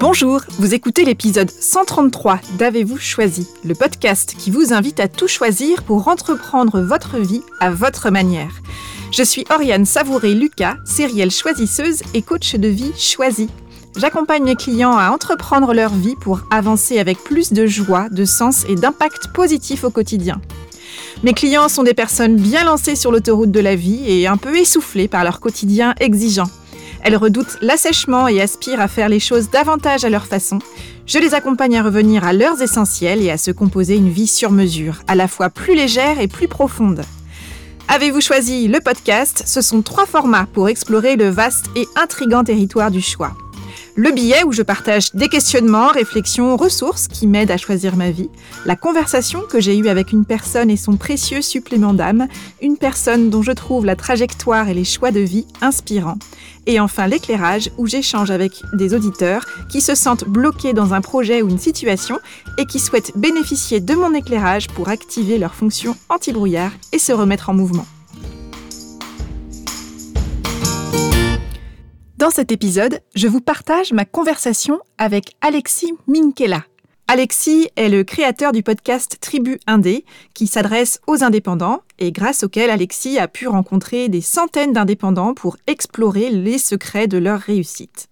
Bonjour, 0.00 0.40
vous 0.58 0.72
écoutez 0.72 1.04
l'épisode 1.04 1.50
133 1.50 2.40
d'Avez-vous 2.56 2.96
choisi, 2.96 3.46
le 3.66 3.74
podcast 3.74 4.34
qui 4.38 4.50
vous 4.50 4.72
invite 4.72 4.98
à 4.98 5.08
tout 5.08 5.28
choisir 5.28 5.82
pour 5.82 6.08
entreprendre 6.08 6.80
votre 6.80 7.18
vie 7.18 7.42
à 7.60 7.70
votre 7.70 8.08
manière. 8.08 8.62
Je 9.12 9.22
suis 9.22 9.44
Oriane 9.50 9.84
Savouré-Lucas, 9.84 10.78
sérielle 10.86 11.30
choisisseuse 11.30 12.00
et 12.14 12.22
coach 12.22 12.54
de 12.54 12.66
vie 12.66 12.94
choisie. 12.96 13.50
J'accompagne 13.94 14.42
mes 14.42 14.56
clients 14.56 14.96
à 14.96 15.10
entreprendre 15.10 15.74
leur 15.74 15.92
vie 15.92 16.16
pour 16.18 16.40
avancer 16.50 16.98
avec 16.98 17.22
plus 17.22 17.52
de 17.52 17.66
joie, 17.66 18.08
de 18.08 18.24
sens 18.24 18.64
et 18.70 18.76
d'impact 18.76 19.34
positif 19.34 19.84
au 19.84 19.90
quotidien. 19.90 20.40
Mes 21.24 21.34
clients 21.34 21.68
sont 21.68 21.82
des 21.82 21.92
personnes 21.92 22.36
bien 22.36 22.64
lancées 22.64 22.96
sur 22.96 23.12
l'autoroute 23.12 23.50
de 23.50 23.60
la 23.60 23.76
vie 23.76 24.10
et 24.10 24.26
un 24.26 24.38
peu 24.38 24.56
essoufflées 24.56 25.08
par 25.08 25.24
leur 25.24 25.40
quotidien 25.40 25.94
exigeant. 26.00 26.48
Elles 27.02 27.16
redoutent 27.16 27.58
l'assèchement 27.60 28.28
et 28.28 28.40
aspirent 28.40 28.80
à 28.80 28.88
faire 28.88 29.08
les 29.08 29.20
choses 29.20 29.50
davantage 29.50 30.04
à 30.04 30.10
leur 30.10 30.26
façon. 30.26 30.58
Je 31.06 31.18
les 31.18 31.34
accompagne 31.34 31.78
à 31.78 31.82
revenir 31.82 32.24
à 32.24 32.32
leurs 32.32 32.62
essentiels 32.62 33.22
et 33.22 33.30
à 33.30 33.38
se 33.38 33.50
composer 33.50 33.96
une 33.96 34.10
vie 34.10 34.26
sur 34.26 34.50
mesure, 34.50 35.02
à 35.08 35.14
la 35.14 35.28
fois 35.28 35.50
plus 35.50 35.74
légère 35.74 36.20
et 36.20 36.28
plus 36.28 36.48
profonde. 36.48 37.02
Avez-vous 37.88 38.20
choisi 38.20 38.68
le 38.68 38.80
podcast? 38.80 39.42
Ce 39.46 39.60
sont 39.60 39.82
trois 39.82 40.06
formats 40.06 40.46
pour 40.52 40.68
explorer 40.68 41.16
le 41.16 41.28
vaste 41.28 41.66
et 41.74 41.88
intrigant 41.96 42.44
territoire 42.44 42.90
du 42.90 43.00
choix 43.00 43.34
le 43.96 44.12
billet 44.12 44.44
où 44.44 44.52
je 44.52 44.62
partage 44.62 45.12
des 45.14 45.28
questionnements, 45.28 45.88
réflexions, 45.88 46.56
ressources 46.56 47.08
qui 47.08 47.26
m'aident 47.26 47.50
à 47.50 47.56
choisir 47.56 47.96
ma 47.96 48.10
vie, 48.10 48.30
la 48.64 48.76
conversation 48.76 49.42
que 49.42 49.60
j'ai 49.60 49.76
eue 49.76 49.88
avec 49.88 50.12
une 50.12 50.24
personne 50.24 50.70
et 50.70 50.76
son 50.76 50.96
précieux 50.96 51.42
supplément 51.42 51.92
d'âme, 51.92 52.26
une 52.62 52.76
personne 52.76 53.30
dont 53.30 53.42
je 53.42 53.52
trouve 53.52 53.84
la 53.84 53.96
trajectoire 53.96 54.68
et 54.68 54.74
les 54.74 54.84
choix 54.84 55.10
de 55.10 55.20
vie 55.20 55.46
inspirants, 55.60 56.18
et 56.66 56.80
enfin 56.80 57.06
l'éclairage 57.06 57.70
où 57.78 57.86
j'échange 57.86 58.30
avec 58.30 58.62
des 58.72 58.94
auditeurs 58.94 59.46
qui 59.68 59.80
se 59.80 59.94
sentent 59.94 60.24
bloqués 60.24 60.72
dans 60.72 60.94
un 60.94 61.00
projet 61.00 61.42
ou 61.42 61.48
une 61.48 61.58
situation 61.58 62.18
et 62.58 62.66
qui 62.66 62.78
souhaitent 62.78 63.12
bénéficier 63.16 63.80
de 63.80 63.94
mon 63.94 64.14
éclairage 64.14 64.68
pour 64.68 64.88
activer 64.88 65.38
leur 65.38 65.54
fonction 65.54 65.96
anti-brouillard 66.08 66.72
et 66.92 66.98
se 66.98 67.12
remettre 67.12 67.50
en 67.50 67.54
mouvement. 67.54 67.86
Dans 72.20 72.30
cet 72.30 72.52
épisode, 72.52 73.00
je 73.14 73.28
vous 73.28 73.40
partage 73.40 73.94
ma 73.94 74.04
conversation 74.04 74.78
avec 74.98 75.36
Alexis 75.40 75.94
Minkela. 76.06 76.64
Alexis 77.12 77.66
est 77.74 77.88
le 77.88 78.04
créateur 78.04 78.52
du 78.52 78.62
podcast 78.62 79.16
Tribu 79.20 79.58
Indé 79.66 80.04
qui 80.32 80.46
s'adresse 80.46 81.00
aux 81.08 81.24
indépendants 81.24 81.80
et 81.98 82.12
grâce 82.12 82.44
auquel 82.44 82.70
Alexis 82.70 83.18
a 83.18 83.26
pu 83.26 83.48
rencontrer 83.48 84.08
des 84.08 84.20
centaines 84.20 84.72
d'indépendants 84.72 85.34
pour 85.34 85.56
explorer 85.66 86.30
les 86.30 86.56
secrets 86.56 87.08
de 87.08 87.18
leur 87.18 87.40
réussite. 87.40 88.06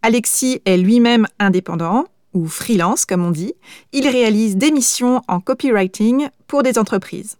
Alexis 0.00 0.62
est 0.64 0.78
lui-même 0.78 1.26
indépendant 1.38 2.06
ou 2.32 2.46
freelance 2.46 3.04
comme 3.04 3.22
on 3.22 3.32
dit. 3.32 3.52
Il 3.92 4.08
réalise 4.08 4.56
des 4.56 4.70
missions 4.70 5.20
en 5.28 5.40
copywriting 5.40 6.30
pour 6.46 6.62
des 6.62 6.78
entreprises. 6.78 7.36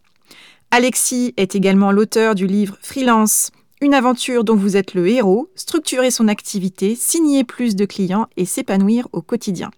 Alexis 0.70 1.32
est 1.38 1.54
également 1.54 1.90
l'auteur 1.90 2.34
du 2.34 2.46
livre 2.46 2.76
Freelance 2.82 3.50
une 3.80 3.94
aventure 3.94 4.44
dont 4.44 4.54
vous 4.54 4.76
êtes 4.76 4.94
le 4.94 5.08
héros, 5.08 5.50
structurer 5.56 6.12
son 6.12 6.28
activité, 6.28 6.94
signer 6.94 7.44
plus 7.44 7.76
de 7.76 7.84
clients 7.84 8.28
et 8.36 8.44
s'épanouir 8.44 9.08
au 9.12 9.22
quotidien. 9.22 9.70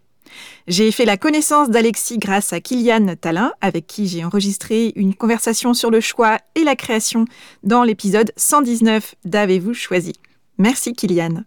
J'ai 0.66 0.90
fait 0.90 1.04
la 1.04 1.16
connaissance 1.16 1.70
d'Alexis 1.70 2.18
grâce 2.18 2.52
à 2.52 2.60
Kylian 2.60 3.16
Talin, 3.20 3.52
avec 3.60 3.86
qui 3.86 4.06
j'ai 4.06 4.24
enregistré 4.24 4.92
une 4.96 5.14
conversation 5.14 5.74
sur 5.74 5.90
le 5.90 6.00
choix 6.00 6.38
et 6.54 6.64
la 6.64 6.76
création 6.76 7.26
dans 7.62 7.82
l'épisode 7.82 8.32
119 8.36 9.14
d'Avez-vous 9.24 9.74
choisi. 9.74 10.14
Merci 10.58 10.92
Kylian. 10.92 11.44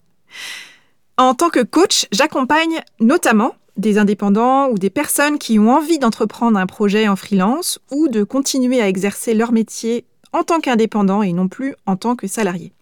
En 1.18 1.34
tant 1.34 1.50
que 1.50 1.64
coach, 1.64 2.06
j'accompagne 2.12 2.82
notamment 3.00 3.56
des 3.78 3.98
indépendants 3.98 4.70
ou 4.70 4.78
des 4.78 4.90
personnes 4.90 5.38
qui 5.38 5.60
ont 5.60 5.72
envie 5.72 6.00
d'entreprendre 6.00 6.58
un 6.58 6.66
projet 6.66 7.08
en 7.08 7.16
freelance 7.16 7.80
ou 7.92 8.08
de 8.08 8.24
continuer 8.24 8.82
à 8.82 8.88
exercer 8.88 9.34
leur 9.34 9.52
métier 9.52 10.06
en 10.34 10.44
tant 10.44 10.60
qu'indépendant 10.60 11.22
et 11.22 11.34
non 11.34 11.48
plus 11.48 11.76
en 11.86 11.96
tant 11.96 12.16
que 12.16 12.28
salarié. 12.28 12.74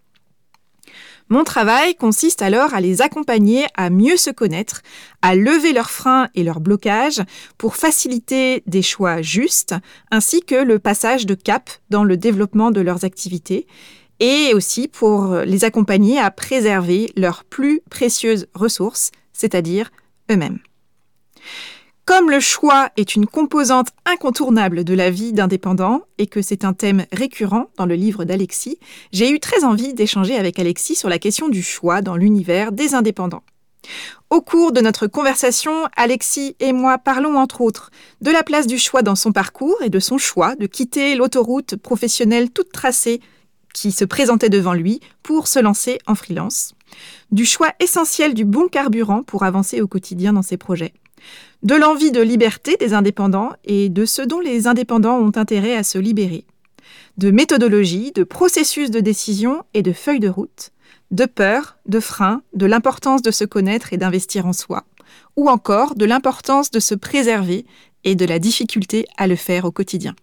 Mon 1.29 1.43
travail 1.43 1.95
consiste 1.95 2.43
alors 2.43 2.75
à 2.75 2.81
les 2.81 3.01
accompagner 3.01 3.65
à 3.75 3.89
mieux 3.89 4.15
se 4.15 4.29
connaître, 4.29 4.81
à 5.23 5.35
lever 5.35 5.73
leurs 5.73 5.89
freins 5.89 6.29
et 6.35 6.43
leurs 6.43 6.59
blocages 6.59 7.21
pour 7.57 7.75
faciliter 7.75 8.61
des 8.67 8.83
choix 8.83 9.23
justes, 9.23 9.73
ainsi 10.11 10.41
que 10.41 10.55
le 10.55 10.77
passage 10.77 11.25
de 11.25 11.33
cap 11.33 11.69
dans 11.89 12.03
le 12.03 12.15
développement 12.15 12.69
de 12.69 12.81
leurs 12.81 13.05
activités, 13.05 13.65
et 14.19 14.53
aussi 14.53 14.87
pour 14.87 15.37
les 15.37 15.63
accompagner 15.65 16.19
à 16.19 16.29
préserver 16.29 17.11
leurs 17.17 17.43
plus 17.43 17.81
précieuses 17.89 18.47
ressources, 18.53 19.11
c'est-à-dire 19.33 19.91
eux-mêmes. 20.31 20.59
Comme 22.05 22.29
le 22.29 22.39
choix 22.39 22.89
est 22.97 23.15
une 23.15 23.25
composante 23.25 23.87
incontournable 24.05 24.83
de 24.83 24.93
la 24.93 25.09
vie 25.09 25.33
d'indépendant 25.33 26.03
et 26.19 26.27
que 26.27 26.43
c'est 26.43 26.63
un 26.63 26.73
thème 26.73 27.07
récurrent 27.11 27.65
dans 27.77 27.87
le 27.87 27.95
livre 27.95 28.25
d'Alexis, 28.25 28.77
j'ai 29.11 29.31
eu 29.31 29.39
très 29.39 29.63
envie 29.63 29.95
d'échanger 29.95 30.35
avec 30.35 30.59
Alexis 30.59 30.93
sur 30.93 31.09
la 31.09 31.17
question 31.17 31.49
du 31.49 31.63
choix 31.63 32.03
dans 32.03 32.15
l'univers 32.15 32.71
des 32.71 32.93
indépendants. 32.93 33.41
Au 34.29 34.39
cours 34.41 34.71
de 34.71 34.81
notre 34.81 35.07
conversation, 35.07 35.87
Alexis 35.95 36.55
et 36.59 36.73
moi 36.73 36.99
parlons 36.99 37.39
entre 37.39 37.61
autres 37.61 37.89
de 38.21 38.29
la 38.29 38.43
place 38.43 38.67
du 38.67 38.77
choix 38.77 39.01
dans 39.01 39.15
son 39.15 39.31
parcours 39.31 39.81
et 39.83 39.89
de 39.89 39.99
son 39.99 40.19
choix 40.19 40.55
de 40.55 40.67
quitter 40.67 41.15
l'autoroute 41.15 41.75
professionnelle 41.75 42.51
toute 42.51 42.71
tracée 42.71 43.19
qui 43.73 43.91
se 43.91 44.05
présentait 44.05 44.49
devant 44.49 44.73
lui 44.73 44.99
pour 45.23 45.47
se 45.47 45.57
lancer 45.57 45.97
en 46.05 46.13
freelance, 46.13 46.75
du 47.31 47.45
choix 47.45 47.73
essentiel 47.79 48.35
du 48.35 48.45
bon 48.45 48.67
carburant 48.67 49.23
pour 49.23 49.41
avancer 49.41 49.81
au 49.81 49.87
quotidien 49.87 50.33
dans 50.33 50.43
ses 50.43 50.57
projets, 50.57 50.93
de 51.63 51.75
l'envie 51.75 52.11
de 52.11 52.21
liberté 52.21 52.77
des 52.79 52.93
indépendants 52.93 53.53
et 53.63 53.89
de 53.89 54.05
ce 54.05 54.21
dont 54.21 54.39
les 54.39 54.67
indépendants 54.67 55.17
ont 55.17 55.31
intérêt 55.35 55.75
à 55.75 55.83
se 55.83 55.97
libérer, 55.97 56.45
de 57.17 57.31
méthodologie, 57.31 58.11
de 58.13 58.23
processus 58.23 58.91
de 58.91 58.99
décision 58.99 59.63
et 59.73 59.81
de 59.81 59.93
feuilles 59.93 60.19
de 60.19 60.29
route, 60.29 60.71
de 61.11 61.25
peur, 61.25 61.77
de 61.87 61.99
frein, 61.99 62.41
de 62.53 62.65
l'importance 62.65 63.21
de 63.21 63.31
se 63.31 63.45
connaître 63.45 63.93
et 63.93 63.97
d'investir 63.97 64.45
en 64.45 64.53
soi, 64.53 64.83
ou 65.35 65.49
encore 65.49 65.95
de 65.95 66.05
l'importance 66.05 66.71
de 66.71 66.79
se 66.79 66.95
préserver 66.95 67.65
et 68.03 68.15
de 68.15 68.25
la 68.25 68.39
difficulté 68.39 69.05
à 69.17 69.27
le 69.27 69.35
faire 69.35 69.65
au 69.65 69.71
quotidien. 69.71 70.15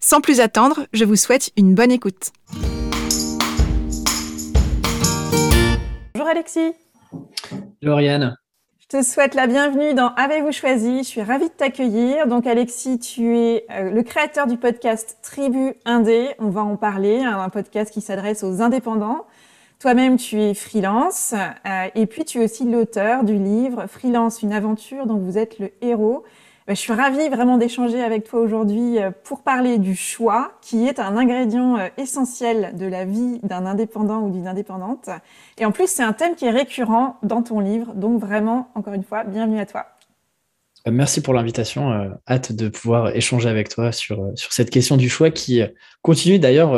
Sans 0.00 0.20
plus 0.20 0.40
attendre, 0.40 0.86
je 0.92 1.04
vous 1.04 1.16
souhaite 1.16 1.50
une 1.56 1.74
bonne 1.74 1.92
écoute. 1.92 2.32
Bonjour 6.14 6.28
Alexis. 6.28 6.72
Lauriane. 7.80 8.36
Je 8.40 8.47
te 8.88 9.02
souhaite 9.02 9.34
la 9.34 9.46
bienvenue 9.46 9.92
dans 9.92 10.14
Avez-vous 10.14 10.50
choisi? 10.50 11.00
Je 11.00 11.08
suis 11.08 11.22
ravie 11.22 11.50
de 11.50 11.52
t'accueillir. 11.52 12.26
Donc 12.26 12.46
Alexis, 12.46 12.98
tu 12.98 13.36
es 13.36 13.66
euh, 13.70 13.90
le 13.90 14.02
créateur 14.02 14.46
du 14.46 14.56
podcast 14.56 15.18
Tribu 15.20 15.74
Indé. 15.84 16.30
On 16.38 16.48
va 16.48 16.62
en 16.62 16.76
parler, 16.76 17.18
hein, 17.18 17.38
un 17.38 17.50
podcast 17.50 17.92
qui 17.92 18.00
s'adresse 18.00 18.42
aux 18.44 18.62
indépendants. 18.62 19.26
Toi-même, 19.78 20.16
tu 20.16 20.40
es 20.40 20.54
freelance 20.54 21.34
euh, 21.66 21.88
et 21.94 22.06
puis 22.06 22.24
tu 22.24 22.40
es 22.40 22.44
aussi 22.44 22.64
l'auteur 22.64 23.24
du 23.24 23.34
livre 23.34 23.86
Freelance, 23.88 24.40
une 24.40 24.54
aventure 24.54 25.04
dont 25.04 25.18
vous 25.18 25.36
êtes 25.36 25.58
le 25.58 25.70
héros. 25.82 26.24
Bah, 26.68 26.74
je 26.74 26.80
suis 26.80 26.92
ravie 26.92 27.30
vraiment 27.30 27.56
d'échanger 27.56 28.02
avec 28.02 28.24
toi 28.24 28.40
aujourd'hui 28.40 28.98
euh, 28.98 29.10
pour 29.24 29.42
parler 29.42 29.78
du 29.78 29.96
choix, 29.96 30.52
qui 30.60 30.86
est 30.86 30.98
un 30.98 31.16
ingrédient 31.16 31.78
euh, 31.78 31.88
essentiel 31.96 32.76
de 32.76 32.84
la 32.84 33.06
vie 33.06 33.40
d'un 33.42 33.64
indépendant 33.64 34.20
ou 34.20 34.30
d'une 34.30 34.46
indépendante. 34.46 35.08
Et 35.56 35.64
en 35.64 35.72
plus, 35.72 35.88
c'est 35.88 36.02
un 36.02 36.12
thème 36.12 36.34
qui 36.34 36.44
est 36.44 36.50
récurrent 36.50 37.16
dans 37.22 37.42
ton 37.42 37.60
livre. 37.60 37.94
Donc 37.94 38.20
vraiment, 38.20 38.68
encore 38.74 38.92
une 38.92 39.02
fois, 39.02 39.24
bienvenue 39.24 39.58
à 39.58 39.64
toi. 39.64 39.86
Euh, 40.86 40.90
merci 40.90 41.22
pour 41.22 41.32
l'invitation. 41.32 42.12
hâte 42.28 42.52
de 42.52 42.68
pouvoir 42.68 43.16
échanger 43.16 43.48
avec 43.48 43.70
toi 43.70 43.90
sur, 43.90 44.30
sur 44.34 44.52
cette 44.52 44.68
question 44.68 44.98
du 44.98 45.08
choix 45.08 45.30
qui 45.30 45.62
continue 46.02 46.38
d'ailleurs 46.38 46.72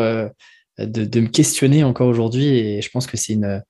de, 0.78 1.04
de, 1.04 1.20
me 1.20 1.26
questionner 1.26 1.82
encore 1.82 2.06
aujourd'hui. 2.06 2.46
Et 2.46 2.80
je 2.80 2.90
pense 2.90 3.08
que 3.08 3.16
c'est 3.16 3.32
une, 3.32 3.60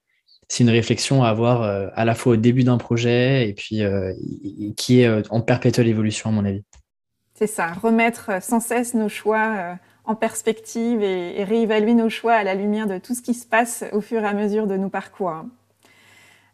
c'est 0.50 0.64
une 0.64 0.70
réflexion 0.70 1.22
à 1.22 1.28
avoir 1.28 1.62
euh, 1.62 1.86
à 1.94 2.04
la 2.04 2.16
fois 2.16 2.32
au 2.32 2.36
début 2.36 2.64
d'un 2.64 2.76
projet 2.76 3.48
et 3.48 3.52
puis 3.54 3.84
euh, 3.84 4.12
qui 4.76 5.00
est 5.00 5.06
euh, 5.06 5.22
en 5.30 5.40
perpétuelle 5.40 5.86
évolution, 5.86 6.30
à 6.30 6.32
mon 6.32 6.44
avis. 6.44 6.64
C'est 7.34 7.46
ça, 7.46 7.68
remettre 7.72 8.42
sans 8.42 8.58
cesse 8.58 8.94
nos 8.94 9.08
choix 9.08 9.78
en 10.04 10.14
perspective 10.14 11.02
et, 11.02 11.42
réévaluer 11.44 11.94
nos 11.94 12.10
choix 12.10 12.34
à 12.34 12.42
la 12.42 12.54
lumière 12.54 12.86
de 12.86 12.98
tout 12.98 13.14
ce 13.14 13.22
qui 13.22 13.32
se 13.32 13.46
passe 13.46 13.84
au 13.92 14.00
fur 14.02 14.22
et 14.22 14.26
à 14.26 14.34
mesure 14.34 14.66
de 14.66 14.76
nos 14.76 14.90
parcours. 14.90 15.44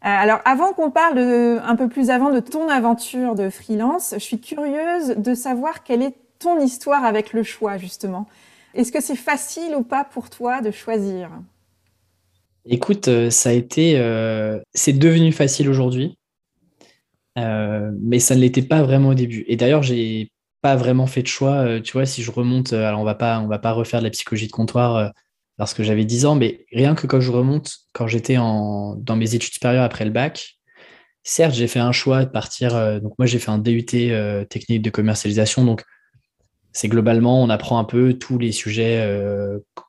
Alors, 0.02 0.38
avant 0.44 0.74
qu'on 0.74 0.92
parle 0.92 1.18
un 1.18 1.74
peu 1.74 1.88
plus 1.88 2.10
avant 2.10 2.30
de 2.30 2.38
ton 2.38 2.68
aventure 2.68 3.34
de 3.34 3.50
freelance, 3.50 4.14
je 4.14 4.20
suis 4.20 4.40
curieuse 4.40 5.16
de 5.16 5.34
savoir 5.34 5.82
quelle 5.82 6.02
est 6.02 6.14
ton 6.38 6.60
histoire 6.60 7.04
avec 7.04 7.32
le 7.32 7.42
choix, 7.42 7.78
justement. 7.78 8.28
Est-ce 8.74 8.92
que 8.92 9.00
c'est 9.00 9.16
facile 9.16 9.74
ou 9.74 9.82
pas 9.82 10.04
pour 10.04 10.30
toi 10.30 10.60
de 10.60 10.70
choisir? 10.70 11.30
Écoute, 12.68 13.06
euh, 13.08 13.30
ça 13.30 13.50
a 13.50 13.52
été, 13.52 13.98
euh, 13.98 14.58
c'est 14.74 14.92
devenu 14.92 15.30
facile 15.30 15.68
aujourd'hui, 15.68 16.18
euh, 17.38 17.92
mais 18.00 18.18
ça 18.18 18.34
ne 18.34 18.40
l'était 18.40 18.62
pas 18.62 18.82
vraiment 18.82 19.10
au 19.10 19.14
début. 19.14 19.44
Et 19.48 19.56
d'ailleurs, 19.56 19.82
j'ai 19.82 20.32
pas 20.62 20.74
vraiment 20.74 21.06
fait 21.06 21.22
de 21.22 21.28
choix. 21.28 21.80
tu 21.80 21.92
vois, 21.92 22.06
si 22.06 22.22
je 22.22 22.30
remonte, 22.30 22.72
alors 22.72 23.00
on 23.00 23.04
va 23.04 23.14
pas, 23.14 23.38
on 23.40 23.46
va 23.46 23.58
pas 23.58 23.72
refaire 23.72 24.00
de 24.00 24.04
la 24.04 24.10
psychologie 24.10 24.48
de 24.48 24.52
comptoir 24.52 25.12
lorsque 25.58 25.82
j'avais 25.82 26.04
10 26.04 26.26
ans, 26.26 26.34
mais 26.34 26.66
rien 26.72 26.94
que 26.94 27.06
quand 27.06 27.20
je 27.20 27.30
remonte, 27.30 27.72
quand 27.92 28.08
j'étais 28.08 28.34
dans 28.36 29.16
mes 29.16 29.34
études 29.34 29.52
supérieures 29.52 29.84
après 29.84 30.04
le 30.04 30.10
bac, 30.10 30.58
certes, 31.22 31.54
j'ai 31.54 31.68
fait 31.68 31.78
un 31.78 31.92
choix 31.92 32.24
de 32.24 32.30
partir. 32.30 33.00
donc, 33.00 33.14
moi, 33.18 33.26
j'ai 33.26 33.38
fait 33.38 33.50
un 33.50 33.58
DUT 33.58 33.84
technique 34.50 34.82
de 34.82 34.90
commercialisation. 34.90 35.64
Donc, 35.64 35.84
c'est 36.76 36.88
globalement, 36.88 37.42
on 37.42 37.48
apprend 37.48 37.78
un 37.78 37.84
peu 37.84 38.14
tous 38.14 38.38
les 38.38 38.52
sujets 38.52 39.02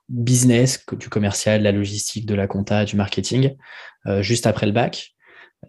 business, 0.09 0.85
du 0.93 1.09
commercial, 1.09 1.59
de 1.59 1.63
la 1.65 1.71
logistique, 1.71 2.25
de 2.25 2.33
la 2.33 2.47
compta, 2.47 2.85
du 2.85 2.95
marketing, 2.95 3.55
juste 4.21 4.47
après 4.47 4.65
le 4.65 4.71
bac. 4.71 5.13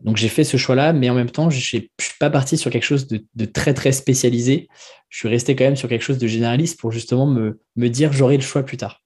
Donc 0.02 0.16
j'ai 0.16 0.28
fait 0.28 0.44
ce 0.44 0.56
choix-là, 0.56 0.92
mais 0.92 1.10
en 1.10 1.14
même 1.14 1.30
temps, 1.30 1.50
je 1.50 1.56
ne 1.56 1.80
suis 1.80 1.90
pas 2.20 2.30
parti 2.30 2.56
sur 2.56 2.70
quelque 2.70 2.84
chose 2.84 3.08
de, 3.08 3.44
très 3.44 3.74
très 3.74 3.92
spécialisé. 3.92 4.68
Je 5.08 5.18
suis 5.18 5.28
resté 5.28 5.56
quand 5.56 5.64
même 5.64 5.76
sur 5.76 5.88
quelque 5.88 6.02
chose 6.02 6.18
de 6.18 6.26
généraliste 6.26 6.78
pour 6.78 6.92
justement 6.92 7.26
me, 7.26 7.60
me 7.76 7.88
dire 7.88 8.12
j'aurai 8.12 8.36
le 8.36 8.42
choix 8.42 8.62
plus 8.62 8.76
tard. 8.76 9.02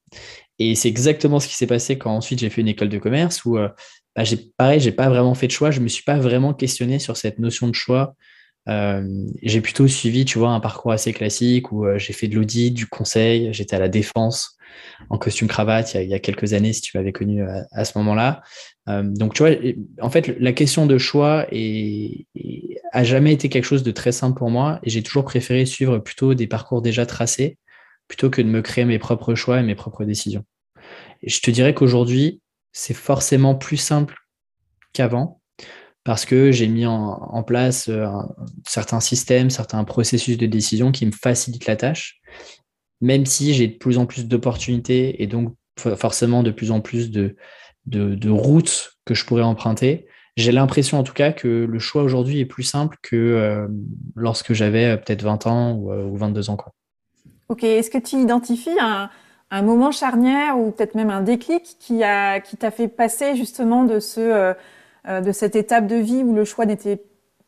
Et 0.59 0.75
c'est 0.75 0.89
exactement 0.89 1.41
ce 1.41 1.49
qui 1.49 1.55
s'est 1.55 1.67
passé 1.67 1.97
quand 1.97 2.15
ensuite 2.15 2.41
j'ai 2.41 2.51
fait 2.51 2.61
une 2.61 2.69
école 2.69 2.89
de 2.89 2.99
commerce 2.99 3.45
où, 3.45 3.57
euh, 3.57 3.69
bah, 4.15 4.25
j'ai, 4.25 4.37
pareil, 4.57 4.81
j'ai 4.81 4.93
pas 4.93 5.09
vraiment 5.09 5.35
fait 5.35 5.47
de 5.47 5.53
choix. 5.53 5.71
Je 5.71 5.81
me 5.81 5.89
suis 5.89 6.05
pas 6.05 6.19
vraiment 6.19 6.53
questionné 6.53 6.99
sur 6.99 7.17
cette 7.17 7.39
notion 7.39 7.69
de 7.69 7.75
choix. 7.75 8.15
Euh, 8.69 9.27
j'ai 9.43 9.61
plutôt 9.61 9.89
suivi, 9.89 10.25
tu 10.25 10.39
vois, 10.39 10.51
un 10.51 10.61
parcours 10.61 10.93
assez 10.93 11.13
classique 11.13 11.73
où 11.73 11.85
euh, 11.85 11.99
j'ai 11.99 12.13
fait 12.13 12.29
de 12.29 12.37
l'audit, 12.37 12.73
du 12.73 12.87
conseil, 12.87 13.53
j'étais 13.53 13.77
à 13.77 13.81
la 13.81 13.89
défense 13.89 14.57
en 15.11 15.19
costume 15.19 15.49
cravate 15.49 15.95
il 15.95 16.09
y 16.09 16.15
a, 16.15 16.19
quelques 16.19 16.55
années, 16.55 16.73
si 16.73 16.81
tu 16.81 16.97
m'avais 16.97 17.13
connu 17.13 17.45
à, 17.73 17.85
ce 17.85 17.99
moment-là. 17.99 18.43
donc, 18.87 19.35
tu 19.35 19.43
vois, 19.43 19.53
en 20.01 20.09
fait, 20.09 20.29
la 20.41 20.53
question 20.53 20.87
de 20.87 20.97
choix 20.97 21.47
est, 21.51 22.27
a 22.93 23.05
jamais 23.05 23.35
été 23.35 23.51
quelque 23.51 23.65
chose 23.65 23.83
de 23.83 23.91
très 23.91 24.13
simple 24.13 24.39
pour 24.39 24.49
moi 24.49 24.81
et 24.83 24.89
j'ai 24.89 25.03
toujours 25.03 25.25
préféré 25.25 25.67
suivre 25.67 25.99
plutôt 25.99 26.33
des 26.33 26.47
parcours 26.47 26.81
déjà 26.81 27.05
tracés 27.05 27.59
plutôt 28.09 28.31
que 28.31 28.43
de 28.43 28.47
me 28.47 28.63
créer 28.63 28.85
mes 28.85 28.99
propres 28.99 29.35
choix 29.35 29.61
et 29.61 29.63
mes 29.63 29.75
propres 29.75 30.05
décisions. 30.05 30.45
Je 31.23 31.41
te 31.41 31.51
dirais 31.51 31.75
qu'aujourd'hui, 31.75 32.41
c'est 32.73 32.95
forcément 32.95 33.55
plus 33.55 33.77
simple 33.77 34.17
qu'avant 34.93 35.42
parce 36.05 36.25
que 36.25 36.51
j'ai 36.51 36.67
mis 36.67 36.87
en, 36.87 37.43
place 37.45 37.89
euh, 37.89 38.07
certains 38.67 39.01
systèmes, 39.01 39.51
certains 39.51 39.85
processus 39.85 40.37
de 40.37 40.47
décision 40.47 40.91
qui 40.91 41.07
me 41.07 41.13
facilitent 41.13 41.67
la 41.67 41.77
tâche, 41.77 42.21
même 43.01 43.25
si 43.25 43.55
j'ai 43.55 43.69
de 43.69 43.77
plus 43.77 43.99
en 43.99 44.07
plus 44.07 44.27
d'opportunités 44.27 45.23
et 45.23 45.27
donc 45.27 45.55
forcément 45.77 46.43
de 46.43 46.51
plus 46.51 46.71
en 46.71 46.81
plus 46.81 47.11
de, 47.11 47.37
routes 48.29 48.95
que 49.05 49.15
je 49.15 49.25
pourrais 49.25 49.43
emprunter. 49.43 50.07
J'ai 50.37 50.53
l'impression 50.53 50.99
en 50.99 51.03
tout 51.03 51.13
cas 51.13 51.31
que 51.31 51.49
le 51.49 51.79
choix 51.79 52.03
aujourd'hui 52.03 52.41
est 52.41 52.47
plus 52.47 52.63
simple 52.63 52.97
que 53.03 53.17
euh, 53.17 53.69
lorsque 54.17 54.55
j'avais 54.55 54.87
euh, 54.87 54.97
peut-être 54.97 55.23
20 55.23 55.47
ans 55.47 55.73
ou, 55.73 55.93
ou 55.93 56.17
22 56.17 56.51
ans. 56.51 56.57
Ok, 57.49 57.65
est-ce 57.65 57.91
que 57.91 57.99
tu 57.99 58.17
identifies 58.17 58.79
un, 58.81 59.11
moment 59.63 59.93
charnière 59.93 60.59
ou 60.59 60.71
peut-être 60.71 60.95
même 60.95 61.11
un 61.11 61.21
déclic 61.21 61.77
qui 61.79 61.99
t'a 61.99 62.41
qui 62.41 62.57
fait 62.57 62.89
passer 62.89 63.37
justement 63.37 63.85
de, 63.85 64.01
ce, 64.01 64.55
de 65.07 65.33
cette 65.33 65.57
étape 65.57 65.87
de 65.87 65.97
vie 65.97 66.23
où 66.23 66.35
le 66.35 66.45
choix 66.45 66.65
n'était 66.65 67.03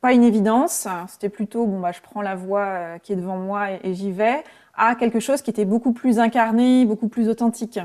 pas 0.04 0.12
une 0.12 0.22
évidence, 0.22 0.86
c'était 1.08 1.30
plutôt 1.30 1.66
bon 1.66 1.80
bah 1.80 1.90
je 1.90 2.02
prends 2.02 2.20
la 2.20 2.34
voie 2.34 2.66
euh, 2.66 2.98
qui 2.98 3.14
est 3.14 3.16
devant 3.16 3.38
moi 3.38 3.68
et, 3.82 3.94
j'y 3.94 4.12
vais, 4.12 4.44
à 4.74 4.96
quelque 4.96 5.18
chose 5.18 5.40
qui 5.40 5.48
était 5.48 5.64
beaucoup 5.64 5.94
plus 5.94 6.18
incarné, 6.18 6.84
beaucoup 6.84 7.08
plus 7.08 7.30
authentique. 7.30 7.78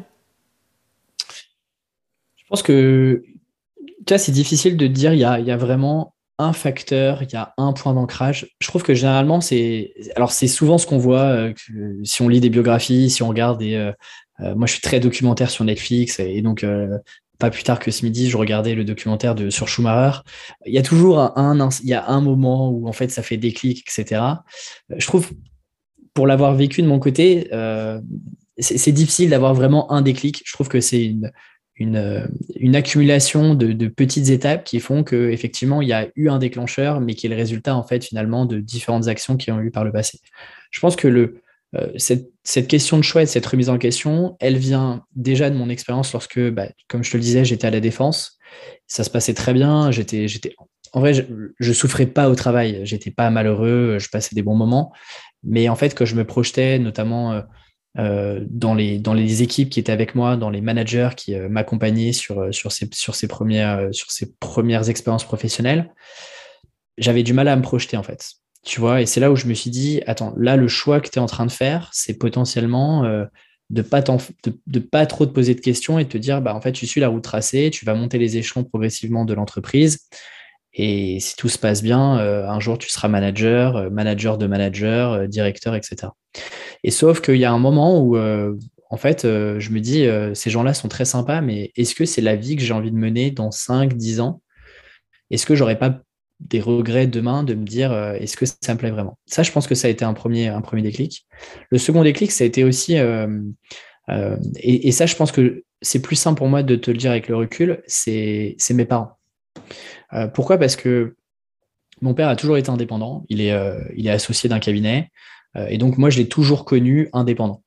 Je 2.35 2.43
pense 2.49 2.61
que 2.61 3.23
c'est 4.05 4.33
difficile 4.33 4.75
de 4.75 4.87
dire 4.87 5.13
il 5.13 5.19
y 5.19 5.23
a, 5.23 5.39
y 5.39 5.49
a 5.49 5.55
vraiment 5.55 6.13
un 6.39 6.51
facteur, 6.51 7.23
il 7.23 7.31
y 7.31 7.37
a 7.37 7.53
un 7.57 7.71
point 7.71 7.93
d'ancrage. 7.93 8.49
Je 8.59 8.67
trouve 8.67 8.83
que 8.83 8.93
généralement, 8.93 9.39
c'est. 9.39 9.93
Alors, 10.17 10.33
c'est 10.33 10.47
souvent 10.47 10.77
ce 10.77 10.87
qu'on 10.87 10.97
voit 10.97 11.23
euh, 11.23 11.53
si 12.03 12.21
on 12.21 12.27
lit 12.27 12.41
des 12.41 12.49
biographies, 12.49 13.09
si 13.09 13.23
on 13.23 13.29
regarde 13.29 13.59
des. 13.59 13.75
Euh, 13.75 13.91
euh, 14.41 14.55
moi, 14.55 14.67
je 14.67 14.73
suis 14.73 14.81
très 14.81 14.99
documentaire 14.99 15.49
sur 15.49 15.63
Netflix 15.63 16.19
et 16.19 16.41
donc. 16.41 16.65
Pas 17.39 17.49
plus 17.49 17.63
tard 17.63 17.79
que 17.79 17.89
ce 17.89 18.05
midi, 18.05 18.29
je 18.29 18.37
regardais 18.37 18.75
le 18.75 18.83
documentaire 18.83 19.33
de, 19.33 19.49
sur 19.49 19.67
Schumacher. 19.67 20.19
Il 20.65 20.73
y 20.73 20.77
a 20.77 20.83
toujours 20.83 21.19
un, 21.19 21.69
il 21.81 21.89
y 21.89 21.93
a 21.93 22.07
un 22.07 22.21
moment 22.21 22.69
où 22.69 22.87
en 22.87 22.93
fait 22.93 23.09
ça 23.09 23.23
fait 23.23 23.37
déclic, 23.37 23.83
etc. 23.87 24.21
Je 24.95 25.07
trouve, 25.07 25.31
pour 26.13 26.27
l'avoir 26.27 26.53
vécu 26.53 26.81
de 26.81 26.87
mon 26.87 26.99
côté, 26.99 27.49
c'est 28.59 28.91
difficile 28.91 29.29
d'avoir 29.29 29.53
vraiment 29.53 29.91
un 29.91 30.01
déclic. 30.01 30.43
Je 30.45 30.53
trouve 30.53 30.67
que 30.67 30.81
c'est 30.81 31.05
une, 31.05 31.31
euh, 31.81 32.27
une, 32.55 32.75
accumulation 32.75 33.55
de, 33.55 33.87
petites 33.87 34.29
étapes 34.29 34.65
qui 34.65 34.79
font 34.79 35.03
que 35.03 35.29
effectivement 35.29 35.81
il 35.81 35.87
y 35.87 35.93
a 35.93 36.09
eu 36.15 36.29
un 36.29 36.37
déclencheur, 36.37 36.99
mais 36.99 37.15
qui 37.15 37.27
est 37.27 37.29
le 37.29 37.35
résultat 37.35 37.75
en 37.75 37.83
fait 37.83 38.03
finalement 38.03 38.45
de 38.45 38.59
différentes 38.59 39.07
actions 39.07 39.37
qui 39.37 39.51
ont 39.51 39.61
eu 39.61 39.71
par 39.71 39.85
le 39.85 39.91
passé. 39.91 40.19
Je 40.71 40.79
pense 40.81 40.95
que 40.95 41.07
le, 41.07 41.41
euh, 41.75 41.91
cette, 41.95 42.67
question 42.67 42.97
de 42.97 43.03
choix 43.03 43.21
et 43.21 43.25
cette 43.25 43.45
remise 43.45 43.69
en 43.69 43.77
question, 43.77 44.35
elle 44.39 44.57
vient 44.57 45.03
déjà 45.15 45.49
de 45.49 45.55
mon 45.55 45.69
expérience 45.69 46.11
lorsque, 46.13 46.39
bah, 46.49 46.67
comme 46.87 47.03
je 47.03 47.11
te 47.11 47.17
le 47.17 47.21
disais, 47.21 47.45
j'étais 47.45 47.67
à 47.67 47.71
la 47.71 47.79
défense. 47.79 48.37
Ça 48.87 49.03
se 49.03 49.09
passait 49.09 49.33
très 49.33 49.53
bien. 49.53 49.91
J'étais, 49.91 50.27
j'étais, 50.27 50.55
en 50.93 50.99
vrai, 50.99 51.13
je, 51.13 51.73
souffrais 51.73 52.07
pas 52.07 52.29
au 52.29 52.35
travail. 52.35 52.81
J'étais 52.83 53.11
pas 53.11 53.29
malheureux. 53.29 53.97
Je 53.99 54.09
passais 54.09 54.33
des 54.33 54.41
bons 54.41 54.55
moments. 54.55 54.91
Mais 55.43 55.69
en 55.69 55.75
fait, 55.75 55.95
quand 55.95 56.05
je 56.05 56.15
me 56.15 56.25
projetais, 56.25 56.79
notamment 56.79 57.33
euh, 57.33 57.41
euh, 57.99 58.43
dans, 58.49 58.73
les, 58.73 58.97
dans 58.97 59.13
les 59.13 59.43
équipes 59.43 59.69
qui 59.69 59.79
étaient 59.79 59.91
avec 59.91 60.15
moi, 60.15 60.37
dans 60.37 60.49
les 60.49 60.61
managers 60.61 61.09
qui 61.15 61.35
m'accompagnaient 61.35 62.13
sur, 62.13 62.51
ces 62.51 63.27
premières, 63.27 63.89
sur 63.91 64.11
ces 64.11 64.33
premières 64.39 64.89
expériences 64.89 65.23
professionnelles, 65.23 65.93
j'avais 66.97 67.23
du 67.23 67.33
mal 67.33 67.47
à 67.47 67.55
me 67.55 67.61
projeter 67.61 67.95
en 67.95 68.03
fait. 68.03 68.39
Tu 68.65 68.79
vois, 68.79 69.01
et 69.01 69.05
c'est 69.05 69.19
là 69.19 69.31
où 69.31 69.35
je 69.35 69.47
me 69.47 69.53
suis 69.53 69.69
dit, 69.69 70.01
attends, 70.05 70.33
là, 70.37 70.57
le 70.57 70.67
choix 70.67 70.99
que 70.99 71.09
tu 71.09 71.17
es 71.17 71.21
en 71.21 71.27
train 71.27 71.45
de 71.45 71.51
faire, 71.51 71.89
c'est 71.93 72.17
potentiellement 72.17 73.03
de 73.69 73.81
pas 73.81 74.01
de, 74.01 74.79
pas 74.79 75.05
trop 75.05 75.25
te 75.25 75.31
poser 75.31 75.55
de 75.55 75.61
questions 75.61 75.97
et 75.97 76.03
de 76.03 76.09
te 76.09 76.17
dire, 76.17 76.41
bah, 76.41 76.53
en 76.53 76.61
fait, 76.61 76.73
tu 76.73 76.85
suis 76.85 76.99
la 76.99 77.07
route 77.07 77.23
tracée, 77.23 77.69
tu 77.71 77.85
vas 77.85 77.95
monter 77.95 78.17
les 78.17 78.37
échelons 78.37 78.63
progressivement 78.65 79.25
de 79.25 79.33
l'entreprise. 79.33 79.99
Et 80.73 81.19
si 81.19 81.35
tout 81.35 81.49
se 81.49 81.57
passe 81.57 81.81
bien, 81.81 82.17
un 82.17 82.59
jour, 82.59 82.77
tu 82.77 82.89
seras 82.89 83.07
manager, 83.07 83.89
manager 83.91 84.37
de 84.37 84.45
manager, 84.45 85.27
directeur, 85.27 85.75
etc. 85.75 86.09
Et 86.83 86.91
sauf 86.91 87.21
qu'il 87.21 87.37
y 87.37 87.45
a 87.45 87.51
un 87.51 87.59
moment 87.59 87.99
où, 87.99 88.17
euh, 88.17 88.55
en 88.89 88.97
fait, 88.97 89.25
euh, 89.25 89.59
je 89.59 89.71
me 89.71 89.79
dis, 89.79 90.05
euh, 90.05 90.33
ces 90.33 90.49
gens-là 90.49 90.73
sont 90.73 90.87
très 90.87 91.05
sympas, 91.05 91.41
mais 91.41 91.71
est-ce 91.75 91.95
que 91.95 92.05
c'est 92.05 92.21
la 92.21 92.35
vie 92.35 92.55
que 92.55 92.61
j'ai 92.61 92.73
envie 92.73 92.91
de 92.91 92.97
mener 92.97 93.31
dans 93.31 93.51
5, 93.51 93.95
10 93.95 94.19
ans? 94.19 94.41
Est-ce 95.31 95.45
que 95.45 95.55
j'aurais 95.55 95.77
pas 95.77 96.01
des 96.39 96.61
regrets 96.61 97.07
demain 97.07 97.43
de 97.43 97.53
me 97.53 97.65
dire, 97.65 97.93
est-ce 97.93 98.37
que 98.37 98.45
ça 98.45 98.73
me 98.73 98.79
plaît 98.79 98.91
vraiment? 98.91 99.17
Ça, 99.25 99.43
je 99.43 99.51
pense 99.51 99.67
que 99.67 99.75
ça 99.75 99.87
a 99.87 99.91
été 99.91 100.05
un 100.05 100.13
premier, 100.13 100.47
un 100.47 100.61
premier 100.61 100.81
déclic. 100.81 101.27
Le 101.69 101.77
second 101.77 102.03
déclic, 102.03 102.31
ça 102.31 102.43
a 102.43 102.47
été 102.47 102.63
aussi, 102.63 102.95
et, 102.95 104.91
ça, 104.91 105.05
je 105.05 105.15
pense 105.15 105.31
que 105.31 105.63
c'est 105.81 106.01
plus 106.01 106.15
simple 106.15 106.37
pour 106.37 106.47
moi 106.47 106.63
de 106.63 106.75
te 106.75 106.91
le 106.91 106.97
dire 106.97 107.11
avec 107.11 107.27
le 107.27 107.35
recul, 107.35 107.83
c'est 107.87 108.55
mes 108.71 108.85
parents. 108.85 109.17
pourquoi? 110.33 110.57
Parce 110.57 110.77
que 110.77 111.15
mon 112.01 112.13
père 112.13 112.29
a 112.29 112.37
toujours 112.37 112.57
été 112.57 112.69
indépendant, 112.69 113.25
il 113.27 113.41
est, 113.41 113.53
il 113.95 114.07
est 114.07 114.11
associé 114.11 114.47
d'un 114.47 114.59
cabinet. 114.59 115.11
Euh, 115.55 115.67
et 115.69 115.77
donc, 115.77 115.97
moi, 115.97 116.09
je 116.09 116.17
l'ai 116.17 116.27
toujours 116.27 116.65
connu 116.65 117.09
indépendant. 117.13 117.63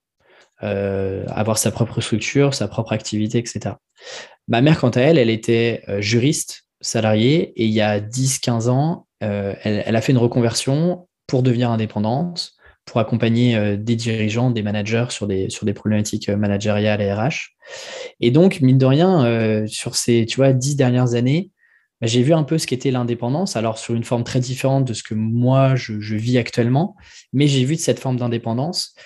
Euh, 0.62 1.24
avoir 1.28 1.58
sa 1.58 1.72
propre 1.72 2.00
structure, 2.00 2.54
sa 2.54 2.68
propre 2.68 2.92
activité, 2.92 3.38
etc. 3.38 3.74
Ma 4.48 4.60
mère, 4.60 4.78
quant 4.78 4.90
à 4.90 5.00
elle, 5.00 5.18
elle 5.18 5.30
était 5.30 5.82
euh, 5.88 6.00
juriste 6.00 6.64
salariée 6.82 7.52
et 7.56 7.64
il 7.64 7.72
y 7.72 7.80
a 7.80 8.00
10-15 8.00 8.68
ans, 8.68 9.06
elle, 9.20 9.96
a 9.96 10.00
fait 10.00 10.12
une 10.12 10.18
reconversion 10.18 11.08
pour 11.26 11.42
devenir 11.42 11.70
indépendante, 11.70 12.52
pour 12.84 13.00
accompagner 13.00 13.76
des 13.76 13.94
dirigeants, 13.94 14.50
des 14.50 14.62
managers 14.62 15.06
sur 15.10 15.28
des, 15.28 15.48
sur 15.48 15.64
des 15.64 15.72
problématiques 15.72 16.28
managériales 16.28 17.00
et 17.00 17.12
RH. 17.12 17.54
Et 18.20 18.32
donc, 18.32 18.60
mine 18.60 18.78
de 18.78 18.86
rien, 18.86 19.64
sur 19.68 19.94
ces 19.94 20.26
tu 20.26 20.36
vois, 20.36 20.52
10 20.52 20.74
dernières 20.76 21.14
années, 21.14 21.52
bah, 22.02 22.08
j'ai 22.08 22.22
vu 22.24 22.34
un 22.34 22.42
peu 22.42 22.58
ce 22.58 22.66
qu'était 22.66 22.90
l'indépendance, 22.90 23.54
alors 23.54 23.78
sur 23.78 23.94
une 23.94 24.02
forme 24.02 24.24
très 24.24 24.40
différente 24.40 24.84
de 24.84 24.92
ce 24.92 25.04
que 25.04 25.14
moi 25.14 25.76
je, 25.76 26.16
vis 26.16 26.36
actuellement, 26.36 26.96
mais 27.32 27.46
j'ai 27.46 27.64
vu 27.64 27.76
de 27.76 27.80
cette 27.80 28.00
forme 28.00 28.16
d'indépendance 28.16 28.96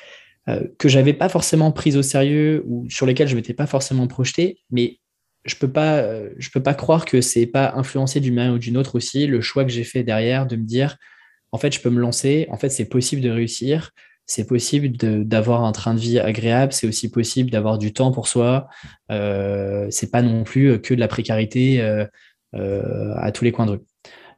euh, 0.48 0.66
que 0.78 0.88
j'avais 0.88 1.12
pas 1.12 1.28
forcément 1.28 1.72
prise 1.72 1.98
au 1.98 2.02
sérieux 2.02 2.64
ou 2.66 2.88
sur 2.88 3.04
lesquelles 3.04 3.28
je 3.28 3.36
m'étais 3.36 3.52
pas 3.52 3.66
forcément 3.66 4.06
projeté, 4.06 4.60
mais 4.70 4.98
je 5.46 5.56
peux 5.56 5.70
pas, 5.70 6.04
je 6.38 6.50
peux 6.50 6.62
pas 6.62 6.74
croire 6.74 7.04
que 7.04 7.20
c'est 7.20 7.46
pas 7.46 7.72
influencé 7.76 8.20
d'une 8.20 8.34
manière 8.34 8.54
ou 8.54 8.58
d'une 8.58 8.76
autre 8.76 8.96
aussi 8.96 9.26
le 9.26 9.40
choix 9.40 9.64
que 9.64 9.70
j'ai 9.70 9.84
fait 9.84 10.02
derrière 10.02 10.46
de 10.46 10.56
me 10.56 10.64
dire 10.64 10.96
en 11.52 11.58
fait 11.58 11.72
je 11.72 11.80
peux 11.80 11.90
me 11.90 12.00
lancer, 12.00 12.46
en 12.50 12.56
fait 12.56 12.68
c'est 12.68 12.88
possible 12.88 13.22
de 13.22 13.30
réussir, 13.30 13.92
c'est 14.26 14.46
possible 14.46 14.96
d'avoir 15.24 15.64
un 15.64 15.72
train 15.72 15.94
de 15.94 16.00
vie 16.00 16.18
agréable, 16.18 16.72
c'est 16.72 16.88
aussi 16.88 17.10
possible 17.10 17.50
d'avoir 17.50 17.78
du 17.78 17.92
temps 17.92 18.10
pour 18.10 18.26
soi. 18.26 18.68
Euh, 19.12 19.86
c'est 19.90 20.10
pas 20.10 20.20
non 20.20 20.42
plus 20.42 20.80
que 20.80 20.94
de 20.94 21.00
la 21.00 21.06
précarité 21.06 21.80
euh, 21.80 22.04
euh, 22.54 23.14
à 23.16 23.30
tous 23.30 23.44
les 23.44 23.52
coins 23.52 23.66
de 23.66 23.72
rue. 23.72 23.80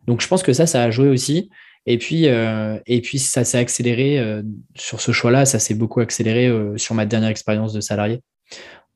Donc 0.06 0.20
je 0.20 0.28
pense 0.28 0.42
que 0.42 0.52
ça, 0.52 0.66
ça 0.66 0.82
a 0.82 0.90
joué 0.90 1.08
aussi. 1.08 1.50
Et 1.86 1.96
puis, 1.96 2.28
euh, 2.28 2.78
et 2.86 3.00
puis 3.00 3.18
ça 3.18 3.44
s'est 3.44 3.56
accéléré 3.56 4.42
sur 4.74 5.00
ce 5.00 5.10
choix-là, 5.10 5.46
ça 5.46 5.58
s'est 5.58 5.74
beaucoup 5.74 6.00
accéléré 6.00 6.52
sur 6.76 6.94
ma 6.94 7.06
dernière 7.06 7.30
expérience 7.30 7.72
de 7.72 7.80
salarié, 7.80 8.20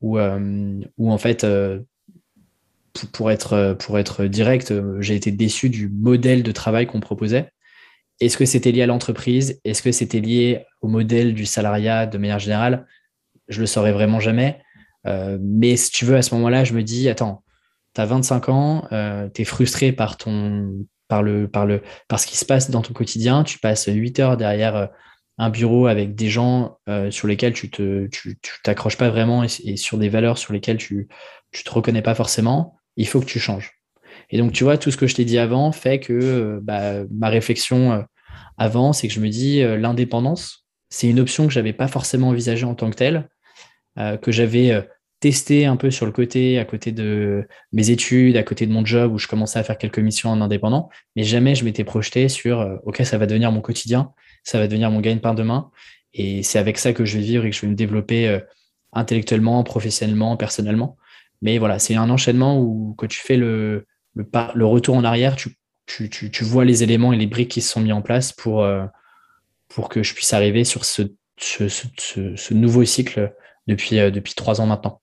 où, 0.01 0.19
où 0.19 1.11
en 1.11 1.17
fait, 1.17 1.43
pour, 3.11 3.31
être, 3.31 3.75
pour 3.79 3.97
être 3.97 4.25
direct, 4.25 4.73
j'ai 4.99 5.15
été 5.15 5.31
déçu 5.31 5.69
du 5.69 5.89
modèle 5.89 6.43
de 6.43 6.51
travail 6.51 6.87
qu'on 6.87 6.99
proposait. 6.99 7.49
Est-ce 8.19 8.37
que 8.37 8.45
c'était 8.45 8.71
lié 8.71 8.83
à 8.83 8.87
l'entreprise? 8.87 9.59
Est-ce 9.65 9.81
que 9.81 9.91
c'était 9.91 10.19
lié 10.19 10.65
au 10.81 10.87
modèle 10.87 11.33
du 11.33 11.45
salariat 11.45 12.05
de 12.05 12.17
manière 12.17 12.39
générale? 12.39 12.85
Je 13.47 13.59
le 13.59 13.65
saurais 13.65 13.91
vraiment 13.91 14.19
jamais. 14.19 14.61
mais 15.05 15.75
si 15.75 15.91
tu 15.91 16.05
veux, 16.05 16.15
à 16.15 16.21
ce 16.21 16.33
moment-là, 16.35 16.63
je 16.63 16.73
me 16.73 16.83
dis, 16.83 17.09
attends, 17.09 17.43
tu 17.95 18.01
as 18.01 18.05
25 18.05 18.49
ans, 18.49 18.87
euh, 18.91 19.29
tu 19.33 19.41
es 19.41 19.45
frustré 19.45 19.91
par 19.91 20.17
ton, 20.17 20.85
par, 21.07 21.21
le, 21.23 21.47
par, 21.47 22.19
ce 22.19 22.27
qui 22.27 22.37
se 22.37 22.45
passe 22.45 22.69
dans 22.69 22.81
ton 22.81 22.93
quotidien. 22.93 23.43
Tu 23.43 23.59
passes 23.59 23.87
8 23.87 24.19
heures 24.19 24.37
derrière 24.37 24.89
un 25.37 25.49
bureau 25.49 25.87
avec 25.87 26.15
des 26.15 26.29
gens 26.29 26.77
sur 27.09 27.27
lesquels 27.27 27.53
tu 27.53 27.69
ne 27.79 28.07
t'accroches 28.63 28.97
pas 28.97 29.09
vraiment 29.09 29.43
et, 29.43 29.77
sur 29.77 29.97
des 29.97 30.09
valeurs 30.09 30.37
sur 30.37 30.53
lesquelles 30.53 30.77
tu 30.77 31.07
ne 31.53 31.61
te 31.63 31.69
reconnais 31.71 32.03
pas 32.03 32.15
forcément. 32.15 32.77
Il 32.97 33.07
faut 33.07 33.19
que 33.19 33.25
tu 33.25 33.39
changes. 33.39 33.71
Et 34.29 34.37
donc, 34.37 34.51
tu 34.51 34.63
vois, 34.63 34.77
tout 34.77 34.91
ce 34.91 34.97
que 34.97 35.07
je 35.07 35.15
t'ai 35.15 35.25
dit 35.25 35.37
avant 35.37 35.71
fait 35.71 35.99
que 35.99 36.59
bah, 36.63 37.03
ma 37.11 37.29
réflexion 37.29 38.05
avant, 38.57 38.93
c'est 38.93 39.07
que 39.07 39.13
je 39.13 39.19
me 39.19 39.29
dis 39.29 39.61
l'indépendance, 39.61 40.65
c'est 40.89 41.09
une 41.09 41.19
option 41.19 41.47
que 41.47 41.53
je 41.53 41.59
n'avais 41.59 41.73
pas 41.73 41.87
forcément 41.87 42.29
envisagée 42.29 42.65
en 42.65 42.75
tant 42.75 42.89
que 42.89 42.95
telle, 42.95 43.29
que 43.97 44.31
j'avais 44.31 44.85
testé 45.23 45.65
un 45.65 45.77
peu 45.77 45.89
sur 45.89 46.05
le 46.05 46.11
côté, 46.11 46.59
à 46.59 46.65
côté 46.65 46.91
de 46.91 47.47
mes 47.71 47.91
études, 47.91 48.35
à 48.35 48.43
côté 48.43 48.67
de 48.67 48.73
mon 48.73 48.83
job 48.83 49.13
où 49.13 49.17
je 49.17 49.29
commençais 49.29 49.57
à 49.57 49.63
faire 49.63 49.77
quelques 49.77 49.99
missions 49.99 50.29
en 50.29 50.41
indépendant, 50.41 50.89
mais 51.15 51.23
jamais 51.23 51.55
je 51.55 51.63
m'étais 51.63 51.85
projeté 51.85 52.27
sur 52.27 52.59
euh, 52.59 52.75
OK, 52.83 52.97
ça 53.05 53.17
va 53.17 53.25
devenir 53.25 53.49
mon 53.49 53.61
quotidien, 53.61 54.11
ça 54.43 54.59
va 54.59 54.67
devenir 54.67 54.91
mon 54.91 54.99
gagne-pain 54.99 55.33
demain. 55.33 55.71
Et 56.13 56.43
c'est 56.43 56.59
avec 56.59 56.77
ça 56.77 56.91
que 56.91 57.05
je 57.05 57.17
vais 57.17 57.23
vivre 57.23 57.45
et 57.45 57.51
que 57.51 57.55
je 57.55 57.61
vais 57.61 57.69
me 57.69 57.75
développer 57.75 58.27
euh, 58.27 58.39
intellectuellement, 58.91 59.63
professionnellement, 59.63 60.35
personnellement. 60.35 60.97
Mais 61.43 61.59
voilà, 61.59 61.77
c'est 61.77 61.95
un 61.95 62.09
enchaînement 62.09 62.59
où 62.59 62.95
quand 62.97 63.07
tu 63.07 63.21
fais 63.21 63.37
le, 63.37 63.85
le, 64.15 64.25
le 64.55 64.65
retour 64.65 64.95
en 64.95 65.03
arrière, 65.03 65.35
tu, 65.35 65.57
tu, 65.85 66.09
tu, 66.09 66.43
vois 66.43 66.65
les 66.65 66.81
éléments 66.81 67.13
et 67.13 67.17
les 67.17 67.27
briques 67.27 67.51
qui 67.51 67.61
se 67.61 67.71
sont 67.71 67.81
mis 67.81 67.91
en 67.91 68.01
place 68.01 68.31
pour, 68.31 68.63
euh, 68.63 68.85
pour 69.67 69.89
que 69.89 70.01
je 70.01 70.13
puisse 70.15 70.33
arriver 70.33 70.63
sur 70.63 70.85
ce, 70.85 71.03
ce, 71.37 71.67
ce, 71.67 72.35
ce 72.35 72.53
nouveau 72.53 72.85
cycle 72.85 73.35
depuis, 73.67 73.97
depuis 74.11 74.33
trois 74.33 74.61
ans 74.61 74.65
maintenant. 74.65 75.01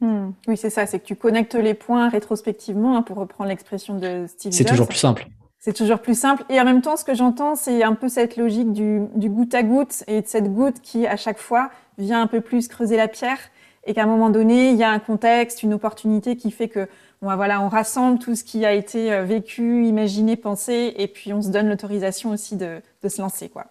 Hmm. 0.00 0.30
Oui, 0.46 0.56
c'est 0.56 0.70
ça, 0.70 0.86
c'est 0.86 1.00
que 1.00 1.06
tu 1.06 1.16
connectes 1.16 1.54
les 1.54 1.74
points 1.74 2.08
rétrospectivement, 2.08 2.96
hein, 2.96 3.02
pour 3.02 3.16
reprendre 3.16 3.48
l'expression 3.48 3.98
de 3.98 4.26
Steve 4.28 4.52
C'est 4.52 4.64
toujours 4.64 4.86
plus 4.86 4.98
simple. 4.98 5.26
C'est 5.58 5.72
toujours 5.72 5.98
plus 5.98 6.16
simple. 6.16 6.44
Et 6.50 6.60
en 6.60 6.64
même 6.64 6.82
temps, 6.82 6.96
ce 6.96 7.04
que 7.04 7.14
j'entends, 7.14 7.56
c'est 7.56 7.82
un 7.82 7.94
peu 7.94 8.08
cette 8.08 8.36
logique 8.36 8.72
du, 8.72 9.08
goutte 9.28 9.54
à 9.54 9.62
goutte 9.64 10.04
et 10.06 10.22
de 10.22 10.26
cette 10.26 10.52
goutte 10.52 10.80
qui, 10.82 11.06
à 11.06 11.16
chaque 11.16 11.38
fois, 11.38 11.70
vient 11.96 12.22
un 12.22 12.28
peu 12.28 12.40
plus 12.40 12.68
creuser 12.68 12.96
la 12.96 13.08
pierre 13.08 13.38
et 13.84 13.94
qu'à 13.94 14.02
un 14.02 14.06
moment 14.06 14.30
donné, 14.30 14.70
il 14.70 14.76
y 14.76 14.82
a 14.82 14.90
un 14.90 14.98
contexte, 14.98 15.62
une 15.62 15.74
opportunité 15.74 16.36
qui 16.36 16.50
fait 16.50 16.68
que, 16.68 16.88
bon, 17.22 17.34
voilà, 17.36 17.60
on 17.60 17.68
rassemble 17.68 18.18
tout 18.18 18.34
ce 18.34 18.44
qui 18.44 18.64
a 18.64 18.72
été 18.72 19.12
euh, 19.12 19.24
vécu, 19.24 19.86
imaginé, 19.86 20.36
pensé, 20.36 20.94
et 20.96 21.08
puis 21.08 21.32
on 21.32 21.42
se 21.42 21.48
donne 21.48 21.68
l'autorisation 21.68 22.30
aussi 22.30 22.56
de, 22.56 22.80
de 23.02 23.08
se 23.08 23.20
lancer, 23.20 23.48
quoi. 23.48 23.66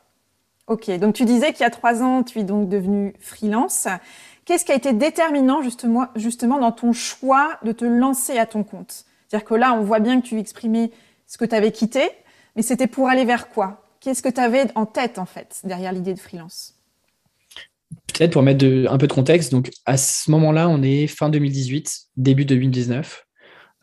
Ok, 0.68 0.92
donc 1.00 1.16
tu 1.16 1.24
disais 1.24 1.54
qu'il 1.54 1.62
y 1.62 1.66
a 1.66 1.70
trois 1.70 2.04
ans, 2.04 2.24
tu 2.24 2.40
es 2.40 2.44
donc 2.44 2.68
devenu 2.68 3.14
freelance. 3.22 3.88
Qu'est-ce 4.44 4.66
qui 4.66 4.74
a 4.74 4.76
été 4.76 4.92
déterminant 4.92 5.62
justement, 5.62 6.08
justement 6.16 6.60
dans 6.60 6.74
ton 6.74 6.92
choix 6.92 7.58
de 7.64 7.72
te 7.72 7.86
lancer 7.86 8.38
à 8.38 8.46
ton 8.46 8.64
compte? 8.64 9.06
C'est-à-dire 9.28 9.48
que 9.48 9.56
là, 9.56 9.74
on 9.74 9.84
voit 9.84 10.00
bien 10.00 10.20
que 10.20 10.26
tu 10.26 10.40
exprimais 10.40 10.92
ce 11.26 11.38
que 11.38 11.46
tu 11.46 11.56
avais 11.56 11.72
quitté, 11.72 12.10
mais 12.56 12.62
c'était 12.62 12.88
pour 12.88 13.08
aller 13.08 13.24
vers 13.24 13.50
quoi? 13.50 13.84
Qu'est-ce 14.00 14.22
que 14.22 14.30
tu 14.30 14.42
avais 14.42 14.68
en 14.76 14.86
tête, 14.86 15.20
en 15.20 15.26
fait, 15.26 15.62
derrière 15.64 15.92
l'idée 15.92 16.14
de 16.14 16.20
freelance? 16.20 16.77
Peut-être 18.14 18.34
pour 18.34 18.44
mettre 18.44 18.66
un 18.90 18.98
peu 18.98 19.08
de 19.08 19.14
contexte, 19.14 19.52
donc 19.52 19.70
à 19.86 19.98
ce 19.98 20.32
moment-là, 20.32 20.70
on 20.70 20.82
est 20.82 21.08
fin 21.08 21.30
2018, 21.30 21.90
début 22.18 22.46
2019. 22.46 23.28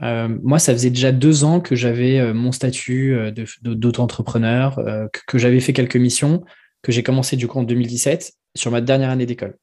Euh, 0.03 0.29
moi, 0.43 0.59
ça 0.59 0.73
faisait 0.73 0.91
déjà 0.91 1.13
deux 1.13 1.45
ans 1.45 1.61
que 1.61 1.77
j'avais 1.77 2.19
euh, 2.19 2.35
mon 2.35 2.53
statut 2.53 3.15
euh, 3.15 3.31
d'auto-entrepreneur, 3.63 4.79
que, 5.27 5.39
j'avais 5.39 5.61
fait 5.61 5.73
quelques 5.73 5.97
missions, 5.97 6.45
que 6.83 6.93
j'ai 6.93 7.03
commencé 7.03 7.37
du 7.37 7.47
coup 7.47 7.59
en 7.59 7.63
2017 7.63 8.33
sur 8.57 8.71
ma 8.71 8.81
dernière 8.81 9.11
année 9.11 9.27
d'école. 9.27 9.57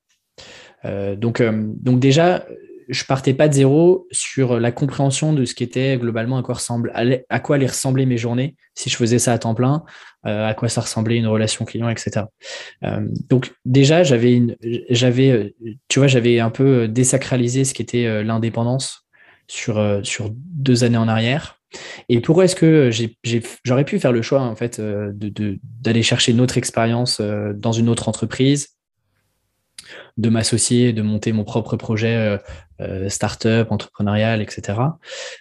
Donc, 0.84 1.44
donc 1.44 2.00
déjà, 2.00 2.44
je 2.90 3.04
partais 3.06 3.36
pas 3.36 3.48
de 3.48 3.54
zéro 3.54 4.08
sur 4.12 4.60
la 4.60 4.72
compréhension 4.72 5.32
de 5.32 5.46
ce 5.46 5.54
qu'était 5.54 5.98
globalement 5.98 6.38
à 6.38 6.44
quoi, 6.44 6.58
à 7.30 7.40
quoi 7.40 7.56
allaient 7.56 7.68
ressembler 7.68 8.08
mes 8.08 8.18
journées 8.18 8.56
si 8.74 8.90
je 8.90 8.98
faisais 8.98 9.20
ça 9.20 9.34
à 9.34 9.38
temps 9.38 9.54
plein, 9.54 9.84
à 10.24 10.54
quoi 10.54 10.70
ça 10.70 10.82
ressemblait 10.82 11.18
une 11.18 11.28
relation 11.28 11.66
client, 11.66 11.90
etc. 11.90 12.26
donc 13.30 13.54
déjà, 13.66 14.04
j'avais 14.04 14.34
une, 14.34 14.56
j'avais, 14.90 15.56
tu 15.88 16.00
vois, 16.00 16.08
j'avais 16.08 16.40
un 16.40 16.50
peu 16.50 16.88
désacralisé 16.88 17.66
ce 17.66 17.74
qu'était 17.74 18.24
l'indépendance 18.24 19.08
sur 19.48 20.02
sur 20.04 20.30
deux 20.34 20.84
années 20.84 20.98
en 20.98 21.08
arrière. 21.08 21.60
Et 22.10 22.20
pourquoi 22.20 22.46
est-ce 22.46 22.56
que 22.56 22.90
j'aurais 23.64 23.86
pu 23.86 24.00
faire 24.00 24.12
le 24.12 24.22
choix 24.22 24.42
en 24.42 24.56
fait 24.56 24.80
de, 24.80 25.60
d'aller 25.82 26.04
chercher 26.04 26.34
une 26.34 26.42
autre 26.42 26.58
expérience 26.58 27.22
dans 27.22 27.72
une 27.72 27.90
autre 27.90 28.08
entreprise 28.08 28.76
de 30.18 30.30
m'associer, 30.30 30.94
de 30.94 31.02
monter 31.02 31.32
mon 31.32 31.44
propre 31.44 31.76
projet 31.78 32.16
euh, 32.16 32.38
euh, 32.82 33.10
startup, 33.10 33.72
entrepreneurial, 33.72 34.42
etc. 34.42 34.80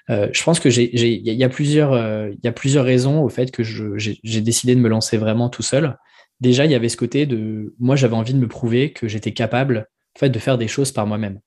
Euh, 0.09 0.29
je 0.33 0.43
pense 0.43 0.61
que 0.61 0.69
il 0.69 1.37
y, 1.37 1.45
a 1.45 1.49
plusieurs, 1.49 1.97
il 2.29 2.39
y 2.43 2.49
a 2.49 2.53
plusieurs 2.53 2.85
raisons 2.85 3.23
au 3.23 3.29
fait 3.29 3.51
que 3.51 3.63
j'ai 3.63 4.41
décidé 4.41 4.75
de 4.75 4.81
me 4.81 4.89
lancer 4.89 5.17
vraiment 5.17 5.49
tout 5.49 5.63
seul. 5.63 5.97
Déjà, 6.41 6.65
il 6.65 6.71
y 6.71 6.75
avait 6.75 6.89
ce 6.89 6.97
côté 6.97 7.27
de, 7.27 7.75
moi, 7.79 7.97
j'avais 7.97 8.15
envie 8.15 8.33
de 8.33 8.39
me 8.39 8.49
prouver 8.49 8.93
que 8.93 9.09
j'étais 9.09 9.33
capable, 9.33 9.89
en 10.17 10.19
fait, 10.19 10.31
de 10.31 10.39
faire 10.39 10.57
des 10.57 10.69
choses 10.69 10.93
par 10.93 11.07
moi-même. 11.07 11.41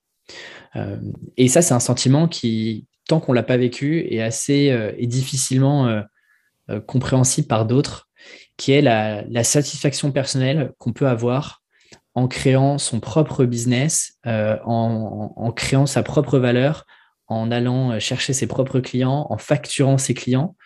et 1.36 1.48
ça, 1.48 1.62
c'est 1.62 1.74
un 1.74 1.80
sentiment 1.80 2.28
qui, 2.28 2.86
tant 3.08 3.20
qu'on 3.20 3.32
l'a 3.32 3.42
pas 3.42 3.56
vécu, 3.56 4.06
est 4.12 4.20
assez 4.20 4.76
et 4.96 5.06
difficilement 5.06 6.02
compréhensible 6.86 7.48
par 7.48 7.66
d'autres, 7.66 8.08
qui 8.56 8.72
est 8.72 8.82
la, 8.82 9.22
la 9.28 9.44
satisfaction 9.44 10.12
personnelle 10.12 10.72
qu'on 10.78 10.92
peut 10.92 11.08
avoir 11.08 11.63
en 12.14 12.28
créant 12.28 12.78
son 12.78 13.00
propre 13.00 13.44
business, 13.44 14.14
euh, 14.26 14.56
en, 14.64 15.52
créant 15.52 15.86
sa 15.86 16.02
propre 16.02 16.38
valeur, 16.38 16.86
en 17.26 17.50
allant 17.50 17.92
euh, 17.92 17.98
chercher 17.98 18.32
ses 18.32 18.46
propres 18.46 18.80
clients, 18.80 19.26
en 19.30 19.36
facturant 19.36 19.98
ses 19.98 20.14
clients, 20.14 20.56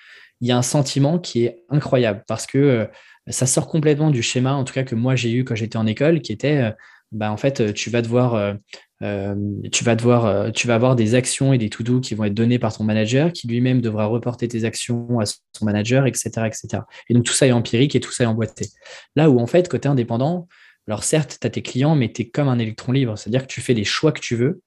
il 0.40 0.48
y 0.48 0.52
a 0.52 0.58
un 0.58 0.62
sentiment 0.62 1.18
qui 1.18 1.44
est 1.44 1.64
incroyable 1.70 2.22
parce 2.28 2.46
que 2.46 2.58
euh, 2.58 2.86
ça 3.28 3.46
sort 3.46 3.66
complètement 3.66 4.10
du 4.10 4.22
schéma, 4.22 4.54
en 4.54 4.64
tout 4.64 4.74
cas 4.74 4.84
que 4.84 4.94
moi 4.94 5.16
j'ai 5.16 5.32
eu 5.32 5.44
quand 5.44 5.54
j'étais 5.54 5.78
en 5.78 5.86
école, 5.86 6.20
qui 6.20 6.32
était, 6.32 6.72
bah, 7.12 7.30
en 7.30 7.36
fait, 7.36 7.74
tu 7.74 7.90
vas 7.90 8.00
devoir, 8.00 8.56
tu 9.02 9.84
vas 9.84 9.96
devoir, 9.96 10.50
tu 10.52 10.66
vas 10.66 10.74
avoir 10.74 10.96
des 10.96 11.14
actions 11.14 11.52
et 11.52 11.58
des 11.58 11.68
to-do 11.68 12.00
qui 12.00 12.14
vont 12.14 12.24
être 12.24 12.32
donnés 12.32 12.58
par 12.58 12.74
ton 12.74 12.84
manager, 12.84 13.30
qui 13.34 13.46
lui-même 13.46 13.82
devra 13.82 14.06
reporter 14.06 14.48
tes 14.48 14.64
actions 14.64 15.20
à 15.20 15.26
son 15.26 15.64
manager, 15.66 16.06
etc., 16.06 16.30
etc. 16.46 16.84
Et 17.10 17.14
donc 17.14 17.24
tout 17.24 17.34
ça 17.34 17.46
est 17.46 17.52
empirique 17.52 17.94
et 17.94 18.00
tout 18.00 18.12
ça 18.12 18.24
est 18.24 18.26
emboîté. 18.26 18.68
Là 19.14 19.28
où 19.28 19.38
en 19.40 19.46
fait, 19.46 19.68
côté 19.68 19.90
indépendant, 19.90 20.48
alors 20.88 21.04
certes, 21.04 21.38
tu 21.40 21.46
as 21.46 21.50
tes 21.50 21.62
clients, 21.62 21.94
mais 21.94 22.10
tu 22.10 22.22
es 22.22 22.28
comme 22.28 22.48
un 22.48 22.58
électron 22.58 22.92
libre, 22.92 23.16
c'est-à-dire 23.18 23.42
que 23.42 23.52
tu 23.52 23.60
fais 23.60 23.74
les 23.74 23.84
choix 23.84 24.10
que 24.10 24.20
tu 24.20 24.36
veux, 24.36 24.62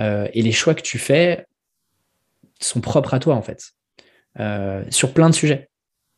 euh, 0.00 0.26
et 0.32 0.42
les 0.42 0.52
choix 0.52 0.74
que 0.74 0.82
tu 0.82 0.98
fais 0.98 1.46
sont 2.60 2.80
propres 2.80 3.14
à 3.14 3.20
toi, 3.20 3.36
en 3.36 3.42
fait, 3.42 3.70
euh, 4.38 4.82
sur 4.90 5.12
plein 5.12 5.30
de 5.30 5.34
sujets. 5.34 5.68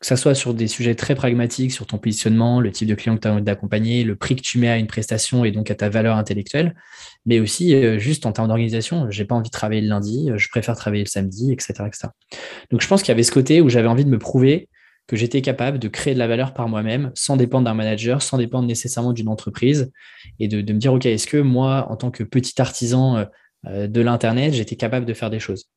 Que 0.01 0.07
ce 0.07 0.17
soit 0.17 0.35
sur 0.35 0.53
des 0.53 0.67
sujets 0.67 0.97
très 0.97 1.15
pragmatiques, 1.15 1.71
sur 1.71 1.87
ton 1.87 1.97
positionnement, 1.97 2.61
le 2.61 2.73
type 2.73 2.89
de 2.89 2.95
client 2.97 3.15
que 3.15 3.21
tu 3.21 3.29
as 3.29 3.33
envie 3.33 3.43
d'accompagner, 3.43 4.03
le 4.03 4.17
prix 4.17 4.35
que 4.35 4.41
tu 4.41 4.59
mets 4.59 4.69
à 4.69 4.77
une 4.77 4.89
prestation 4.89 5.45
et 5.45 5.53
donc 5.53 5.71
à 5.71 5.77
ta 5.77 5.91
valeur 5.91 6.17
intellectuelle, 6.17 6.75
mais 7.25 7.39
aussi 7.39 7.73
euh, 7.75 7.99
juste 7.99 8.27
en 8.27 8.33
termes 8.33 8.49
d'organisation. 8.49 9.09
J'ai 9.11 9.25
pas 9.25 9.37
envie 9.37 9.49
de 9.49 9.53
travailler 9.53 9.81
le 9.81 9.89
lundi, 9.89 10.31
je 10.35 10.49
préfère 10.49 10.75
travailler 10.77 11.05
le 11.05 11.09
samedi, 11.09 11.53
etc. 11.53 11.85
etc. 11.87 12.09
Donc 12.71 12.81
je 12.81 12.89
pense 12.89 13.03
qu'il 13.03 13.11
y 13.11 13.13
avait 13.13 13.23
ce 13.23 13.31
côté 13.31 13.61
où 13.61 13.69
j'avais 13.69 13.87
envie 13.87 14.05
de 14.05 14.11
me 14.11 14.19
prouver 14.19 14.69
que 15.07 15.17
j'étais 15.17 15.43
capable 15.43 15.79
de 15.79 15.89
créer 15.89 16.15
de 16.15 16.19
la 16.19 16.29
valeur 16.29 16.55
par 16.55 16.69
moi-même 16.69 17.11
sans 17.15 17.37
dépendre 17.37 17.65
d'un 17.65 17.75
manager, 17.75 18.23
sans 18.23 18.39
dépendre 18.39 18.67
nécessairement 18.67 19.13
d'une 19.13 19.29
entreprise 19.29 19.91
et 20.39 20.49
de, 20.49 20.59
me 20.73 20.79
dire, 20.79 20.93
OK, 20.93 21.07
est-ce 21.07 21.27
que 21.27 21.37
moi, 21.37 21.87
en 21.91 21.97
tant 21.97 22.11
que 22.11 22.23
petit 22.23 22.61
artisan 22.61 23.17
euh, 23.17 23.25
euh, 23.67 23.87
de 23.87 24.01
l'Internet, 24.01 24.55
j'étais 24.55 24.77
capable 24.77 25.07
de 25.07 25.15
faire 25.15 25.31
des 25.31 25.41
choses? 25.41 25.69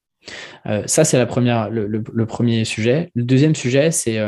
Euh, 0.68 0.84
Ça, 0.86 1.04
c'est 1.04 1.18
la 1.18 1.26
première, 1.26 1.70
le, 1.70 2.26
premier 2.26 2.66
sujet. 2.66 3.12
Le 3.16 3.24
deuxième 3.24 3.56
sujet, 3.56 3.92
c'est 3.92 4.20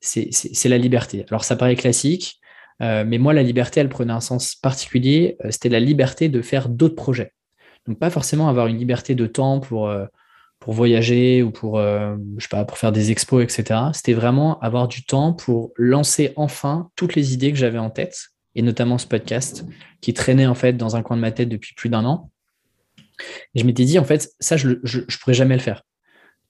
c'est 0.00 0.68
la 0.68 0.78
liberté. 0.78 1.26
Alors, 1.28 1.44
ça 1.44 1.56
paraît 1.56 1.74
classique, 1.74 2.38
mais 2.80 3.18
moi, 3.18 3.34
la 3.34 3.42
liberté, 3.42 3.80
elle 3.80 3.88
prenait 3.88 4.12
un 4.12 4.20
sens 4.20 4.54
particulier. 4.54 5.36
C'était 5.50 5.68
la 5.68 5.80
liberté 5.80 6.28
de 6.28 6.40
faire 6.40 6.68
d'autres 6.68 6.94
projets. 6.94 7.32
Donc, 7.86 7.98
pas 7.98 8.10
forcément 8.10 8.48
avoir 8.48 8.68
une 8.68 8.78
liberté 8.78 9.16
de 9.16 9.26
temps 9.26 9.58
pour 9.58 9.92
pour 10.60 10.74
voyager 10.74 11.42
ou 11.42 11.50
pour, 11.50 11.78
euh, 11.78 12.16
je 12.36 12.42
sais 12.42 12.48
pas, 12.48 12.64
pour 12.64 12.78
faire 12.78 12.92
des 12.92 13.10
expos, 13.10 13.42
etc. 13.42 13.80
C'était 13.92 14.12
vraiment 14.12 14.58
avoir 14.60 14.88
du 14.88 15.04
temps 15.04 15.32
pour 15.32 15.72
lancer 15.76 16.32
enfin 16.36 16.90
toutes 16.96 17.14
les 17.14 17.32
idées 17.32 17.52
que 17.52 17.58
j'avais 17.58 17.78
en 17.78 17.90
tête, 17.90 18.30
et 18.54 18.62
notamment 18.62 18.98
ce 18.98 19.06
podcast 19.06 19.64
qui 20.00 20.14
traînait 20.14 20.46
en 20.46 20.54
fait 20.54 20.72
dans 20.74 20.96
un 20.96 21.02
coin 21.02 21.16
de 21.16 21.22
ma 21.22 21.30
tête 21.30 21.48
depuis 21.48 21.74
plus 21.74 21.88
d'un 21.88 22.04
an. 22.04 22.30
Et 23.54 23.60
je 23.60 23.64
m'étais 23.64 23.84
dit, 23.84 23.98
en 23.98 24.04
fait, 24.04 24.30
ça, 24.40 24.56
je 24.56 24.68
ne 24.68 25.16
pourrais 25.18 25.34
jamais 25.34 25.54
le 25.54 25.60
faire. 25.60 25.82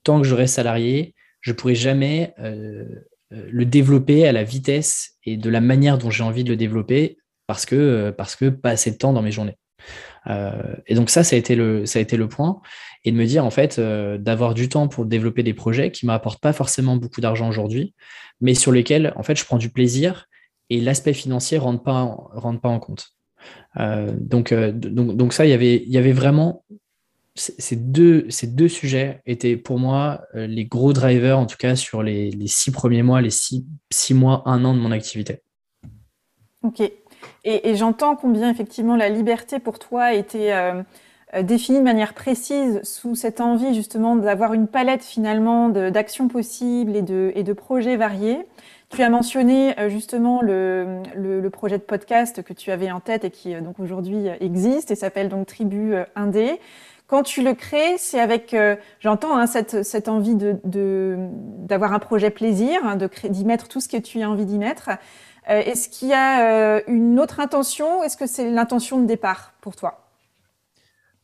Tant 0.05 0.21
que 0.21 0.27
j'aurai 0.27 0.47
salarié, 0.47 1.15
je 1.41 1.53
ne 1.53 1.57
pourrai 1.57 1.75
jamais 1.75 2.35
euh, 2.39 2.85
euh, 3.33 3.49
le 3.51 3.65
développer 3.65 4.27
à 4.27 4.33
la 4.33 4.45
vitesse 4.45 5.17
et 5.25 5.37
de 5.37 5.51
la 5.51 5.61
manière 5.61 5.99
dont 5.99 6.11
j'ai 6.11 6.25
envie 6.25 6.45
de 6.45 6.51
le 6.51 6.57
développer 6.57 7.19
parce 7.47 7.67
que, 7.67 8.11
parce 8.11 8.37
que 8.37 8.49
pas 8.51 8.71
assez 8.71 8.91
de 8.91 8.97
temps 8.97 9.13
dans 9.13 9.23
mes 9.23 9.33
journées. 9.33 9.57
et 10.87 10.95
donc 10.95 11.09
ça, 11.09 11.25
ça 11.25 11.35
a 11.35 11.39
été 11.39 11.57
le, 11.57 11.87
ça 11.87 11.99
a 11.99 12.03
été 12.03 12.19
le 12.19 12.29
point 12.29 12.61
et 13.05 13.13
de 13.13 13.17
me 13.17 13.25
dire 13.25 13.45
en 13.45 13.51
fait 13.51 13.79
euh, 13.79 14.19
d'avoir 14.19 14.55
du 14.55 14.69
temps 14.69 14.89
pour 14.89 15.07
développer 15.07 15.43
des 15.43 15.55
projets 15.55 15.91
qui 15.91 16.07
ne 16.07 16.09
m'apportent 16.09 16.41
pas 16.41 16.53
forcément 16.53 16.97
beaucoup 16.97 17.21
d'argent 17.21 17.49
aujourd'hui, 17.49 17.95
mais 18.41 18.55
sur 18.55 18.73
lesquels 18.73 19.13
en 19.17 19.23
fait 19.23 19.37
je 19.37 19.45
prends 19.45 19.59
du 19.59 19.71
plaisir 19.71 20.27
et 20.71 20.81
l'aspect 20.81 21.15
financier 21.15 21.59
ne 21.59 21.63
rentre 21.63 21.83
pas, 21.83 22.03
en, 22.03 22.57
pas 22.57 22.69
en 22.69 22.79
compte. 22.79 23.11
Euh, 23.79 24.13
donc, 24.19 24.53
euh, 24.53 24.73
donc, 24.73 25.17
donc, 25.17 25.33
ça, 25.33 25.47
y 25.47 25.53
il 25.53 25.91
y 25.91 25.99
avait 25.99 26.13
vraiment 26.13 26.65
ces 27.35 27.77
deux, 27.77 28.27
ces 28.31 28.49
deux 28.49 28.69
sujets 28.69 29.23
étaient 29.25 29.57
pour 29.57 29.79
moi 29.79 30.23
les 30.35 30.65
gros 30.65 30.93
drivers, 30.93 31.39
en 31.39 31.47
tout 31.47 31.57
cas 31.57 31.77
sur 31.77 32.03
les, 32.03 32.33
six 32.47 32.73
premiers 32.73 33.05
mois, 33.05 33.21
les 33.21 33.31
six, 33.31 33.65
six, 33.91 34.13
mois, 34.13 34.43
un 34.47 34.65
an 34.65 34.75
de 34.75 34.81
mon 34.81 34.91
activité. 34.91 35.41
Ok. 36.65 36.81
Et, 37.45 37.77
j'entends 37.77 38.17
combien 38.17 38.51
effectivement 38.51 38.97
la 38.97 39.09
liberté 39.09 39.61
pour 39.61 39.79
toi 39.79 40.15
était 40.15 40.53
définie 41.43 41.79
de 41.79 41.85
manière 41.85 42.15
précise 42.15 42.81
sous 42.85 43.15
cette 43.15 43.41
envie 43.41 43.75
justement 43.75 44.17
d'avoir 44.17 44.55
une 44.55 44.67
palette 44.67 45.05
finalement 45.05 45.69
d'actions 45.69 46.29
possibles 46.29 46.97
et 46.97 47.03
de, 47.03 47.33
et 47.35 47.43
de 47.43 47.53
projets 47.53 47.97
variés. 47.97 48.47
Tu 48.91 49.03
as 49.03 49.11
mentionné 49.11 49.79
euh, 49.79 49.91
justement 49.91 50.41
le, 50.41 51.03
le, 51.15 51.51
projet 51.51 51.77
de 51.77 51.83
podcast 51.83 52.43
que 52.43 52.55
tu 52.55 52.71
avais 52.71 52.91
en 52.91 53.01
tête 53.01 53.25
et 53.25 53.31
qui 53.31 53.55
euh, 53.55 53.61
donc 53.61 53.79
aujourd'hui 53.81 54.29
euh, 54.29 54.35
existe 54.41 54.91
et 54.91 54.95
s'appelle 54.95 55.29
donc 55.29 55.47
Tribu 55.47 55.95
Indé. 56.17 56.59
Quand 57.07 57.23
tu 57.23 57.43
le 57.43 57.55
crées, 57.55 57.97
c'est 57.97 58.21
avec, 58.21 58.55
j'entends 59.01 59.35
hein, 59.39 59.47
cette, 59.47 59.83
cette, 59.83 60.09
envie 60.09 60.35
de, 60.35 60.59
d'avoir 60.67 61.95
un 61.95 62.01
projet 62.01 62.29
plaisir, 62.29 62.81
hein, 62.85 62.97
de 62.97 63.09
d'y 63.31 63.47
mettre 63.47 63.67
tout 63.67 63.81
ce 63.81 63.89
que 63.89 63.97
tu 63.97 64.21
as 64.21 64.29
envie 64.29 64.45
d'y 64.45 64.59
mettre. 64.59 64.91
est-ce 65.47 65.89
qu'il 65.89 66.09
y 66.09 66.13
a 66.13 66.83
une 66.87 67.19
autre 67.19 67.41
intention? 67.41 68.03
Est-ce 68.03 68.19
que 68.19 68.27
c'est 68.27 68.51
l'intention 68.51 69.01
de 69.01 69.07
départ 69.07 69.55
pour 69.63 69.75
toi? 69.75 70.08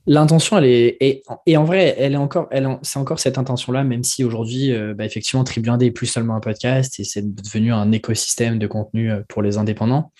L'intention, 0.06 0.58
elle 0.58 0.66
est, 0.66 0.98
et, 1.46 1.56
en 1.56 1.64
vrai, 1.64 1.94
elle 1.98 2.12
est 2.12 2.18
encore, 2.18 2.46
elle, 2.50 2.78
c'est 2.82 2.98
encore 2.98 3.18
cette 3.18 3.38
intention-là, 3.38 3.84
même 3.84 4.04
si 4.04 4.22
aujourd'hui, 4.22 4.70
euh, 4.70 4.92
bah, 4.92 5.06
effectivement, 5.06 5.44
Tribu 5.44 5.70
est 5.80 5.90
plus 5.90 6.06
seulement 6.06 6.36
un 6.36 6.40
podcast 6.40 7.00
et 7.00 7.04
c'est 7.04 7.34
devenu 7.34 7.72
un 7.72 7.90
écosystème 7.90 8.58
de 8.58 8.66
contenu 8.66 9.10
euh, 9.10 9.22
pour 9.28 9.40
les 9.40 9.56
indépendants. 9.56 10.12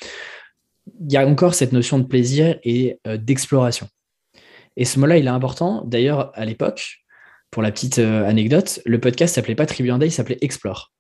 Il 1.01 1.13
y 1.13 1.19
a 1.19 1.27
encore 1.27 1.55
cette 1.55 1.73
notion 1.73 1.99
de 1.99 2.05
plaisir 2.05 2.59
et 2.63 2.99
euh, 3.07 3.19
d'exploration. 3.19 3.89
Et 4.77 4.87
ce 4.87 4.99
mot-là, 4.99 5.19
il 5.19 5.27
est 5.27 5.31
important. 5.31 5.85
D'ailleurs, 5.85 6.33
à 6.35 6.47
l'époque, 6.47 7.01
pour 7.51 7.63
la 7.63 7.71
petite 7.71 8.01
anecdote, 8.01 8.81
le 8.85 8.99
podcast 8.99 9.35
s'appelait 9.35 9.55
pas 9.55 9.67
Tribu 9.67 9.93
il 10.03 10.11
s'appelait 10.11 10.39
Explore. 10.41 10.93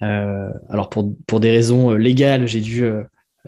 alors, 0.00 0.88
pour, 0.88 1.40
des 1.40 1.50
raisons 1.50 1.90
légales, 1.94 2.46
j'ai 2.46 2.60
dû 2.60 2.84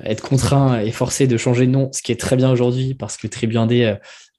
être 0.02 0.20
contraint 0.20 0.80
et 0.80 0.90
forcé 0.90 1.28
de 1.28 1.36
changer 1.36 1.66
de 1.66 1.70
nom, 1.70 1.90
ce 1.92 2.02
qui 2.02 2.10
est 2.10 2.18
très 2.20 2.34
bien 2.34 2.50
aujourd'hui 2.50 2.94
parce 2.94 3.16
que 3.16 3.28
Tribu 3.28 3.56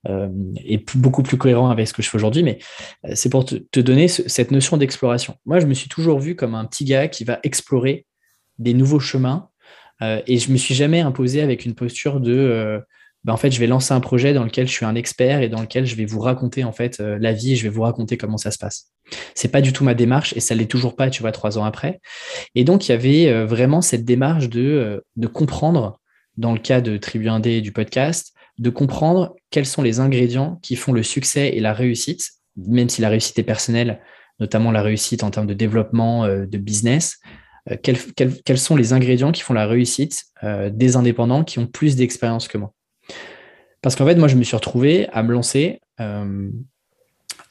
euh, 0.08 0.30
est 0.56 0.96
beaucoup 0.96 1.24
plus 1.24 1.38
cohérent 1.38 1.70
avec 1.70 1.86
ce 1.86 1.94
que 1.94 2.02
je 2.02 2.10
fais 2.10 2.16
aujourd'hui, 2.16 2.42
mais 2.42 2.60
euh, 3.06 3.12
c'est 3.16 3.30
pour 3.30 3.44
te, 3.44 3.80
donner 3.82 4.08
cette 4.08 4.52
notion 4.52 4.78
d'exploration. 4.78 5.36
Moi, 5.46 5.60
je 5.60 5.66
me 5.66 5.74
suis 5.74 5.90
toujours 5.90 6.20
vu 6.20 6.38
comme 6.38 6.56
un 6.56 6.64
petit 6.64 6.86
gars 6.86 7.10
qui 7.10 7.26
va 7.26 7.40
explorer 7.44 8.06
des 8.60 8.74
nouveaux 8.74 9.02
chemins 9.02 9.50
euh, 10.02 10.22
et 10.26 10.38
je 10.38 10.54
me 10.54 10.58
suis 10.58 10.74
jamais 10.74 11.02
imposé 11.02 11.42
avec 11.42 11.66
une 11.66 11.76
posture 11.76 12.22
de 12.22 12.82
ben, 13.26 13.34
en 13.34 13.38
fait, 13.38 13.52
je 13.52 13.60
vais 13.60 13.68
lancer 13.68 13.94
un 13.94 14.00
projet 14.00 14.34
dans 14.34 14.46
lequel 14.46 14.70
je 14.70 14.72
suis 14.72 14.86
un 14.86 14.96
expert 14.96 15.42
et 15.42 15.50
dans 15.50 15.60
lequel 15.60 15.86
je 15.86 15.96
vais 15.96 16.06
vous 16.06 16.22
raconter 16.22 16.64
en 16.64 16.72
fait 16.72 17.00
la 17.00 17.34
vie, 17.34 17.52
et 17.52 17.56
je 17.58 17.64
vais 17.64 17.70
vous 17.70 17.82
raconter 17.82 18.16
comment 18.16 18.38
ça 18.38 18.52
se 18.52 18.58
passe. 18.58 18.94
C'est 19.36 19.50
pas 19.50 19.60
du 19.60 19.74
tout 19.74 19.84
ma 19.84 19.94
démarche 19.94 20.32
et 20.38 20.40
ça 20.40 20.56
l'est 20.56 20.72
toujours 20.72 20.96
pas, 20.96 21.10
tu 21.10 21.22
vois, 21.22 21.34
trois 21.34 21.58
ans 21.58 21.66
après. 21.66 22.00
Et 22.56 22.64
donc, 22.64 22.88
il 22.88 22.94
y 22.94 22.96
avait 22.96 23.44
vraiment 23.44 23.82
cette 23.82 24.06
démarche 24.06 24.48
de, 24.48 25.04
de 25.18 25.28
comprendre, 25.28 26.00
dans 26.38 26.54
le 26.54 26.60
cas 26.60 26.80
de 26.80 26.96
Tribu 26.96 27.28
Indé 27.28 27.60
du 27.60 27.74
podcast, 27.74 28.34
de 28.60 28.70
comprendre 28.70 29.36
quels 29.50 29.66
sont 29.66 29.82
les 29.82 30.00
ingrédients 30.00 30.60
qui 30.62 30.76
font 30.76 30.92
le 30.92 31.02
succès 31.02 31.50
et 31.56 31.62
la 31.62 31.74
réussite, 31.74 32.30
même 32.58 32.90
si 32.90 33.02
la 33.02 33.10
réussite 33.10 33.40
est 33.40 33.44
personnelle, 33.44 34.02
notamment 34.40 34.72
la 34.72 34.82
réussite 34.82 35.24
en 35.24 35.32
termes 35.32 35.48
de 35.48 35.54
développement 35.54 36.26
euh, 36.26 36.46
de 36.46 36.58
business, 36.58 37.20
euh, 37.72 37.78
quels, 37.82 38.58
sont 38.58 38.76
les 38.76 38.94
ingrédients 38.94 39.32
qui 39.32 39.42
font 39.42 39.54
la 39.54 39.66
réussite 39.66 40.26
euh, 40.44 40.70
des 40.70 40.98
indépendants 40.98 41.44
qui 41.44 41.60
ont 41.60 41.68
plus 41.68 41.96
d'expérience 41.96 42.48
que 42.48 42.58
moi? 42.58 42.74
Parce 43.82 43.96
qu'en 43.96 44.06
fait, 44.06 44.16
moi, 44.16 44.28
je 44.28 44.36
me 44.36 44.44
suis 44.44 44.58
retrouvé 44.58 45.08
à 45.14 45.24
me 45.24 45.32
lancer 45.32 45.80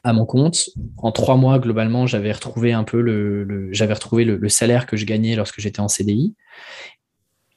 à 0.04 0.12
mon 0.12 0.26
compte. 0.26 0.68
En 0.98 1.10
trois 1.10 1.36
mois, 1.36 1.58
globalement, 1.58 2.06
j'avais 2.06 2.32
retrouvé 2.32 2.72
un 2.72 2.84
peu 2.84 3.00
le, 3.00 3.68
j'avais 3.72 3.94
retrouvé 3.94 4.24
le, 4.24 4.48
salaire 4.48 4.86
que 4.86 4.96
je 4.96 5.06
gagnais 5.06 5.36
lorsque 5.36 5.60
j'étais 5.60 5.80
en 5.80 5.88
CDI. 5.88 6.34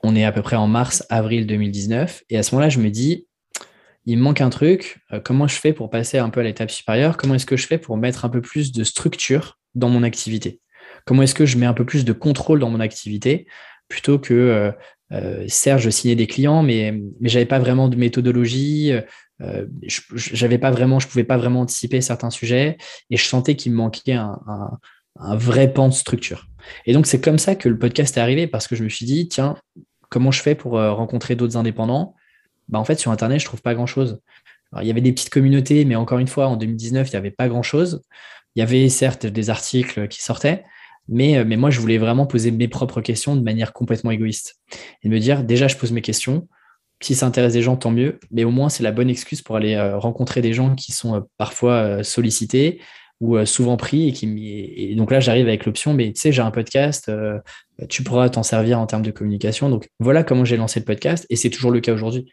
On 0.04 0.16
est 0.16 0.24
à 0.24 0.32
peu 0.32 0.42
près 0.42 0.56
en 0.56 0.68
mars, 0.68 1.06
avril 1.10 1.48
2019. 1.48 2.24
Et 2.30 2.38
à 2.38 2.44
ce 2.44 2.56
moment-là, 2.56 2.70
je 2.70 2.80
me 2.80 2.90
dis, 2.90 3.28
il 4.06 4.18
me 4.18 4.24
manque 4.24 4.42
un 4.42 4.50
truc. 4.50 5.00
Euh, 5.12 5.20
comment 5.20 5.48
je 5.48 5.56
fais 5.56 5.74
pour 5.74 5.90
passer 5.90 6.18
un 6.18 6.30
peu 6.30 6.40
à 6.40 6.44
l'étape 6.44 6.72
supérieure? 6.72 7.18
Comment 7.18 7.36
est-ce 7.36 7.46
que 7.46 7.58
je 7.58 7.68
fais 7.68 7.78
pour 7.78 7.98
mettre 7.98 8.26
un 8.26 8.30
peu 8.30 8.42
plus 8.42 8.72
de 8.72 8.84
structure 8.84 9.60
dans 9.76 9.90
mon 9.90 10.04
activité? 10.04 10.60
Comment 11.06 11.24
est-ce 11.24 11.36
que 11.36 11.46
je 11.46 11.58
mets 11.58 11.66
un 11.66 11.74
peu 11.74 11.86
plus 11.86 12.06
de 12.06 12.14
contrôle 12.14 12.60
dans 12.60 12.70
mon 12.70 12.80
activité 12.80 13.48
plutôt 13.88 14.20
que, 14.20 14.34
euh, 14.34 14.72
euh 15.12 15.46
certes, 15.48 15.82
je 15.82 15.90
signais 15.90 16.16
des 16.16 16.28
clients, 16.28 16.64
mais, 16.64 17.00
mais 17.20 17.30
j'avais 17.30 17.46
pas 17.46 17.60
vraiment 17.60 17.90
de 17.90 17.96
méthodologie. 17.96 18.94
Euh, 19.42 19.66
j'avais 20.14 20.60
pas 20.60 20.72
vraiment, 20.72 21.00
je 21.00 21.08
pouvais 21.08 21.24
pas 21.24 21.38
vraiment 21.38 21.62
anticiper 21.62 22.00
certains 22.02 22.30
sujets 22.30 22.78
et 23.10 23.18
je 23.18 23.26
sentais 23.26 23.56
qu'il 23.56 23.72
me 23.72 23.78
manquait 23.78 24.14
un, 24.14 24.40
un 25.20 25.36
vrai 25.36 25.74
pan 25.74 25.90
de 25.90 25.94
structure. 25.94 26.48
Et 26.86 26.94
donc, 26.94 27.08
c'est 27.08 27.22
comme 27.22 27.40
ça 27.40 27.56
que 27.56 27.68
le 27.68 27.78
podcast 27.78 28.18
est 28.18 28.20
arrivé 28.20 28.46
parce 28.46 28.68
que 28.68 28.76
je 28.76 28.84
me 28.84 28.90
suis 28.90 29.06
dit, 29.06 29.28
tiens, 29.28 29.58
comment 30.10 30.30
je 30.30 30.44
fais 30.44 30.54
pour 30.54 30.74
rencontrer 30.74 31.36
d'autres 31.36 31.58
indépendants? 31.58 32.16
Bah, 32.72 32.80
en 32.80 32.86
fait, 32.86 33.00
sur 33.00 33.12
Internet, 33.12 33.40
je 33.40 33.46
trouve 33.46 33.62
pas 33.62 33.76
grand-chose. 33.76 34.20
Il 34.82 34.88
y 34.88 34.92
avait 34.92 35.02
des 35.02 35.12
petites 35.12 35.30
communautés, 35.30 35.84
mais 35.84 35.96
encore 35.96 36.20
une 36.20 36.28
fois, 36.28 36.48
en 36.48 36.56
2019, 36.56 37.10
il 37.10 37.12
n'y 37.12 37.18
avait 37.18 37.32
pas 37.32 37.50
grand-chose. 37.50 38.02
Il 38.56 38.60
y 38.60 38.64
avait 38.64 38.88
certes 38.90 39.26
des 39.26 39.50
articles 39.50 40.08
qui 40.08 40.22
sortaient, 40.22 40.64
mais, 41.08 41.38
euh, 41.38 41.46
mais 41.46 41.58
moi, 41.58 41.70
je 41.70 41.80
voulais 41.82 41.98
vraiment 41.98 42.26
poser 42.26 42.52
mes 42.52 42.68
propres 42.70 43.02
questions 43.02 43.36
de 43.36 43.42
manière 43.42 43.74
complètement 43.74 44.12
égoïste. 44.12 44.56
Et 45.04 45.10
me 45.10 45.20
dire, 45.20 45.44
déjà, 45.44 45.68
je 45.68 45.76
pose 45.76 45.92
mes 45.92 46.02
questions. 46.02 46.48
Si 47.02 47.16
ça 47.16 47.26
intéresse 47.26 47.54
des 47.54 47.62
gens, 47.62 47.76
tant 47.76 47.92
mieux. 47.92 48.20
Mais 48.32 48.46
au 48.46 48.52
moins, 48.52 48.70
c'est 48.70 48.84
la 48.84 48.92
bonne 48.92 49.10
excuse 49.10 49.42
pour 49.42 49.58
aller 49.58 49.76
euh, 49.76 49.98
rencontrer 49.98 50.42
des 50.42 50.54
gens 50.54 50.76
qui 50.76 50.94
sont 50.94 51.16
euh, 51.16 51.20
parfois 51.38 52.04
sollicités, 52.04 52.80
ou 53.22 53.38
euh, 53.38 53.46
souvent 53.46 53.78
pris 53.78 54.10
et 54.10 54.12
qui 54.12 54.28
et 54.76 54.96
donc 54.96 55.12
là 55.12 55.22
j'arrive 55.22 55.48
avec 55.48 55.66
l'option 55.66 55.94
mais 55.94 56.12
tu 56.12 56.20
sais 56.20 56.32
j'ai 56.32 56.42
un 56.42 56.52
podcast 56.52 57.08
euh, 57.08 57.40
tu 57.88 58.04
pourras 58.04 58.30
t'en 58.30 58.44
servir 58.44 58.80
en 58.80 58.86
termes 58.86 59.02
de 59.02 59.12
communication. 59.12 59.70
Donc 59.70 59.88
voilà 60.00 60.24
comment 60.24 60.46
j'ai 60.46 60.58
lancé 60.58 60.80
le 60.80 60.86
podcast 60.86 61.26
et 61.30 61.36
c'est 61.36 61.50
toujours 61.50 61.72
le 61.72 61.80
cas 61.80 61.94
aujourd'hui. 61.94 62.32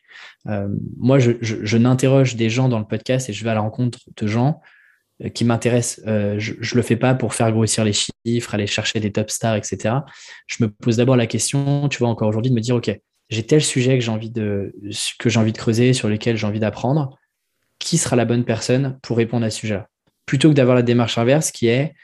Euh, 0.49 0.69
moi 0.99 1.19
je, 1.19 1.33
je, 1.41 1.77
n'interroge 1.79 2.37
des 2.37 2.51
gens 2.51 2.69
dans 2.69 2.79
le 2.79 2.85
podcast 2.85 3.31
et 3.31 3.33
je 3.33 3.45
vais 3.45 3.51
à 3.51 3.55
la 3.55 3.61
rencontre 3.61 4.01
de 4.15 4.27
gens 4.27 4.61
qui 5.35 5.45
m'intéressent. 5.45 6.05
Je, 6.07 6.55
je 6.61 6.75
le 6.75 6.83
fais 6.83 6.97
pas 6.97 7.15
pour 7.15 7.35
faire 7.35 7.51
grossir 7.51 7.85
les 7.85 7.95
chiffres 7.95 8.55
aller 8.55 8.67
chercher 8.67 9.01
des 9.01 9.11
top 9.11 9.31
stars 9.31 9.57
etc 9.57 9.97
je 10.47 10.63
me 10.63 10.71
pose 10.71 10.99
d'abord 10.99 11.17
la 11.17 11.27
question 11.27 11.89
tu 11.89 11.99
vois 11.99 12.09
encore 12.09 12.29
aujourd'hui 12.29 12.51
de 12.51 12.57
me 12.57 12.61
dire 12.61 12.77
ok 12.77 12.95
j'ai 13.31 13.45
tel 13.45 13.63
sujet 13.63 13.99
que 13.99 14.05
j'ai 14.05 14.11
envie 14.11 14.31
de 14.31 14.75
que 15.19 15.29
j'ai 15.29 15.39
envie 15.39 15.53
de 15.53 15.59
creuser 15.59 15.93
sur 15.93 16.09
lequel 16.09 16.37
j'ai 16.37 16.47
envie 16.47 16.61
d'apprendre. 16.61 17.19
Qui 17.79 17.97
sera 17.97 18.17
la 18.17 18.25
bonne 18.25 18.45
personne 18.45 18.99
pour 19.03 19.17
répondre 19.17 19.47
à 19.47 19.51
ce 19.51 19.61
sujet 19.61 19.75
là 19.75 19.89
plutôt 20.29 20.51
que 20.51 20.55
d'avoir 20.55 20.77
la 20.77 20.83
démarche 20.83 21.19
inverse 21.19 21.51
qui 21.51 21.67
est 21.67 21.95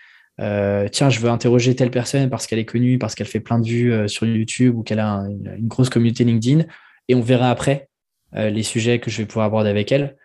euh, 0.41 0.89
tiens, 0.91 1.11
je 1.11 1.21
veux 1.21 1.31
interroger 1.31 1.77
telle 1.77 1.91
personne 1.91 2.29
parce 2.29 2.47
qu'elle 2.47 2.59
est 2.59 2.65
connue, 2.65 2.99
parce 2.99 3.15
qu'elle 3.15 3.27
fait 3.27 3.41
plein 3.41 3.59
de 3.59 3.67
vues 3.67 3.93
euh, 3.93 4.09
sur 4.09 4.27
YouTube 4.27 4.77
ou 4.77 4.83
qu'elle 4.83 4.99
a 4.99 5.25
une, 5.29 5.69
grosse 5.69 5.91
communauté 5.91 6.25
LinkedIn, 6.25 6.65
et 7.09 7.15
on 7.15 7.21
verra 7.21 7.51
après 7.51 7.89
euh, 8.35 8.51
les 8.51 8.63
sujets 8.63 8.99
que 8.99 9.11
je 9.11 9.19
vais 9.19 9.27
pouvoir 9.27 9.47
aborder 9.47 9.71
avec 9.71 9.93
elle. 9.93 10.17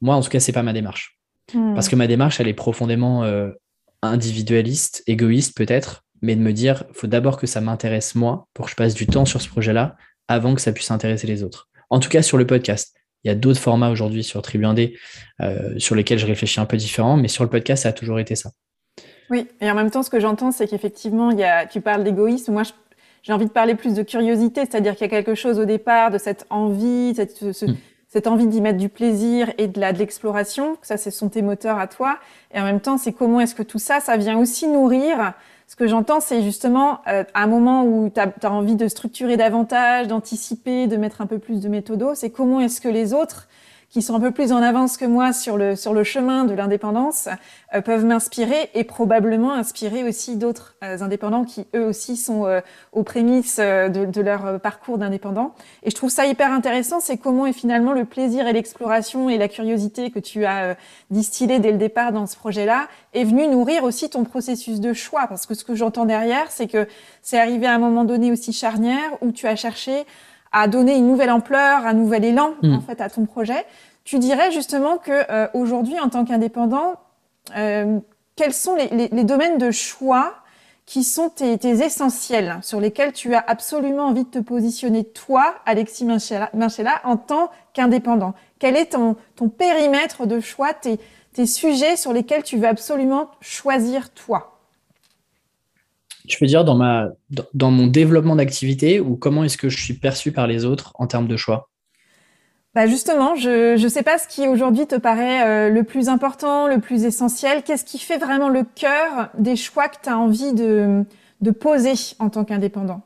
Moi, 0.00 0.14
en 0.14 0.22
tout 0.22 0.30
cas, 0.30 0.38
c'est 0.38 0.52
pas 0.52 0.62
ma 0.62 0.72
démarche. 0.72 1.18
Hmm. 1.52 1.74
Parce 1.74 1.88
que 1.88 1.96
ma 1.96 2.06
démarche, 2.06 2.38
elle 2.38 2.48
est 2.48 2.54
profondément 2.54 3.24
individualiste, 4.02 5.02
égoïste 5.06 5.56
peut-être, 5.56 6.04
mais 6.22 6.36
de 6.36 6.40
me 6.40 6.52
dire, 6.52 6.84
faut 6.92 7.06
d'abord 7.06 7.38
que 7.38 7.46
ça 7.46 7.60
m'intéresse 7.60 8.14
moi 8.14 8.46
pour 8.54 8.66
que 8.66 8.70
je 8.70 8.76
passe 8.76 8.94
du 8.94 9.06
temps 9.06 9.24
sur 9.24 9.40
ce 9.40 9.48
projet-là 9.48 9.96
avant 10.28 10.54
que 10.54 10.60
ça 10.60 10.72
puisse 10.72 10.90
intéresser 10.90 11.26
les 11.26 11.42
autres. 11.42 11.68
En 11.88 11.98
tout 12.00 12.08
cas, 12.08 12.22
sur 12.22 12.36
le 12.36 12.46
podcast. 12.46 12.94
Il 13.26 13.28
y 13.28 13.32
a 13.32 13.34
d'autres 13.34 13.58
formats 13.58 13.90
aujourd'hui 13.90 14.22
sur 14.22 14.40
Tribu 14.40 14.64
euh, 15.40 15.78
sur 15.78 15.96
lesquels 15.96 16.20
je 16.20 16.26
réfléchis 16.26 16.60
un 16.60 16.64
peu 16.64 16.76
différent, 16.76 17.16
mais 17.16 17.26
sur 17.26 17.42
le 17.42 17.50
podcast, 17.50 17.82
ça 17.82 17.88
a 17.88 17.92
toujours 17.92 18.20
été 18.20 18.36
ça. 18.36 18.52
Oui, 19.30 19.48
et 19.60 19.68
en 19.68 19.74
même 19.74 19.90
temps, 19.90 20.04
ce 20.04 20.10
que 20.10 20.20
j'entends, 20.20 20.52
c'est 20.52 20.68
qu'effectivement, 20.68 21.32
il 21.32 21.40
y 21.40 21.42
a, 21.42 21.66
tu 21.66 21.80
parles 21.80 22.04
d'égoïsme. 22.04 22.52
Moi, 22.52 22.62
j'ai 23.24 23.32
envie 23.32 23.46
de 23.46 23.50
parler 23.50 23.74
plus 23.74 23.94
de 23.94 24.04
curiosité, 24.04 24.60
c'est-à-dire 24.60 24.92
qu'il 24.92 25.02
y 25.02 25.06
a 25.06 25.08
quelque 25.08 25.34
chose 25.34 25.58
au 25.58 25.64
départ 25.64 26.12
de 26.12 26.18
cette 26.18 26.46
envie, 26.50 27.14
cette, 27.16 27.42
hmm. 27.42 27.74
cette 28.06 28.28
envie 28.28 28.46
d'y 28.46 28.60
mettre 28.60 28.78
du 28.78 28.88
plaisir 28.88 29.52
et 29.58 29.66
de 29.66 29.80
l'exploration. 29.80 30.76
Ça, 30.82 30.96
ce 30.96 31.10
sont 31.10 31.28
tes 31.28 31.42
moteurs 31.42 31.80
à 31.80 31.88
toi. 31.88 32.20
Et 32.54 32.60
en 32.60 32.64
même 32.64 32.80
temps, 32.80 32.96
c'est 32.96 33.12
comment 33.12 33.40
est-ce 33.40 33.56
que 33.56 33.64
tout 33.64 33.80
ça, 33.80 33.98
ça 33.98 34.16
vient 34.16 34.38
aussi 34.38 34.68
nourrir 34.68 35.32
ce 35.66 35.74
que 35.74 35.88
j'entends, 35.88 36.20
c'est 36.20 36.42
justement 36.42 37.00
euh, 37.08 37.24
à 37.34 37.42
un 37.42 37.46
moment 37.46 37.84
où 37.84 38.08
tu 38.08 38.20
as, 38.20 38.50
envie 38.50 38.76
de 38.76 38.86
structurer 38.86 39.36
davantage, 39.36 40.06
d'anticiper, 40.06 40.86
de 40.86 40.96
mettre 40.96 41.20
un 41.20 41.26
peu 41.26 41.38
plus 41.38 41.60
de 41.60 41.68
méthodo, 41.68 42.14
c'est 42.14 42.30
comment 42.30 42.60
est-ce 42.60 42.80
que 42.80 42.88
les 42.88 43.12
autres 43.12 43.48
qui 43.90 44.02
sont 44.02 44.14
un 44.14 44.20
peu 44.20 44.30
plus 44.30 44.52
en 44.52 44.62
avance 44.62 44.96
que 44.96 45.04
moi 45.04 45.32
sur 45.32 45.56
le, 45.56 45.76
sur 45.76 45.94
le 45.94 46.04
chemin 46.04 46.44
de 46.44 46.54
l'indépendance 46.54 47.28
euh, 47.74 47.80
peuvent 47.80 48.04
m'inspirer 48.04 48.70
et 48.74 48.84
probablement 48.84 49.52
inspirer 49.52 50.02
aussi 50.04 50.36
d'autres 50.36 50.76
euh, 50.82 51.00
indépendants 51.00 51.44
qui 51.44 51.66
eux 51.74 51.86
aussi 51.86 52.16
sont 52.16 52.46
euh, 52.46 52.60
aux 52.92 53.04
prémices 53.04 53.58
de, 53.58 54.04
de, 54.04 54.20
leur 54.20 54.60
parcours 54.60 54.98
d'indépendant. 54.98 55.54
Et 55.82 55.90
je 55.90 55.94
trouve 55.94 56.10
ça 56.10 56.26
hyper 56.26 56.52
intéressant, 56.52 57.00
c'est 57.00 57.16
comment 57.16 57.46
est 57.46 57.52
finalement 57.52 57.92
le 57.92 58.04
plaisir 58.04 58.46
et 58.46 58.52
l'exploration 58.52 59.30
et 59.30 59.38
la 59.38 59.48
curiosité 59.48 60.10
que 60.10 60.18
tu 60.18 60.44
as 60.44 60.76
distillé 61.10 61.58
dès 61.58 61.70
le 61.70 61.78
départ 61.78 62.12
dans 62.12 62.26
ce 62.26 62.36
projet-là 62.36 62.88
est 63.14 63.24
venu 63.24 63.46
nourrir 63.46 63.84
aussi 63.84 64.10
ton 64.10 64.24
processus 64.24 64.80
de 64.80 64.92
choix. 64.92 65.26
Parce 65.28 65.46
que 65.46 65.54
ce 65.54 65.64
que 65.64 65.74
j'entends 65.74 66.06
derrière, 66.06 66.50
c'est 66.50 66.66
que 66.66 66.88
c'est 67.22 67.38
arrivé 67.38 67.66
à 67.66 67.74
un 67.74 67.78
moment 67.78 68.04
donné 68.04 68.32
aussi 68.32 68.52
charnière 68.52 69.10
où 69.20 69.30
tu 69.32 69.46
as 69.46 69.56
cherché 69.56 70.04
à 70.62 70.68
donner 70.68 70.96
une 70.96 71.06
nouvelle 71.06 71.30
ampleur, 71.30 71.86
un 71.86 71.92
nouvel 71.92 72.24
élan 72.24 72.54
hmm. 72.62 72.74
en 72.74 72.80
fait 72.80 73.00
à 73.00 73.10
ton 73.10 73.26
projet. 73.26 73.66
tu 74.04 74.18
dirais 74.18 74.52
justement 74.52 74.98
que 74.98 75.56
aujourd'hui, 75.56 75.98
en 75.98 76.08
tant 76.08 76.24
qu'indépendant, 76.24 76.94
quels 78.36 78.52
sont 78.52 78.76
les, 78.76 79.24
domaines 79.24 79.58
de 79.58 79.70
choix 79.70 80.34
qui 80.84 81.02
sont 81.02 81.30
tes, 81.30 81.58
essentiels, 81.64 82.58
sur 82.62 82.80
lesquels 82.80 83.12
tu 83.12 83.34
as 83.34 83.44
absolument 83.44 84.04
envie 84.04 84.24
de 84.24 84.30
te 84.30 84.38
positionner, 84.38 85.04
toi, 85.04 85.56
Alexis 85.66 86.04
Minchella, 86.04 87.00
en 87.02 87.16
tant 87.16 87.50
qu'indépendant? 87.72 88.34
Quel 88.58 88.76
est 88.76 88.92
ton, 88.92 89.16
périmètre 89.48 90.26
de 90.26 90.38
choix, 90.38 90.74
tes, 90.74 90.98
sujets 91.46 91.96
sur 91.96 92.12
lesquels 92.12 92.42
tu 92.42 92.58
veux 92.58 92.68
absolument 92.68 93.30
choisir 93.40 94.10
toi? 94.10 94.55
Je 96.28 96.36
veux 96.40 96.46
dire 96.46 96.64
dans, 96.64 96.76
ma, 96.76 97.08
dans 97.54 97.70
mon 97.70 97.86
développement 97.86 98.36
d'activité 98.36 99.00
ou 99.00 99.16
comment 99.16 99.44
est-ce 99.44 99.56
que 99.56 99.68
je 99.68 99.82
suis 99.82 99.94
perçu 99.94 100.32
par 100.32 100.46
les 100.46 100.64
autres 100.64 100.92
en 100.94 101.06
termes 101.06 101.28
de 101.28 101.36
choix? 101.36 101.68
Bah 102.76 102.86
justement, 102.86 103.36
je 103.36 103.82
ne 103.82 103.88
sais 103.88 104.02
pas 104.02 104.18
ce 104.18 104.28
qui 104.28 104.46
aujourd'hui 104.46 104.86
te 104.86 104.96
paraît 104.96 105.48
euh, 105.48 105.70
le 105.70 105.82
plus 105.82 106.10
important, 106.10 106.68
le 106.68 106.78
plus 106.78 107.04
essentiel. 107.04 107.62
Qu'est-ce 107.62 107.86
qui 107.86 107.98
fait 107.98 108.18
vraiment 108.18 108.50
le 108.50 108.64
cœur 108.64 109.30
des 109.38 109.56
choix 109.56 109.88
que 109.88 109.96
tu 110.02 110.10
as 110.10 110.18
envie 110.18 110.52
de, 110.52 111.06
poser 111.58 111.94
en 112.18 112.28
tant 112.28 112.44
qu'indépendant? 112.44 113.00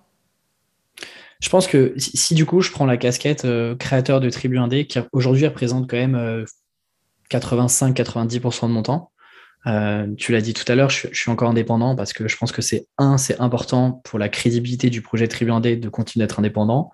Je 1.40 1.48
pense 1.48 1.68
que 1.68 1.94
si, 1.98 2.35
du 2.35 2.46
coup 2.46 2.62
je 2.62 2.72
prends 2.72 2.85
la 2.85 2.96
casquette 2.96 3.44
euh, 3.44 3.76
créateur 3.76 4.18
de 4.18 4.28
Tribu 4.28 4.59
Indé, 4.59 4.88
qui 4.88 4.98
aujourd'hui 5.12 5.46
représente 5.46 5.88
quand 5.88 5.96
même 5.96 6.44
85-90% 7.30 8.64
euh, 8.64 8.66
de 8.66 8.72
mon 8.72 8.83
temps, 8.83 9.12
tu 9.64 10.33
l'as 10.33 10.40
dit 10.40 10.55
tout 10.55 10.70
à 10.70 10.75
l'heure, 10.75 10.90
je, 10.90 11.09
suis 11.12 11.31
encore 11.31 11.51
indépendant 11.51 11.94
parce 11.96 12.12
que 12.12 12.29
je 12.29 12.37
pense 12.37 12.53
que 12.53 12.62
c'est 12.62 12.87
un, 12.99 13.18
c'est 13.18 13.40
important 13.40 14.01
pour 14.05 14.18
la 14.18 14.29
crédibilité 14.29 14.90
du 14.90 15.03
projet 15.03 15.29
Tribu 15.29 15.51
Indé 15.51 15.77
de 15.77 15.88
continuer 15.88 16.25
d'être 16.25 16.38
indépendant. 16.38 16.90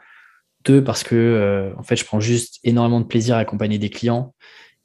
Deux, 0.64 0.82
parce 0.82 1.04
que 1.04 1.14
euh, 1.14 1.72
en 1.78 1.84
fait, 1.84 1.96
je 1.96 2.04
prends 2.04 2.18
juste 2.18 2.58
énormément 2.64 3.00
de 3.00 3.06
plaisir 3.06 3.36
à 3.36 3.38
accompagner 3.38 3.78
des 3.78 3.90
clients 3.90 4.34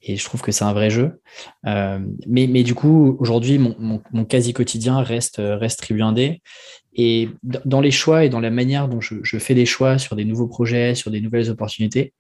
et 0.03 0.17
je 0.17 0.25
trouve 0.25 0.41
que 0.41 0.51
c'est 0.51 0.63
un 0.63 0.73
vrai 0.73 0.89
jeu. 0.89 1.21
Euh, 1.67 1.99
mais, 2.27 2.63
du 2.63 2.73
coup, 2.73 3.17
aujourd'hui, 3.19 3.59
mon, 3.59 4.25
quasi 4.25 4.53
quotidien 4.53 5.01
reste, 5.01 5.39
reste. 5.39 5.85
Et 6.93 7.29
dans 7.43 7.81
les 7.81 7.91
choix 7.91 8.25
et 8.25 8.29
dans 8.29 8.39
la 8.39 8.49
manière 8.49 8.87
dont 8.87 8.99
je, 8.99 9.37
fais 9.37 9.53
des 9.53 9.65
choix 9.65 9.97
sur 9.97 10.15
des 10.15 10.25
nouveaux 10.25 10.47
projets, 10.47 10.95
sur 10.95 11.11
des 11.11 11.21
nouvelles 11.21 11.49
opportunités, 11.49 12.13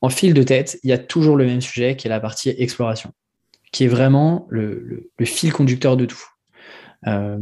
en 0.00 0.08
fil 0.08 0.34
de 0.34 0.42
tête, 0.42 0.78
il 0.82 0.90
y 0.90 0.92
a 0.92 0.98
toujours 0.98 1.36
le 1.36 1.46
même 1.46 1.60
sujet 1.60 1.96
qui 1.96 2.06
est 2.06 2.10
la 2.10 2.20
partie 2.20 2.50
exploration, 2.50 3.12
qui 3.76 3.84
est 3.84 3.88
vraiment 3.88 4.46
le 4.48 5.10
fil 5.24 5.52
conducteur 5.52 5.98
de 5.98 6.06
tout. 6.06 6.24
Euh, 7.06 7.36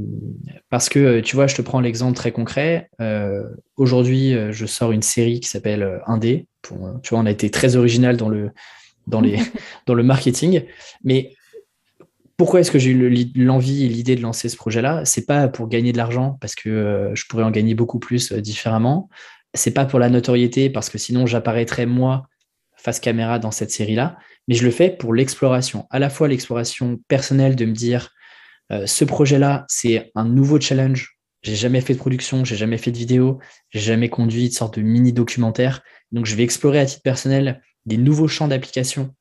parce 0.69 0.89
que, 0.89 1.21
tu 1.21 1.37
vois, 1.37 1.47
je 1.47 1.55
te 1.55 1.63
prends 1.63 1.79
l'exemple 1.79 2.17
très 2.17 2.33
concret. 2.33 2.91
Euh, 3.01 3.45
aujourd'hui, 3.77 4.35
euh, 4.35 4.51
je 4.51 4.67
sors 4.67 4.91
une 4.91 5.03
série 5.03 5.39
qui 5.39 5.49
s'appelle 5.49 6.01
Indé. 6.09 6.49
Pour, 6.61 7.01
tu 7.05 7.11
vois, 7.11 7.21
on 7.21 7.27
a 7.27 7.31
été 7.31 7.53
très 7.53 7.77
original 7.77 8.17
dans 8.17 8.29
le, 8.29 8.51
dans 9.07 9.21
les, 9.21 9.39
dans 9.87 9.95
le 9.95 10.03
marketing. 10.03 10.65
Mais 11.05 11.31
pourquoi 12.37 12.59
est-ce 12.59 12.73
que 12.73 12.81
j'ai 12.81 12.91
eu 12.91 13.31
l'envie 13.37 13.85
et 13.85 13.89
l'idée 13.89 14.17
de 14.17 14.23
lancer 14.23 14.49
ce 14.49 14.57
projet-là? 14.57 15.05
C'est 15.05 15.27
pas 15.27 15.47
pour 15.47 15.69
gagner 15.69 15.93
de 15.93 15.99
l'argent, 15.99 16.37
parce 16.41 16.57
que 16.57 17.13
je 17.15 17.27
pourrais 17.29 17.45
en 17.45 17.53
gagner 17.53 17.77
beaucoup 17.77 18.01
plus 18.01 18.33
différemment. 18.33 19.09
C'est 19.55 19.71
pas 19.71 19.85
pour 19.85 20.01
la 20.01 20.11
notoriété, 20.11 20.69
parce 20.69 20.91
que 20.91 20.99
sinon 20.99 21.27
j'apparaîtrais 21.27 21.87
moi 21.87 22.27
face 22.77 22.99
caméra 22.99 23.39
dans 23.39 23.53
cette 23.53 23.71
série-là. 23.71 24.19
Mais 24.49 24.55
je 24.55 24.65
le 24.65 24.71
fais 24.71 24.91
pour 24.91 25.15
l'exploration. 25.15 25.87
À 25.91 25.99
la 25.99 26.11
fois 26.11 26.29
l'exploration 26.29 27.01
personnelle 27.09 27.57
de 27.57 27.65
me 27.65 27.73
dire 27.73 28.11
euh, 28.73 28.87
ce 28.87 29.05
projet-là, 29.05 29.65
c'est 29.69 30.11
un 30.15 30.25
nouveau 30.25 30.61
challenge. 30.61 31.19
J'ai 31.43 31.57
jamais 31.57 31.81
fait 31.81 31.95
de 31.95 31.99
production, 31.99 32.45
j'ai 32.45 32.57
jamais 32.57 32.79
fait 32.79 32.91
de 32.91 32.97
vidéo, 32.97 33.39
j'ai 33.71 33.81
jamais 33.81 34.09
conduit 34.09 34.47
une 34.47 34.53
sorte 34.53 34.79
de 34.79 34.83
mini 34.83 35.13
documentaire. 35.13 35.83
Donc, 36.13 36.27
je 36.27 36.35
vais 36.35 36.43
explorer 36.43 36.81
à 36.81 36.87
titre 36.87 37.03
personnel 37.03 37.61
des 37.85 37.99
nouveaux 37.99 38.29
champs 38.29 38.49
d'application 38.49 39.15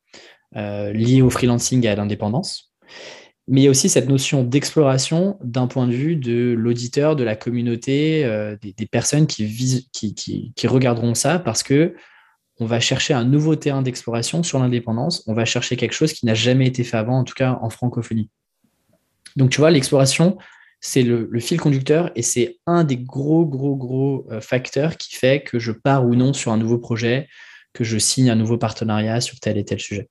euh, 0.56 0.94
liés 0.94 1.22
au 1.22 1.30
freelancing 1.30 1.86
et 1.86 1.90
à 1.90 1.96
l'indépendance. 1.96 2.74
Mais 3.48 3.62
il 3.62 3.64
y 3.66 3.68
a 3.68 3.70
aussi 3.70 3.90
cette 3.90 4.08
notion 4.08 4.44
d'exploration 4.44 5.38
d'un 5.44 5.68
point 5.68 5.88
de 5.88 5.94
vue 5.94 6.16
de 6.16 6.54
l'auditeur, 6.58 7.18
de 7.18 7.24
la 7.24 7.36
communauté, 7.36 8.24
euh, 8.24 8.56
des, 8.62 8.86
personnes 8.86 9.28
qui, 9.28 9.84
qui, 9.92 10.68
regarderont 10.68 11.14
ça 11.14 11.40
parce 11.40 11.62
que 11.62 11.94
on 12.60 12.66
va 12.66 12.80
chercher 12.80 13.14
un 13.14 13.26
nouveau 13.26 13.56
terrain 13.56 13.82
d'exploration 13.82 14.44
sur 14.44 14.60
l'indépendance. 14.60 15.24
On 15.28 15.34
va 15.34 15.46
chercher 15.46 15.76
quelque 15.76 15.94
chose 15.94 16.14
qui 16.14 16.26
n'a 16.26 16.36
jamais 16.36 16.68
été 16.68 16.84
fait 16.84 16.98
avant, 16.98 17.20
en 17.20 17.24
tout 17.24 17.34
cas 17.34 17.58
en 17.62 17.70
francophonie. 17.70 18.30
Donc, 19.36 19.50
tu 19.50 19.60
vois, 19.60 19.72
l'exploration, 19.72 20.38
c'est 20.80 21.02
le, 21.02 21.28
fil 21.40 21.60
conducteur 21.60 22.12
et 22.16 22.22
c'est 22.22 22.58
un 22.68 22.84
des 22.84 22.98
gros, 22.98 23.46
gros, 23.46 23.76
gros 23.76 24.28
euh, 24.32 24.42
facteurs 24.42 24.98
qui 24.98 25.16
fait 25.16 25.42
que 25.42 25.58
je 25.58 25.72
pars 25.72 26.06
ou 26.06 26.14
non 26.16 26.34
sur 26.34 26.52
un 26.52 26.58
nouveau 26.58 26.78
projet, 26.78 27.28
que 27.74 27.84
je 27.84 27.98
signe 27.98 28.30
un 28.30 28.36
nouveau 28.36 28.58
partenariat 28.58 29.20
sur 29.20 29.40
tel 29.40 29.58
et 29.58 29.66
tel 29.66 29.80
sujet. 29.80 30.10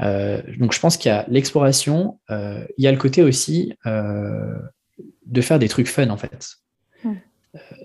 Euh, 0.00 0.40
donc, 0.58 0.72
je 0.72 0.80
pense 0.80 0.96
qu'il 0.96 1.10
y 1.10 1.12
a 1.12 1.26
l'exploration, 1.28 2.18
euh, 2.30 2.64
il 2.78 2.84
y 2.84 2.86
a 2.86 2.92
le 2.92 2.98
côté 2.98 3.22
aussi 3.22 3.74
de 3.84 5.40
faire 5.40 5.58
des 5.58 5.68
trucs 5.68 5.88
fun, 5.88 6.08
en 6.08 6.16
fait. 6.16 6.56
Hmm. 7.04 7.14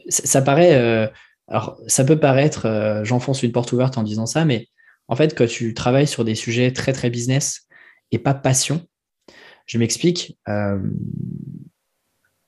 Ça, 0.08 0.41
paraît, 0.41 1.12
alors, 1.51 1.79
ça 1.85 2.05
peut 2.05 2.19
paraître, 2.19 3.01
j'enfonce 3.03 3.43
une 3.43 3.51
porte 3.51 3.71
ouverte 3.73 3.97
en 3.97 4.03
disant 4.03 4.25
ça, 4.25 4.45
mais 4.45 4.69
en 5.07 5.15
fait, 5.15 5.37
quand 5.37 5.47
tu 5.47 5.73
travailles 5.73 6.07
sur 6.07 6.23
des 6.23 6.35
sujets 6.35 6.71
très, 6.71 6.93
très 6.93 7.09
business 7.09 7.67
et 8.11 8.17
pas 8.17 8.33
passion, 8.33 8.87
je 9.65 9.77
m'explique. 9.77 10.37
Euh, 10.47 10.79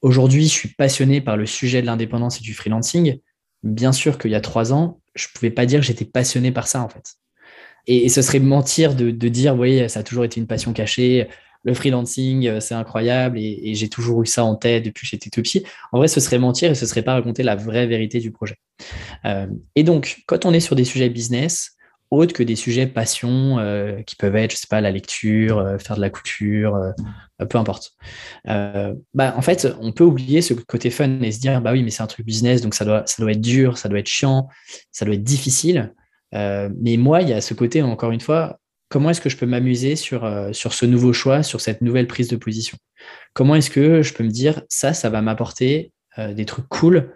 aujourd'hui, 0.02 0.44
je 0.44 0.54
suis 0.54 0.70
passionné 0.70 1.20
par 1.20 1.36
le 1.36 1.46
sujet 1.46 1.82
de 1.82 1.88
l'indépendance 1.88 2.40
et 2.40 2.42
du 2.42 2.54
freelancing. 2.54 3.20
Bien 3.64 3.92
sûr 3.92 4.18
qu'il 4.18 4.32
y 4.32 4.36
a 4.36 4.42
trois 4.42 4.72
ans, 4.72 5.02
je 5.16 5.28
ne 5.28 5.38
pouvais 5.38 5.52
pas 5.52 5.66
dire 5.66 5.82
que 5.82 5.86
j'étais 5.86 6.06
passionné 6.06 6.52
par 6.52 6.68
ça, 6.68 6.82
en 6.82 6.90
fait. 6.90 7.16
Et, 7.86 8.08
ce 8.08 8.22
serait 8.22 8.40
mentir 8.40 8.96
de, 8.96 9.12
dire, 9.12 9.58
oui, 9.58 9.90
ça 9.90 10.00
a 10.00 10.04
toujours 10.04 10.24
été 10.24 10.40
une 10.40 10.48
passion 10.48 10.72
cachée, 10.72 11.28
le 11.64 11.74
freelancing, 11.74 12.48
euh, 12.48 12.60
c'est 12.60 12.76
incroyable, 12.76 13.40
et, 13.40 13.74
j'ai 13.74 13.90
toujours 13.90 14.22
eu 14.22 14.26
ça 14.26 14.44
en 14.44 14.56
tête 14.56 14.86
depuis 14.86 15.06
que 15.06 15.10
j'étais 15.10 15.30
tout 15.30 15.42
petit. 15.42 15.64
En 15.92 15.98
vrai, 15.98 16.08
ce 16.08 16.20
serait 16.20 16.40
mentir 16.40 16.72
et 16.72 16.76
ce 16.76 16.86
serait 16.86 17.02
pas 17.02 17.14
raconter 17.14 17.44
la 17.44 17.56
vraie 17.56 17.88
vérité 17.88 18.20
du 18.20 18.32
projet. 18.32 18.58
Euh, 19.26 19.48
et 19.76 19.84
donc, 19.84 20.22
quand 20.28 20.46
on 20.46 20.54
est 20.54 20.60
sur 20.60 20.76
des 20.76 20.84
sujets 20.84 21.10
business, 21.10 21.72
autres 22.12 22.34
que 22.34 22.44
des 22.44 22.56
sujets 22.56 22.86
passion 22.86 23.58
euh, 23.58 24.02
qui 24.04 24.16
peuvent 24.16 24.36
être, 24.36 24.52
je 24.52 24.58
sais 24.58 24.68
pas, 24.70 24.82
la 24.82 24.92
lecture, 24.92 25.78
faire 25.80 25.96
de 25.96 26.02
la 26.02 26.12
couture, 26.12 26.80
peu 27.50 27.58
importe. 27.58 27.94
bah, 28.46 29.34
en 29.36 29.42
fait, 29.42 29.68
on 29.82 29.92
peut 29.92 30.04
oublier 30.04 30.44
ce 30.44 30.54
côté 30.54 30.92
fun 30.92 31.22
et 31.22 31.32
se 31.32 31.40
dire, 31.40 31.60
bah 31.62 31.72
oui, 31.72 31.82
mais 31.82 31.90
c'est 31.90 32.04
un 32.04 32.08
truc 32.08 32.26
business, 32.26 32.62
donc 32.62 32.76
ça 32.76 32.86
doit, 32.86 33.04
ça 33.08 33.24
doit 33.24 33.32
être 33.32 33.42
dur, 33.42 33.80
ça 33.80 33.90
doit 33.90 34.00
être 34.00 34.08
chiant, 34.08 34.48
ça 34.92 35.06
doit 35.06 35.16
être 35.16 35.24
difficile. 35.24 35.94
mais 36.32 36.98
moi, 36.98 37.24
il 37.24 37.30
y 37.30 37.34
a 37.34 37.42
ce 37.42 37.56
côté, 37.56 37.82
encore 37.82 38.12
une 38.12 38.22
fois, 38.22 38.60
comment 38.94 39.10
est-ce 39.10 39.22
que 39.22 39.30
je 39.30 39.38
peux 39.38 39.48
m'amuser 39.48 39.96
sur, 39.96 40.32
sur 40.52 40.74
ce 40.74 40.86
nouveau 40.86 41.14
choix, 41.14 41.42
sur 41.42 41.60
cette 41.60 41.82
nouvelle 41.82 42.06
prise 42.06 42.28
de 42.28 42.36
position? 42.36 42.78
Comment 43.34 43.56
est-ce 43.56 43.72
que 43.72 44.04
je 44.04 44.14
peux 44.14 44.24
me 44.24 44.30
dire, 44.30 44.62
ça, 44.70 44.94
ça 44.94 45.10
va 45.10 45.24
m'apporter 45.24 45.92
des 46.18 46.46
trucs 46.46 46.68
cool 46.70 47.12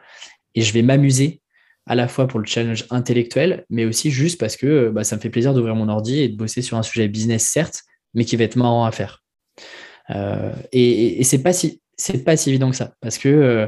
et 0.56 0.62
je 0.62 0.74
vais 0.74 0.82
m'amuser 0.82 1.40
à 1.86 1.94
la 1.94 2.08
fois 2.08 2.28
pour 2.28 2.40
le 2.40 2.48
challenge 2.48 2.86
intellectuel, 2.90 3.64
mais 3.70 3.86
aussi 3.86 4.10
juste 4.10 4.40
parce 4.40 4.58
que 4.58 4.90
bah, 4.90 5.04
ça 5.04 5.16
me 5.16 5.22
fait 5.22 5.30
plaisir 5.30 5.54
d'ouvrir 5.54 5.76
mon 5.76 5.88
ordi 5.88 6.20
et 6.20 6.30
de 6.30 6.36
bosser 6.36 6.64
sur 6.64 6.78
un 6.78 6.84
sujet 6.84 7.08
business, 7.08 7.44
certes, 7.44 7.84
mais 8.16 8.26
qui 8.26 8.36
va 8.36 8.44
être 8.44 8.56
marrant 8.56 8.86
à 8.86 8.92
faire. 8.92 9.24
Euh, 10.10 10.52
et, 10.72 11.20
et, 11.20 11.24
c'est 11.24 11.44
pas 11.44 11.54
si 11.54 11.80
évident 12.50 12.72
que 12.72 12.76
ça, 12.76 12.94
parce 13.02 13.20
que, 13.20 13.30
euh, 13.30 13.68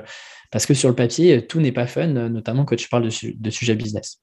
sur 0.74 0.90
le 0.90 0.96
papier, 0.96 1.46
tout 1.46 1.62
n'est 1.62 1.72
pas 1.72 1.86
fun, 1.86 2.08
notamment 2.08 2.66
quand 2.66 2.76
tu 2.76 2.90
parles 2.90 3.08
de, 3.08 3.34
de 3.36 3.50
sujets 3.52 3.76
business. 3.76 4.22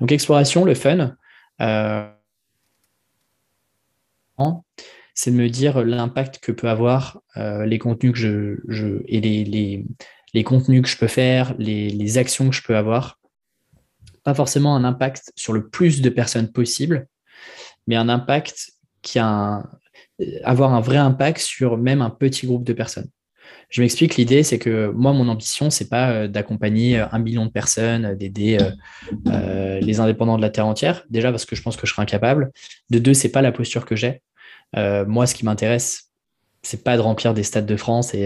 Donc 0.00 0.12
exploration, 0.12 0.64
le 0.64 0.74
fun, 0.74 1.14
euh, 1.60 2.08
c'est 5.14 5.30
de 5.30 5.36
me 5.36 5.48
dire 5.48 5.84
l'impact 5.84 6.38
que 6.38 6.52
peut 6.52 6.68
avoir 6.68 7.20
les 7.36 7.78
contenus 7.78 8.12
que 8.12 8.18
je, 8.68 9.02
et 9.06 9.20
les, 9.20 9.84
les, 10.34 10.44
contenus 10.44 10.82
que 10.82 10.88
je 10.88 10.96
peux 10.96 11.08
faire, 11.08 11.54
les, 11.58 11.88
les 11.88 12.18
actions 12.18 12.48
que 12.48 12.54
je 12.54 12.62
peux 12.62 12.76
avoir 12.76 13.18
pas 14.28 14.34
forcément 14.34 14.76
un 14.76 14.84
impact 14.84 15.32
sur 15.36 15.54
le 15.54 15.68
plus 15.68 16.02
de 16.02 16.10
personnes 16.10 16.52
possible, 16.52 17.06
mais 17.86 17.96
un 17.96 18.10
impact 18.10 18.72
qui 19.00 19.18
a 19.18 19.26
un, 19.26 19.70
avoir 20.44 20.74
un 20.74 20.80
vrai 20.80 20.98
impact 20.98 21.40
sur 21.40 21.78
même 21.78 22.02
un 22.02 22.10
petit 22.10 22.46
groupe 22.46 22.64
de 22.64 22.74
personnes. 22.74 23.08
Je 23.70 23.80
m'explique, 23.80 24.16
l'idée, 24.16 24.42
c'est 24.42 24.58
que 24.58 24.88
moi, 24.88 25.14
mon 25.14 25.28
ambition, 25.28 25.70
c'est 25.70 25.88
pas 25.88 26.10
euh, 26.10 26.28
d'accompagner 26.28 27.00
euh, 27.00 27.06
un 27.12 27.18
million 27.18 27.46
de 27.46 27.50
personnes, 27.50 28.14
d'aider 28.14 28.58
euh, 29.26 29.80
les 29.80 30.00
indépendants 30.00 30.36
de 30.36 30.42
la 30.42 30.50
terre 30.50 30.66
entière. 30.66 31.04
Déjà 31.08 31.30
parce 31.30 31.46
que 31.46 31.56
je 31.56 31.62
pense 31.62 31.76
que 31.76 31.86
je 31.86 31.92
serais 31.92 32.02
incapable. 32.02 32.50
De 32.90 32.98
deux, 32.98 33.14
c'est 33.14 33.30
pas 33.30 33.42
la 33.42 33.52
posture 33.52 33.86
que 33.86 33.96
j'ai. 33.96 34.22
Moi, 34.74 35.26
ce 35.26 35.34
qui 35.34 35.44
m'intéresse, 35.44 36.10
c'est 36.62 36.82
pas 36.84 36.96
de 36.96 37.02
remplir 37.02 37.34
des 37.34 37.42
stades 37.42 37.66
de 37.66 37.76
France 37.76 38.14
et, 38.14 38.24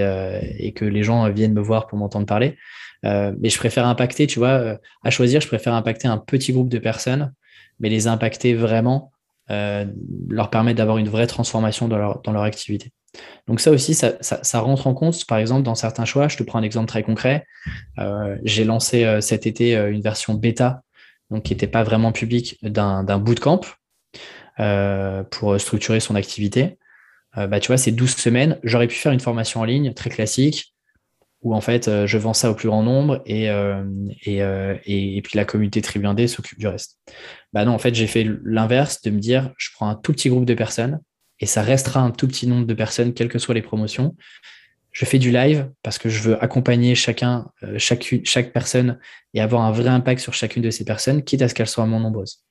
et, 0.59 0.73
que 0.73 0.85
les 0.85 1.03
gens 1.03 1.31
viennent 1.31 1.53
me 1.53 1.61
voir 1.61 1.87
pour 1.87 1.99
m'entendre 1.99 2.27
parler. 2.27 2.57
Euh, 3.05 3.33
mais 3.41 3.49
je 3.49 3.59
préfère 3.59 3.87
impacter, 3.87 4.27
tu 4.27 4.39
vois, 4.39 4.49
euh, 4.49 4.77
à 5.05 5.11
choisir, 5.11 5.41
je 5.41 5.49
préfère 5.49 5.75
impacter 5.75 6.09
un 6.09 6.19
petit 6.19 6.53
groupe 6.53 6.69
de 6.69 6.79
personnes, 6.79 7.33
mais 7.81 7.89
les 7.89 8.07
impacter 8.07 8.55
vraiment, 8.55 9.11
euh, 9.51 9.87
leur 10.29 10.51
permettre 10.51 10.79
d'avoir 10.79 10.99
une 10.99 11.09
vraie 11.09 11.27
transformation 11.27 11.89
dans 11.89 11.99
leur, 11.99 12.43
activité. 12.43 12.93
Donc 13.47 13.61
ça 13.61 13.71
aussi, 13.71 13.95
ça, 13.95 14.15
ça, 14.21 14.61
rentre 14.61 14.87
en 14.87 14.95
compte, 14.95 15.27
par 15.27 15.39
exemple, 15.39 15.63
dans 15.63 15.75
certains 15.75 16.05
choix. 16.05 16.29
Je 16.29 16.37
te 16.37 16.43
prends 16.43 16.59
un 16.59 16.63
exemple 16.63 16.87
très 16.87 17.03
concret. 17.03 17.45
J'ai 18.45 18.65
lancé 18.65 19.19
cet 19.21 19.47
été 19.47 19.75
une 19.75 20.01
version 20.01 20.33
bêta, 20.33 20.81
donc 21.31 21.43
qui 21.43 21.53
n'était 21.53 21.67
pas 21.67 21.83
vraiment 21.83 22.13
publique, 22.13 22.57
d'un 22.63 23.19
bootcamp. 23.19 23.61
Pour 25.31 25.61
structurer 25.61 26.01
son 26.01 26.15
activité. 26.15 26.79
bah, 27.37 27.61
tu 27.61 27.69
vois, 27.69 27.77
ces 27.77 27.93
12 27.93 28.15
semaines, 28.17 28.59
j'aurais 28.63 28.89
pu 28.89 28.97
faire 28.97 29.13
une 29.13 29.21
formation 29.21 29.61
en 29.61 29.65
ligne 29.65 29.93
très 29.95 30.11
classique 30.11 30.75
où 31.43 31.57
en 31.57 31.61
fait 31.61 32.07
je 32.07 32.19
vends 32.19 32.35
ça 32.35 32.51
au 32.51 32.55
plus 32.55 32.69
grand 32.69 32.85
nombre 32.85 33.21
et, 33.27 33.51
puis 35.25 35.37
la 35.37 35.45
communauté 35.45 35.83
Tribu 35.83 36.29
s'occupe 36.29 36.59
du 36.59 36.69
reste. 36.69 36.99
Bah 37.53 37.65
non, 37.65 37.73
en 37.73 37.79
fait, 37.79 37.95
j'ai 37.95 38.07
fait 38.07 38.27
l'inverse 38.45 39.03
de 39.03 39.11
me 39.11 39.19
dire 39.19 39.53
je 39.59 39.71
prends 39.75 39.89
un 39.89 39.97
tout 39.97 40.13
petit 40.13 40.29
groupe 40.29 40.45
de 40.45 40.55
personnes 40.55 41.01
et 41.41 41.47
ça 41.47 41.63
restera 41.63 42.01
un 42.01 42.13
tout 42.13 42.29
petit 42.29 42.47
nombre 42.47 42.67
de 42.67 42.75
personnes, 42.75 43.13
quelles 43.13 43.29
que 43.29 43.39
soient 43.39 43.55
les 43.55 43.63
promotions. 43.63 44.17
Je 44.93 45.05
fais 45.07 45.19
du 45.19 45.31
live 45.31 45.71
parce 45.83 45.99
que 45.99 46.09
je 46.09 46.23
veux 46.23 46.43
accompagner 46.43 46.95
chacun, 46.95 47.51
euh, 47.63 47.79
chaque, 47.79 48.53
personne 48.53 48.99
et 49.35 49.41
avoir 49.41 49.63
un 49.63 49.73
vrai 49.73 49.89
impact 49.89 50.21
sur 50.21 50.35
chacune 50.35 50.63
de 50.63 50.71
ces 50.71 50.85
personnes, 50.85 51.23
quitte 51.23 51.43
à 51.43 51.49
ce 51.49 51.55
qu'elles 51.55 51.69
soient 51.69 51.87
moins 51.87 52.01
nombreuses. 52.01 52.45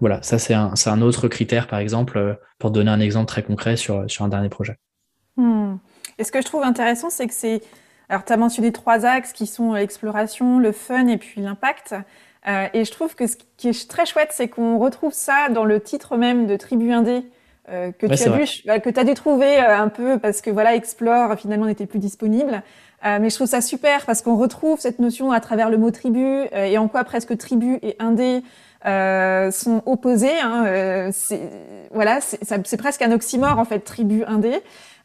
Voilà, 0.00 0.22
ça 0.22 0.38
c'est 0.38 0.54
un, 0.54 1.02
autre 1.02 1.28
critère, 1.28 1.66
par 1.66 1.78
exemple, 1.78 2.18
euh, 2.18 2.34
pour 2.58 2.70
donner 2.70 2.90
un 2.90 3.00
exemple 3.00 3.26
très 3.26 3.42
concret 3.42 3.76
sur, 3.76 4.10
sur 4.10 4.24
un 4.24 4.28
dernier 4.28 4.48
projet. 4.48 4.76
Hmm. 5.36 5.76
Et 6.18 6.24
ce 6.24 6.32
que 6.32 6.40
je 6.40 6.46
trouve 6.46 6.62
intéressant, 6.62 7.10
c'est 7.10 7.26
que 7.26 7.34
c'est... 7.34 7.60
Alors, 8.08 8.24
tu 8.24 8.32
as 8.32 8.36
mentionné 8.36 8.72
trois 8.72 9.04
axes 9.04 9.32
qui 9.32 9.46
sont 9.46 9.74
l'exploration, 9.74 10.58
le 10.58 10.72
fun 10.72 11.08
et 11.08 11.18
puis 11.18 11.40
l'impact. 11.40 11.94
Euh, 12.46 12.68
et 12.72 12.84
je 12.84 12.90
trouve 12.90 13.14
que 13.14 13.26
ce 13.26 13.36
qui 13.56 13.68
est 13.68 13.88
très 13.88 14.06
chouette, 14.06 14.30
c'est 14.32 14.48
qu'on 14.48 14.78
retrouve 14.78 15.12
ça 15.12 15.48
dans 15.50 15.64
le 15.64 15.80
titre 15.80 16.16
même 16.16 16.46
de 16.46 16.56
Tribu 16.56 16.92
Indé, 16.92 17.22
euh, 17.68 17.90
que, 17.90 18.06
tu 18.06 18.12
as 18.12 18.28
dû, 18.28 18.44
bah, 18.64 18.78
que 18.78 18.90
tu 18.90 19.00
as 19.00 19.04
dû 19.04 19.14
trouver 19.14 19.58
euh, 19.58 19.76
un 19.76 19.88
peu 19.88 20.18
parce 20.18 20.40
que 20.40 20.50
voilà, 20.50 20.76
Explore 20.76 21.34
finalement 21.36 21.66
n'était 21.66 21.86
plus 21.86 21.98
disponible. 21.98 22.62
Euh, 23.04 23.18
mais 23.20 23.28
je 23.28 23.34
trouve 23.34 23.48
ça 23.48 23.60
super 23.60 24.06
parce 24.06 24.22
qu'on 24.22 24.36
retrouve 24.36 24.80
cette 24.80 25.00
notion 25.00 25.32
à 25.32 25.40
travers 25.40 25.68
le 25.68 25.76
mot 25.76 25.90
tribu 25.90 26.46
et 26.52 26.78
en 26.78 26.88
quoi 26.88 27.04
presque 27.04 27.36
tribu 27.36 27.78
et 27.82 27.96
indé 27.98 28.42
sont 28.84 29.82
opposés. 29.84 30.38
Hein, 30.42 31.10
c'est 31.12 31.40
voilà, 31.92 32.20
c'est 32.20 32.76
presque 32.76 33.02
un 33.02 33.12
oxymore 33.12 33.58
en 33.58 33.64
fait, 33.64 33.80
tribu 33.80 34.24
indé. 34.24 34.60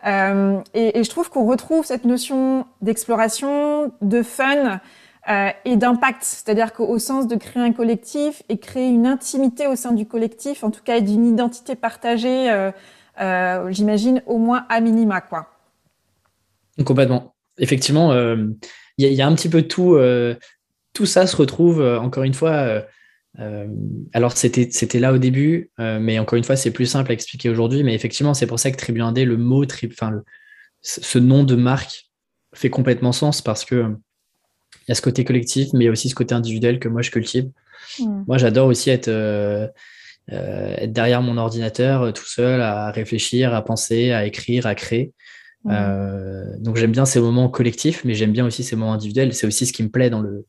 Et, 0.06 1.00
et, 1.00 1.04
je 1.04 1.10
trouve 1.10 1.30
qu'on 1.30 1.46
retrouve 1.46 1.86
cette 1.86 2.06
notion 2.06 2.66
d'exploration, 2.82 3.92
de 4.02 4.24
fun. 4.24 4.80
Euh, 5.30 5.50
et 5.66 5.78
d'impact, 5.78 6.24
c'est-à-dire 6.24 6.74
qu'au 6.74 6.98
sens 6.98 7.28
de 7.28 7.36
créer 7.36 7.62
un 7.62 7.74
collectif 7.74 8.42
et 8.50 8.58
créer 8.58 8.88
une 8.88 9.06
intimité 9.06 9.68
au 9.68 9.76
sein 9.76 9.92
du 9.92 10.08
collectif, 10.08 10.64
en 10.64 10.72
tout 10.72 10.82
cas 10.84 11.00
d'une 11.00 11.28
identité 11.28 11.76
partagée, 11.76 12.52
euh, 12.52 12.72
euh, 13.22 13.72
j'imagine 13.72 14.24
au 14.26 14.40
moins 14.40 14.66
à 14.70 14.82
minima, 14.82 15.22
quoi. 15.22 15.48
Complètement. 16.84 17.36
Effectivement, 17.60 18.14
il 18.98 19.08
y, 19.08 19.22
a 19.22 19.28
un 19.28 19.36
petit 19.36 19.50
peu 19.50 19.62
tout. 19.64 20.00
tout 20.94 21.06
ça 21.06 21.28
se 21.28 21.36
retrouve 21.36 21.84
encore 21.84 22.24
une 22.24 22.34
fois. 22.34 22.82
alors 24.14 24.32
c'était 24.36 25.00
là 25.00 25.14
au 25.14 25.20
début, 25.20 25.70
mais 25.78 26.18
encore 26.18 26.38
une 26.38 26.44
fois 26.46 26.56
c'est 26.56 26.72
plus 26.72 26.88
simple 26.88 27.12
à 27.12 27.14
expliquer 27.14 27.50
aujourd'hui. 27.50 27.84
Mais 27.84 27.94
effectivement 27.94 28.34
c'est 28.34 28.48
pour 28.48 28.58
ça 28.58 28.72
que 28.72 28.78
Tribu 28.78 29.02
Indé, 29.02 29.26
le 29.26 29.38
mot, 29.38 29.66
ce 30.82 31.20
nom 31.20 31.44
de 31.44 31.56
marque 31.56 32.10
fait 32.56 32.72
complètement 32.72 33.12
sens 33.12 33.42
parce 33.42 33.66
que 33.66 33.96
il 34.82 34.90
y 34.90 34.92
a 34.92 34.96
ce 34.96 35.02
côté 35.02 35.24
collectif, 35.24 35.70
mais 35.74 35.84
il 35.84 35.86
y 35.86 35.90
a 35.90 35.92
aussi 35.92 36.10
ce 36.10 36.16
côté 36.16 36.34
individuel 36.34 36.80
que 36.80 36.90
moi 36.90 37.02
je 37.02 37.12
cultive. 37.12 37.50
Mm. 38.00 38.24
Moi, 38.28 38.38
j'adore 38.38 38.68
aussi 38.68 38.90
être, 38.90 39.08
euh, 39.08 39.68
euh, 40.32 40.76
être 40.78 40.94
derrière 40.94 41.22
mon 41.22 41.38
ordinateur 41.38 42.02
euh, 42.04 42.12
tout 42.12 42.26
seul 42.26 42.62
à 42.62 42.92
réfléchir, 42.92 43.54
à 43.54 43.64
penser, 43.64 44.12
à 44.12 44.26
écrire, 44.26 44.66
à 44.66 44.76
créer. 44.76 45.14
Mm. 45.64 46.58
donc 46.58 46.78
j'aime 46.78 46.92
bien 46.92 47.06
ces 47.06 47.20
moments 47.20 47.48
collectifs, 47.48 48.04
mais 48.04 48.16
j'aime 48.16 48.32
bien 48.32 48.48
aussi 48.48 48.64
ces 48.64 48.76
moments 48.76 48.94
individuels. 48.94 49.34
C'est 49.34 49.46
aussi 49.46 49.68
ce 49.68 49.74
qui 49.74 49.84
me 49.84 49.90
plaît 49.90 50.10
dans 50.10 50.22
le, 50.22 50.48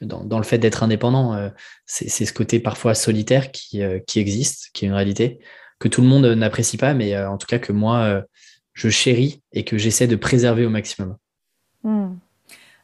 dans, 0.00 0.38
le 0.38 0.44
fait 0.44 0.58
d'être 0.58 0.84
indépendant. 0.84 1.50
c'est 1.86 2.24
ce 2.24 2.32
côté 2.32 2.60
parfois 2.60 2.94
solitaire 2.94 3.50
qui, 3.50 3.82
qui 4.06 4.20
existe, 4.20 4.70
qui 4.72 4.84
est 4.84 4.88
une 4.88 4.94
réalité, 4.94 5.40
que 5.80 5.88
tout 5.88 6.02
le 6.02 6.06
monde 6.06 6.24
n'apprécie 6.26 6.76
pas, 6.76 6.94
mais 6.94 7.18
en 7.18 7.36
tout 7.36 7.48
cas 7.48 7.58
que 7.58 7.72
moi, 7.72 8.22
je 8.74 8.88
chéris 8.90 9.42
et 9.52 9.64
que 9.64 9.76
j'essaie 9.76 10.06
de 10.06 10.14
préserver 10.14 10.64
au 10.64 10.70
maximum. 10.70 11.16
Mm. 11.82 12.14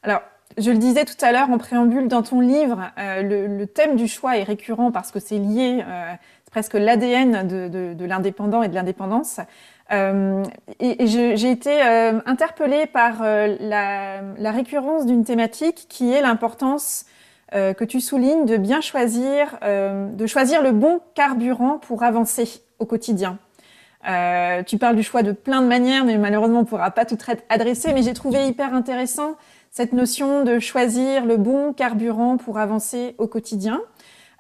Alors, 0.03 0.22
je 0.58 0.70
le 0.70 0.78
disais 0.78 1.04
tout 1.04 1.22
à 1.24 1.32
l'heure 1.32 1.50
en 1.50 1.58
préambule 1.58 2.08
dans 2.08 2.22
ton 2.22 2.40
livre, 2.40 2.90
euh, 2.98 3.22
le, 3.48 3.66
thème 3.66 3.96
du 3.96 4.08
choix 4.08 4.36
est 4.36 4.42
récurrent 4.42 4.90
parce 4.90 5.10
que 5.10 5.20
c'est 5.20 5.38
lié, 5.38 5.84
euh, 5.86 6.12
c'est 6.44 6.50
presque 6.50 6.74
l'ADN 6.74 7.46
de, 7.46 8.04
l'indépendant 8.04 8.62
et 8.62 8.68
de 8.68 8.74
l'indépendance. 8.74 9.40
Euh, 9.92 10.42
et, 10.80 11.06
j'ai 11.06 11.50
été 11.50 11.80
interpellée 12.26 12.86
par 12.86 13.22
la, 13.22 14.50
récurrence 14.50 15.06
d'une 15.06 15.24
thématique 15.24 15.86
qui 15.88 16.12
est 16.12 16.20
l'importance 16.20 17.06
que 17.52 17.84
tu 17.84 18.00
soulignes 18.00 18.46
de 18.46 18.56
bien 18.56 18.80
choisir, 18.80 19.58
de 19.62 20.26
choisir 20.26 20.62
le 20.62 20.70
bon 20.70 21.00
carburant 21.14 21.78
pour 21.78 22.04
avancer 22.04 22.62
au 22.78 22.86
quotidien. 22.86 23.38
tu 24.66 24.78
parles 24.78 24.94
du 24.94 25.02
choix 25.02 25.22
de 25.22 25.32
plein 25.32 25.60
de 25.60 25.66
manières, 25.66 26.04
mais 26.04 26.16
malheureusement 26.16 26.60
on 26.60 26.62
ne 26.62 26.66
pourra 26.66 26.92
pas 26.92 27.04
tout 27.04 27.18
adresser, 27.48 27.92
mais 27.92 28.02
j'ai 28.02 28.14
trouvé 28.14 28.46
hyper 28.46 28.72
intéressant 28.72 29.36
cette 29.70 29.92
notion 29.92 30.44
de 30.44 30.59
choisir 30.59 31.24
le 31.24 31.37
bon 31.37 31.72
carburant 31.72 32.37
pour 32.37 32.59
avancer 32.59 33.14
au 33.18 33.26
quotidien. 33.26 33.80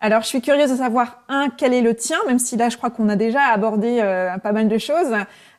Alors, 0.00 0.22
je 0.22 0.28
suis 0.28 0.40
curieuse 0.40 0.70
de 0.70 0.76
savoir, 0.76 1.22
un, 1.28 1.50
quel 1.50 1.74
est 1.74 1.82
le 1.82 1.94
tien, 1.94 2.16
même 2.26 2.38
si 2.38 2.56
là, 2.56 2.68
je 2.68 2.76
crois 2.76 2.90
qu'on 2.90 3.08
a 3.08 3.16
déjà 3.16 3.42
abordé 3.42 4.00
euh, 4.00 4.36
pas 4.38 4.52
mal 4.52 4.68
de 4.68 4.78
choses, 4.78 5.14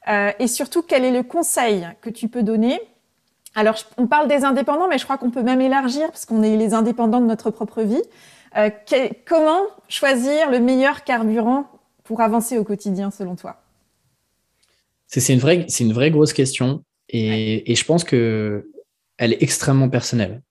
euh, 0.10 0.32
et 0.40 0.48
surtout, 0.48 0.82
quel 0.82 1.06
est 1.06 1.12
le 1.12 1.24
conseil 1.24 1.88
que 2.02 2.10
tu 2.10 2.28
peux 2.28 2.44
donner? 2.44 2.82
Alors, 3.54 3.76
on 3.98 4.08
parle 4.08 4.28
des 4.28 4.44
indépendants, 4.44 4.88
mais 4.88 4.98
je 4.98 5.04
crois 5.04 5.18
qu'on 5.18 5.30
peut 5.30 5.44
même 5.44 5.62
élargir, 5.62 6.08
parce 6.08 6.26
qu'on 6.26 6.42
est 6.42 6.58
les 6.58 6.74
indépendants 6.74 7.22
de 7.22 7.28
notre 7.28 7.52
propre 7.52 7.84
vie. 7.84 8.02
Euh, 8.58 8.70
comment 9.26 9.62
choisir 9.88 10.50
le 10.50 10.60
meilleur 10.60 11.04
carburant 11.04 11.68
pour 12.04 12.22
avancer 12.22 12.58
au 12.58 12.64
quotidien, 12.64 13.12
selon 13.12 13.36
toi? 13.36 13.62
C'est 15.08 15.34
une, 15.34 15.40
vraie, 15.40 15.68
une 15.80 15.94
vraie 15.94 16.10
grosse 16.10 16.34
question, 16.34 16.84
et, 17.10 17.72
et 17.72 17.76
je 17.76 17.86
pense 17.86 18.04
que 18.04 18.72
elle 19.22 19.34
est 19.34 19.44
extrêmement 19.44 19.88
personnelle. 19.88 20.42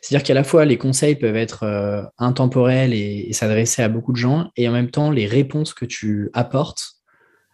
C'est-à-dire 0.00 0.24
qu'à 0.24 0.34
la 0.34 0.44
fois, 0.44 0.64
les 0.64 0.78
conseils 0.78 1.16
peuvent 1.16 1.36
être 1.36 1.64
euh, 1.64 2.02
intemporels 2.16 2.94
et, 2.94 3.32
s'adresser 3.32 3.82
à 3.82 3.88
beaucoup 3.88 4.12
de 4.12 4.16
gens, 4.16 4.52
et 4.56 4.68
en 4.68 4.72
même 4.72 4.90
temps, 4.90 5.10
les 5.10 5.26
réponses 5.26 5.74
que 5.74 5.84
tu 5.84 6.30
apportes, 6.32 6.92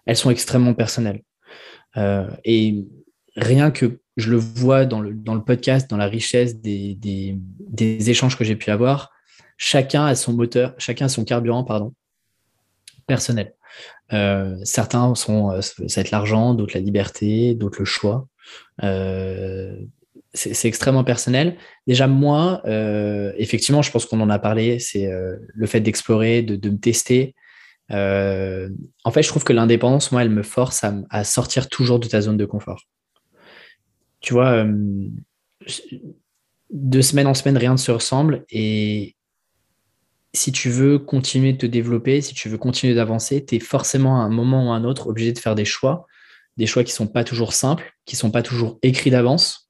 elles 0.05 0.17
sont 0.17 0.31
extrêmement 0.31 0.75
personnelles. 0.75 1.23
Euh, 1.97 2.29
et 2.45 2.85
rien 3.37 3.71
que 3.71 4.01
je 4.19 4.31
le 4.31 4.37
vois 4.37 4.85
dans 4.85 5.01
le, 5.01 5.15
podcast, 5.43 5.89
dans 5.89 5.97
la 5.97 6.09
richesse 6.09 6.61
des, 6.61 6.99
des, 7.01 8.11
échanges 8.11 8.37
que 8.37 8.45
j'ai 8.45 8.57
pu 8.57 8.71
avoir, 8.71 9.13
chacun 9.57 10.05
a 10.05 10.15
son 10.15 10.35
moteur, 10.35 10.75
chacun 10.77 11.07
a 11.07 11.09
son 11.09 11.25
carburant, 11.25 11.65
pardon, 11.65 11.95
personnel. 13.07 13.55
Euh, 14.13 14.57
certains 14.65 15.15
sont, 15.15 15.59
ça 15.63 15.73
va 15.81 16.01
être 16.03 16.11
l'argent, 16.11 16.53
d'autres 16.53 16.75
la 16.75 16.81
liberté, 16.81 17.55
d'autres 17.55 17.79
le 17.79 17.87
choix 17.87 18.29
c'est 20.37 20.69
extrêmement 20.69 21.05
personnel. 21.05 21.57
Déjà, 21.87 22.07
moi, 22.07 22.61
euh, 22.67 23.33
effectivement, 23.37 23.83
je 23.83 23.91
pense 23.91 24.07
qu'on 24.07 24.21
en 24.21 24.31
a 24.31 24.39
parlé, 24.39 24.79
c'est 24.79 25.07
euh, 25.07 25.37
le 25.55 25.67
fait 25.67 25.81
d'explorer, 25.81 26.43
de, 26.43 26.71
me 26.71 26.79
tester. 26.79 27.35
Euh, 27.91 28.69
en 29.05 29.11
fait, 29.11 29.23
je 29.23 29.29
trouve 29.29 29.45
que 29.45 29.53
l'indépendance, 29.53 30.13
moi, 30.13 30.23
elle 30.23 30.31
me 30.31 30.43
force 30.43 30.85
à, 30.85 31.25
sortir 31.25 31.69
toujours 31.69 31.99
de 31.99 32.07
ta 32.07 32.21
zone 32.21 32.37
de 32.37 32.45
confort. 32.45 32.83
Tu 34.21 34.35
vois, 34.35 34.67
de 36.71 37.01
semaine 37.01 37.27
en 37.27 37.35
semaine, 37.35 37.57
rien 37.57 37.73
ne 37.73 37.79
se 37.79 37.91
ressemble. 37.91 38.45
Et 38.51 39.17
si 40.35 40.53
tu 40.53 40.69
veux 40.69 40.99
continuer 40.99 41.55
de 41.55 41.59
te 41.59 41.67
développer, 41.67 42.21
si 42.21 42.35
tu 42.35 42.49
veux 42.49 42.59
continuer 42.59 42.95
d'avancer, 42.95 43.45
tu 43.45 43.57
es 43.57 43.61
forcément 43.61 44.21
à 44.21 44.25
un 44.25 44.29
moment 44.29 44.69
ou 44.69 44.73
à 44.73 44.77
un 44.77 44.85
autre 44.85 45.07
obligé 45.07 45.33
de 45.33 45.39
faire 45.39 45.55
des 45.55 45.65
choix, 45.65 46.07
des 46.57 46.67
choix 46.67 46.85
qui 46.85 46.93
ne 46.93 46.97
sont 46.97 47.07
pas 47.07 47.25
toujours 47.25 47.55
simples, 47.55 47.95
qui 48.05 48.17
ne 48.17 48.19
sont 48.19 48.31
pas 48.31 48.43
toujours 48.43 48.79
écrits 48.83 49.11
d'avance 49.11 49.66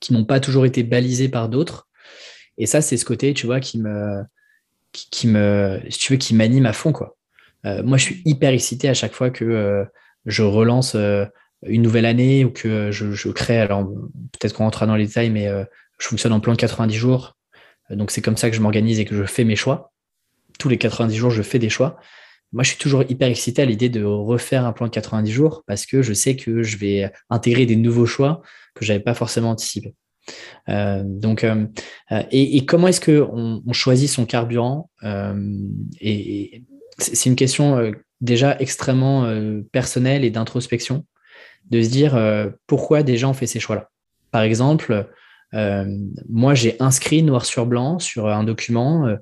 qui 0.00 0.12
n'ont 0.12 0.24
pas 0.24 0.40
toujours 0.40 0.66
été 0.66 0.82
balisés 0.82 1.28
par 1.28 1.48
d'autres. 1.48 1.88
Et 2.58 2.66
ça, 2.66 2.80
c'est 2.82 2.96
ce 2.96 3.04
côté, 3.04 3.32
tu 3.34 3.46
vois, 3.46 3.60
qui 3.60 3.78
me, 3.78 4.22
qui, 4.92 5.28
me, 5.28 5.80
si 5.88 5.98
tu 5.98 6.12
veux, 6.12 6.18
qui 6.18 6.34
m'anime 6.34 6.66
à 6.66 6.72
fond, 6.72 6.92
quoi. 6.92 7.16
Euh, 7.66 7.82
moi, 7.82 7.98
je 7.98 8.04
suis 8.04 8.22
hyper 8.24 8.50
excité 8.52 8.88
à 8.88 8.94
chaque 8.94 9.12
fois 9.12 9.30
que 9.30 9.44
euh, 9.44 9.84
je 10.26 10.42
relance 10.42 10.94
euh, 10.94 11.26
une 11.66 11.82
nouvelle 11.82 12.06
année 12.06 12.44
ou 12.44 12.50
que 12.50 12.90
je, 12.90 13.28
crée. 13.30 13.58
Alors, 13.58 13.86
peut-être 14.32 14.54
qu'on 14.54 14.64
rentrera 14.64 14.86
dans 14.86 14.96
les 14.96 15.06
détails, 15.06 15.30
mais 15.30 15.46
je 15.98 16.08
fonctionne 16.08 16.32
en 16.32 16.40
plan 16.40 16.52
de 16.52 16.58
90 16.58 16.94
jours. 16.94 17.36
Donc, 17.90 18.10
c'est 18.10 18.22
comme 18.22 18.36
ça 18.36 18.48
que 18.48 18.56
je 18.56 18.62
m'organise 18.62 18.98
et 18.98 19.04
que 19.04 19.14
je 19.14 19.24
fais 19.24 19.44
mes 19.44 19.56
choix. 19.56 19.92
Tous 20.58 20.70
les 20.70 20.78
90 20.78 21.14
jours, 21.16 21.30
je 21.30 21.42
fais 21.42 21.58
des 21.58 21.68
choix. 21.68 21.98
Moi, 22.52 22.64
je 22.64 22.70
suis 22.70 22.78
toujours 22.78 23.04
hyper 23.08 23.28
excité 23.28 23.62
à 23.62 23.64
l'idée 23.64 23.88
de 23.88 24.02
refaire 24.02 24.66
un 24.66 24.72
plan 24.72 24.86
de 24.86 24.90
90 24.90 25.30
jours 25.30 25.62
parce 25.66 25.86
que 25.86 26.02
je 26.02 26.12
sais 26.12 26.36
que 26.36 26.62
je 26.62 26.76
vais 26.78 27.12
intégrer 27.28 27.66
des 27.66 27.76
nouveaux 27.76 28.06
choix 28.06 28.42
que 28.74 28.84
j'avais 28.84 29.00
pas 29.00 29.14
forcément 29.14 29.50
anticipé. 29.50 29.94
Euh, 30.68 31.02
donc, 31.04 31.44
euh, 31.44 31.66
euh, 32.12 32.22
et, 32.30 32.64
comment 32.66 32.88
est-ce 32.88 33.00
que 33.00 33.26
on, 33.32 33.72
choisit 33.72 34.08
son 34.08 34.26
carburant 34.26 34.90
Et, 36.00 36.64
c'est 36.98 37.30
une 37.30 37.36
question 37.36 37.92
déjà 38.20 38.58
extrêmement 38.58 39.32
personnelle 39.72 40.22
et 40.22 40.30
d'introspection, 40.30 41.06
de 41.70 41.80
se 41.80 41.88
dire 41.88 42.18
pourquoi 42.66 43.02
déjà 43.02 43.26
on 43.26 43.32
fait 43.32 43.46
ces 43.46 43.58
choix-là. 43.58 43.88
Par 44.30 44.42
exemple, 44.42 45.08
moi 46.28 46.54
j'ai 46.54 46.76
inscrit 46.78 47.22
noir 47.22 47.46
sur 47.46 47.64
blanc 47.64 47.98
sur 47.98 48.28
un 48.28 48.44
document 48.44 49.16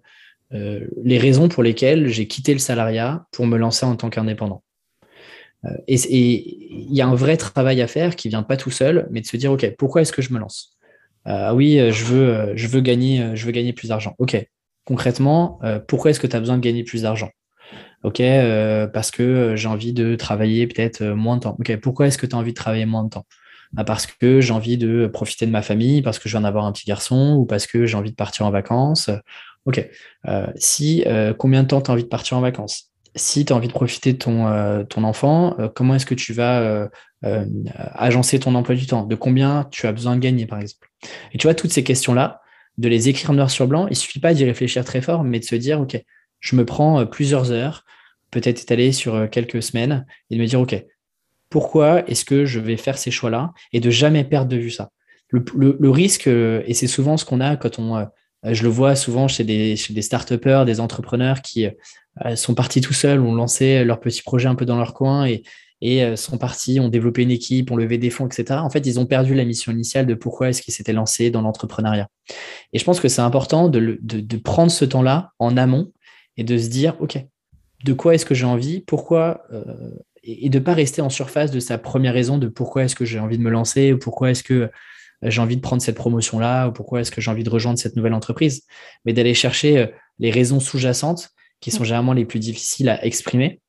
les 0.50 1.18
raisons 1.18 1.48
pour 1.48 1.62
lesquelles 1.62 2.08
j'ai 2.08 2.26
quitté 2.26 2.52
le 2.52 2.58
salariat 2.58 3.26
pour 3.32 3.46
me 3.46 3.58
lancer 3.58 3.84
en 3.84 3.96
tant 3.96 4.10
qu'indépendant. 4.10 4.62
et 5.86 5.96
il 6.88 6.94
y 6.94 7.02
a 7.02 7.06
un 7.06 7.14
vrai 7.14 7.36
travail 7.36 7.82
à 7.82 7.86
faire 7.86 8.16
qui 8.16 8.28
vient 8.28 8.42
pas 8.42 8.56
tout 8.56 8.70
seul, 8.70 9.08
mais 9.10 9.20
de 9.20 9.26
se 9.26 9.36
dire, 9.36 9.52
OK, 9.52 9.66
pourquoi 9.76 10.02
est-ce 10.02 10.12
que 10.12 10.22
je 10.22 10.32
me 10.32 10.38
lance? 10.38 10.76
Ah 11.24 11.54
oui, 11.54 11.78
je 11.92 12.04
veux, 12.04 12.80
gagner, 12.80 13.32
je 13.34 13.44
veux 13.44 13.52
gagner 13.52 13.72
plus 13.72 13.88
d'argent. 13.88 14.14
OK, 14.18 14.36
concrètement, 14.84 15.60
pourquoi 15.86 16.10
est-ce 16.10 16.20
que 16.20 16.26
tu 16.26 16.36
as 16.36 16.40
besoin 16.40 16.56
de 16.56 16.62
gagner 16.62 16.84
plus 16.84 17.02
d'argent? 17.02 17.30
Ok, 18.04 18.22
parce 18.92 19.10
que 19.10 19.56
j'ai 19.56 19.68
envie 19.68 19.92
de 19.92 20.14
travailler 20.14 20.66
peut-être 20.66 21.04
moins 21.04 21.36
de 21.36 21.42
temps. 21.42 21.56
Ok, 21.58 21.76
pourquoi 21.76 22.06
est-ce 22.06 22.16
que 22.16 22.26
tu 22.26 22.34
as 22.34 22.38
envie 22.38 22.52
de 22.52 22.56
travailler 22.56 22.86
moins 22.86 23.04
de 23.04 23.10
temps? 23.10 23.26
Bah, 23.72 23.84
parce 23.84 24.06
que 24.06 24.40
j'ai 24.40 24.54
envie 24.54 24.78
de 24.78 25.06
profiter 25.08 25.44
de 25.44 25.50
ma 25.50 25.60
famille, 25.60 26.00
parce 26.00 26.18
que 26.18 26.26
je 26.28 26.34
viens 26.34 26.40
d'avoir 26.40 26.64
un 26.64 26.72
petit 26.72 26.86
garçon, 26.86 27.36
ou 27.38 27.44
parce 27.44 27.66
que 27.66 27.84
j'ai 27.84 27.96
envie 27.96 28.10
de 28.12 28.16
partir 28.16 28.46
en 28.46 28.50
vacances. 28.50 29.10
Ok. 29.68 29.86
Euh, 30.26 30.46
si 30.56 31.04
euh, 31.06 31.34
combien 31.34 31.62
de 31.62 31.68
temps 31.68 31.82
tu 31.82 31.90
envie 31.90 32.02
de 32.02 32.08
partir 32.08 32.38
en 32.38 32.40
vacances? 32.40 32.90
Si 33.14 33.44
tu 33.44 33.52
envie 33.52 33.68
de 33.68 33.72
profiter 33.72 34.14
de 34.14 34.18
ton, 34.18 34.46
euh, 34.46 34.82
ton 34.82 35.04
enfant, 35.04 35.54
comment 35.74 35.94
est-ce 35.94 36.06
que 36.06 36.14
tu 36.14 36.32
vas 36.32 36.88
agencer 37.22 38.40
ton 38.40 38.54
emploi 38.54 38.74
du 38.76 38.86
temps? 38.86 39.04
De 39.04 39.14
combien 39.14 39.68
tu 39.70 39.86
as 39.86 39.92
besoin 39.92 40.16
de 40.16 40.20
gagner, 40.20 40.46
par 40.46 40.58
exemple? 40.58 40.88
Et 41.32 41.38
tu 41.38 41.46
vois, 41.46 41.54
toutes 41.54 41.72
ces 41.72 41.84
questions-là, 41.84 42.40
de 42.78 42.88
les 42.88 43.10
écrire 43.10 43.32
noir 43.34 43.50
sur 43.50 43.66
blanc, 43.66 43.88
il 43.88 43.96
suffit 43.96 44.20
pas 44.20 44.32
d'y 44.32 44.44
réfléchir 44.44 44.84
très 44.84 45.02
fort, 45.02 45.22
mais 45.22 45.38
de 45.38 45.44
se 45.44 45.56
dire, 45.56 45.80
OK, 45.80 46.02
je 46.40 46.56
me 46.56 46.64
prends 46.64 47.04
plusieurs 47.04 47.50
heures, 47.50 47.84
peut-être 48.30 48.62
étalé 48.62 48.92
sur 48.92 49.28
quelques 49.28 49.62
semaines, 49.62 50.06
et 50.30 50.36
de 50.36 50.40
me 50.40 50.46
dire, 50.46 50.60
OK, 50.60 50.82
pourquoi 51.50 52.08
est-ce 52.08 52.24
que 52.24 52.46
je 52.46 52.60
vais 52.60 52.78
faire 52.78 52.96
ces 52.96 53.10
choix-là? 53.10 53.52
Et 53.72 53.80
de 53.80 53.90
jamais 53.90 54.24
perdre 54.24 54.48
de 54.48 54.56
vue 54.56 54.70
ça. 54.70 54.90
Le, 55.30 55.90
risque, 55.90 56.26
euh, 56.26 56.62
et 56.66 56.72
c'est 56.72 56.86
souvent 56.86 57.18
ce 57.18 57.26
qu'on 57.26 57.40
a 57.40 57.56
quand 57.56 57.78
on, 57.78 58.06
je 58.44 58.62
le 58.62 58.68
vois 58.68 58.94
souvent 58.96 59.28
chez 59.28 59.44
des, 59.44 59.76
chez 59.76 59.92
des 59.92 60.02
des 60.64 60.80
entrepreneurs 60.80 61.42
qui 61.42 61.66
euh, 61.66 62.36
sont 62.36 62.54
partis 62.54 62.80
tout 62.80 62.92
seuls, 62.92 63.20
ont 63.20 63.34
lancé 63.34 63.84
leur 63.84 64.00
petit 64.00 64.22
projet 64.22 64.48
un 64.48 64.54
peu 64.54 64.64
dans 64.64 64.76
leur 64.76 64.94
coin 64.94 65.26
et, 65.26 65.42
et 65.80 66.16
sont 66.16 66.38
partis, 66.38 66.80
ont 66.80 66.88
développé 66.88 67.22
une 67.22 67.30
équipe, 67.30 67.70
ont 67.70 67.76
levé 67.76 67.98
des 67.98 68.10
fonds, 68.10 68.26
etc. 68.26 68.60
En 68.60 68.70
fait, 68.70 68.86
ils 68.86 68.98
ont 68.98 69.06
perdu 69.06 69.34
la 69.34 69.44
mission 69.44 69.70
initiale 69.70 70.06
de 70.06 70.14
pourquoi 70.14 70.48
est-ce 70.48 70.62
qu'ils 70.62 70.74
s'étaient 70.74 70.92
lancés 70.92 71.30
dans 71.30 71.42
l'entrepreneuriat. 71.42 72.08
Et 72.72 72.78
je 72.78 72.84
pense 72.84 72.98
que 72.98 73.08
c'est 73.08 73.22
important 73.22 73.68
de, 73.68 73.98
prendre 74.42 74.72
ce 74.72 74.84
temps-là 74.84 75.32
en 75.38 75.56
amont 75.56 75.92
et 76.36 76.44
de 76.44 76.58
se 76.58 76.68
dire, 76.68 76.96
OK, 77.00 77.18
de 77.84 77.92
quoi 77.92 78.14
est-ce 78.14 78.26
que 78.26 78.34
j'ai 78.34 78.44
envie? 78.44 78.80
Pourquoi 78.80 79.46
et, 80.28 80.48
de 80.48 80.58
ne 80.58 80.64
pas 80.64 80.74
rester 80.74 81.00
en 81.02 81.10
surface 81.10 81.50
de 81.50 81.60
sa 81.60 81.78
première 81.78 82.14
raison 82.14 82.38
de 82.38 82.48
pourquoi 82.48 82.84
est-ce 82.84 82.94
que 82.94 83.04
j'ai 83.04 83.18
envie 83.18 83.38
de 83.38 83.42
me 83.42 83.50
lancer, 83.50 83.92
ou 83.92 83.98
pourquoi 83.98 84.30
est-ce 84.30 84.42
que 84.42 84.54
euh, 84.54 84.68
j'ai 85.22 85.40
envie 85.40 85.56
de 85.56 85.60
prendre 85.60 85.82
cette 85.82 85.96
promotion-là, 85.96 86.68
ou 86.68 86.72
pourquoi 86.72 87.00
est-ce 87.00 87.10
que 87.10 87.20
j'ai 87.20 87.30
envie 87.30 87.44
de 87.44 87.50
rejoindre 87.50 87.78
cette 87.78 87.96
nouvelle 87.96 88.14
entreprise, 88.14 88.62
mais 89.04 89.12
d'aller 89.12 89.34
chercher 89.34 89.78
euh, 89.78 89.86
les 90.18 90.30
raisons 90.30 90.60
sous-jacentes 90.60 91.30
qui 91.60 91.70
sont 91.70 91.84
généralement 91.84 92.12
les 92.12 92.24
plus 92.24 92.38
difficiles 92.38 92.88
à 92.88 93.04
exprimer, 93.04 93.60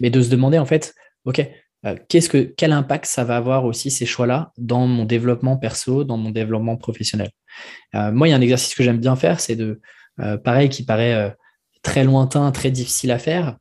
mais 0.00 0.10
de 0.10 0.20
se 0.20 0.28
demander 0.28 0.58
en 0.58 0.66
fait, 0.66 0.94
OK, 1.24 1.40
euh, 1.84 1.96
qu'est-ce 2.08 2.28
que, 2.28 2.38
quel 2.38 2.72
impact 2.72 3.06
ça 3.06 3.24
va 3.24 3.36
avoir 3.36 3.64
aussi 3.64 3.90
ces 3.90 4.06
choix-là 4.06 4.52
dans 4.58 4.86
mon 4.86 5.04
développement 5.04 5.56
perso, 5.56 6.04
dans 6.04 6.16
mon 6.16 6.30
développement 6.30 6.76
professionnel? 6.76 7.30
moi, 7.94 8.28
il 8.28 8.32
y 8.32 8.34
a 8.34 8.36
un 8.36 8.42
exercice 8.42 8.74
que 8.74 8.82
j'aime 8.82 8.98
bien 8.98 9.16
faire, 9.16 9.40
c'est 9.40 9.56
de, 9.56 9.80
pareil, 10.44 10.68
qui 10.68 10.84
paraît 10.84 11.34
très 11.82 12.04
lointain, 12.04 12.50
très 12.52 12.70
difficile 12.70 13.12
à 13.12 13.18
faire, 13.18 13.48
euh, 13.48 13.52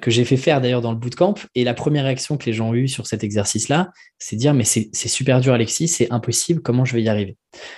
que 0.00 0.10
j'ai 0.10 0.24
fait 0.24 0.36
faire 0.36 0.60
d'ailleurs 0.60 0.80
dans 0.80 0.92
le 0.92 0.98
bootcamp. 0.98 1.34
Et 1.54 1.64
la 1.64 1.74
première 1.74 2.04
réaction 2.04 2.36
que 2.36 2.46
les 2.46 2.52
gens 2.52 2.70
ont 2.70 2.74
eue 2.74 2.88
sur 2.88 3.06
cet 3.06 3.22
exercice-là, 3.22 3.90
c'est 4.18 4.36
dire 4.36 4.54
mais 4.54 4.64
c'est 4.64 4.90
super 4.92 5.40
dur 5.40 5.52
Alexis, 5.52 5.88
c'est 5.88 6.10
impossible, 6.12 6.62
comment 6.62 6.84
je 6.84 6.94
vais 6.94 7.02
y 7.02 7.08
arriver? 7.08 7.36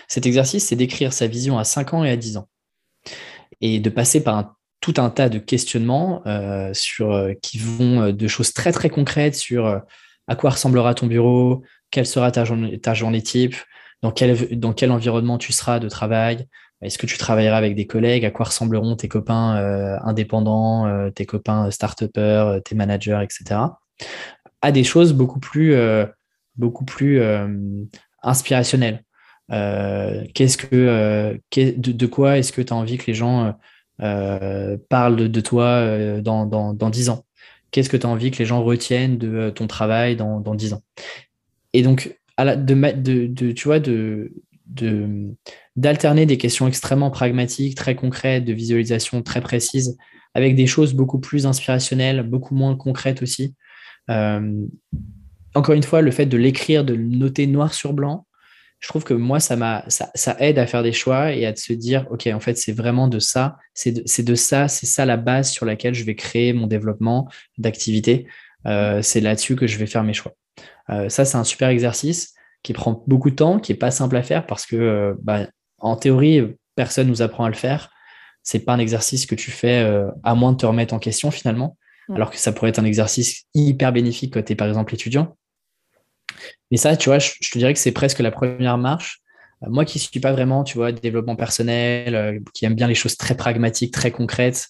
Cet 0.09 0.27
exercice, 0.27 0.67
c'est 0.67 0.77
d'écrire 0.77 1.13
sa 1.13 1.27
vision 1.27 1.59
à 1.59 1.65
5 1.65 1.95
ans 1.95 2.05
et 2.05 2.11
à 2.11 2.17
10 2.17 2.39
ans. 2.39 2.49
Et 3.61 3.81
de 3.81 3.91
passer 3.91 4.23
par 4.23 4.55
tout 4.81 4.95
un 4.99 5.11
tas 5.11 5.29
de 5.29 5.39
questionnements 5.39 6.23
euh, 6.27 6.73
sur, 6.73 7.13
euh, 7.13 7.33
qui 7.43 7.59
vont 7.59 8.13
de 8.13 8.29
choses 8.29 8.53
très 8.53 8.73
très 8.73 8.89
concrètes 8.89 9.35
sur 9.35 9.83
à 10.29 10.37
quoi 10.37 10.51
ressemblera 10.51 10.95
ton 10.95 11.07
bureau, 11.07 11.63
quelle 11.91 12.07
sera 12.07 12.31
ta 12.31 12.45
journée, 12.45 12.79
ta 12.79 12.95
journée 12.95 13.23
type, 13.23 13.57
dans 14.03 14.13
quel, 14.13 14.59
dans 14.59 14.73
quel 14.73 14.93
environnement 14.93 15.39
tu 15.39 15.53
seras 15.53 15.81
de 15.81 15.89
travail, 15.89 16.47
est-ce 16.81 16.99
que 16.99 17.07
tu 17.07 17.19
travailleras 17.19 17.57
avec 17.57 17.75
des 17.75 17.87
collègues? 17.87 18.25
À 18.25 18.31
quoi 18.31 18.47
ressembleront 18.47 18.95
tes 18.95 19.09
copains 19.09 19.57
euh, 19.57 19.99
indépendants, 20.03 20.87
euh, 20.87 21.11
tes 21.11 21.27
copains 21.27 21.71
start-upers, 21.71 22.47
euh, 22.47 22.61
tes 22.61 22.77
managers, 22.77 23.21
etc. 23.23 23.61
À 24.63 24.73
des 24.73 24.85
choses 24.85 25.13
beaucoup 25.13 25.41
plus, 25.41 25.77
inspirationnelles. 28.23 29.05
qu'est-ce 29.49 30.57
que, 30.57 31.41
de, 31.57 32.07
quoi 32.07 32.39
est-ce 32.39 32.53
que 32.53 32.63
tu 32.63 32.73
as 32.73 32.77
envie 32.77 32.99
que 32.99 33.07
les 33.07 33.15
gens 33.15 33.55
parlent 33.99 35.17
de, 35.17 35.41
toi 35.41 36.21
dans, 36.21 36.47
dans, 36.47 36.75
dans, 36.75 36.91
10 36.91 37.11
ans? 37.11 37.25
Qu'est-ce 37.71 37.89
que 37.89 37.97
tu 37.97 38.07
as 38.07 38.09
envie 38.09 38.31
que 38.31 38.39
les 38.39 38.47
gens 38.47 38.63
retiennent 38.63 39.19
de 39.19 39.51
ton 39.51 39.67
travail 39.67 40.17
dans, 40.17 40.41
dans 40.41 40.55
10 40.55 40.73
ans? 40.75 40.83
Et 41.73 41.83
donc, 41.83 42.17
à 42.37 42.45
la, 42.45 42.57
de, 42.57 42.75
de, 43.27 43.53
tu 43.53 43.65
vois, 43.65 43.79
de, 43.79 44.33
d'alterner 45.79 46.27
des 46.27 46.39
questions 46.39 46.67
extrêmement 46.67 47.11
pragmatiques, 47.11 47.77
très 47.77 47.95
concrètes, 47.95 48.45
de 48.45 48.53
visualisation 48.53 49.23
très 49.23 49.41
précise, 49.41 49.97
avec 50.35 50.57
des 50.57 50.67
choses 50.67 50.93
beaucoup 50.93 51.21
plus 51.21 51.47
inspirationnelles, 51.47 52.25
beaucoup 52.25 52.57
moins 52.57 52.75
concrètes 52.75 53.23
aussi. 53.23 53.55
Euh, 54.11 54.67
encore 55.55 55.77
une 55.77 55.85
fois, 55.85 56.03
le 56.03 56.11
fait 56.11 56.27
de 56.27 56.37
l'écrire, 56.37 56.85
de 56.85 56.95
le 56.95 57.05
noter 57.05 57.47
noir 57.47 57.73
sur 57.73 57.93
blanc, 57.93 58.27
je 58.81 58.89
trouve 58.89 59.05
que 59.05 59.15
moi, 59.15 59.39
ça, 59.39 59.55
m'a, 59.55 59.85
ça, 59.89 60.37
aide 60.41 60.59
à 60.59 60.67
faire 60.67 60.83
des 60.83 60.93
choix 60.93 61.33
et 61.33 61.47
à 61.47 61.55
se 61.55 61.73
dire, 61.73 62.07
OK, 62.11 62.27
en 62.27 62.41
fait, 62.41 62.59
c'est 62.59 62.73
vraiment 62.73 63.07
de 63.07 63.21
ça, 63.21 63.57
c'est 63.73 63.93
de, 63.93 64.35
ça, 64.35 64.67
c'est 64.67 64.87
ça 64.87 65.07
la 65.07 65.17
base 65.17 65.51
sur 65.51 65.65
laquelle 65.65 65.95
je 65.95 66.05
vais 66.05 66.17
créer 66.17 66.53
mon 66.53 66.67
développement 66.67 67.29
d'activité. 67.57 68.27
Euh, 68.67 69.01
c'est 69.01 69.21
là-dessus 69.21 69.55
que 69.55 69.69
je 69.69 69.79
vais 69.79 69.87
faire 69.87 70.03
mes 70.03 70.13
choix. 70.13 70.35
Euh, 70.91 71.09
ça, 71.09 71.25
c'est 71.25 71.37
un 71.37 71.45
super 71.45 71.69
exercice 71.69 72.35
qui 72.65 72.73
prend 72.73 73.05
beaucoup 73.07 73.31
de 73.31 73.37
temps, 73.37 73.61
qui 73.61 73.71
est 73.71 73.77
pas 73.77 73.93
simple 73.93 74.17
à 74.17 74.25
faire 74.25 74.45
parce 74.45 74.67
que 74.67 75.17
bah, 75.23 75.47
en 75.79 75.97
théorie, 75.97 76.57
personne 76.75 77.09
nous 77.09 77.23
apprend 77.23 77.45
à 77.45 77.49
le 77.49 77.55
faire. 77.55 77.91
C'est 78.43 78.61
pas 78.61 78.73
un 78.73 78.79
exercice 78.79 79.27
que 79.27 79.35
tu 79.35 79.51
fais 79.51 79.83
euh, 79.83 80.09
à 80.23 80.35
moins 80.35 80.53
de 80.53 80.57
te 80.57 80.67
remettre 80.67 80.95
en 80.95 80.99
question 80.99 81.31
finalement, 81.31 81.77
alors 82.15 82.31
que 82.31 82.39
ça 82.39 82.53
pourrait 82.53 82.71
être 82.71 82.79
un 82.79 82.85
exercice 82.85 83.45
hyper 83.55 83.93
bénéfique 83.93 84.35
quand 84.35 84.43
tu 84.43 84.53
es 84.53 84.57
par 84.57 84.69
exemple 84.69 84.95
étudiant. 84.95 85.37
Mais 86.71 86.77
ça, 86.77 86.97
tu 86.97 87.09
vois, 87.09 87.19
je, 87.19 87.33
te 87.51 87.59
dirais 87.59 87.75
que 87.75 87.81
c'est 87.81 87.93
presque 87.93 88.21
la 88.21 88.31
première 88.31 88.79
marche. 88.79 89.21
Euh, 89.63 89.67
moi 89.71 89.85
qui 89.85 89.99
ne 89.99 90.03
suis 90.03 90.21
pas 90.21 90.33
vraiment, 90.33 90.65
tu 90.65 90.79
vois, 90.79 90.93
développement 90.93 91.37
personnel, 91.37 92.15
euh, 92.15 92.39
qui 92.55 92.65
aime 92.65 92.75
bien 92.75 92.87
les 92.87 92.95
choses 92.95 93.17
très 93.17 93.37
pragmatiques, 93.37 93.93
très 93.93 94.11
concrètes, 94.11 94.69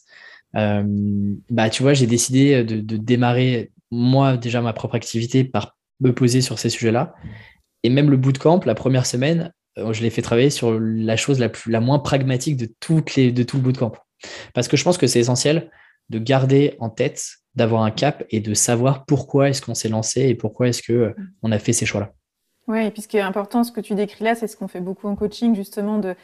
bah, 0.54 1.68
tu 1.70 1.82
vois, 1.82 1.92
j'ai 1.92 2.06
décidé 2.06 2.64
de, 2.64 2.80
de, 2.80 2.96
démarrer 2.96 3.70
moi 3.90 4.38
déjà 4.38 4.62
ma 4.62 4.72
propre 4.72 4.94
activité 4.94 5.44
par 5.44 5.76
me 6.00 6.12
poser 6.12 6.40
sur 6.40 6.58
ces 6.58 6.70
sujets-là. 6.70 7.14
Et 7.82 7.90
même 7.90 8.10
le 8.10 8.16
bootcamp, 8.16 8.60
la 8.64 8.74
première 8.74 9.06
semaine, 9.06 9.42
euh, 9.42 9.50
je 9.92 10.02
l'ai 10.02 10.10
fait 10.10 10.22
travailler 10.22 10.50
sur 10.50 10.78
la 10.78 11.16
chose 11.16 11.38
la, 11.38 11.48
plus, 11.48 11.70
la 11.70 11.80
moins 11.80 11.98
pragmatique 11.98 12.56
de, 12.56 12.68
toutes 12.80 13.14
les, 13.16 13.32
de 13.32 13.42
tout 13.42 13.56
le 13.56 13.62
bootcamp. 13.62 13.92
Parce 14.54 14.68
que 14.68 14.76
je 14.76 14.84
pense 14.84 14.98
que 14.98 15.06
c'est 15.06 15.20
essentiel 15.20 15.70
de 16.10 16.18
garder 16.18 16.76
en 16.80 16.88
tête, 16.88 17.24
d'avoir 17.54 17.82
un 17.82 17.90
cap 17.90 18.24
et 18.30 18.40
de 18.40 18.54
savoir 18.54 19.04
pourquoi 19.04 19.48
est-ce 19.48 19.62
qu'on 19.62 19.74
s'est 19.74 19.88
lancé 19.88 20.22
et 20.22 20.34
pourquoi 20.34 20.68
est-ce 20.68 20.82
qu'on 20.82 20.92
euh, 21.50 21.52
a 21.52 21.58
fait 21.58 21.72
ces 21.72 21.86
choix-là. 21.86 22.12
Oui, 22.66 22.84
et 22.84 22.90
puis 22.90 23.02
ce 23.02 23.08
qui 23.08 23.16
est 23.16 23.22
important, 23.22 23.64
ce 23.64 23.72
que 23.72 23.80
tu 23.80 23.94
décris 23.94 24.24
là, 24.24 24.34
c'est 24.34 24.46
ce 24.46 24.56
qu'on 24.56 24.68
fait 24.68 24.80
beaucoup 24.80 25.08
en 25.08 25.16
coaching, 25.16 25.56
justement, 25.56 25.98
de, 25.98 26.14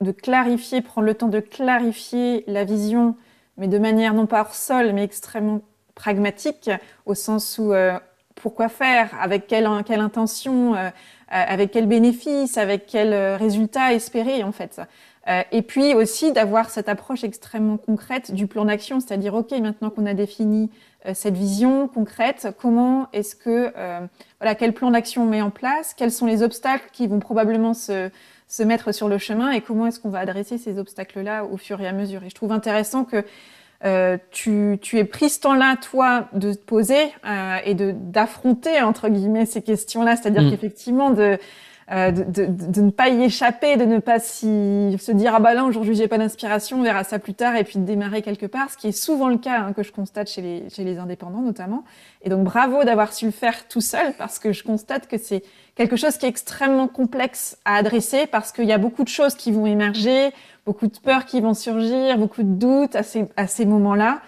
de 0.00 0.12
clarifier, 0.12 0.80
prendre 0.80 1.06
le 1.06 1.14
temps 1.14 1.28
de 1.28 1.40
clarifier 1.40 2.44
la 2.46 2.64
vision, 2.64 3.16
mais 3.56 3.68
de 3.68 3.78
manière 3.78 4.14
non 4.14 4.26
pas 4.26 4.40
hors 4.40 4.54
sol, 4.54 4.92
mais 4.92 5.04
extrêmement 5.04 5.60
pragmatique, 5.94 6.70
au 7.04 7.14
sens 7.14 7.58
où 7.58 7.72
euh, 7.72 7.98
pourquoi 8.34 8.68
faire, 8.68 9.10
avec 9.20 9.46
quelle, 9.46 9.68
quelle 9.84 10.00
intention, 10.00 10.74
euh, 10.74 10.88
avec 11.30 11.70
quel 11.70 11.86
bénéfice, 11.86 12.58
avec 12.58 12.86
quel 12.86 13.12
euh, 13.12 13.36
résultat 13.36 13.92
espérer 13.92 14.42
en 14.42 14.52
fait. 14.52 14.80
Euh, 15.28 15.42
et 15.52 15.62
puis 15.62 15.94
aussi 15.94 16.32
d'avoir 16.32 16.70
cette 16.70 16.88
approche 16.88 17.24
extrêmement 17.24 17.76
concrète 17.76 18.32
du 18.32 18.46
plan 18.46 18.64
d'action, 18.64 19.00
c'est-à-dire 19.00 19.34
ok 19.34 19.52
maintenant 19.52 19.90
qu'on 19.90 20.06
a 20.06 20.14
défini 20.14 20.70
cette 21.14 21.34
vision 21.34 21.88
concrète, 21.88 22.48
comment 22.60 23.08
est-ce 23.14 23.34
que 23.34 23.72
voilà 24.38 24.54
quel 24.54 24.74
plan 24.74 24.90
d'action 24.90 25.22
on 25.22 25.26
met 25.26 25.40
en 25.40 25.48
place, 25.48 25.94
quels 25.94 26.12
sont 26.12 26.26
les 26.26 26.42
obstacles 26.42 26.90
qui 26.92 27.06
vont 27.06 27.20
probablement 27.20 27.72
se, 27.72 28.10
se 28.50 28.62
mettre 28.64 28.92
sur 28.92 29.08
le 29.08 29.16
chemin 29.16 29.50
et 29.52 29.62
comment 29.62 29.86
est-ce 29.86 30.00
qu'on 30.00 30.10
va 30.10 30.18
adresser 30.18 30.58
ces 30.58 30.78
obstacles-là 30.78 31.44
au 31.44 31.56
fur 31.56 31.80
et 31.80 31.86
à 31.86 31.92
mesure. 31.92 32.24
Et 32.24 32.28
je 32.28 32.34
trouve 32.34 32.52
intéressant 32.52 33.04
que 33.04 33.24
euh, 33.84 34.18
tu, 34.30 34.78
tu, 34.82 34.98
es 34.98 35.04
pris 35.04 35.30
ce 35.30 35.40
temps-là, 35.40 35.76
toi, 35.76 36.28
de 36.34 36.52
te 36.52 36.62
poser 36.62 37.12
euh, 37.24 37.56
et 37.64 37.74
de 37.74 37.92
d'affronter 37.92 38.82
entre 38.82 39.08
guillemets 39.08 39.46
ces 39.46 39.62
questions-là, 39.62 40.16
c'est-à-dire 40.16 40.42
mm. 40.42 40.50
qu'effectivement 40.50 41.10
de, 41.10 41.38
euh, 41.90 42.10
de, 42.10 42.24
de, 42.24 42.46
de, 42.46 42.80
ne 42.82 42.90
pas 42.90 43.08
y 43.08 43.22
échapper, 43.24 43.78
de 43.78 43.86
ne 43.86 43.98
pas 43.98 44.18
si, 44.18 44.96
se 44.98 45.12
dire 45.12 45.34
ah 45.34 45.40
bah 45.40 45.54
là 45.54 45.64
aujourd'hui 45.64 45.94
j'ai 45.94 46.08
pas 46.08 46.18
d'inspiration, 46.18 46.78
on 46.80 46.82
verra 46.82 47.04
ça 47.04 47.18
plus 47.18 47.32
tard 47.32 47.56
et 47.56 47.64
puis 47.64 47.78
de 47.78 47.84
démarrer 47.84 48.20
quelque 48.20 48.44
part, 48.44 48.70
ce 48.70 48.76
qui 48.76 48.88
est 48.88 48.92
souvent 48.92 49.28
le 49.28 49.38
cas 49.38 49.60
hein, 49.60 49.72
que 49.72 49.82
je 49.82 49.92
constate 49.92 50.28
chez 50.28 50.42
les 50.42 50.68
chez 50.68 50.84
les 50.84 50.98
indépendants 50.98 51.40
notamment. 51.40 51.82
Et 52.20 52.28
donc 52.28 52.44
bravo 52.44 52.84
d'avoir 52.84 53.14
su 53.14 53.24
le 53.24 53.30
faire 53.32 53.66
tout 53.66 53.80
seul 53.80 54.12
parce 54.18 54.38
que 54.38 54.52
je 54.52 54.62
constate 54.62 55.08
que 55.08 55.16
c'est 55.16 55.42
quelque 55.80 55.96
chose 55.96 56.18
qui 56.18 56.26
est 56.26 56.28
extrêmement 56.28 56.88
complexe 56.88 57.56
à 57.64 57.76
adresser 57.76 58.26
parce 58.26 58.52
qu'il 58.52 58.66
y 58.66 58.72
a 58.72 58.76
beaucoup 58.76 59.02
de 59.02 59.08
choses 59.08 59.34
qui 59.34 59.50
vont 59.50 59.64
émerger, 59.64 60.28
beaucoup 60.66 60.86
de 60.86 60.98
peurs 60.98 61.24
qui 61.24 61.40
vont 61.40 61.54
surgir, 61.54 62.18
beaucoup 62.18 62.42
de 62.42 62.52
doutes 62.52 62.96
à 62.96 63.46
ces, 63.46 63.64
moments-là. 63.64 64.20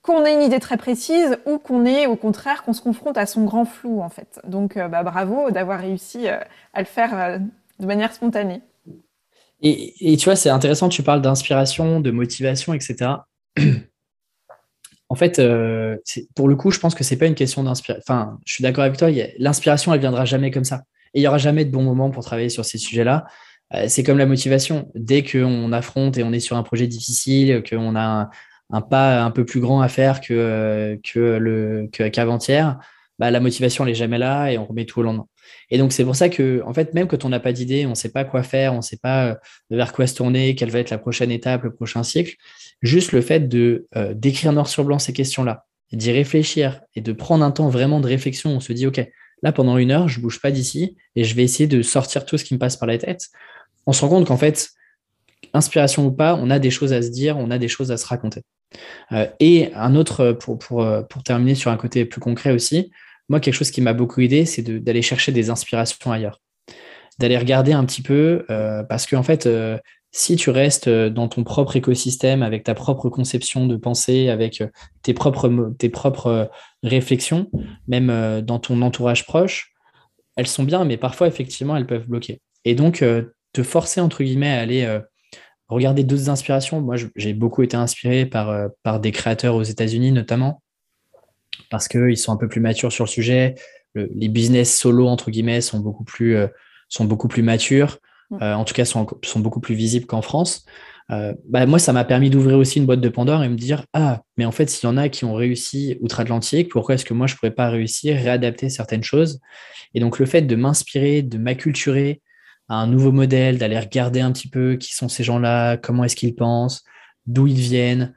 Qu'on 0.00 0.24
ait 0.24 0.32
une 0.32 0.42
idée 0.42 0.60
très 0.60 0.76
précise 0.76 1.38
ou 1.44 1.58
qu'on 1.58 1.84
ait 1.84 2.06
au 2.06 2.14
contraire 2.14 2.62
qu'on 2.62 2.72
se 2.72 2.82
confronte 2.82 3.18
à 3.18 3.26
son 3.26 3.44
grand 3.46 3.64
flou 3.64 4.00
en 4.00 4.10
fait. 4.10 4.38
Donc 4.46 4.76
euh, 4.76 4.86
bah, 4.86 5.02
bravo 5.02 5.50
d'avoir 5.50 5.80
réussi 5.80 6.28
euh, 6.28 6.38
à 6.72 6.78
le 6.78 6.86
faire 6.86 7.18
euh, 7.18 7.38
de 7.80 7.86
manière 7.86 8.12
spontanée. 8.12 8.62
Et 9.62 10.16
tu 10.18 10.26
vois, 10.26 10.36
c'est 10.36 10.50
intéressant, 10.50 10.88
tu 10.88 11.02
parles 11.02 11.20
d'inspiration, 11.20 12.00
de 12.00 12.12
motivation, 12.12 12.74
etc. 12.74 13.10
en 15.10 15.16
fait, 15.16 15.40
euh, 15.40 15.96
pour 16.36 16.48
le 16.48 16.54
coup, 16.54 16.70
je 16.70 16.78
pense 16.78 16.94
que 16.94 17.02
c'est 17.02 17.16
pas 17.16 17.26
une 17.26 17.34
question 17.34 17.64
d'inspiration. 17.64 18.02
Enfin, 18.06 18.38
je 18.46 18.54
suis 18.54 18.62
d'accord 18.62 18.84
avec 18.84 18.96
toi. 18.96 19.08
L'inspiration, 19.38 19.92
elle 19.92 20.00
viendra 20.00 20.24
jamais 20.24 20.52
comme 20.52 20.64
ça. 20.64 20.84
Et 21.14 21.20
il 21.20 21.22
y 21.22 21.26
aura 21.26 21.38
jamais 21.38 21.64
de 21.64 21.70
bon 21.72 21.82
moment 21.82 22.10
pour 22.10 22.24
travailler 22.24 22.48
sur 22.48 22.64
ces 22.64 22.78
sujets-là. 22.78 23.26
Euh, 23.74 23.86
c'est 23.88 24.04
comme 24.04 24.18
la 24.18 24.26
motivation. 24.26 24.88
Dès 24.94 25.24
qu'on 25.24 25.72
affronte 25.72 26.16
et 26.16 26.22
on 26.22 26.32
est 26.32 26.38
sur 26.38 26.56
un 26.56 26.62
projet 26.62 26.86
difficile, 26.86 27.64
qu'on 27.68 27.96
a 27.96 28.30
un, 28.70 28.80
pas 28.82 29.24
un 29.24 29.32
peu 29.32 29.44
plus 29.44 29.58
grand 29.58 29.80
à 29.80 29.88
faire 29.88 30.20
que 30.20 30.96
que 31.02 31.18
le 31.18 31.88
qu'avant-hier, 31.92 32.78
bah, 33.18 33.32
la 33.32 33.40
motivation 33.40 33.84
elle 33.84 33.94
jamais 33.96 34.18
là 34.18 34.52
et 34.52 34.58
on 34.58 34.64
remet 34.64 34.84
tout 34.84 35.00
au 35.00 35.02
lendemain. 35.02 35.26
Et 35.70 35.78
donc 35.78 35.92
c'est 35.92 36.04
pour 36.04 36.14
ça 36.14 36.28
que 36.28 36.62
en 36.64 36.72
fait 36.72 36.94
même 36.94 37.08
quand 37.08 37.24
on 37.24 37.28
n'a 37.28 37.40
pas 37.40 37.52
d'idée, 37.52 37.84
on 37.84 37.90
ne 37.90 37.94
sait 37.94 38.12
pas 38.12 38.24
quoi 38.24 38.44
faire, 38.44 38.74
on 38.74 38.78
ne 38.78 38.82
sait 38.82 38.96
pas 38.96 39.26
euh, 39.26 39.34
vers 39.70 39.92
quoi 39.92 40.06
se 40.06 40.14
tourner, 40.14 40.54
quelle 40.54 40.70
va 40.70 40.78
être 40.78 40.90
la 40.90 40.98
prochaine 40.98 41.32
étape, 41.32 41.64
le 41.64 41.74
prochain 41.74 42.04
cycle, 42.04 42.36
Juste 42.82 43.12
le 43.12 43.20
fait 43.20 43.48
de 43.48 43.86
euh, 43.96 44.14
d'écrire 44.14 44.52
noir 44.52 44.68
sur 44.68 44.84
blanc 44.84 44.98
ces 44.98 45.12
questions-là, 45.12 45.66
d'y 45.92 46.12
réfléchir 46.12 46.80
et 46.94 47.00
de 47.00 47.12
prendre 47.12 47.44
un 47.44 47.50
temps 47.50 47.68
vraiment 47.68 48.00
de 48.00 48.06
réflexion, 48.06 48.50
on 48.50 48.60
se 48.60 48.72
dit, 48.72 48.86
OK, 48.86 49.00
là, 49.42 49.52
pendant 49.52 49.76
une 49.76 49.90
heure, 49.90 50.08
je 50.08 50.20
bouge 50.20 50.40
pas 50.40 50.50
d'ici 50.50 50.96
et 51.16 51.24
je 51.24 51.34
vais 51.34 51.42
essayer 51.42 51.66
de 51.66 51.82
sortir 51.82 52.24
tout 52.24 52.38
ce 52.38 52.44
qui 52.44 52.54
me 52.54 52.58
passe 52.58 52.76
par 52.76 52.88
la 52.88 52.98
tête. 52.98 53.28
On 53.86 53.92
se 53.92 54.00
rend 54.00 54.08
compte 54.08 54.26
qu'en 54.26 54.36
fait, 54.36 54.70
inspiration 55.52 56.06
ou 56.06 56.12
pas, 56.12 56.36
on 56.36 56.48
a 56.50 56.58
des 56.58 56.70
choses 56.70 56.92
à 56.92 57.02
se 57.02 57.10
dire, 57.10 57.36
on 57.36 57.50
a 57.50 57.58
des 57.58 57.68
choses 57.68 57.90
à 57.90 57.96
se 57.96 58.06
raconter. 58.06 58.42
Euh, 59.12 59.26
et 59.40 59.72
un 59.74 59.94
autre, 59.94 60.32
pour, 60.32 60.58
pour, 60.58 60.82
euh, 60.82 61.02
pour 61.02 61.22
terminer 61.22 61.54
sur 61.54 61.70
un 61.70 61.76
côté 61.76 62.04
plus 62.04 62.20
concret 62.20 62.52
aussi, 62.52 62.90
moi, 63.28 63.40
quelque 63.40 63.54
chose 63.54 63.70
qui 63.70 63.80
m'a 63.80 63.92
beaucoup 63.92 64.20
aidé, 64.20 64.44
c'est 64.44 64.62
d'aller 64.62 65.02
chercher 65.02 65.32
des 65.32 65.50
inspirations 65.50 66.10
ailleurs. 66.10 66.40
D'aller 67.18 67.38
regarder 67.38 67.72
un 67.72 67.84
petit 67.84 68.02
peu, 68.02 68.44
parce 68.88 69.06
qu'en 69.06 69.18
en 69.18 69.22
fait, 69.22 69.48
si 70.12 70.36
tu 70.36 70.50
restes 70.50 70.88
euh, 70.88 71.08
dans 71.08 71.28
ton 71.28 71.44
propre 71.44 71.76
écosystème, 71.76 72.42
avec 72.42 72.64
ta 72.64 72.74
propre 72.74 73.08
conception 73.08 73.66
de 73.66 73.76
pensée, 73.76 74.28
avec 74.28 74.60
euh, 74.60 74.68
tes 75.02 75.14
propres, 75.14 76.26
euh, 76.26 76.44
réflexions, 76.82 77.50
même 77.86 78.40
dans 78.42 78.58
ton 78.58 78.82
entourage 78.82 79.26
proche, 79.26 79.72
elles 80.36 80.46
sont 80.46 80.64
bien, 80.64 80.84
mais 80.84 80.96
parfois, 80.96 81.28
effectivement, 81.28 81.76
elles 81.76 81.86
peuvent 81.86 82.06
bloquer. 82.06 82.40
Et 82.64 82.74
donc, 82.74 83.04
te 83.52 83.62
forcer, 83.62 84.00
entre 84.00 84.22
guillemets, 84.22 84.52
à 84.52 84.60
aller 84.60 85.00
regarder 85.68 86.04
d'autres 86.04 86.30
inspirations. 86.30 86.80
Moi, 86.80 86.96
j'ai 87.16 87.34
beaucoup 87.34 87.62
été 87.62 87.76
inspiré 87.76 88.24
par, 88.24 88.70
par 88.82 89.00
des 89.00 89.12
créateurs 89.12 89.56
aux 89.56 89.62
États-Unis, 89.62 90.12
notamment, 90.12 90.62
parce 91.68 91.88
qu'ils 91.88 92.16
sont 92.16 92.32
un 92.32 92.36
peu 92.36 92.48
plus 92.48 92.60
matures 92.60 92.92
sur 92.92 93.04
le 93.04 93.10
sujet. 93.10 93.54
les 93.94 94.28
business 94.28 94.74
solo, 94.74 95.06
entre 95.08 95.30
guillemets, 95.30 95.60
sont 95.60 95.80
beaucoup 95.80 96.04
plus, 96.04 96.38
sont 96.88 97.04
beaucoup 97.04 97.28
plus 97.28 97.42
matures. 97.42 97.98
Mm. 98.30 98.42
Euh, 98.42 98.54
en 98.54 98.64
tout 98.64 98.74
cas 98.74 98.84
sont, 98.84 99.06
sont 99.24 99.40
beaucoup 99.40 99.60
plus 99.60 99.74
visibles 99.74 100.06
qu'en 100.06 100.22
France. 100.22 100.64
Euh, 101.10 101.34
bah, 101.48 101.66
moi, 101.66 101.78
ça 101.78 101.92
m'a 101.92 102.04
permis 102.04 102.30
d'ouvrir 102.30 102.56
aussi 102.56 102.78
une 102.78 102.86
boîte 102.86 103.00
de 103.00 103.08
Pandore 103.08 103.42
et 103.42 103.48
me 103.48 103.56
dire 103.56 103.84
Ah, 103.92 104.22
mais 104.36 104.44
en 104.44 104.52
fait, 104.52 104.70
s'il 104.70 104.88
y 104.88 104.92
en 104.92 104.96
a 104.96 105.08
qui 105.08 105.24
ont 105.24 105.34
réussi 105.34 105.98
outre-Atlantique, 106.00 106.70
pourquoi 106.70 106.94
est-ce 106.94 107.04
que 107.04 107.14
moi, 107.14 107.26
je 107.26 107.34
ne 107.34 107.38
pourrais 107.38 107.50
pas 107.50 107.68
réussir, 107.68 108.16
réadapter 108.16 108.68
certaines 108.68 109.02
choses? 109.02 109.40
Et 109.94 110.00
donc, 110.00 110.18
le 110.18 110.26
fait 110.26 110.42
de 110.42 110.54
m'inspirer, 110.54 111.22
de 111.22 111.36
m'acculturer 111.36 112.22
à 112.68 112.76
un 112.76 112.86
nouveau 112.86 113.10
modèle, 113.10 113.58
d'aller 113.58 113.78
regarder 113.78 114.20
un 114.20 114.30
petit 114.30 114.48
peu 114.48 114.76
qui 114.76 114.94
sont 114.94 115.08
ces 115.08 115.24
gens-là, 115.24 115.76
comment 115.76 116.04
est-ce 116.04 116.14
qu'ils 116.14 116.36
pensent, 116.36 116.84
d'où 117.26 117.48
ils 117.48 117.58
viennent, 117.58 118.14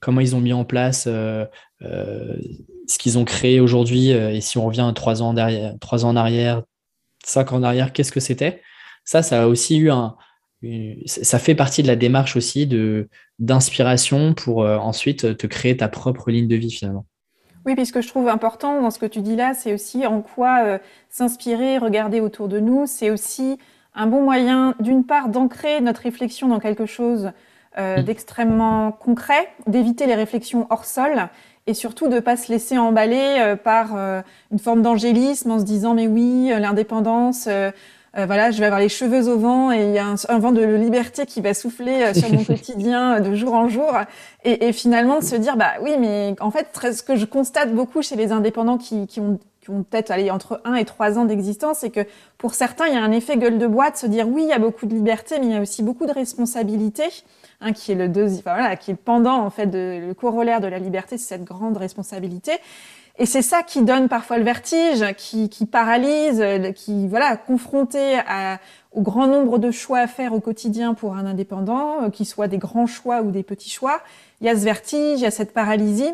comment 0.00 0.20
ils 0.20 0.34
ont 0.34 0.40
mis 0.40 0.52
en 0.52 0.64
place 0.64 1.06
euh, 1.06 1.46
ce 1.80 2.98
qu'ils 2.98 3.18
ont 3.18 3.24
créé 3.24 3.60
aujourd'hui. 3.60 4.08
et 4.08 4.40
si 4.40 4.58
on 4.58 4.66
revient 4.66 4.90
trois 4.96 5.22
ans, 5.22 5.34
derrière, 5.34 5.74
trois 5.80 6.04
ans 6.04 6.08
en 6.08 6.16
arrière, 6.16 6.62
cinq 7.24 7.52
ans 7.52 7.58
en 7.58 7.62
arrière, 7.62 7.92
qu'est-ce 7.92 8.10
que 8.10 8.18
c'était? 8.18 8.60
Ça, 9.04 9.22
ça 9.22 9.42
a 9.42 9.46
aussi 9.46 9.78
eu 9.78 9.90
un. 9.90 10.16
Ça 11.06 11.40
fait 11.40 11.56
partie 11.56 11.82
de 11.82 11.88
la 11.88 11.96
démarche 11.96 12.36
aussi 12.36 12.66
de 12.66 13.08
d'inspiration 13.42 14.34
pour 14.34 14.62
euh, 14.62 14.78
ensuite 14.78 15.36
te 15.36 15.46
créer 15.48 15.76
ta 15.76 15.88
propre 15.88 16.30
ligne 16.30 16.46
de 16.46 16.54
vie 16.54 16.70
finalement. 16.70 17.04
Oui, 17.66 17.74
puis 17.74 17.86
ce 17.86 17.92
que 17.92 18.00
je 18.00 18.08
trouve 18.08 18.28
important 18.28 18.80
dans 18.80 18.90
ce 18.90 18.98
que 18.98 19.06
tu 19.06 19.20
dis 19.20 19.36
là, 19.36 19.54
c'est 19.54 19.74
aussi 19.74 20.06
en 20.06 20.20
quoi 20.20 20.64
euh, 20.64 20.78
s'inspirer, 21.10 21.78
regarder 21.78 22.20
autour 22.20 22.48
de 22.48 22.60
nous. 22.60 22.86
C'est 22.86 23.10
aussi 23.10 23.58
un 23.94 24.06
bon 24.06 24.22
moyen, 24.22 24.74
d'une 24.78 25.04
part, 25.04 25.28
d'ancrer 25.28 25.80
notre 25.80 26.02
réflexion 26.02 26.48
dans 26.48 26.60
quelque 26.60 26.86
chose 26.86 27.32
euh, 27.78 27.98
mm. 27.98 28.02
d'extrêmement 28.04 28.92
concret, 28.92 29.48
d'éviter 29.66 30.06
les 30.06 30.14
réflexions 30.14 30.68
hors 30.70 30.84
sol 30.84 31.28
et 31.66 31.74
surtout 31.74 32.08
de 32.08 32.14
ne 32.14 32.20
pas 32.20 32.36
se 32.36 32.50
laisser 32.50 32.78
emballer 32.78 33.54
par 33.62 33.96
une 34.50 34.58
forme 34.58 34.82
d'angélisme 34.82 35.52
en 35.52 35.60
se 35.60 35.64
disant 35.64 35.94
mais 35.94 36.08
oui, 36.08 36.48
l'indépendance, 36.58 37.48
euh, 38.16 38.26
voilà, 38.26 38.50
je 38.50 38.58
vais 38.58 38.66
avoir 38.66 38.80
les 38.80 38.90
cheveux 38.90 39.28
au 39.28 39.38
vent 39.38 39.72
et 39.72 39.84
il 39.84 39.92
y 39.92 39.98
a 39.98 40.06
un, 40.06 40.38
vent 40.38 40.52
de 40.52 40.62
liberté 40.62 41.24
qui 41.24 41.40
va 41.40 41.54
souffler 41.54 42.02
euh, 42.02 42.14
sur 42.14 42.30
mon 42.30 42.44
quotidien 42.44 43.16
euh, 43.16 43.20
de 43.20 43.34
jour 43.34 43.54
en 43.54 43.68
jour. 43.68 43.90
Et, 44.44 44.68
et, 44.68 44.72
finalement 44.72 45.20
de 45.20 45.24
se 45.24 45.36
dire, 45.36 45.56
bah 45.56 45.72
oui, 45.80 45.96
mais 45.98 46.34
en 46.40 46.50
fait, 46.50 46.68
ce 46.92 47.02
que 47.02 47.16
je 47.16 47.24
constate 47.24 47.74
beaucoup 47.74 48.02
chez 48.02 48.16
les 48.16 48.30
indépendants 48.30 48.76
qui, 48.78 49.06
qui 49.06 49.20
ont 49.20 49.38
qui 49.62 49.70
ont 49.70 49.84
peut-être 49.84 50.10
allé 50.10 50.30
entre 50.30 50.60
1 50.64 50.74
et 50.74 50.84
3 50.84 51.18
ans 51.18 51.24
d'existence, 51.24 51.78
c'est 51.78 51.90
que 51.90 52.04
pour 52.36 52.54
certains, 52.54 52.88
il 52.88 52.94
y 52.94 52.96
a 52.96 53.02
un 53.02 53.12
effet 53.12 53.36
gueule 53.36 53.58
de 53.58 53.66
bois 53.68 53.90
de 53.90 53.96
se 53.96 54.06
dire 54.06 54.28
oui, 54.28 54.42
il 54.42 54.48
y 54.48 54.52
a 54.52 54.58
beaucoup 54.58 54.86
de 54.86 54.94
liberté, 54.94 55.38
mais 55.38 55.46
il 55.46 55.52
y 55.52 55.56
a 55.56 55.60
aussi 55.60 55.84
beaucoup 55.84 56.04
de 56.04 56.12
responsabilité, 56.12 57.04
hein, 57.60 57.72
qui 57.72 57.92
est 57.92 57.94
le 57.94 58.08
deuxième, 58.08 58.40
enfin, 58.40 58.54
voilà, 58.54 58.74
qui 58.74 58.90
est 58.90 58.94
le 58.94 58.98
pendant 58.98 59.38
en 59.38 59.50
fait, 59.50 59.66
de, 59.66 60.00
le 60.04 60.14
corollaire 60.14 60.60
de 60.60 60.66
la 60.66 60.80
liberté, 60.80 61.16
c'est 61.16 61.28
cette 61.28 61.44
grande 61.44 61.76
responsabilité. 61.76 62.52
Et 63.18 63.26
c'est 63.26 63.42
ça 63.42 63.62
qui 63.62 63.82
donne 63.82 64.08
parfois 64.08 64.38
le 64.38 64.44
vertige, 64.44 65.04
qui, 65.16 65.48
qui 65.48 65.66
paralyse, 65.66 66.42
qui, 66.74 67.06
voilà, 67.08 67.36
confronté 67.36 68.18
à, 68.26 68.58
au 68.92 69.02
grand 69.02 69.26
nombre 69.26 69.58
de 69.58 69.70
choix 69.70 70.00
à 70.00 70.06
faire 70.06 70.32
au 70.32 70.40
quotidien 70.40 70.94
pour 70.94 71.14
un 71.14 71.26
indépendant, 71.26 72.02
euh, 72.02 72.10
qu'ils 72.10 72.26
soient 72.26 72.48
des 72.48 72.58
grands 72.58 72.86
choix 72.86 73.22
ou 73.22 73.30
des 73.30 73.42
petits 73.42 73.70
choix, 73.70 74.00
il 74.40 74.46
y 74.46 74.50
a 74.50 74.56
ce 74.56 74.64
vertige, 74.64 75.20
il 75.20 75.22
y 75.22 75.26
a 75.26 75.30
cette 75.30 75.52
paralysie. 75.52 76.12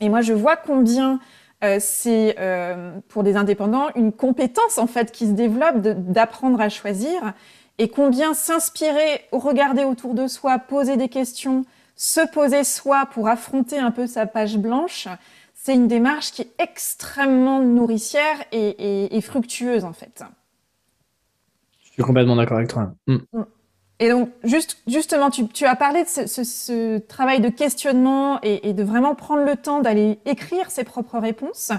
Et 0.00 0.08
moi, 0.08 0.20
je 0.20 0.32
vois 0.32 0.56
combien 0.56 1.18
euh, 1.64 1.78
c'est 1.80 2.36
euh, 2.38 2.92
pour 3.08 3.24
des 3.24 3.36
indépendants 3.36 3.88
une 3.96 4.12
compétence 4.12 4.78
en 4.78 4.86
fait 4.86 5.10
qui 5.10 5.26
se 5.26 5.32
développe 5.32 5.78
d'apprendre 5.78 6.60
à 6.60 6.68
choisir 6.68 7.34
et 7.78 7.88
combien 7.88 8.32
s'inspirer, 8.32 9.22
regarder 9.32 9.84
autour 9.84 10.14
de 10.14 10.28
soi, 10.28 10.58
poser 10.58 10.96
des 10.96 11.08
questions, 11.08 11.64
se 11.96 12.20
poser 12.28 12.62
soi 12.62 13.06
pour 13.12 13.28
affronter 13.28 13.78
un 13.78 13.90
peu 13.90 14.06
sa 14.06 14.26
page 14.26 14.56
blanche, 14.56 15.08
c'est 15.68 15.74
une 15.74 15.86
démarche 15.86 16.32
qui 16.32 16.40
est 16.40 16.50
extrêmement 16.58 17.60
nourricière 17.60 18.38
et, 18.52 19.20
fructueuse 19.20 19.84
en 19.84 19.92
fait. 19.92 20.24
Je 21.84 21.90
suis 21.92 22.02
complètement 22.02 22.36
d'accord 22.36 22.56
avec 22.56 22.70
toi. 22.70 22.94
Mm. 23.06 23.16
Mm. 23.34 23.44
Et 23.98 24.08
donc, 24.08 24.30
juste, 24.44 24.78
justement, 24.86 25.28
tu, 25.28 25.66
as 25.66 25.76
parlé 25.76 26.04
de 26.04 26.08
ce, 26.08 26.96
travail 27.00 27.42
de 27.42 27.50
questionnement 27.50 28.40
et, 28.40 28.72
de 28.72 28.82
vraiment 28.82 29.14
prendre 29.14 29.44
le 29.44 29.56
temps 29.56 29.82
d'aller 29.82 30.18
écrire 30.24 30.70
ses 30.70 30.84
propres 30.84 31.18
réponses. 31.18 31.70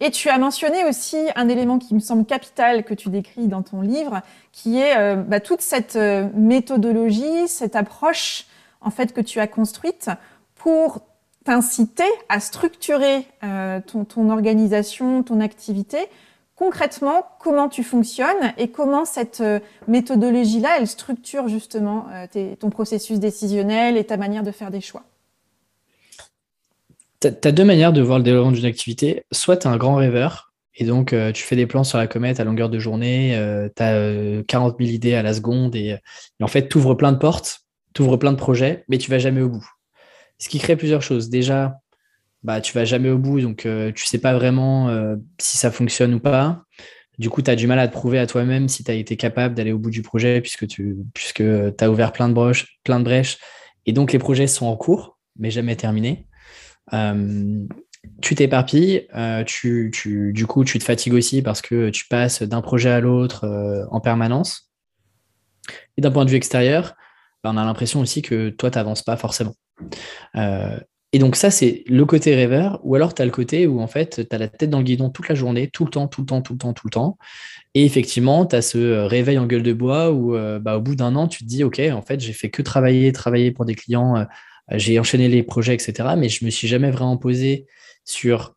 Et 0.00 0.10
tu 0.10 0.30
as 0.30 0.38
mentionné 0.38 0.84
aussi 0.84 1.18
un 1.36 1.48
élément 1.48 1.78
qui 1.78 1.94
me 1.94 2.00
semble 2.00 2.24
capital 2.24 2.82
que 2.82 2.94
tu 2.94 3.08
décris 3.08 3.46
dans 3.46 3.62
ton 3.62 3.82
livre, 3.82 4.20
qui 4.50 4.80
est 4.80 4.98
euh, 4.98 5.14
bah, 5.14 5.38
toute 5.38 5.60
cette 5.60 5.94
euh, 5.94 6.28
méthodologie, 6.34 7.46
cette 7.46 7.76
approche 7.76 8.46
en 8.80 8.90
fait 8.90 9.12
que 9.12 9.20
tu 9.20 9.38
as 9.38 9.46
construite 9.46 10.10
pour 10.56 11.02
t'inciter 11.48 12.04
à 12.28 12.40
structurer 12.40 13.24
euh, 13.42 13.80
ton, 13.80 14.28
organisation, 14.28 15.22
ton 15.22 15.40
activité. 15.40 15.96
Concrètement, 16.56 17.24
comment 17.40 17.70
tu 17.70 17.82
fonctionnes 17.82 18.52
et 18.58 18.68
comment 18.68 19.06
cette 19.06 19.40
euh, 19.40 19.58
méthodologie-là, 19.86 20.76
elle 20.78 20.86
structure 20.86 21.48
justement 21.48 22.04
euh, 22.12 22.54
ton 22.60 22.68
processus 22.68 23.18
décisionnel 23.18 23.96
et 23.96 24.04
ta 24.04 24.18
manière 24.18 24.42
de 24.42 24.50
faire 24.50 24.70
des 24.70 24.82
choix? 24.82 25.04
Tu 27.20 27.28
as, 27.28 27.52
deux 27.52 27.64
manières 27.64 27.94
de 27.94 28.02
voir 28.02 28.18
le 28.18 28.24
développement 28.24 28.52
d'une 28.52 28.66
activité. 28.66 29.24
Soit 29.32 29.56
tu 29.56 29.68
es 29.68 29.70
un 29.70 29.78
grand 29.78 29.94
rêveur 29.94 30.52
et 30.74 30.84
donc 30.84 31.14
tu 31.32 31.42
fais 31.44 31.56
des 31.56 31.66
plans 31.66 31.82
sur 31.82 31.96
la 31.96 32.06
comète 32.06 32.40
à 32.40 32.44
longueur 32.44 32.68
de 32.68 32.78
journée, 32.78 33.32
tu 33.74 33.82
as 33.82 34.42
40 34.46 34.76
000 34.78 34.90
idées 34.90 35.14
à 35.14 35.22
la 35.22 35.32
seconde 35.32 35.74
et, 35.74 35.96
et 36.38 36.44
en 36.44 36.46
fait 36.46 36.68
tu 36.68 36.76
ouvres 36.76 36.94
plein 36.94 37.10
de 37.10 37.16
portes, 37.18 37.62
tu 37.94 38.02
ouvres 38.02 38.18
plein 38.18 38.32
de 38.32 38.36
projets, 38.36 38.84
mais 38.88 38.98
tu 38.98 39.10
vas 39.10 39.18
jamais 39.18 39.40
au 39.40 39.48
bout 39.48 39.68
ce 40.38 40.48
qui 40.48 40.58
crée 40.58 40.76
plusieurs 40.76 41.02
choses. 41.02 41.30
Déjà, 41.30 41.78
bah, 42.42 42.60
tu 42.60 42.72
vas 42.72 42.84
jamais 42.84 43.10
au 43.10 43.18
bout, 43.18 43.40
donc 43.40 43.66
euh, 43.66 43.92
tu 43.92 44.06
sais 44.06 44.18
pas 44.18 44.34
vraiment 44.34 44.88
euh, 44.88 45.16
si 45.38 45.56
ça 45.56 45.70
fonctionne 45.70 46.14
ou 46.14 46.20
pas. 46.20 46.62
Du 47.18 47.30
coup, 47.30 47.42
tu 47.42 47.50
as 47.50 47.56
du 47.56 47.66
mal 47.66 47.80
à 47.80 47.88
te 47.88 47.92
prouver 47.92 48.18
à 48.18 48.26
toi-même 48.26 48.68
si 48.68 48.84
tu 48.84 48.90
as 48.90 48.94
été 48.94 49.16
capable 49.16 49.54
d'aller 49.54 49.72
au 49.72 49.78
bout 49.78 49.90
du 49.90 50.02
projet 50.02 50.40
puisque 50.40 50.68
tu 50.68 50.98
puisque 51.14 51.42
as 51.42 51.90
ouvert 51.90 52.12
plein 52.12 52.28
de, 52.28 52.52
plein 52.84 53.00
de 53.00 53.04
brèches. 53.04 53.38
Et 53.86 53.92
donc, 53.92 54.12
les 54.12 54.18
projets 54.18 54.46
sont 54.46 54.66
en 54.66 54.76
cours, 54.76 55.18
mais 55.36 55.50
jamais 55.50 55.74
terminés. 55.74 56.26
Euh, 56.92 57.66
tu 58.22 58.34
t'éparpilles, 58.34 59.06
euh, 59.14 59.44
tu, 59.44 59.90
tu, 59.92 60.32
du 60.32 60.46
coup, 60.46 60.64
tu 60.64 60.78
te 60.78 60.84
fatigues 60.84 61.14
aussi 61.14 61.42
parce 61.42 61.60
que 61.62 61.90
tu 61.90 62.06
passes 62.08 62.42
d'un 62.42 62.62
projet 62.62 62.90
à 62.90 63.00
l'autre 63.00 63.44
euh, 63.44 63.84
en 63.90 64.00
permanence. 64.00 64.70
Et 65.96 66.00
d'un 66.00 66.10
point 66.10 66.24
de 66.24 66.30
vue 66.30 66.36
extérieur, 66.36 66.94
bah, 67.42 67.50
on 67.52 67.56
a 67.56 67.64
l'impression 67.64 68.00
aussi 68.00 68.22
que 68.22 68.50
toi, 68.50 68.70
tu 68.70 68.78
n'avances 68.78 69.02
pas 69.02 69.16
forcément. 69.16 69.54
Euh, 70.36 70.78
et 71.12 71.18
donc 71.18 71.36
ça, 71.36 71.50
c'est 71.50 71.84
le 71.86 72.04
côté 72.04 72.34
rêveur, 72.34 72.80
ou 72.82 72.94
alors 72.94 73.14
tu 73.14 73.22
as 73.22 73.24
le 73.24 73.30
côté 73.30 73.66
où 73.66 73.80
en 73.80 73.86
fait, 73.86 74.28
tu 74.28 74.34
as 74.34 74.38
la 74.38 74.48
tête 74.48 74.68
dans 74.68 74.78
le 74.78 74.84
guidon 74.84 75.08
toute 75.08 75.28
la 75.28 75.34
journée, 75.34 75.68
tout 75.68 75.84
le 75.84 75.90
temps, 75.90 76.06
tout 76.06 76.20
le 76.20 76.26
temps, 76.26 76.42
tout 76.42 76.52
le 76.52 76.58
temps, 76.58 76.72
tout 76.74 76.86
le 76.86 76.90
temps. 76.90 77.18
Et 77.74 77.84
effectivement, 77.84 78.44
tu 78.44 78.56
as 78.56 78.62
ce 78.62 79.06
réveil 79.06 79.38
en 79.38 79.46
gueule 79.46 79.62
de 79.62 79.72
bois 79.72 80.12
où 80.12 80.36
bah, 80.60 80.76
au 80.76 80.80
bout 80.82 80.96
d'un 80.96 81.16
an, 81.16 81.26
tu 81.26 81.44
te 81.44 81.48
dis, 81.48 81.64
OK, 81.64 81.80
en 81.80 82.02
fait, 82.02 82.20
j'ai 82.20 82.34
fait 82.34 82.50
que 82.50 82.60
travailler, 82.60 83.10
travailler 83.12 83.52
pour 83.52 83.64
des 83.64 83.74
clients, 83.74 84.26
j'ai 84.72 84.98
enchaîné 84.98 85.28
les 85.28 85.42
projets, 85.42 85.72
etc. 85.72 86.10
Mais 86.18 86.28
je 86.28 86.44
me 86.44 86.50
suis 86.50 86.68
jamais 86.68 86.90
vraiment 86.90 87.16
posé 87.16 87.66
sur 88.04 88.54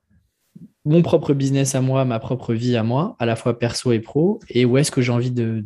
mon 0.85 1.01
propre 1.01 1.33
business 1.33 1.75
à 1.75 1.81
moi, 1.81 2.05
ma 2.05 2.19
propre 2.19 2.53
vie 2.53 2.75
à 2.75 2.83
moi, 2.83 3.15
à 3.19 3.25
la 3.25 3.35
fois 3.35 3.59
perso 3.59 3.91
et 3.91 3.99
pro, 3.99 4.39
et 4.49 4.65
où 4.65 4.77
est-ce 4.77 4.91
que 4.91 5.01
j'ai 5.01 5.11
envie 5.11 5.31
de. 5.31 5.65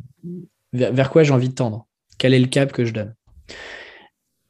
vers 0.73 1.09
quoi 1.09 1.23
j'ai 1.23 1.31
envie 1.31 1.49
de 1.49 1.53
tendre? 1.53 1.87
Quel 2.17 2.33
est 2.33 2.39
le 2.39 2.47
cap 2.47 2.71
que 2.71 2.85
je 2.85 2.93
donne? 2.93 3.15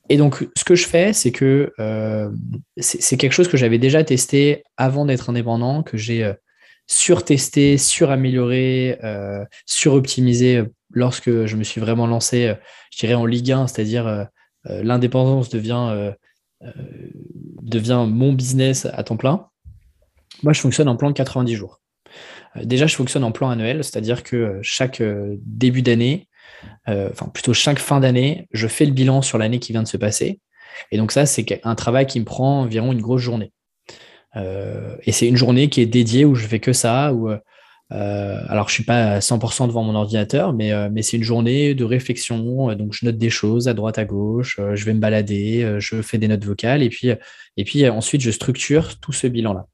Et 0.09 0.17
donc, 0.17 0.47
ce 0.55 0.63
que 0.63 0.75
je 0.75 0.87
fais, 0.87 1.13
c'est 1.13 1.31
que 1.31 1.73
euh, 1.79 2.29
c'est 2.77 3.17
quelque 3.17 3.33
chose 3.33 3.47
que 3.47 3.57
j'avais 3.57 3.79
déjà 3.79 4.03
testé 4.03 4.63
avant 4.77 5.05
d'être 5.05 5.29
indépendant, 5.29 5.81
que 5.83 5.97
j'ai 5.97 6.23
euh, 6.23 6.33
surtesté, 6.87 7.77
suramélioré, 7.77 8.99
euh, 9.03 9.43
suroptimisé 9.65 10.63
lorsque 10.91 11.45
je 11.45 11.55
me 11.55 11.63
suis 11.63 11.81
vraiment 11.81 12.05
lancé, 12.05 12.53
je 12.91 12.99
dirais, 12.99 13.15
en 13.15 13.25
Ligue 13.25 13.51
1, 13.51 13.67
c'est-à-dire 13.67 14.27
l'indépendance 14.63 15.49
devient 15.49 16.13
euh, 16.63 16.71
devient 17.61 18.05
mon 18.07 18.31
business 18.31 18.85
à 18.85 19.03
temps 19.03 19.17
plein, 19.17 19.47
moi, 20.43 20.53
je 20.53 20.61
fonctionne 20.61 20.87
en 20.87 20.95
plan 20.95 21.09
de 21.09 21.15
90 21.15 21.55
jours. 21.55 21.81
Euh, 22.55 22.63
déjà, 22.63 22.87
je 22.87 22.95
fonctionne 22.95 23.23
en 23.23 23.31
plan 23.31 23.49
annuel, 23.49 23.83
c'est-à-dire 23.83 24.23
que 24.23 24.35
euh, 24.35 24.59
chaque 24.61 25.01
début 25.45 25.81
d'année, 25.81 26.27
enfin 26.87 27.27
plutôt 27.33 27.53
chaque 27.53 27.79
fin 27.79 27.99
d'année, 27.99 28.47
je 28.51 28.67
fais 28.67 28.85
le 28.85 28.91
bilan 28.91 29.21
sur 29.21 29.37
l'année 29.37 29.59
qui 29.59 29.71
vient 29.71 29.83
de 29.83 29.87
se 29.87 29.97
passer. 29.97 30.39
Et 30.91 30.97
donc 30.97 31.11
ça, 31.11 31.25
c'est 31.25 31.61
un 31.63 31.75
travail 31.75 32.05
qui 32.05 32.19
me 32.19 32.25
prend 32.25 32.61
environ 32.61 32.91
une 32.91 33.01
grosse 33.01 33.21
journée. 33.21 33.51
et 34.35 35.11
c'est 35.11 35.27
une 35.27 35.37
journée 35.37 35.69
qui 35.69 35.81
est 35.81 35.85
dédiée 35.85 36.25
où 36.25 36.35
je 36.35 36.45
fais 36.47 36.59
que 36.59 36.73
ça, 36.73 37.13
où 37.13 37.29
euh, 37.91 38.41
alors, 38.47 38.69
je 38.69 38.73
suis 38.73 38.83
pas 38.83 39.13
à 39.13 39.19
100% 39.19 39.67
devant 39.67 39.83
mon 39.83 39.95
ordinateur, 39.95 40.53
mais, 40.53 40.71
euh, 40.71 40.89
mais 40.91 41.01
c'est 41.01 41.17
une 41.17 41.23
journée 41.23 41.75
de 41.75 41.83
réflexion. 41.83 42.71
Euh, 42.71 42.75
donc, 42.75 42.93
je 42.93 43.05
note 43.05 43.17
des 43.17 43.29
choses 43.29 43.67
à 43.67 43.73
droite, 43.73 43.97
à 43.97 44.05
gauche. 44.05 44.59
je 44.73 44.85
vais 44.85 44.93
me 44.93 44.99
balader, 44.99 45.77
je 45.79 46.01
fais 46.01 46.17
des 46.17 46.27
notes 46.27 46.43
vocales, 46.43 46.83
et 46.83 46.89
puis, 46.89 47.09
et 47.57 47.63
puis 47.63 47.87
ensuite, 47.89 48.21
je 48.21 48.31
structure 48.31 48.99
tout 48.99 49.13
ce 49.13 49.27
bilan-là. 49.27 49.67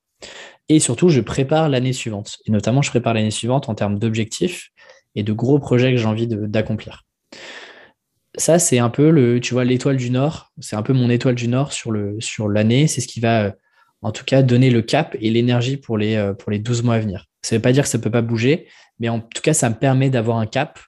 Et 0.69 0.79
surtout, 0.79 1.09
je 1.09 1.21
prépare 1.21 1.69
l'année 1.69 1.93
suivante. 1.93 2.37
Et 2.45 2.51
notamment, 2.51 2.81
je 2.81 2.89
prépare 2.89 3.13
l'année 3.13 3.31
suivante 3.31 3.69
en 3.69 3.75
termes 3.75 3.99
d'objectifs 3.99 4.69
et 5.15 5.23
de 5.23 5.33
gros 5.33 5.59
projets 5.59 5.91
que 5.91 5.97
j'ai 5.97 6.05
envie 6.05 6.27
d'accomplir. 6.27 7.03
Ça, 8.37 8.59
c'est 8.59 8.79
un 8.79 8.89
peu 8.89 9.09
le, 9.09 9.41
tu 9.41 9.53
vois, 9.53 9.65
l'étoile 9.65 9.97
du 9.97 10.09
Nord. 10.09 10.51
C'est 10.59 10.75
un 10.75 10.83
peu 10.83 10.93
mon 10.93 11.09
étoile 11.09 11.35
du 11.35 11.47
Nord 11.47 11.73
sur 11.73 11.91
le 11.91 12.15
sur 12.19 12.47
l'année. 12.47 12.87
C'est 12.87 13.01
ce 13.01 13.07
qui 13.07 13.19
va, 13.19 13.53
en 14.01 14.11
tout 14.11 14.23
cas, 14.23 14.41
donner 14.41 14.69
le 14.69 14.81
cap 14.81 15.17
et 15.19 15.29
l'énergie 15.29 15.75
pour 15.75 15.97
les 15.97 16.31
pour 16.39 16.51
les 16.51 16.59
12 16.59 16.83
mois 16.83 16.95
à 16.95 16.99
venir. 16.99 17.25
Ça 17.41 17.55
ne 17.55 17.57
veut 17.57 17.61
pas 17.61 17.73
dire 17.73 17.83
que 17.83 17.89
ça 17.89 17.97
ne 17.97 18.03
peut 18.03 18.11
pas 18.11 18.21
bouger, 18.21 18.67
mais 18.99 19.09
en 19.09 19.19
tout 19.19 19.41
cas, 19.41 19.53
ça 19.53 19.69
me 19.69 19.75
permet 19.75 20.09
d'avoir 20.09 20.37
un 20.37 20.45
cap 20.45 20.79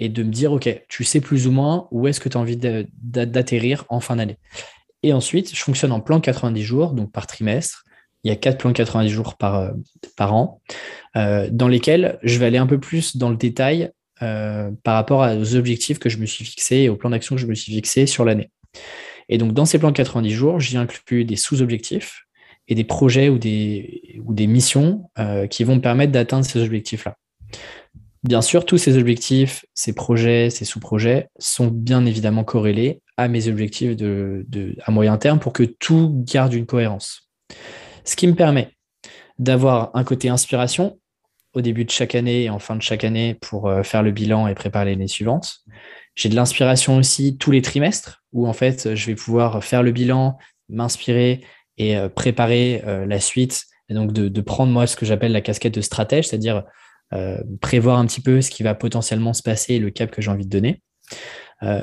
et 0.00 0.08
de 0.08 0.22
me 0.22 0.30
dire, 0.30 0.52
OK, 0.52 0.68
tu 0.88 1.04
sais 1.04 1.20
plus 1.20 1.46
ou 1.46 1.52
moins 1.52 1.86
où 1.90 2.08
est-ce 2.08 2.20
que 2.20 2.28
tu 2.28 2.36
as 2.36 2.40
envie 2.40 2.56
d'atterrir 2.56 3.84
en 3.90 4.00
fin 4.00 4.16
d'année. 4.16 4.38
Et 5.02 5.12
ensuite, 5.12 5.54
je 5.54 5.62
fonctionne 5.62 5.92
en 5.92 6.00
plan 6.00 6.20
90 6.20 6.62
jours, 6.62 6.92
donc 6.92 7.12
par 7.12 7.26
trimestre. 7.26 7.84
Il 8.24 8.28
y 8.28 8.30
a 8.30 8.36
quatre 8.36 8.58
plans 8.58 8.72
90 8.72 9.08
jours 9.08 9.36
par, 9.36 9.56
euh, 9.56 9.70
par 10.16 10.34
an, 10.34 10.60
euh, 11.16 11.48
dans 11.50 11.68
lesquels 11.68 12.18
je 12.22 12.38
vais 12.38 12.46
aller 12.46 12.58
un 12.58 12.66
peu 12.66 12.78
plus 12.78 13.16
dans 13.16 13.30
le 13.30 13.36
détail 13.36 13.90
euh, 14.22 14.70
par 14.82 14.94
rapport 14.94 15.20
aux 15.20 15.56
objectifs 15.56 15.98
que 15.98 16.08
je 16.08 16.18
me 16.18 16.26
suis 16.26 16.44
fixés 16.44 16.76
et 16.76 16.88
au 16.88 16.96
plan 16.96 17.10
d'action 17.10 17.36
que 17.36 17.40
je 17.40 17.46
me 17.46 17.54
suis 17.54 17.72
fixé 17.72 18.06
sur 18.06 18.24
l'année. 18.24 18.50
Et 19.28 19.38
donc, 19.38 19.52
dans 19.52 19.64
ces 19.64 19.78
plans 19.78 19.92
90 19.92 20.30
jours, 20.30 20.60
j'y 20.60 20.76
inclus 20.76 21.24
des 21.24 21.36
sous-objectifs 21.36 22.24
et 22.68 22.74
des 22.74 22.84
projets 22.84 23.28
ou 23.28 23.38
des, 23.38 24.20
ou 24.24 24.34
des 24.34 24.46
missions 24.46 25.08
qui 25.50 25.64
vont 25.64 25.76
me 25.76 25.80
permettre 25.80 26.12
d'atteindre 26.12 26.44
ces 26.44 26.62
objectifs-là. 26.62 27.16
Bien 28.22 28.42
sûr, 28.42 28.66
tous 28.66 28.76
ces 28.76 28.98
objectifs, 28.98 29.64
ces 29.74 29.94
projets, 29.94 30.50
ces 30.50 30.66
sous-projets 30.66 31.28
sont 31.38 31.68
bien 31.68 32.04
évidemment 32.04 32.44
corrélés 32.44 33.00
à 33.16 33.28
mes 33.28 33.48
objectifs 33.48 33.96
de, 33.96 34.44
à 34.84 34.90
moyen 34.90 35.16
terme 35.16 35.38
pour 35.38 35.54
que 35.54 35.62
tout 35.62 36.22
garde 36.26 36.52
une 36.52 36.66
cohérence. 36.66 37.30
Ce 38.10 38.16
qui 38.16 38.26
me 38.26 38.34
permet 38.34 38.72
d'avoir 39.38 39.92
un 39.94 40.02
côté 40.02 40.28
inspiration 40.28 40.98
au 41.52 41.60
début 41.60 41.84
de 41.84 41.92
chaque 41.92 42.16
année 42.16 42.42
et 42.42 42.50
en 42.50 42.58
fin 42.58 42.74
de 42.74 42.82
chaque 42.82 43.04
année 43.04 43.34
pour 43.40 43.68
euh, 43.68 43.84
faire 43.84 44.02
le 44.02 44.10
bilan 44.10 44.48
et 44.48 44.54
préparer 44.56 44.86
l'année 44.86 45.06
suivante. 45.06 45.58
J'ai 46.16 46.28
de 46.28 46.34
l'inspiration 46.34 46.96
aussi 46.96 47.38
tous 47.38 47.52
les 47.52 47.62
trimestres 47.62 48.24
où 48.32 48.48
en 48.48 48.52
fait 48.52 48.96
je 48.96 49.06
vais 49.06 49.14
pouvoir 49.14 49.62
faire 49.62 49.84
le 49.84 49.92
bilan, 49.92 50.38
m'inspirer 50.68 51.44
et 51.78 51.96
euh, 51.96 52.08
préparer 52.08 52.82
euh, 52.84 53.06
la 53.06 53.20
suite. 53.20 53.66
Et 53.88 53.94
donc 53.94 54.12
de, 54.12 54.40
prendre 54.40 54.72
moi 54.72 54.88
ce 54.88 54.96
que 54.96 55.06
j'appelle 55.06 55.30
la 55.30 55.40
casquette 55.40 55.74
de 55.74 55.80
stratège, 55.80 56.26
c'est-à-dire 56.26 56.64
prévoir 57.60 57.98
un 57.98 58.06
petit 58.06 58.20
peu 58.20 58.40
ce 58.40 58.50
qui 58.50 58.64
va 58.64 58.74
potentiellement 58.74 59.34
se 59.34 59.42
passer 59.42 59.74
et 59.74 59.78
le 59.78 59.90
cap 59.90 60.10
que 60.10 60.20
j'ai 60.20 60.30
envie 60.30 60.46
de 60.46 60.50
donner. 60.50 60.82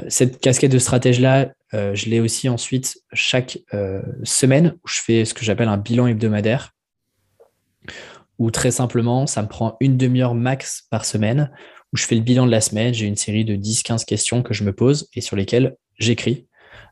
Cette 0.07 0.39
casquette 0.39 0.71
de 0.71 0.79
stratège-là, 0.79 1.49
je 1.71 2.09
l'ai 2.09 2.19
aussi 2.19 2.49
ensuite 2.49 2.97
chaque 3.13 3.59
semaine 4.23 4.75
où 4.83 4.87
je 4.87 5.01
fais 5.01 5.25
ce 5.25 5.33
que 5.33 5.45
j'appelle 5.45 5.67
un 5.67 5.77
bilan 5.77 6.07
hebdomadaire, 6.07 6.73
où 8.39 8.51
très 8.51 8.71
simplement, 8.71 9.27
ça 9.27 9.41
me 9.41 9.47
prend 9.47 9.77
une 9.79 9.97
demi-heure 9.97 10.35
max 10.35 10.87
par 10.89 11.05
semaine, 11.05 11.51
où 11.93 11.97
je 11.97 12.05
fais 12.05 12.15
le 12.15 12.21
bilan 12.21 12.45
de 12.45 12.51
la 12.51 12.61
semaine, 12.61 12.93
j'ai 12.93 13.05
une 13.05 13.15
série 13.15 13.45
de 13.45 13.55
10-15 13.55 14.05
questions 14.05 14.43
que 14.43 14.53
je 14.53 14.63
me 14.63 14.73
pose 14.73 15.09
et 15.13 15.21
sur 15.21 15.35
lesquelles 15.35 15.75
j'écris. 15.97 16.47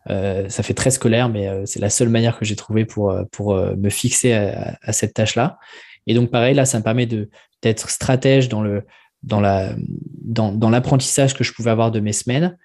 Euh, 0.09 0.47
ça 0.49 0.63
fait 0.63 0.73
très 0.73 0.91
scolaire, 0.91 1.29
mais 1.29 1.47
euh, 1.47 1.63
c'est 1.65 1.79
la 1.79 1.89
seule 1.89 2.09
manière 2.09 2.37
que 2.37 2.45
j'ai 2.45 2.55
trouvé 2.55 2.85
pour, 2.85 3.11
euh, 3.11 3.75
me 3.75 3.89
fixer 3.89 4.33
à, 4.33 4.93
cette 4.93 5.13
tâche-là. 5.13 5.57
Et 6.07 6.13
donc, 6.13 6.29
pareil, 6.31 6.53
là, 6.53 6.65
ça 6.65 6.77
me 6.77 6.83
permet 6.83 7.07
d'être 7.07 7.89
stratège 7.89 8.47
dans 8.47 8.61
l'apprentissage 10.69 11.33
que 11.33 11.43
je 11.43 11.51
pouvais 11.53 11.71
avoir 11.71 11.91
de 11.91 11.99
mes 11.99 12.13
semaines 12.13 12.57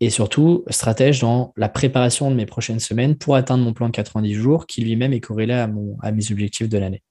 et 0.00 0.10
surtout 0.10 0.64
stratège 0.68 1.20
dans 1.20 1.52
la 1.56 1.68
préparation 1.68 2.30
de 2.30 2.36
mes 2.36 2.46
prochaines 2.46 2.78
semaines 2.78 3.16
pour 3.16 3.34
atteindre 3.34 3.64
mon 3.64 3.72
plan 3.72 3.88
de 3.88 3.92
90 3.92 4.34
jours 4.34 4.66
qui 4.66 4.82
lui-même 4.82 5.12
est 5.12 5.20
corrélé 5.20 5.54
à, 5.54 5.66
mon, 5.66 5.96
à 6.02 6.12
mes 6.12 6.30
objectifs 6.30 6.68
de 6.68 6.78
l'année. 6.78 7.02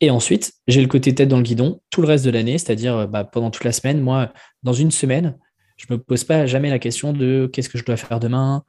Et 0.00 0.10
ensuite, 0.10 0.52
j'ai 0.66 0.82
le 0.82 0.88
côté 0.88 1.14
tête 1.14 1.28
dans 1.28 1.38
le 1.38 1.42
guidon 1.42 1.80
tout 1.90 2.02
le 2.02 2.08
reste 2.08 2.24
de 2.24 2.30
l'année, 2.30 2.58
c'est-à-dire 2.58 3.08
bah, 3.08 3.24
pendant 3.24 3.50
toute 3.50 3.64
la 3.64 3.72
semaine, 3.72 4.00
moi, 4.00 4.32
dans 4.62 4.74
une 4.74 4.90
semaine, 4.90 5.38
je 5.78 5.86
ne 5.88 5.96
me 5.96 6.02
pose 6.02 6.24
pas 6.24 6.44
jamais 6.46 6.70
la 6.70 6.78
question 6.78 7.12
de 7.12 7.48
qu'est-ce 7.50 7.70
que 7.70 7.78
je 7.78 7.84
dois 7.84 7.96
faire 7.96 8.20
demain, 8.20 8.64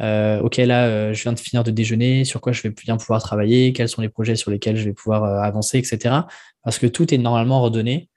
euh, 0.00 0.40
ok, 0.40 0.56
là, 0.56 0.86
euh, 0.86 1.14
je 1.14 1.22
viens 1.22 1.32
de 1.32 1.38
finir 1.38 1.62
de 1.64 1.70
déjeuner, 1.70 2.24
sur 2.24 2.40
quoi 2.40 2.52
je 2.52 2.62
vais 2.62 2.70
bien 2.70 2.96
pouvoir 2.96 3.22
travailler, 3.22 3.72
quels 3.72 3.88
sont 3.88 4.02
les 4.02 4.08
projets 4.08 4.36
sur 4.36 4.50
lesquels 4.50 4.76
je 4.76 4.84
vais 4.84 4.92
pouvoir 4.92 5.24
euh, 5.24 5.40
avancer, 5.40 5.78
etc. 5.78 6.16
Parce 6.64 6.78
que 6.78 6.86
tout 6.86 7.12
est 7.14 7.18
normalement 7.18 7.62
redonné 7.62 8.08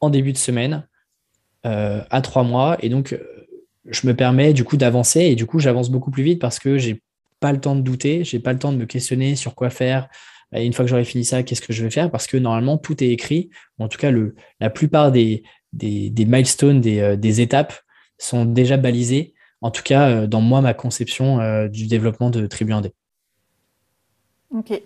en 0.00 0.10
début 0.10 0.32
de 0.32 0.38
semaine 0.38 0.86
à 1.64 2.22
trois 2.22 2.44
mois. 2.44 2.78
Et 2.80 2.88
donc, 2.88 3.18
je 3.88 4.06
me 4.06 4.14
permets 4.14 4.52
du 4.52 4.64
coup 4.64 4.76
d'avancer 4.76 5.20
et 5.20 5.34
du 5.34 5.46
coup, 5.46 5.58
j'avance 5.58 5.90
beaucoup 5.90 6.10
plus 6.10 6.22
vite 6.22 6.40
parce 6.40 6.58
que 6.58 6.78
j'ai 6.78 7.02
pas 7.40 7.52
le 7.52 7.60
temps 7.60 7.76
de 7.76 7.80
douter, 7.80 8.24
j'ai 8.24 8.40
pas 8.40 8.52
le 8.52 8.58
temps 8.58 8.72
de 8.72 8.78
me 8.78 8.86
questionner 8.86 9.36
sur 9.36 9.54
quoi 9.54 9.70
faire. 9.70 10.08
Et 10.54 10.64
une 10.64 10.72
fois 10.72 10.84
que 10.84 10.88
j'aurai 10.88 11.04
fini 11.04 11.24
ça, 11.24 11.42
qu'est-ce 11.42 11.60
que 11.60 11.72
je 11.72 11.84
vais 11.84 11.90
faire? 11.90 12.10
Parce 12.10 12.26
que 12.26 12.36
normalement, 12.36 12.78
tout 12.78 13.02
est 13.04 13.08
écrit. 13.08 13.50
En 13.78 13.88
tout 13.88 13.98
cas, 13.98 14.10
le, 14.10 14.34
la 14.60 14.70
plupart 14.70 15.12
des, 15.12 15.42
milestones, 15.72 16.80
des, 16.80 17.16
des 17.16 17.40
étapes 17.40 17.74
sont 18.18 18.44
déjà 18.44 18.76
balisées 18.76 19.34
en 19.60 19.70
tout 19.70 19.82
cas 19.82 20.08
euh, 20.08 20.26
dans 20.26 20.40
moi 20.40 20.60
ma 20.60 20.74
conception 20.74 21.40
euh, 21.40 21.68
du 21.68 21.86
développement 21.86 22.30
de 22.30 22.46
Tribu 22.46 22.72
1D. 22.72 22.92
Ok. 24.54 24.80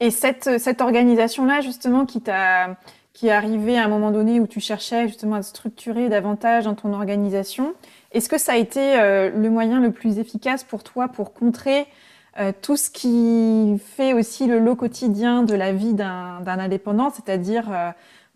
Et 0.00 0.10
cette, 0.10 0.58
cette 0.58 0.80
organisation-là, 0.80 1.60
justement, 1.60 2.06
qui 2.06 2.20
t'a 2.20 2.76
qui 3.14 3.26
est 3.26 3.32
arrivée 3.32 3.76
à 3.76 3.84
un 3.84 3.88
moment 3.88 4.12
donné 4.12 4.38
où 4.38 4.46
tu 4.46 4.60
cherchais 4.60 5.08
justement 5.08 5.34
à 5.34 5.42
structurer 5.42 6.08
davantage 6.08 6.66
dans 6.66 6.76
ton 6.76 6.92
organisation, 6.92 7.74
est-ce 8.12 8.28
que 8.28 8.38
ça 8.38 8.52
a 8.52 8.56
été 8.56 8.98
euh, 8.98 9.30
le 9.30 9.50
moyen 9.50 9.80
le 9.80 9.92
plus 9.92 10.18
efficace 10.18 10.64
pour 10.64 10.82
toi 10.82 11.08
pour 11.08 11.32
contrer 11.32 11.86
tout 12.62 12.76
ce 12.76 12.88
qui 12.88 13.82
fait 13.96 14.12
aussi 14.12 14.46
le 14.46 14.60
lot 14.60 14.76
quotidien 14.76 15.42
de 15.42 15.54
la 15.54 15.72
vie 15.72 15.92
d'un 15.92 16.46
indépendant, 16.46 17.10
c'est-à-dire 17.10 17.64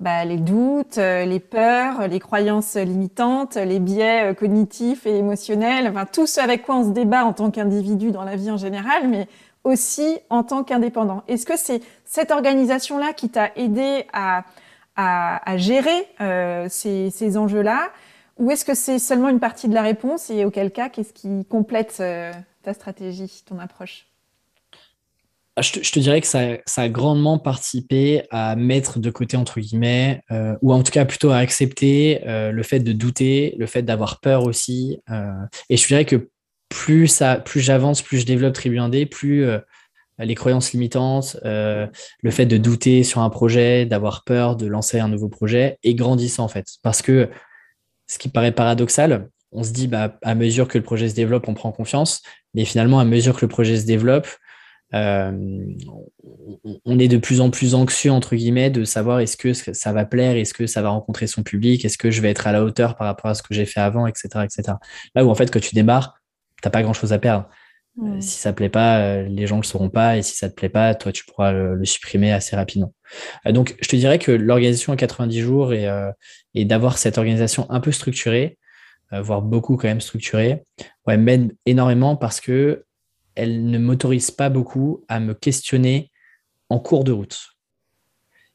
bah, 0.02 0.24
les 0.24 0.38
doutes, 0.38 0.98
euh, 0.98 1.24
les 1.24 1.38
peurs, 1.38 2.08
les 2.08 2.18
croyances 2.18 2.74
limitantes, 2.74 3.54
les 3.54 3.78
biais 3.78 4.32
euh, 4.32 4.34
cognitifs 4.34 5.06
et 5.06 5.16
émotionnels, 5.16 5.86
enfin 5.86 6.06
tout 6.06 6.26
ce 6.26 6.40
avec 6.40 6.62
quoi 6.62 6.78
on 6.78 6.84
se 6.84 6.90
débat 6.90 7.24
en 7.24 7.32
tant 7.32 7.52
qu'individu 7.52 8.10
dans 8.10 8.24
la 8.24 8.34
vie 8.34 8.50
en 8.50 8.56
général, 8.56 9.06
mais 9.06 9.28
aussi 9.62 10.18
en 10.28 10.42
tant 10.42 10.64
qu'indépendant. 10.64 11.22
Est-ce 11.28 11.46
que 11.46 11.56
c'est 11.56 11.82
cette 12.04 12.32
organisation-là 12.32 13.12
qui 13.12 13.28
t'a 13.28 13.52
aidé 13.54 14.06
à, 14.12 14.42
à, 14.96 15.56
gérer 15.56 16.08
euh, 16.20 16.66
ces, 16.68 17.10
ces 17.10 17.38
enjeux-là 17.38 17.90
ou 18.38 18.50
est-ce 18.50 18.64
que 18.64 18.74
c'est 18.74 18.98
seulement 18.98 19.28
une 19.28 19.40
partie 19.40 19.68
de 19.68 19.74
la 19.74 19.82
réponse 19.82 20.30
et 20.30 20.44
auquel 20.44 20.70
cas, 20.70 20.88
qu'est-ce 20.88 21.12
qui 21.12 21.44
complète 21.44 22.02
ta 22.62 22.74
stratégie, 22.74 23.42
ton 23.46 23.58
approche? 23.58 24.06
Ah, 25.54 25.60
je 25.60 25.70
te, 25.70 25.98
dirais 25.98 26.22
que 26.22 26.26
ça, 26.26 26.56
a 26.76 26.88
grandement 26.88 27.38
participé 27.38 28.22
à 28.30 28.56
mettre 28.56 28.98
de 28.98 29.10
côté, 29.10 29.36
entre 29.36 29.60
guillemets, 29.60 30.22
euh, 30.30 30.56
ou 30.62 30.72
en 30.72 30.82
tout 30.82 30.90
cas 30.90 31.04
plutôt 31.04 31.28
à 31.28 31.36
accepter 31.36 32.22
euh, 32.26 32.52
le 32.52 32.62
fait 32.62 32.80
de 32.80 32.92
douter, 32.92 33.54
le 33.58 33.66
fait 33.66 33.82
d'avoir 33.82 34.20
peur 34.20 34.44
aussi. 34.44 35.02
Euh, 35.10 35.30
et 35.68 35.76
je 35.76 35.86
dirais 35.86 36.06
que 36.06 36.30
plus, 36.70 37.06
ça, 37.06 37.36
plus 37.36 37.60
j'avance, 37.60 38.00
plus 38.00 38.16
je 38.20 38.24
développe 38.24 38.54
Tribu 38.54 38.78
1D, 38.78 39.06
plus 39.06 39.44
les 40.18 40.34
croyances 40.34 40.72
limitantes, 40.72 41.36
le 41.44 41.90
fait 42.30 42.46
de 42.46 42.56
douter 42.56 43.02
sur 43.02 43.20
un 43.20 43.28
projet, 43.28 43.84
d'avoir 43.84 44.24
peur 44.24 44.56
de 44.56 44.66
lancer 44.66 45.00
un 45.00 45.08
nouveau 45.08 45.28
projet 45.28 45.78
est 45.82 45.94
grandissant 45.94 46.44
en 46.44 46.48
fait. 46.48 46.66
Parce 46.82 47.02
que 47.02 47.28
ce 48.12 48.18
qui 48.18 48.28
paraît 48.28 48.52
paradoxal, 48.52 49.30
on 49.52 49.62
se 49.62 49.72
dit 49.72 49.88
bah, 49.88 50.18
à 50.22 50.34
mesure 50.34 50.68
que 50.68 50.76
le 50.76 50.84
projet 50.84 51.08
se 51.08 51.14
développe, 51.14 51.48
on 51.48 51.54
prend 51.54 51.72
confiance, 51.72 52.22
mais 52.52 52.66
finalement, 52.66 53.00
à 53.00 53.06
mesure 53.06 53.36
que 53.36 53.46
le 53.46 53.48
projet 53.48 53.80
se 53.80 53.86
développe, 53.86 54.28
euh, 54.94 55.64
on 56.84 56.98
est 56.98 57.08
de 57.08 57.16
plus 57.16 57.40
en 57.40 57.48
plus 57.48 57.74
anxieux, 57.74 58.12
entre 58.12 58.36
guillemets, 58.36 58.68
de 58.68 58.84
savoir 58.84 59.20
est-ce 59.20 59.38
que 59.38 59.54
ça 59.54 59.92
va 59.94 60.04
plaire, 60.04 60.36
est-ce 60.36 60.52
que 60.52 60.66
ça 60.66 60.82
va 60.82 60.90
rencontrer 60.90 61.26
son 61.26 61.42
public, 61.42 61.86
est-ce 61.86 61.96
que 61.96 62.10
je 62.10 62.20
vais 62.20 62.30
être 62.30 62.46
à 62.46 62.52
la 62.52 62.62
hauteur 62.62 62.96
par 62.96 63.06
rapport 63.06 63.30
à 63.30 63.34
ce 63.34 63.42
que 63.42 63.54
j'ai 63.54 63.64
fait 63.64 63.80
avant, 63.80 64.06
etc., 64.06 64.28
etc. 64.44 64.74
Là 65.14 65.24
où, 65.24 65.30
en 65.30 65.34
fait, 65.34 65.50
quand 65.50 65.60
tu 65.60 65.74
démarres, 65.74 66.20
tu 66.62 66.66
n'as 66.66 66.70
pas 66.70 66.82
grand-chose 66.82 67.14
à 67.14 67.18
perdre. 67.18 67.48
Euh, 68.00 68.20
si 68.20 68.38
ça 68.38 68.50
ne 68.50 68.54
plaît 68.54 68.70
pas, 68.70 69.00
euh, 69.00 69.22
les 69.24 69.46
gens 69.46 69.56
ne 69.56 69.62
le 69.62 69.66
sauront 69.66 69.90
pas, 69.90 70.16
et 70.16 70.22
si 70.22 70.34
ça 70.34 70.46
ne 70.46 70.50
te 70.50 70.56
plaît 70.56 70.70
pas, 70.70 70.94
toi, 70.94 71.12
tu 71.12 71.24
pourras 71.24 71.52
le, 71.52 71.84
supprimer 71.84 72.32
assez 72.32 72.56
rapidement. 72.56 72.94
donc, 73.46 73.76
je 73.82 73.88
te 73.88 73.96
dirais 73.96 74.18
que 74.18 74.32
l'organisation 74.32 74.92
à 74.92 74.96
90 74.96 75.40
jours 75.40 75.74
et, 75.74 75.86
et 76.54 76.64
d'avoir 76.64 76.96
cette 76.96 77.18
organisation 77.18 77.70
un 77.70 77.80
peu 77.80 77.92
structurée, 77.92 78.58
voire 79.10 79.42
beaucoup 79.42 79.76
quand 79.76 79.88
même 79.88 80.00
structurée, 80.00 80.64
ouais, 81.06 81.18
m'aide 81.18 81.54
énormément 81.66 82.16
parce 82.16 82.40
que 82.40 82.84
elle 83.34 83.66
ne 83.66 83.78
m'autorise 83.78 84.30
pas 84.30 84.48
beaucoup 84.48 85.04
à 85.08 85.20
me 85.20 85.34
questionner 85.34 86.10
en 86.68 86.78
cours 86.78 87.04
de 87.04 87.12
route. 87.12 87.38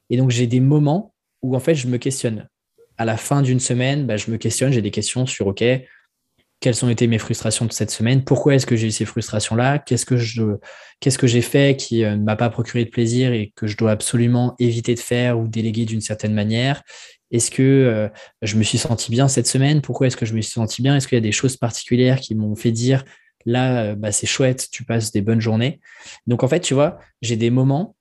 Et 0.09 0.17
donc, 0.17 0.31
j'ai 0.31 0.47
des 0.47 0.59
moments 0.59 1.13
où, 1.41 1.55
en 1.55 1.59
fait, 1.59 1.75
je 1.75 1.87
me 1.87 1.97
questionne. 1.97 2.47
À 2.97 3.05
la 3.05 3.17
fin 3.17 3.41
d'une 3.41 3.59
semaine, 3.59 4.07
bah, 4.07 4.17
je 4.17 4.31
me 4.31 4.37
questionne, 4.37 4.71
j'ai 4.71 4.81
des 4.81 4.91
questions 4.91 5.25
sur, 5.25 5.47
OK, 5.47 5.63
quelles 6.59 6.83
ont 6.83 6.89
été 6.89 7.07
mes 7.07 7.19
frustrations 7.19 7.65
de 7.65 7.71
cette 7.71 7.91
semaine 7.91 8.23
Pourquoi 8.23 8.55
est-ce 8.55 8.65
que 8.65 8.75
j'ai 8.75 8.87
eu 8.87 8.91
ces 8.91 9.05
frustrations-là 9.05 9.77
Qu'est-ce 9.79 10.05
que 10.05 11.27
j'ai 11.27 11.41
fait 11.41 11.77
qui 11.77 12.03
euh, 12.03 12.15
ne 12.15 12.23
m'a 12.23 12.35
pas 12.35 12.49
procuré 12.49 12.83
de 12.83 12.89
plaisir 12.89 13.31
et 13.31 13.53
que 13.55 13.67
je 13.67 13.77
dois 13.77 13.91
absolument 13.91 14.55
éviter 14.57 14.95
de 14.95 14.99
faire 14.99 15.39
ou 15.39 15.47
déléguer 15.47 15.85
d'une 15.85 16.01
certaine 16.01 16.33
manière. 16.33 16.81
Est-ce 17.29 17.51
que 17.51 17.61
euh, 17.61 18.09
je 18.41 18.55
me 18.55 18.63
suis 18.63 18.79
senti 18.79 19.11
bien 19.11 19.27
cette 19.27 19.47
semaine? 19.47 19.81
Pourquoi 19.81 20.07
est-ce 20.07 20.17
que 20.17 20.25
je 20.25 20.33
me 20.33 20.41
suis 20.41 20.53
senti 20.53 20.81
bien? 20.81 20.95
Est-ce 20.95 21.07
qu'il 21.07 21.17
y 21.17 21.19
a 21.19 21.21
des 21.21 21.31
choses 21.31 21.57
particulières 21.57 22.19
qui 22.19 22.33
m'ont 22.33 22.55
fait 22.55 22.71
dire 22.71 23.03
Là, 23.45 23.83
euh, 23.83 23.95
bah, 23.95 24.11
c'est 24.11 24.27
chouette, 24.27 24.67
tu 24.71 24.83
passes 24.83 25.11
des 25.11 25.21
bonnes 25.21 25.41
journées? 25.41 25.79
Donc, 26.25 26.43
en 26.43 26.47
fait, 26.47 26.59
tu 26.59 26.73
vois, 26.73 26.97
j'ai 27.21 27.35
des 27.35 27.51
moments, 27.51 27.95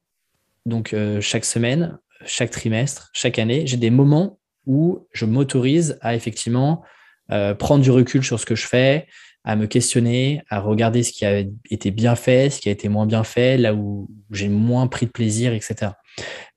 donc 0.65 0.97
chaque 1.21 1.45
semaine, 1.45 1.99
chaque 2.25 2.51
trimestre, 2.51 3.11
chaque 3.13 3.39
année, 3.39 3.67
j'ai 3.67 3.77
des 3.77 3.91
moments 3.91 4.41
où 4.65 5.07
je 5.13 5.25
m'autorise 5.25 5.99
à 6.01 6.17
effectivement 6.17 6.83
euh, 7.31 7.55
prendre 7.55 7.83
du 7.83 7.91
recul 7.91 8.25
sur 8.25 8.39
ce 8.41 8.47
que 8.47 8.55
je 8.55 8.67
fais, 8.67 9.07
à 9.45 9.57
me 9.57 9.67
questionner, 9.67 10.43
à 10.49 10.61
regarder 10.61 11.03
ce 11.03 11.13
qui 11.13 11.25
a 11.25 11.45
été 11.71 11.91
bien 11.91 12.17
fait, 12.17 12.51
ce 12.51 12.61
qui 12.61 12.69
a 12.69 12.73
été 12.73 12.89
moins 12.89 13.07
bien 13.07 13.25
fait, 13.25 13.57
là 13.57 13.75
où 13.75 14.09
j'ai 14.31 14.49
moins 14.49 14.87
pris 14.89 15.07
de 15.07 15.13
plaisir, 15.13 15.53
etc. 15.53 15.93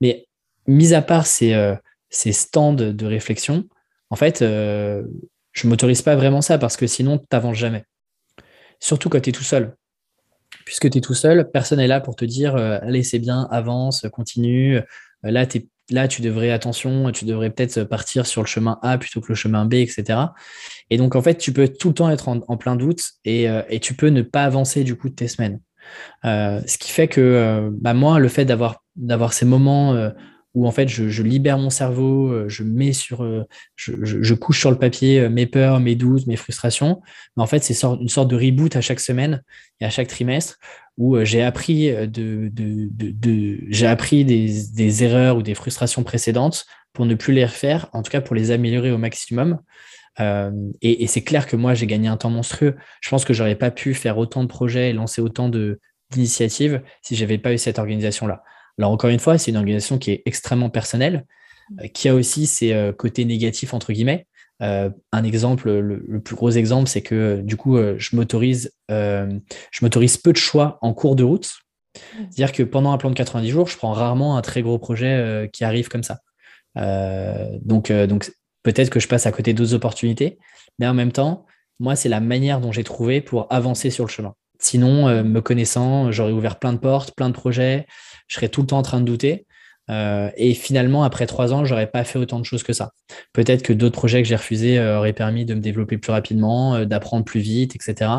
Mais 0.02 0.28
mis 0.66 0.94
à 0.94 1.02
part 1.04 1.28
ces, 1.28 1.76
ces 2.10 2.32
stands 2.32 2.74
de 2.74 3.06
réflexion, 3.06 3.66
en 4.10 4.16
fait, 4.16 4.40
je 4.40 5.04
ne 5.64 5.70
m'autorise 5.70 6.02
pas 6.02 6.16
vraiment 6.16 6.42
ça 6.42 6.58
parce 6.58 6.78
que 6.78 6.88
sinon, 6.88 7.20
tu 7.20 7.26
n'avances 7.32 7.58
jamais 7.58 7.84
surtout 8.80 9.10
quand 9.10 9.22
tu 9.22 9.30
es 9.30 9.34
tout 9.34 9.44
seul. 9.44 9.76
Puisque 10.66 10.90
tu 10.90 10.98
es 10.98 11.02
tout 11.02 11.14
seul, 11.14 11.50
personne 11.52 11.80
n'est 11.80 11.88
là 11.88 12.02
pour 12.02 12.16
te 12.16 12.26
dire 12.26 12.56
euh, 12.56 12.80
allez, 12.82 13.04
c'est 13.04 13.20
bien, 13.20 13.48
avance, 13.52 14.06
continue. 14.12 14.78
Euh, 14.78 14.82
là, 15.24 15.46
là, 15.92 16.08
tu 16.08 16.22
devrais, 16.22 16.52
attention, 16.52 17.12
tu 17.12 17.26
devrais 17.26 17.50
peut-être 17.50 17.84
partir 17.84 18.26
sur 18.26 18.42
le 18.42 18.48
chemin 18.48 18.80
A 18.82 18.98
plutôt 18.98 19.22
que 19.22 19.28
le 19.30 19.36
chemin 19.36 19.66
B, 19.66 19.76
etc. 19.76 20.20
Et 20.90 20.98
donc, 20.98 21.16
en 21.16 21.22
fait, 21.22 21.38
tu 21.38 21.54
peux 21.54 21.68
tout 21.68 21.90
le 21.90 21.94
temps 21.94 22.10
être 22.10 22.28
en, 22.30 22.58
plein 22.58 22.76
doute 22.76 23.02
euh, 23.28 23.64
et, 23.70 23.80
tu 23.80 23.94
peux 23.94 24.10
ne 24.10 24.22
pas 24.22 24.44
avancer 24.44 24.84
du 24.84 24.96
coup 24.96 25.10
de 25.10 25.16
tes 25.16 25.28
semaines. 25.28 25.60
ce 26.24 26.78
qui 26.78 26.92
fait 26.92 27.08
que 27.08 27.70
bah, 27.82 27.94
moi, 27.94 28.20
le 28.20 28.28
fait 28.28 28.46
d'avoir 28.46 29.34
ces 29.34 29.46
moments 29.46 30.12
où 30.60 30.68
en 30.68 30.72
fait 30.72 30.90
je, 30.90 31.24
libère 31.24 31.58
mon 31.58 31.70
cerveau, 31.70 32.28
euh, 32.28 32.50
je 32.50 32.64
mets 32.64 32.92
sur, 32.92 33.24
euh, 33.24 33.46
je, 33.78 34.34
couche 34.34 34.60
sur 34.60 34.72
le 34.72 34.78
papier 34.78 35.22
euh, 35.22 35.30
mes 35.30 35.46
peurs, 35.46 35.80
mes 35.80 35.96
doutes, 35.96 36.28
mes 36.28 36.36
frustrations. 36.36 37.02
Mais 37.38 37.44
en 37.44 37.48
fait, 37.48 37.64
c'est 37.64 37.82
une 37.86 38.10
sorte 38.10 38.30
de 38.30 38.36
reboot 38.36 38.76
à 38.76 38.82
chaque 38.82 39.00
semaine 39.00 39.42
et 39.80 39.86
à 39.86 39.90
chaque 39.90 40.10
trimestre 40.10 40.58
où 40.98 41.18
j'ai 41.24 41.42
appris 41.42 41.94
de, 42.10 42.50
des, 42.52 45.04
erreurs 45.06 45.38
ou 45.38 45.42
des 45.42 45.56
frustrations 45.56 46.04
précédentes 46.04 46.66
pour 46.92 47.06
ne 47.06 47.16
plus 47.16 47.34
les 47.34 47.46
refaire, 47.46 47.88
en 47.94 48.04
tout 48.04 48.12
cas 48.12 48.20
pour 48.20 48.36
les 48.36 48.52
améliorer 48.52 48.92
au 48.92 48.98
maximum. 48.98 49.60
et, 50.82 51.08
c'est 51.08 51.24
clair 51.24 51.48
que 51.48 51.56
moi, 51.56 51.74
j'ai 51.74 51.88
gagné 51.88 52.10
un 52.10 52.18
temps 52.18 52.30
monstrueux. 52.30 52.76
Je 53.00 53.10
pense 53.10 53.24
que 53.24 53.34
j'aurais 53.34 53.56
pas 53.56 53.72
pu 53.72 53.94
faire 53.94 54.18
autant 54.18 54.44
de 54.44 54.50
projets 54.50 54.90
et 54.90 54.94
lancer 54.94 55.22
autant 55.22 55.50
d'initiatives 56.12 56.82
si 57.02 57.16
j'avais 57.16 57.38
pas 57.38 57.54
eu 57.54 57.58
cette 57.58 57.80
organisation-là. 57.80 58.44
Alors 58.80 58.92
encore 58.92 59.10
une 59.10 59.20
fois, 59.20 59.38
c'est 59.38 59.52
une 59.52 59.58
organisation 59.58 59.98
qui 59.98 60.12
est 60.12 60.24
extrêmement 60.26 60.70
personnelle, 60.70 61.26
euh, 61.82 61.88
qui 61.88 62.08
a 62.08 62.16
aussi 62.16 62.48
ses 62.48 62.74
euh, 62.74 62.94
côtés 62.94 63.26
négatifs, 63.26 63.74
entre 63.74 63.92
guillemets. 63.92 64.26
Euh, 64.62 64.90
un 65.12 65.24
exemple, 65.24 65.70
le, 65.70 66.20
plus 66.22 66.36
gros 66.36 66.50
exemple, 66.50 66.90
c'est 66.90 67.02
que 67.02 67.42
du 67.42 67.56
coup, 67.56 67.78
je 67.78 68.16
m'autorise, 68.16 68.74
je 68.90 69.40
m'autorise 69.82 70.18
peu 70.18 70.34
de 70.34 70.38
choix 70.38 70.78
en 70.82 70.94
cours 70.94 71.16
de 71.16 71.24
route. 71.24 71.50
C'est-à-dire 72.16 72.52
que 72.52 72.64
pendant 72.64 72.92
un 72.92 72.98
plan 72.98 73.10
de 73.10 73.16
90 73.16 73.50
jours, 73.50 73.68
je 73.68 73.78
prends 73.78 73.94
rarement 73.94 74.38
un 74.38 74.42
très 74.42 74.62
gros 74.62 74.78
projet 74.78 75.50
qui 75.54 75.64
arrive 75.64 75.88
comme 75.88 76.04
ça. 76.04 76.20
donc, 76.76 77.90
donc 77.92 78.32
peut-être 78.64 78.90
que 78.90 79.00
je 79.00 79.08
passe 79.08 79.26
à 79.26 79.32
côté 79.32 79.54
d'autres 79.54 79.74
opportunités, 79.74 80.40
mais 80.78 80.88
en 80.88 80.94
même 80.94 81.14
temps, 81.14 81.46
moi, 81.80 81.96
c'est 81.96 82.10
la 82.10 82.20
manière 82.20 82.60
dont 82.60 82.74
j'ai 82.74 82.84
trouvé 82.84 83.22
pour 83.22 83.48
avancer 83.52 83.90
sur 83.90 84.04
le 84.04 84.10
chemin. 84.10 84.36
Sinon, 84.60 85.24
me 85.24 85.40
connaissant, 85.40 86.12
j'aurais 86.12 86.34
ouvert 86.34 86.60
plein 86.60 86.74
de 86.74 86.78
portes, 86.78 87.16
plein 87.16 87.30
de 87.30 87.34
projets, 87.34 87.88
je 88.28 88.36
serais 88.36 88.50
tout 88.50 88.62
le 88.62 88.68
temps 88.68 88.78
en 88.78 88.84
train 88.84 89.00
de 89.00 89.06
douter. 89.06 89.48
Euh, 89.90 90.30
et 90.38 90.54
finalement, 90.54 91.04
après 91.04 91.26
trois 91.26 91.54
ans, 91.54 91.66
j'aurais 91.66 91.88
pas 91.88 92.04
fait 92.04 92.20
autant 92.20 92.40
de 92.40 92.46
choses 92.46 92.64
que 92.64 92.74
ça. 92.74 92.92
Peut-être 93.34 93.64
que 93.64 93.74
d'autres 93.74 93.96
projets 93.98 94.22
que 94.22 94.28
j'ai 94.28 94.36
refusés 94.36 94.78
euh, 94.78 95.00
auraient 95.00 95.14
permis 95.14 95.46
de 95.46 95.56
me 95.56 95.62
développer 95.62 95.98
plus 95.98 96.12
rapidement, 96.12 96.76
euh, 96.76 96.86
d'apprendre 96.86 97.26
plus 97.26 97.40
vite, 97.40 97.76
etc. 97.76 98.12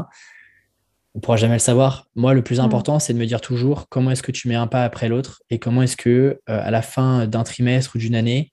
On 1.15 1.21
pourra 1.21 1.37
jamais 1.37 1.55
le 1.55 1.61
savoir. 1.61 2.09
Moi, 2.17 2.35
le 2.35 2.43
plus 2.43 2.59
mm. 2.59 2.65
important, 2.65 2.99
c'est 2.99 3.13
de 3.13 3.19
me 3.19 3.27
dire 3.27 3.41
toujours 3.41 3.89
comment 3.89 4.11
est-ce 4.11 4.23
que 4.23 4.33
tu 4.33 4.49
mets 4.49 4.57
un 4.57 4.67
pas 4.67 4.85
après 4.85 5.09
l'autre 5.09 5.43
et 5.51 5.59
comment 5.59 5.83
est-ce 5.83 5.97
que 5.97 6.41
à 6.47 6.71
la 6.71 6.83
fin 6.83 7.27
d'un 7.27 7.45
trimestre 7.45 7.97
ou 7.97 7.99
d'une 7.99 8.15
année, 8.15 8.53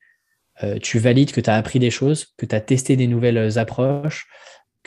tu 0.81 0.97
valides 0.97 1.31
que 1.31 1.41
tu 1.41 1.51
as 1.51 1.55
appris 1.55 1.77
des 1.77 1.91
choses, 1.91 2.33
que 2.35 2.47
tu 2.47 2.55
as 2.55 2.61
testé 2.61 2.95
des 2.95 3.05
nouvelles 3.05 3.59
approches, 3.59 4.27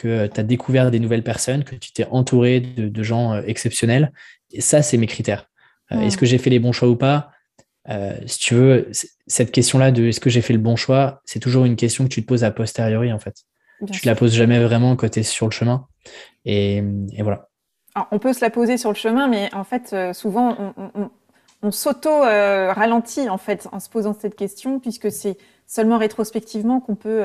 que 0.00 0.26
tu 0.26 0.40
as 0.40 0.42
découvert 0.42 0.90
des 0.90 1.00
nouvelles 1.00 1.24
personnes, 1.24 1.64
que 1.64 1.74
tu 1.74 1.92
t'es 1.92 2.06
entouré 2.10 2.60
de, 2.60 2.88
de 2.88 3.02
gens 3.02 3.40
exceptionnels. 3.42 4.12
Et 4.52 4.60
ça, 4.60 4.82
c'est 4.82 4.96
mes 4.96 5.06
critères. 5.06 5.50
Euh, 5.92 6.00
est-ce 6.00 6.16
que 6.16 6.26
j'ai 6.26 6.38
fait 6.38 6.50
les 6.50 6.58
bons 6.58 6.72
choix 6.72 6.88
ou 6.88 6.96
pas? 6.96 7.30
Euh, 7.88 8.14
Si 8.26 8.38
tu 8.38 8.54
veux, 8.54 8.90
cette 9.26 9.52
question-là 9.52 9.90
de 9.90 10.04
est-ce 10.04 10.20
que 10.20 10.30
j'ai 10.30 10.42
fait 10.42 10.52
le 10.52 10.58
bon 10.58 10.76
choix, 10.76 11.20
c'est 11.24 11.40
toujours 11.40 11.64
une 11.64 11.76
question 11.76 12.04
que 12.04 12.10
tu 12.10 12.22
te 12.22 12.26
poses 12.26 12.44
a 12.44 12.50
posteriori 12.50 13.12
en 13.12 13.18
fait. 13.18 13.34
tu 13.90 14.06
ne 14.06 14.10
la 14.10 14.14
poses 14.14 14.34
jamais 14.34 14.62
vraiment 14.62 14.96
quand 14.96 15.08
tu 15.08 15.20
es 15.20 15.22
sur 15.22 15.46
le 15.46 15.52
chemin. 15.52 15.86
Et, 16.44 16.82
voilà. 17.18 17.48
on 18.10 18.18
peut 18.18 18.32
se 18.32 18.40
la 18.40 18.50
poser 18.50 18.76
sur 18.76 18.90
le 18.90 18.96
chemin, 18.96 19.28
mais 19.28 19.52
en 19.54 19.64
fait, 19.64 19.90
euh, 19.92 20.12
souvent, 20.12 20.74
on, 21.62 21.70
s'auto-ralentit 21.70 23.28
en 23.28 23.36
fait 23.36 23.68
en 23.72 23.80
se 23.80 23.90
posant 23.90 24.14
cette 24.14 24.34
question, 24.34 24.80
puisque 24.80 25.12
c'est 25.12 25.36
seulement 25.66 25.98
rétrospectivement 25.98 26.80
qu'on 26.80 26.94
peut 26.94 27.22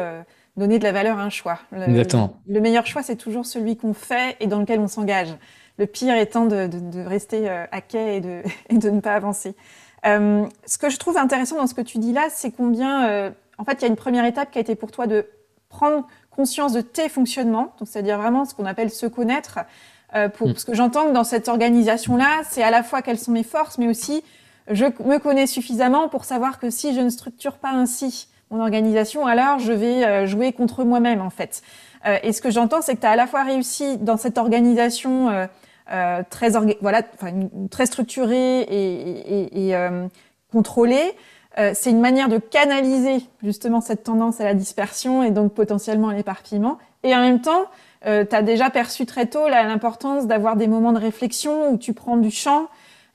donner 0.58 0.80
de 0.80 0.84
la 0.84 0.92
valeur 0.92 1.20
à 1.20 1.24
un 1.24 1.30
choix. 1.30 1.60
Exactement. 1.76 2.38
Le 2.48 2.60
meilleur 2.62 2.86
choix, 2.86 3.04
c'est 3.04 3.16
toujours 3.16 3.46
celui 3.46 3.76
qu'on 3.78 3.94
fait 3.94 4.38
et 4.40 4.48
dans 4.48 4.60
lequel 4.60 4.80
on 4.80 4.88
s'engage 4.88 5.36
le 5.78 5.86
pire 5.86 6.16
étant 6.16 6.46
de, 6.46 7.06
rester 7.06 7.50
euh, 7.50 7.66
à 7.72 7.82
quai 7.82 8.18
et 8.18 8.22
de, 8.22 8.42
de 8.72 8.90
ne 8.90 9.02
pas 9.02 9.16
avancer. 9.16 9.56
Euh, 10.06 10.46
ce 10.66 10.78
que 10.78 10.90
je 10.90 10.98
trouve 10.98 11.18
intéressant 11.18 11.58
dans 11.58 11.68
ce 11.68 11.74
que 11.74 11.82
tu 11.82 11.98
dis 11.98 12.14
là, 12.14 12.28
c'est 12.30 12.52
combien, 12.52 13.08
euh, 13.08 13.32
en 13.58 13.66
fait, 13.66 13.74
il 13.74 13.82
y 13.82 13.86
a 13.86 13.88
une 13.88 13.96
première 13.96 14.26
étape 14.26 14.52
qui 14.52 14.58
a 14.58 14.62
été 14.62 14.76
pour 14.76 14.92
toi 14.92 15.08
de 15.08 15.26
prendre 15.70 16.08
conscience 16.30 16.74
de 16.74 16.82
tes 16.82 17.10
fonctionnements, 17.10 17.74
donc 17.80 17.88
c'est-à-dire 17.88 18.18
vraiment 18.18 18.46
ce 18.46 18.54
qu'on 18.54 18.66
appelle 18.66 18.92
se 18.92 19.06
connaître. 19.06 19.60
pour, 20.36 20.48
mm. 20.48 20.54
Parce 20.54 20.64
que 20.64 20.74
j'entends 20.74 21.08
que 21.08 21.12
dans 21.12 21.24
cette 21.24 21.48
organisation-là, 21.48 22.44
c'est 22.50 22.62
à 22.62 22.72
la 22.72 22.84
fois 22.84 23.02
quelles 23.02 23.20
sont 23.20 23.32
mes 23.32 23.44
forces, 23.44 23.78
mais 23.78 23.88
aussi 23.88 24.24
je 24.70 24.86
me 24.86 25.18
connais 25.20 25.48
suffisamment 25.48 26.10
pour 26.10 26.26
savoir 26.26 26.60
que 26.60 26.70
si 26.70 26.94
je 26.96 27.02
ne 27.02 27.10
structure 27.10 27.58
pas 27.58 27.72
ainsi 27.72 28.28
organisation, 28.60 29.26
alors 29.26 29.60
je 29.60 29.74
vais 29.74 30.28
jouer 30.28 30.52
contre 30.54 30.84
moi-même 30.84 31.22
en 31.22 31.30
fait. 31.30 31.62
et 32.24 32.34
ce 32.34 32.42
que 32.42 32.52
j'entends, 32.52 32.82
c'est 32.82 32.96
que 32.96 33.02
tu 33.02 33.08
as 33.08 33.12
à 33.12 33.16
la 33.16 33.28
fois 33.28 33.44
réussi 33.44 33.98
dans 33.98 34.18
cette 34.18 34.38
organisation 34.38 35.48
euh, 35.92 36.24
très, 36.32 36.50
voilà, 36.82 37.04
très 37.70 37.86
structurée 37.86 38.62
et, 38.62 39.68
et, 39.68 39.76
euh, 39.76 40.08
contrôlée. 40.52 41.14
Euh, 41.60 41.72
c'est 41.76 41.92
une 41.92 42.02
manière 42.02 42.28
de 42.28 42.40
canaliser 42.40 43.24
justement 43.44 43.82
cette 43.82 44.04
tendance 44.04 44.42
à 44.42 44.46
la 44.46 44.56
dispersion 44.56 45.22
et 45.22 45.30
donc 45.30 45.54
potentiellement 45.54 46.10
à 46.10 46.16
l'éparpillement. 46.16 46.80
Et 47.04 47.16
en 47.16 47.20
même 47.20 47.40
temps, 47.40 47.66
tu 48.04 48.10
as 48.10 48.42
déjà 48.44 48.70
perçu 48.70 49.06
très 49.08 49.26
tôt 49.26 49.48
l'importance 49.48 50.28
d'avoir 50.28 50.56
des 50.56 50.68
moments 50.68 50.92
de 50.92 51.00
réflexion 51.00 51.72
où 51.72 51.78
tu 51.78 51.94
prends 51.94 52.18
du 52.18 52.30
champ 52.30 52.68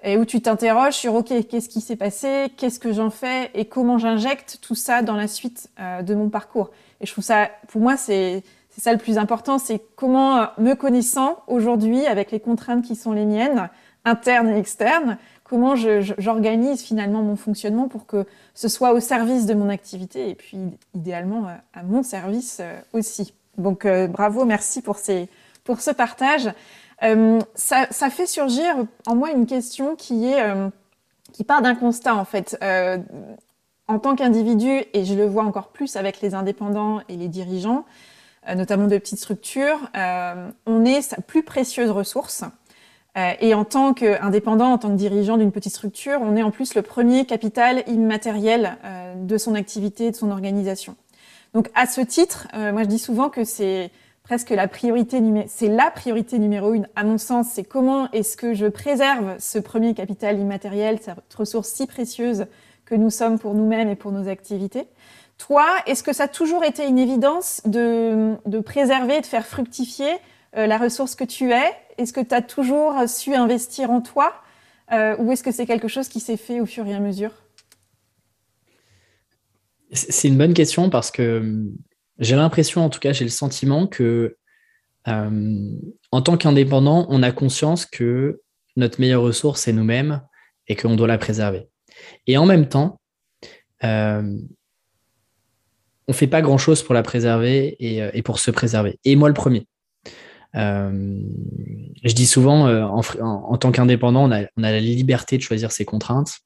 et 0.03 0.17
où 0.17 0.25
tu 0.25 0.41
t'interroges 0.41 0.95
sur 0.95 1.15
OK, 1.15 1.33
qu'est-ce 1.49 1.69
qui 1.69 1.81
s'est 1.81 1.97
passé, 1.97 2.53
qu'est-ce 2.57 2.79
que 2.79 2.93
j'en 2.93 3.11
fais 3.11 3.51
et 3.55 3.67
comment 3.67 3.99
j'injecte 3.99 4.59
tout 4.63 4.75
ça 4.75 5.03
dans 5.03 5.17
la 5.17 5.29
suite 5.29 5.69
euh, 5.79 6.03
de 6.03 6.15
mon 6.15 6.29
parcours. 6.29 6.71
Et 7.01 7.07
je 7.07 7.13
trouve 7.13 7.25
ça, 7.25 7.51
pour 7.69 7.81
moi, 7.81 7.97
c'est 7.97 8.43
ça 8.77 8.93
le 8.93 8.99
plus 8.99 9.19
important, 9.19 9.59
c'est 9.59 9.83
comment, 9.97 10.39
euh, 10.39 10.47
me 10.59 10.75
connaissant 10.75 11.43
aujourd'hui 11.47 12.07
avec 12.07 12.31
les 12.31 12.41
contraintes 12.41 12.85
qui 12.85 12.97
sont 12.97 13.13
les 13.13 13.27
miennes, 13.27 13.69
internes 14.07 14.49
et 14.49 14.59
externes, 14.59 15.19
comment 15.45 15.75
j'organise 15.77 16.81
finalement 16.81 17.23
mon 17.23 17.37
fonctionnement 17.37 17.89
pour 17.89 18.07
que 18.07 18.25
ce 18.55 18.69
soit 18.69 18.93
au 18.93 19.01
service 19.01 19.45
de 19.45 19.53
mon 19.53 19.69
activité 19.69 20.31
et 20.31 20.35
puis 20.35 20.59
idéalement 20.95 21.49
euh, 21.49 21.55
à 21.75 21.83
mon 21.83 22.03
service 22.03 22.63
aussi. 22.95 23.35
Donc 23.59 23.87
bravo, 24.09 24.47
merci 24.47 24.81
pour, 24.81 24.97
ces, 24.97 25.29
pour 25.65 25.83
ce 25.83 25.91
partage. 25.91 26.49
Euh, 27.03 27.41
ça, 27.55 27.87
ça, 27.91 28.11
fait 28.11 28.27
surgir 28.27 28.75
en 29.07 29.15
moi 29.15 29.31
une 29.31 29.47
question 29.47 29.97
qui 29.97 30.27
est 30.27 30.43
euh, 30.43 30.69
qui 31.33 31.45
part 31.45 31.63
d'un 31.63 31.75
constat 31.75 32.15
en 32.15 32.25
fait. 32.25 32.59
Euh, 32.63 32.99
en 33.89 33.99
tant 33.99 34.15
qu'individu, 34.15 34.85
et 34.93 35.05
je 35.05 35.15
le 35.15 35.27
vois 35.27 35.43
encore 35.43 35.69
plus 35.69 35.97
avec 35.97 36.21
les 36.21 36.35
indépendants 36.35 37.01
et 37.09 37.17
les 37.17 37.27
dirigeants, 37.27 37.85
notamment 38.55 38.87
de 38.87 38.97
petites 38.99 39.19
structures, 39.19 39.81
on 40.65 40.85
est 40.85 41.03
sa 41.03 41.17
plus 41.17 41.43
précieuse 41.43 41.91
ressource. 41.91 42.45
et 43.17 43.53
en 43.53 43.65
tant 43.65 43.93
qu'indépendant, 43.93 44.71
en 44.75 44.79
tant 44.79 44.91
que 44.91 44.95
dirigeant 44.95 45.39
d'une 45.39 45.51
petite 45.51 45.73
structure, 45.73 46.21
on 46.23 46.37
est 46.37 46.45
en 46.45 46.53
plus 46.53 46.77
le 46.77 46.83
premier 46.83 47.27
capital 47.27 47.83
immatériel 47.89 48.79
de 49.17 49.39
son 49.39 49.57
activité, 49.57 50.13
de 50.13 50.17
son 50.17 50.31
organisation. 50.31 50.95
Donc 51.53 51.69
à 51.75 51.87
ce 51.87 52.01
titre, 52.01 52.47
moi 52.55 52.85
je 52.85 52.89
dis 52.89 53.01
souvent 53.01 53.29
que 53.29 53.43
c'est 53.43 53.91
presque 54.31 54.51
la 54.51 54.69
priorité 54.69 55.21
c'est 55.49 55.67
la 55.67 55.91
priorité 55.91 56.39
numéro 56.39 56.73
une 56.73 56.87
à 56.95 57.03
mon 57.03 57.19
sens, 57.19 57.49
c'est 57.53 57.65
comment 57.65 58.09
est-ce 58.13 58.37
que 58.37 58.55
je 58.55 58.67
préserve 58.67 59.35
ce 59.41 59.59
premier 59.59 59.93
capital 59.93 60.39
immatériel, 60.39 61.01
cette 61.03 61.35
ressource 61.35 61.69
si 61.71 61.89
précieuse 61.89 62.47
que 62.85 62.95
nous 62.95 63.11
sommes 63.11 63.41
pour 63.41 63.55
nous-mêmes 63.55 63.89
et 63.89 63.97
pour 63.97 64.13
nos 64.13 64.29
activités. 64.29 64.85
Toi, 65.37 65.67
est-ce 65.89 66.05
que 66.05 66.13
ça 66.13 66.25
a 66.25 66.29
toujours 66.29 66.63
été 66.63 66.87
une 66.87 67.01
évidence 67.01 67.61
de, 67.65 68.37
de 68.47 68.61
préserver, 68.61 69.21
de 69.21 69.27
faire 69.27 69.45
fructifier 69.45 70.13
euh, 70.57 70.69
la 70.69 70.79
ressource 70.79 71.17
que 71.17 71.25
tu 71.25 71.51
es? 71.51 71.73
Est-ce 71.99 72.13
que 72.13 72.21
tu 72.21 72.33
as 72.33 72.43
toujours 72.43 72.95
su 73.09 73.35
investir 73.35 73.91
en 73.91 74.01
toi 74.01 74.33
euh, 74.93 75.17
ou 75.19 75.33
est-ce 75.33 75.43
que 75.43 75.51
c'est 75.51 75.67
quelque 75.67 75.89
chose 75.89 76.07
qui 76.07 76.21
s'est 76.21 76.37
fait 76.37 76.61
au 76.61 76.67
fur 76.67 76.87
et 76.87 76.95
à 76.95 77.01
mesure? 77.01 77.33
C'est 79.91 80.29
une 80.29 80.39
bonne 80.39 80.55
question 80.55 80.89
parce 80.89 81.11
que 81.11 81.73
j'ai 82.21 82.37
l'impression, 82.37 82.85
en 82.85 82.91
tout 82.91 83.01
cas, 83.01 83.13
j'ai 83.13 83.25
le 83.25 83.31
sentiment 83.31 83.87
que 83.87 84.37
euh, 85.09 85.71
en 86.13 86.23
tant 86.23 86.37
qu'indépendant, 86.37 87.07
on 87.09 87.23
a 87.23 87.33
conscience 87.33 87.87
que 87.87 88.43
notre 88.77 89.01
meilleure 89.01 89.23
ressource, 89.23 89.63
c'est 89.63 89.73
nous-mêmes 89.73 90.23
et 90.69 90.77
qu'on 90.77 90.97
doit 90.97 91.09
la 91.09 91.19
préserver. 91.19 91.69
Et 92.27 92.37
en 92.37 92.45
même 92.47 92.69
temps, 92.69 93.01
euh, 93.85 94.39
on 96.07 96.13
ne 96.13 96.15
fait 96.15 96.27
pas 96.27 96.43
grand-chose 96.43 96.83
pour 96.83 96.95
la 96.95 97.03
préserver 97.03 97.77
euh, 97.81 98.11
et, 98.13 98.23
pour 98.23 98.39
se 98.39 98.51
préserver. 98.51 98.99
Et 99.05 99.17
moi, 99.17 99.29
le 99.29 99.35
premier. 99.35 99.67
je 100.55 102.13
dis 102.15 102.27
souvent, 102.27 102.69
en, 102.69 103.57
tant 103.57 103.73
qu'indépendant, 103.73 104.25
on 104.25 104.33
a, 104.33 104.43
on 104.59 104.63
a, 104.63 104.73
la 104.73 104.81
liberté 104.81 105.39
de 105.39 105.43
choisir 105.43 105.73
ses 105.73 105.87
contraintes. 105.87 106.41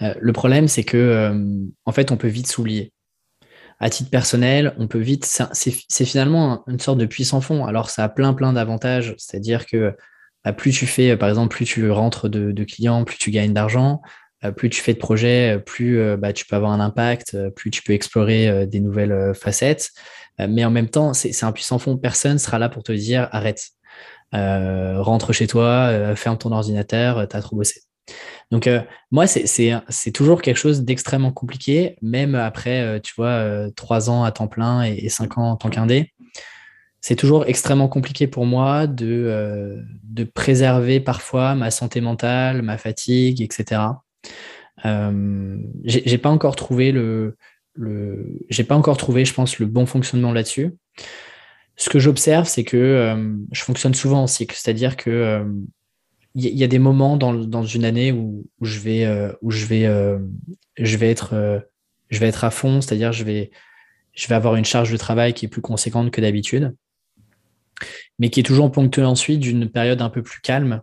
le 0.00 0.32
problème, 0.32 0.66
c'est 0.66 0.84
que, 0.84 1.68
en 1.84 1.92
fait, 1.92 2.10
on 2.10 2.16
peut 2.16 2.28
vite 2.28 2.46
s'oublier 2.46 2.93
à 3.80 3.90
titre 3.90 4.10
personnel, 4.10 4.74
on 4.78 4.86
peut 4.86 4.98
vite. 4.98 5.24
C'est 5.52 6.04
finalement 6.04 6.64
une 6.68 6.80
sorte 6.80 6.98
de 6.98 7.06
puissant 7.06 7.40
fond. 7.40 7.66
Alors, 7.66 7.90
ça 7.90 8.04
a 8.04 8.08
plein, 8.08 8.32
plein 8.34 8.52
d'avantages. 8.52 9.14
C'est-à-dire 9.18 9.66
que 9.66 9.94
bah, 10.44 10.52
plus 10.52 10.72
tu 10.72 10.86
fais, 10.86 11.16
par 11.16 11.28
exemple, 11.28 11.54
plus 11.54 11.64
tu 11.64 11.90
rentres 11.90 12.28
de, 12.28 12.64
clients, 12.64 13.04
plus 13.04 13.18
tu 13.18 13.30
gagnes 13.30 13.52
d'argent, 13.52 14.02
euh, 14.44 14.52
plus 14.52 14.70
tu 14.70 14.80
fais 14.80 14.92
de 14.92 14.98
projets, 14.98 15.58
plus 15.64 15.98
euh, 15.98 16.16
bah, 16.16 16.32
tu 16.32 16.46
peux 16.46 16.56
avoir 16.56 16.72
un 16.72 16.80
impact, 16.80 17.34
euh, 17.34 17.50
plus 17.50 17.70
tu 17.70 17.82
peux 17.82 17.92
explorer 17.92 18.66
des 18.66 18.80
nouvelles 18.80 19.34
facettes. 19.34 19.90
Mais 20.38 20.64
en 20.64 20.70
même 20.70 20.88
temps, 20.88 21.14
c'est 21.14 21.44
un 21.44 21.52
puissant 21.52 21.78
fond. 21.78 21.96
Personne 21.96 22.38
sera 22.38 22.58
là 22.58 22.68
pour 22.68 22.82
te 22.82 22.90
dire 22.90 23.28
arrête, 23.30 23.68
rentre 24.32 25.32
chez 25.32 25.46
toi, 25.46 26.16
ferme 26.16 26.36
ton 26.36 26.50
ordinateur, 26.50 27.28
t'as 27.28 27.40
trop 27.40 27.54
bossé. 27.54 27.82
Donc, 28.50 28.66
euh, 28.66 28.80
moi, 29.10 29.26
c'est 29.26 30.12
toujours 30.12 30.42
quelque 30.42 30.56
chose 30.56 30.82
d'extrêmement 30.82 31.32
compliqué, 31.32 31.96
même 32.02 32.34
après, 32.34 32.80
euh, 32.80 33.00
tu 33.00 33.14
vois, 33.16 33.28
euh, 33.28 33.70
trois 33.74 34.10
ans 34.10 34.24
à 34.24 34.32
temps 34.32 34.48
plein 34.48 34.82
et, 34.82 35.08
cinq 35.08 35.38
ans 35.38 35.50
en 35.50 35.56
tant 35.56 35.70
qu'indé. 35.70 36.12
C'est 37.00 37.16
toujours 37.16 37.44
extrêmement 37.46 37.88
compliqué 37.88 38.26
pour 38.26 38.46
moi 38.46 38.86
de, 38.86 39.84
de 40.04 40.24
préserver 40.24 41.00
parfois 41.00 41.54
ma 41.54 41.70
santé 41.70 42.00
mentale, 42.00 42.62
ma 42.62 42.78
fatigue, 42.78 43.42
etc. 43.42 43.82
j'ai 45.84 46.18
pas 46.18 46.30
encore 46.30 46.56
trouvé 46.56 46.92
le, 46.92 47.36
le 47.74 48.38
j'ai 48.48 48.64
pas 48.64 48.74
encore 48.74 48.96
trouvé, 48.96 49.26
je 49.26 49.34
pense, 49.34 49.58
le 49.58 49.66
bon 49.66 49.84
fonctionnement 49.84 50.32
là-dessus. 50.32 50.76
Ce 51.76 51.90
que 51.90 51.98
j'observe, 51.98 52.46
c'est 52.46 52.64
que 52.64 53.14
je 53.52 53.62
fonctionne 53.62 53.92
souvent 53.92 54.22
en 54.22 54.26
cycle, 54.26 54.56
c'est-à-dire 54.56 54.96
que 54.96 55.44
il 56.36 56.58
y, 56.58 56.64
a 56.64 56.66
des 56.66 56.80
moments 56.80 57.16
dans, 57.16 57.64
une 57.64 57.84
année 57.84 58.10
où, 58.10 58.44
je 58.60 58.80
vais, 58.80 59.04
euh, 59.04 59.32
où 59.40 59.52
je 59.52 59.66
vais, 59.66 59.86
euh, 59.86 60.18
je 60.76 60.96
vais 60.96 61.08
être, 61.08 61.32
euh, 61.34 61.60
je 62.10 62.18
vais 62.18 62.26
être 62.26 62.42
à 62.42 62.50
fond, 62.50 62.80
c'est-à-dire 62.80 63.12
je 63.12 63.22
vais, 63.22 63.52
je 64.14 64.26
vais 64.26 64.34
avoir 64.34 64.56
une 64.56 64.64
charge 64.64 64.90
de 64.90 64.96
travail 64.96 65.32
qui 65.32 65.44
est 65.44 65.48
plus 65.48 65.62
conséquente 65.62 66.10
que 66.10 66.20
d'habitude, 66.20 66.74
mais 68.18 68.30
qui 68.30 68.40
est 68.40 68.44
toujours 68.44 68.70
ponctuée 68.72 69.04
ensuite 69.04 69.38
d'une 69.38 69.70
période 69.70 70.02
un 70.02 70.10
peu 70.10 70.22
plus 70.22 70.40
calme, 70.40 70.82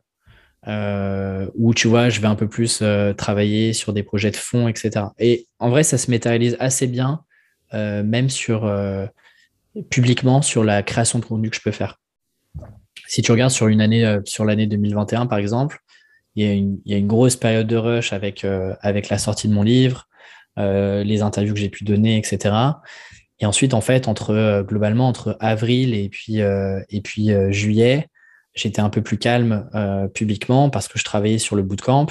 où 0.68 1.74
tu 1.74 1.88
vois, 1.90 2.08
je 2.10 2.22
vais 2.22 2.28
un 2.28 2.36
peu 2.36 2.48
plus 2.48 2.82
travailler 3.18 3.74
sur 3.74 3.92
des 3.92 4.04
projets 4.04 4.32
de 4.32 4.38
fond, 4.38 4.70
etc. 4.70 5.08
Et 5.20 5.48
en 5.60 5.70
vrai, 5.70 5.84
ça 5.84 5.98
se 5.98 6.10
matérialise 6.12 6.56
assez 6.60 6.88
bien, 6.88 7.24
même 7.74 8.30
sur 8.30 8.72
publiquement 9.90 10.42
sur 10.42 10.64
la 10.64 10.82
création 10.84 11.20
de 11.20 11.26
contenu 11.26 11.50
que 11.50 11.56
je 11.58 11.62
peux 11.62 11.72
faire. 11.72 12.01
Si 13.08 13.22
tu 13.22 13.32
regardes 13.32 13.52
sur 13.52 13.68
une 13.68 13.82
année, 13.82 14.06
euh, 14.06 14.22
sur 14.26 14.46
l'année 14.46 14.68
2021 14.68 15.26
par 15.26 15.38
exemple, 15.38 15.80
il 16.36 16.46
y, 16.46 16.50
a 16.50 16.54
une, 16.54 16.80
y, 16.86 16.94
a 16.94 16.98
une, 16.98 17.08
grosse 17.08 17.36
période 17.36 17.68
de 17.68 17.76
rush 17.76 18.14
avec, 18.14 18.46
euh, 18.46 18.74
avec 18.80 19.10
la 19.10 19.18
sortie 19.18 19.50
de 19.50 19.54
mon 19.54 19.64
livre, 19.64 20.08
euh, 20.58 21.04
les 21.04 21.22
interviews 21.22 21.54
que 21.54 21.60
j'ai 21.60 21.70
pu 21.70 21.84
donner, 21.84 22.18
etc. 22.18 22.56
Et 23.42 23.46
ensuite, 23.46 23.74
en 23.74 23.82
fait, 23.82 24.08
entre 24.08 24.64
globalement 24.66 25.08
entre 25.08 25.36
avril 25.40 25.94
et 25.94 26.08
puis 26.10 26.38
et 26.38 27.02
puis 27.04 27.32
juillet, 27.50 28.08
j'étais 28.54 28.82
un 28.82 28.92
peu 28.92 29.02
plus 29.02 29.18
calme 29.18 29.68
publiquement 30.14 30.70
parce 30.70 30.88
que 30.88 31.00
je 31.00 31.04
travaillais 31.04 31.40
sur 31.40 31.56
le 31.56 31.64
bootcamp. 31.64 32.06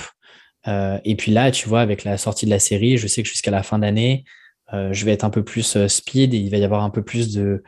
et 0.66 1.14
puis 1.16 1.30
là, 1.30 1.52
tu 1.52 1.68
vois, 1.68 1.82
avec 1.82 2.02
la 2.02 2.18
sortie 2.18 2.46
de 2.46 2.50
la 2.50 2.58
série, 2.58 2.96
je 2.96 3.06
sais 3.06 3.22
que 3.22 3.28
jusqu'à 3.28 3.52
la 3.52 3.62
fin 3.62 3.78
d'année, 3.78 4.24
je 4.72 5.04
vais 5.04 5.12
être 5.12 5.22
un 5.22 5.30
peu 5.30 5.44
plus 5.44 5.86
speed 5.86 6.34
et 6.34 6.38
il 6.38 6.50
va 6.50 6.56
y 6.56 6.64
avoir 6.64 6.82
un 6.82 6.90
peu 6.90 7.02
plus 7.02 7.32
de 7.32 7.62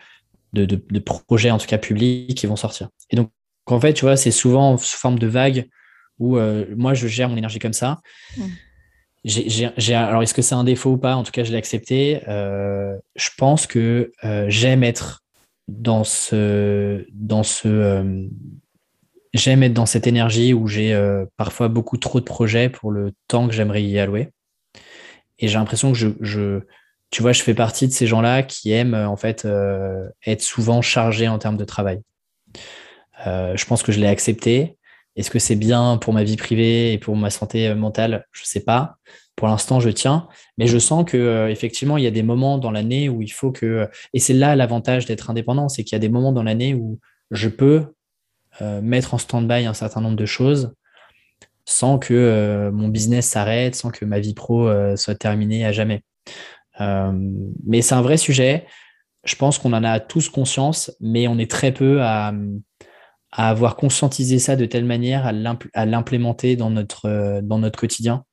de, 0.53 0.99
projets, 0.99 1.51
en 1.51 1.59
tout 1.59 1.67
cas 1.67 1.79
publics, 1.79 2.37
qui 2.37 2.47
vont 2.47 2.57
sortir. 2.57 2.89
Et 3.11 3.17
donc, 3.17 3.31
en 3.67 3.81
fait, 3.81 3.93
tu 3.95 4.05
vois, 4.05 4.17
c'est 4.17 4.31
souvent 4.31 4.77
sous 4.77 4.99
forme 4.99 5.19
de 5.19 5.27
vague 5.27 5.69
où 6.19 6.37
euh, 6.37 6.67
moi, 6.77 6.95
je 6.95 7.07
gère 7.07 7.29
mon 7.29 7.37
énergie 7.37 7.59
comme 7.59 7.73
ça. 7.73 8.01
Mmh. 8.37 9.93
alors, 9.95 10.23
est-ce 10.23 10.35
que 10.35 10.43
c'est 10.43 10.55
un 10.55 10.65
défaut 10.65 10.93
ou 10.93 10.99
pas? 10.99 11.17
En 11.17 11.23
tout 11.23 11.33
cas, 11.33 11.45
je 11.45 11.51
l'ai 11.51 11.59
accepté. 11.59 12.21
Euh, 12.29 12.97
je 13.17 13.31
pense 13.37 13.67
que 13.67 14.13
euh, 14.25 14.47
j'aime 14.49 14.85
être 14.85 15.25
dans 15.69 16.05
ce, 16.05 17.07
dans 17.13 17.43
ce, 17.43 18.29
j'aime 19.33 19.63
être 19.63 19.73
dans 19.73 19.87
cette 19.87 20.07
énergie 20.07 20.53
où 20.53 20.67
j'ai 20.67 20.95
parfois 21.37 21.69
beaucoup 21.69 21.97
trop 21.97 22.21
de 22.21 22.25
projets 22.25 22.69
pour 22.69 22.91
le 22.91 23.13
temps 23.29 23.47
que 23.47 23.55
j'aimerais 23.55 23.83
y 23.83 23.99
allouer. 23.99 24.29
Et 25.39 25.49
j'ai 25.49 25.59
l'impression 25.59 25.93
que 25.93 25.99
je, 26.21 26.61
tu 27.13 27.21
vois, 27.21 27.33
je 27.33 27.43
fais 27.43 27.55
partie 27.55 27.87
de 27.87 27.93
ces 27.93 28.07
gens-là 28.07 28.43
qui 28.43 28.73
aiment 28.73 28.95
en 28.95 29.17
fait 29.17 29.45
euh, 29.45 30.09
être 30.27 30.41
souvent 30.41 30.81
chargés 30.81 31.29
en 31.29 31.39
termes 31.39 31.59
de 31.59 31.65
travail. 31.65 32.01
Euh, 33.27 33.55
je 33.55 33.67
pense 33.67 33.83
que 33.83 33.93
je 33.93 34.01
l'ai 34.01 34.07
accepté. 34.07 34.79
Est-ce 35.15 35.31
que 35.31 35.39
c'est 35.39 35.55
bien 35.55 35.99
pour 35.99 36.15
ma 36.15 36.25
vie 36.25 36.37
privée 36.37 36.95
et 36.95 36.99
pour 36.99 37.15
ma 37.15 37.29
santé 37.29 37.69
euh, 37.69 37.75
mentale? 37.75 38.27
Je 38.33 38.43
ne 38.43 38.47
sais 38.47 38.65
pas. 38.65 38.97
Pour 39.37 39.47
l'instant, 39.47 39.79
je 39.79 39.91
tiens, 39.91 40.27
mais 40.57 40.67
je 40.67 40.79
sens 40.79 41.05
que 41.05 41.49
effectivement, 41.51 41.99
il 41.99 42.05
y 42.05 42.07
a 42.07 42.11
des 42.11 42.23
moments 42.23 42.57
dans 42.57 42.71
l'année 42.71 43.11
où 43.11 43.21
il 43.21 43.33
faut 43.33 43.53
que, 43.53 43.89
et 44.15 44.19
c'est 44.19 44.35
là 44.35 44.57
l'avantage 44.57 45.05
d'être 45.05 45.29
indépendant, 45.31 45.69
c'est 45.69 45.85
qu'il 45.85 45.95
y 45.95 45.97
a 45.97 46.01
des 46.01 46.09
moments 46.09 46.33
dans 46.33 46.43
l'année 46.43 46.75
où 46.75 46.99
je 47.31 47.49
peux 47.49 47.95
mettre 48.83 49.15
en 49.15 49.19
stand-by 49.19 49.65
un 49.65 49.73
certain 49.73 50.03
nombre 50.03 50.17
de 50.17 50.27
choses 50.27 50.75
sans 51.65 51.99
que 51.99 52.71
mon 52.75 52.89
business 52.89 53.27
s'arrête, 53.27 53.75
sans 53.75 53.91
que 53.91 54.05
ma 54.05 54.21
vie 54.21 54.35
pro 54.35 54.71
soit 54.97 55.15
terminée 55.15 55.65
à 55.65 55.73
jamais. 55.73 56.03
Euh, 56.83 57.13
mais 57.67 57.83
c'est 57.83 57.95
un 57.95 58.03
vrai 58.03 58.17
sujet. 58.17 58.67
Je 59.25 59.37
pense 59.37 59.59
qu'on 59.59 59.73
en 59.73 59.85
a 59.85 60.01
tous 60.01 60.29
conscience, 60.29 60.95
mais 61.01 61.29
on 61.29 61.39
est 61.39 61.51
très 61.51 61.73
peu 61.73 62.03
à, 62.03 62.33
avoir 63.31 63.77
conscientisé 63.77 64.39
ça 64.39 64.57
de 64.57 64.67
telle 64.67 64.85
manière 64.85 65.27
à 65.27 65.87
l'implémenter 65.87 66.57
dans 66.57 66.71
notre, 66.71 67.41
dans 67.43 67.59
notre 67.59 67.79
quotidien. 67.79 68.25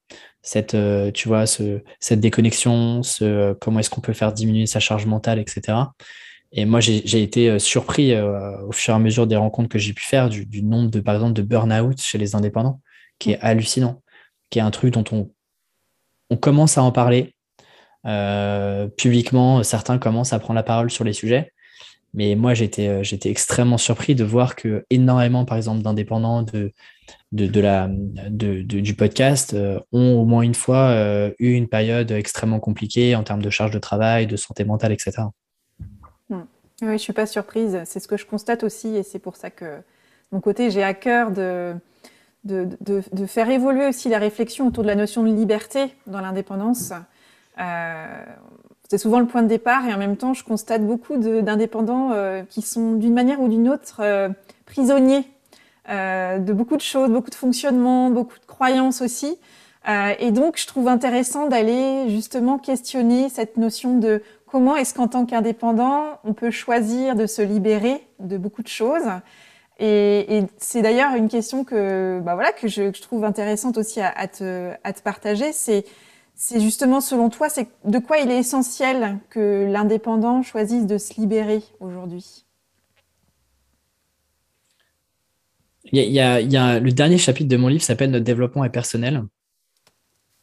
Cette, 0.41 0.73
euh, 0.73 1.11
tu 1.11 1.27
vois, 1.27 1.45
ce, 1.45 1.81
cette 1.99 2.19
déconnexion, 2.19 3.03
ce, 3.03 3.53
comment 3.53 3.79
est-ce 3.79 3.89
qu'on 3.89 4.01
peut 4.01 4.13
faire 4.13 4.33
diminuer 4.33 4.65
sa 4.65 4.79
charge 4.79 5.05
mentale, 5.05 5.39
etc. 5.39 5.77
Et 6.51 6.65
moi, 6.65 6.79
j'ai 6.79 7.21
été 7.21 7.49
euh, 7.49 7.59
surpris 7.59 8.19
au 8.19 8.71
fur 8.71 8.93
et 8.93 8.97
à 8.97 8.99
mesure 8.99 9.27
des 9.27 9.35
rencontres 9.35 9.69
que 9.69 9.79
j'ai 9.79 9.93
pu 9.93 10.03
faire 10.03 10.29
du, 10.29 10.63
nombre 10.63 10.89
de, 10.89 10.99
par 10.99 11.15
exemple, 11.15 11.33
de 11.33 11.43
burn-out 11.43 12.01
chez 12.01 12.17
les 12.17 12.35
indépendants. 12.35 12.81
qui 13.19 13.31
est 13.31 13.39
hallucinant, 13.39 14.01
qui 14.49 14.59
est 14.59 14.61
un 14.63 14.71
truc 14.71 14.93
dont 14.93 15.03
on, 15.11 15.29
on 16.29 16.37
commence 16.37 16.77
à 16.77 16.83
en 16.83 16.91
parler. 16.91 17.35
Euh, 18.05 18.87
publiquement, 18.87 19.63
certains 19.63 19.97
commencent 19.97 20.33
à 20.33 20.39
prendre 20.39 20.55
la 20.55 20.63
parole 20.63 20.89
sur 20.89 21.03
les 21.03 21.13
sujets. 21.13 21.51
Mais 22.13 22.35
moi, 22.35 22.53
j'étais, 22.55 22.87
euh, 22.87 23.03
extrêmement 23.25 23.77
surpris 23.77 24.15
de 24.15 24.23
voir 24.23 24.55
que 24.55 24.85
énormément, 24.89 25.45
par 25.45 25.57
exemple, 25.57 25.83
d'indépendants 25.83 26.43
de, 26.43 26.71
du 27.31 28.95
podcast 28.95 29.53
euh, 29.53 29.79
ont 29.91 30.13
au 30.19 30.25
moins 30.25 30.41
une 30.41 30.55
fois 30.55 31.31
eu 31.37 31.53
une 31.53 31.67
période 31.67 32.11
extrêmement 32.11 32.59
compliquée 32.59 33.15
en 33.15 33.23
termes 33.23 33.41
de 33.41 33.49
charge 33.49 33.71
de 33.71 33.79
travail, 33.79 34.25
de 34.27 34.37
santé 34.37 34.63
mentale, 34.63 34.91
etc. 34.91 35.23
Hmm. 36.29 36.41
Oui, 36.81 36.87
je 36.87 36.93
ne 36.93 36.97
suis 36.97 37.13
pas 37.13 37.25
surprise. 37.25 37.79
C'est 37.85 37.99
ce 37.99 38.07
que 38.07 38.17
je 38.17 38.25
constate 38.25 38.63
aussi 38.63 38.95
et 38.95 39.03
c'est 39.03 39.19
pour 39.19 39.35
ça 39.35 39.49
que, 39.49 39.65
de 39.65 39.83
mon 40.31 40.39
côté, 40.39 40.71
j'ai 40.71 40.83
à 40.83 40.95
cœur 40.95 41.29
de, 41.31 41.75
faire 43.27 43.49
évoluer 43.51 43.85
aussi 43.87 44.09
la 44.09 44.17
réflexion 44.17 44.67
autour 44.67 44.83
de 44.83 44.87
la 44.87 44.95
notion 44.95 45.21
de 45.21 45.27
liberté 45.27 45.93
dans 46.07 46.21
l'indépendance. 46.21 46.93
Euh, 47.59 48.23
c'est 48.89 48.97
souvent 48.97 49.19
le 49.19 49.27
point 49.27 49.43
de 49.43 49.47
départ 49.47 49.87
et 49.87 49.93
en 49.93 49.97
même 49.97 50.17
temps, 50.17 50.33
je 50.33 50.43
constate 50.43 50.85
beaucoup 50.85 51.17
d'indépendants 51.17 52.11
euh, 52.11 52.43
qui 52.49 52.61
sont 52.61 52.93
d'une 52.93 53.13
manière 53.13 53.41
ou 53.41 53.47
d'une 53.47 53.69
autre 53.69 53.97
euh, 54.01 54.29
prisonniers 54.65 55.25
de 55.87 56.53
beaucoup 56.53 56.75
de 56.75 56.83
choses, 56.83 57.09
beaucoup 57.09 57.31
de 57.31 57.35
fonctionnements, 57.35 58.11
beaucoup 58.11 58.37
de 58.39 58.45
croyances 58.45 59.01
aussi. 59.01 59.39
et 60.19 60.29
donc, 60.29 60.57
je 60.57 60.67
trouve 60.67 60.87
intéressant 60.87 61.47
d'aller 61.47 62.09
justement 62.09 62.59
questionner 62.59 63.27
cette 63.27 63.57
notion 63.57 63.97
de 63.97 64.21
comment 64.45 64.75
est-ce 64.75 64.93
qu'en 64.93 65.07
tant 65.07 65.25
qu'indépendant, 65.25 66.19
on 66.23 66.33
peut 66.33 66.51
choisir 66.51 67.15
de 67.15 67.25
se 67.25 67.41
libérer 67.41 68.07
de 68.19 68.37
beaucoup 68.37 68.61
de 68.61 68.67
choses 68.67 69.09
et, 69.79 70.43
c'est 70.57 70.81
d'ailleurs 70.81 71.15
une 71.15 71.29
question 71.29 71.63
que, 71.63 72.19
bah 72.19 72.35
voilà, 72.35 72.51
que 72.51 72.67
je, 72.67 72.89
trouve 73.01 73.23
intéressante 73.23 73.77
aussi 73.77 74.01
à, 74.01 74.27
te, 74.27 74.71
à 74.83 74.93
te, 74.93 75.01
partager. 75.01 75.53
C'est, 75.53 75.85
c'est 76.41 76.61
justement, 76.61 77.01
selon 77.01 77.29
toi, 77.29 77.49
c'est 77.49 77.67
de 77.83 77.99
quoi 77.99 78.17
il 78.19 78.31
est 78.31 78.39
essentiel 78.39 79.19
que 79.29 79.69
l'indépendant 79.69 80.41
choisisse 80.41 80.85
de 80.87 80.97
se 80.97 81.19
libérer 81.19 81.61
aujourd'hui? 81.81 82.45
Le 85.91 86.91
dernier 86.91 87.17
chapitre 87.17 87.49
de 87.49 87.57
mon 87.57 87.67
livre 87.67 87.83
s'appelle 87.83 88.11
Notre 88.11 88.23
développement 88.23 88.63
est 88.63 88.69
personnel. 88.69 89.21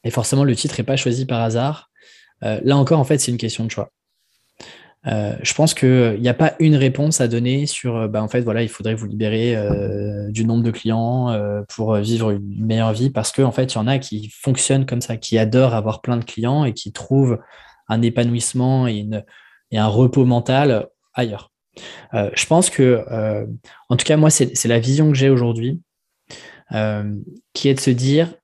Et 0.04 0.10
forcément, 0.10 0.44
le 0.44 0.54
titre 0.54 0.74
n'est 0.78 0.84
pas 0.84 0.96
choisi 0.96 1.24
par 1.24 1.40
hasard. 1.40 1.90
Euh, 2.42 2.60
là 2.62 2.76
encore, 2.76 3.00
en 3.00 3.04
fait, 3.04 3.16
c'est 3.16 3.30
une 3.30 3.38
question 3.38 3.64
de 3.64 3.70
choix. 3.70 3.90
Euh, 5.06 5.36
je 5.42 5.54
pense 5.54 5.72
qu'il 5.74 6.20
n'y 6.20 6.28
a 6.28 6.34
pas 6.34 6.54
une 6.58 6.74
réponse 6.74 7.20
à 7.20 7.28
donner 7.28 7.66
sur, 7.66 7.96
euh, 7.96 8.08
bah, 8.08 8.22
en 8.22 8.28
fait, 8.28 8.40
voilà, 8.40 8.62
il 8.62 8.68
faudrait 8.68 8.94
vous 8.94 9.06
libérer 9.06 9.54
euh, 9.54 10.30
du 10.30 10.44
nombre 10.44 10.64
de 10.64 10.70
clients 10.70 11.06
pour 11.68 11.94
vivre 11.96 12.30
une 12.30 12.64
meilleure 12.64 12.92
vie, 12.92 13.10
parce 13.10 13.32
qu'en 13.32 13.44
en 13.44 13.52
fait, 13.52 13.74
il 13.74 13.76
y 13.76 13.78
en 13.78 13.86
a 13.86 13.98
qui 13.98 14.30
fonctionnent 14.30 14.86
comme 14.86 15.00
ça, 15.00 15.16
qui 15.16 15.38
adorent 15.38 15.74
avoir 15.74 16.00
plein 16.00 16.16
de 16.16 16.24
clients 16.24 16.64
et 16.64 16.72
qui 16.72 16.92
trouvent 16.92 17.38
un 17.88 18.02
épanouissement 18.02 18.88
et, 18.88 19.08
et 19.70 19.78
un 19.78 19.86
repos 19.86 20.24
mental 20.24 20.88
ailleurs. 21.14 21.52
je 22.12 22.46
pense 22.46 22.70
que, 22.70 23.04
en 23.88 23.96
tout 23.96 24.04
cas, 24.04 24.16
moi, 24.16 24.30
c'est 24.30 24.64
la 24.66 24.78
vision 24.78 25.10
que 25.10 25.16
j'ai 25.16 25.30
aujourd'hui, 25.30 25.80
qui 27.52 27.68
est 27.68 27.74
de 27.74 27.80
se 27.80 27.90
dire, 27.90 28.34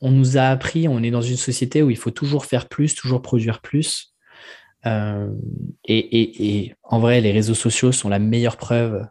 on 0.00 0.10
nous 0.10 0.36
a 0.36 0.42
appris, 0.42 0.88
on 0.88 1.02
est 1.02 1.10
dans 1.10 1.22
une 1.22 1.36
société 1.36 1.82
où 1.82 1.90
il 1.90 1.96
faut 1.96 2.10
toujours 2.10 2.44
faire 2.44 2.68
plus, 2.68 2.94
toujours 2.94 3.22
produire 3.22 3.60
plus. 3.60 4.11
Euh, 4.86 5.28
et, 5.84 6.74
en 6.82 6.98
vrai, 6.98 7.20
les 7.20 7.32
réseaux 7.32 7.54
sociaux 7.54 7.92
sont 7.92 8.08
la 8.08 8.18
meilleure 8.18 8.56
preuve 8.56 9.06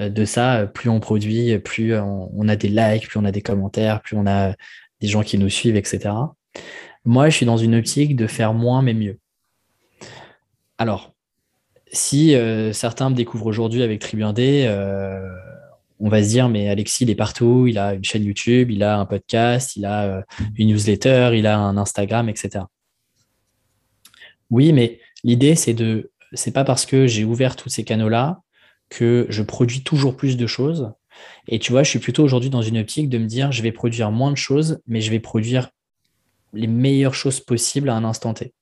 euh, 0.00 0.08
de 0.08 0.24
ça. 0.24 0.66
Plus 0.66 0.88
on 0.88 1.00
produit, 1.00 1.58
plus 1.58 1.96
on, 1.96 2.48
a 2.48 2.56
des 2.56 2.68
likes, 2.68 3.08
plus 3.08 3.18
on 3.18 3.24
a 3.24 3.32
des 3.32 3.42
commentaires, 3.42 4.00
plus 4.00 4.16
on 4.16 4.26
a 4.26 4.54
des 5.00 5.08
gens 5.08 5.22
qui 5.22 5.38
nous 5.38 5.48
suivent, 5.48 5.76
etc. 5.76 6.14
Moi, 7.04 7.28
je 7.28 7.36
suis 7.36 7.46
dans 7.46 7.56
une 7.56 7.74
optique 7.74 8.16
de 8.16 8.26
faire 8.26 8.54
moins 8.54 8.82
mais 8.82 8.94
mieux. 8.94 9.18
Alors, 10.78 11.14
si 11.92 12.34
euh, 12.34 12.72
certains 12.72 13.10
me 13.10 13.14
découvrent 13.14 13.46
aujourd'hui 13.46 13.82
avec 13.82 14.00
Tribu 14.00 14.22
1D, 14.22 14.68
on 16.02 16.08
va 16.08 16.22
se 16.22 16.28
dire, 16.28 16.48
mais 16.48 16.70
Alexis, 16.70 17.04
il 17.04 17.10
est 17.10 17.14
partout, 17.14 17.66
il 17.66 17.76
a 17.76 17.92
une 17.92 18.04
chaîne 18.04 18.24
YouTube, 18.24 18.70
il 18.70 18.82
a 18.82 18.98
un 18.98 19.04
podcast, 19.04 19.76
il 19.76 19.84
a 19.84 20.24
une 20.56 20.68
newsletter, 20.68 21.32
il 21.34 21.46
a 21.46 21.58
un 21.58 21.76
Instagram, 21.76 22.30
etc. 22.30 22.64
Oui, 24.50 24.72
mais 24.72 24.99
L'idée, 25.24 25.54
c'est 25.54 25.74
de, 25.74 26.10
c'est 26.32 26.52
pas 26.52 26.64
parce 26.64 26.86
que 26.86 27.06
j'ai 27.06 27.24
ouvert 27.24 27.56
tous 27.56 27.68
ces 27.68 27.84
canaux-là 27.84 28.40
que 28.88 29.26
je 29.28 29.42
produis 29.42 29.82
toujours 29.82 30.16
plus 30.16 30.36
de 30.36 30.46
choses. 30.46 30.92
Et 31.48 31.58
tu 31.58 31.72
vois, 31.72 31.82
je 31.82 31.90
suis 31.90 31.98
plutôt 31.98 32.24
aujourd'hui 32.24 32.50
dans 32.50 32.62
une 32.62 32.78
optique 32.78 33.08
de 33.08 33.18
me 33.18 33.26
dire, 33.26 33.52
je 33.52 33.62
vais 33.62 33.72
produire 33.72 34.10
moins 34.10 34.30
de 34.30 34.36
choses, 34.36 34.80
mais 34.86 35.00
je 35.00 35.10
vais 35.10 35.20
produire 35.20 35.70
les 36.52 36.66
meilleures 36.66 37.14
choses 37.14 37.40
possibles 37.40 37.88
à 37.88 37.94
un 37.94 38.04
instant 38.04 38.34
T. 38.34 38.52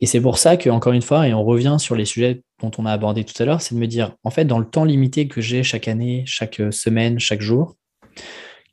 Et 0.00 0.06
c'est 0.06 0.20
pour 0.20 0.38
ça 0.38 0.56
que, 0.56 0.68
encore 0.70 0.92
une 0.92 1.02
fois, 1.02 1.26
et 1.28 1.34
on 1.34 1.44
revient 1.44 1.76
sur 1.78 1.94
les 1.94 2.04
sujets 2.04 2.42
dont 2.60 2.70
on 2.78 2.86
a 2.86 2.92
abordé 2.92 3.24
tout 3.24 3.40
à 3.42 3.46
l'heure, 3.46 3.62
c'est 3.62 3.74
de 3.74 3.80
me 3.80 3.86
dire, 3.86 4.14
en 4.22 4.30
fait, 4.30 4.44
dans 4.44 4.58
le 4.58 4.68
temps 4.68 4.84
limité 4.84 5.28
que 5.28 5.40
j'ai 5.40 5.62
chaque 5.62 5.88
année, 5.88 6.24
chaque 6.26 6.60
semaine, 6.70 7.18
chaque 7.18 7.40
jour, 7.40 7.76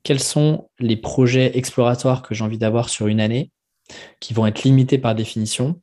quels 0.03 0.19
sont 0.19 0.67
les 0.79 0.97
projets 0.97 1.57
exploratoires 1.57 2.21
que 2.21 2.33
j'ai 2.33 2.43
envie 2.43 2.57
d'avoir 2.57 2.89
sur 2.89 3.07
une 3.07 3.21
année, 3.21 3.51
qui 4.19 4.33
vont 4.33 4.47
être 4.47 4.63
limités 4.63 4.97
par 4.97 5.15
définition, 5.15 5.79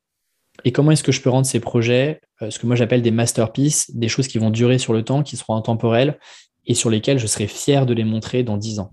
et 0.65 0.73
comment 0.73 0.91
est-ce 0.91 1.03
que 1.03 1.13
je 1.13 1.21
peux 1.21 1.31
rendre 1.31 1.47
ces 1.47 1.61
projets, 1.61 2.21
euh, 2.43 2.51
ce 2.51 2.59
que 2.59 2.67
moi 2.67 2.77
j'appelle 2.77 3.03
des 3.03 3.11
masterpieces, 3.11 3.95
des 3.95 4.09
choses 4.09 4.29
qui 4.29 4.39
vont 4.39 4.51
durer 4.51 4.79
sur 4.79 4.93
le 4.93 5.03
temps, 5.05 5.23
qui 5.23 5.37
seront 5.37 5.57
intemporelles 5.57 6.19
et 6.67 6.75
sur 6.75 6.91
lesquelles 6.91 7.19
je 7.19 7.27
serai 7.27 7.47
fier 7.47 7.87
de 7.87 7.95
les 7.95 8.05
montrer 8.05 8.43
dans 8.43 8.57
dix 8.57 8.79
ans. 8.81 8.93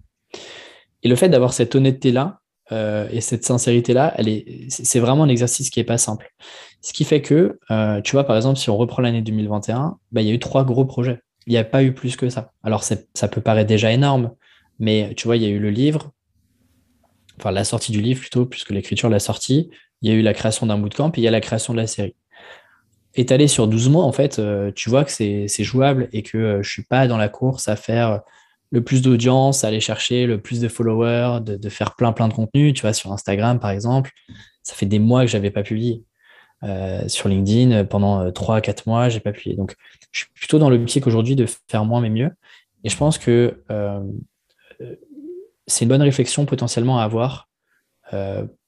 Et 1.03 1.09
le 1.09 1.15
fait 1.15 1.29
d'avoir 1.29 1.53
cette 1.53 1.75
honnêteté-là 1.75 2.39
euh, 2.71 3.07
et 3.11 3.21
cette 3.21 3.45
sincérité-là, 3.45 4.15
c'est 4.69 4.99
vraiment 4.99 5.23
un 5.23 5.29
exercice 5.29 5.69
qui 5.69 5.79
n'est 5.79 5.85
pas 5.85 5.97
simple. 5.97 6.33
Ce 6.81 6.93
qui 6.93 7.03
fait 7.03 7.21
que, 7.21 7.59
euh, 7.71 8.01
tu 8.01 8.13
vois, 8.13 8.23
par 8.23 8.35
exemple, 8.35 8.59
si 8.59 8.69
on 8.69 8.77
reprend 8.77 9.01
l'année 9.01 9.21
2021, 9.21 9.97
bah, 10.11 10.21
il 10.21 10.27
y 10.27 10.31
a 10.31 10.33
eu 10.33 10.39
trois 10.39 10.63
gros 10.63 10.85
projets. 10.85 11.21
Il 11.47 11.51
n'y 11.51 11.57
a 11.57 11.63
pas 11.63 11.83
eu 11.83 11.93
plus 11.93 12.15
que 12.15 12.29
ça. 12.29 12.51
Alors, 12.63 12.83
ça 12.83 13.27
peut 13.27 13.41
paraître 13.41 13.67
déjà 13.67 13.91
énorme, 13.91 14.31
mais 14.79 15.13
tu 15.15 15.27
vois, 15.27 15.37
il 15.37 15.43
y 15.43 15.45
a 15.45 15.49
eu 15.49 15.59
le 15.59 15.69
livre, 15.69 16.11
enfin 17.37 17.51
la 17.51 17.63
sortie 17.63 17.91
du 17.91 18.01
livre 18.01 18.19
plutôt, 18.19 18.45
puisque 18.45 18.71
l'écriture 18.71 19.09
l'a 19.09 19.19
sortie 19.19 19.69
il 20.05 20.09
y 20.09 20.11
a 20.11 20.17
eu 20.17 20.21
la 20.21 20.35
création 20.35 20.67
d'un 20.67 20.77
bootcamp 20.77 21.09
et 21.09 21.17
il 21.17 21.23
y 21.23 21.27
a 21.27 21.31
la 21.31 21.41
création 21.41 21.73
de 21.73 21.79
la 21.79 21.87
série. 21.87 22.15
Étalé 23.15 23.47
sur 23.47 23.67
12 23.67 23.89
mois, 23.89 24.03
en 24.03 24.11
fait, 24.11 24.37
euh, 24.37 24.71
tu 24.75 24.87
vois 24.91 25.03
que 25.03 25.09
c'est 25.09 25.63
jouable 25.63 26.09
et 26.13 26.21
que 26.21 26.37
euh, 26.37 26.61
je 26.61 26.69
suis 26.69 26.83
pas 26.83 27.07
dans 27.07 27.17
la 27.17 27.27
course 27.27 27.67
à 27.67 27.75
faire 27.75 28.21
le 28.69 28.83
plus 28.83 29.01
d'audience, 29.01 29.63
à 29.63 29.69
aller 29.69 29.79
chercher 29.79 30.27
le 30.27 30.39
plus 30.39 30.59
de 30.59 30.67
followers, 30.67 31.39
de, 31.41 31.69
faire 31.69 31.95
plein 31.95 32.11
plein 32.11 32.27
de 32.27 32.33
contenu. 32.33 32.71
Tu 32.73 32.81
vois, 32.81 32.93
sur 32.93 33.11
Instagram, 33.11 33.59
par 33.59 33.71
exemple, 33.71 34.11
ça 34.61 34.75
fait 34.75 34.85
des 34.85 34.99
mois 34.99 35.21
que 35.21 35.27
je 35.31 35.37
n'avais 35.37 35.49
pas 35.49 35.63
publié. 35.63 36.03
Euh, 36.61 37.07
sur 37.07 37.27
LinkedIn, 37.27 37.85
pendant 37.85 38.29
3-4 38.29 38.83
mois, 38.85 39.09
je 39.09 39.15
n'ai 39.15 39.21
pas 39.21 39.31
publié. 39.31 39.55
Donc, 39.55 39.75
je 40.11 40.19
suis 40.19 40.29
plutôt 40.35 40.59
dans 40.59 40.69
l'optique 40.69 41.07
aujourd'hui 41.07 41.35
de 41.35 41.47
faire 41.67 41.83
moins 41.83 42.01
mais 42.01 42.11
mieux. 42.11 42.29
Et 42.83 42.89
je 42.89 42.97
pense 42.97 43.17
que 43.17 43.63
c'est 45.65 45.85
une 45.85 45.89
bonne 45.89 46.03
réflexion 46.03 46.45
potentiellement 46.45 46.99
à 46.99 47.03
avoir 47.03 47.49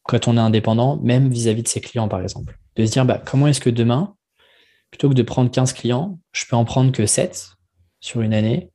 quand 0.08 0.28
on 0.28 0.38
est 0.38 0.41
indépendant, 0.41 0.97
même 0.97 1.30
vis-à-vis 1.30 1.64
de 1.64 1.68
ses 1.68 1.82
clients, 1.82 2.08
par 2.08 2.22
exemple. 2.22 2.58
De 2.76 2.86
se 2.86 2.91
dire, 2.91 3.05
bah, 3.05 3.22
comment 3.24 3.47
est-ce 3.47 3.60
que 3.60 3.70
demain, 3.70 4.16
plutôt 4.89 5.10
que 5.10 5.14
de 5.14 5.24
prendre 5.24 5.51
15 5.51 5.74
clients, 5.74 6.20
je 6.32 6.45
peux 6.49 6.55
en 6.55 6.66
prendre 6.66 6.91
que 6.91 7.05
7 7.05 7.51
sur 7.99 8.22
une 8.22 8.34
année, 8.34 8.72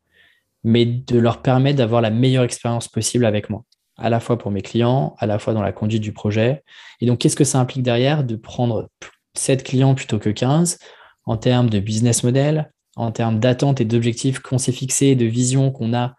mais 0.62 0.84
de 0.84 1.18
leur 1.18 1.42
permettre 1.42 1.78
d'avoir 1.78 2.02
la 2.02 2.10
meilleure 2.10 2.44
expérience 2.44 2.88
possible 2.88 3.24
avec 3.24 3.50
moi, 3.50 3.64
à 3.96 4.10
la 4.10 4.20
fois 4.20 4.38
pour 4.38 4.50
mes 4.50 4.62
clients, 4.62 5.14
à 5.18 5.26
la 5.26 5.38
fois 5.38 5.54
dans 5.54 5.62
la 5.62 5.72
conduite 5.72 6.02
du 6.02 6.12
projet. 6.12 6.62
Et 7.00 7.06
donc, 7.06 7.18
qu'est-ce 7.18 7.36
que 7.36 7.44
ça 7.44 7.58
implique 7.58 7.82
derrière 7.82 8.24
de 8.24 8.36
prendre 8.36 8.90
7 9.34 9.62
clients 9.62 9.94
plutôt 9.94 10.18
que 10.18 10.30
15 10.30 10.78
en 11.24 11.36
termes 11.36 11.70
de 11.70 11.80
business 11.80 12.24
model, 12.24 12.70
en 12.96 13.10
termes 13.10 13.38
d'attente 13.38 13.80
et 13.80 13.84
d'objectifs 13.84 14.40
qu'on 14.40 14.58
s'est 14.58 14.72
fixés, 14.72 15.14
de 15.14 15.24
vision 15.24 15.70
qu'on 15.70 15.94
a 15.94 16.14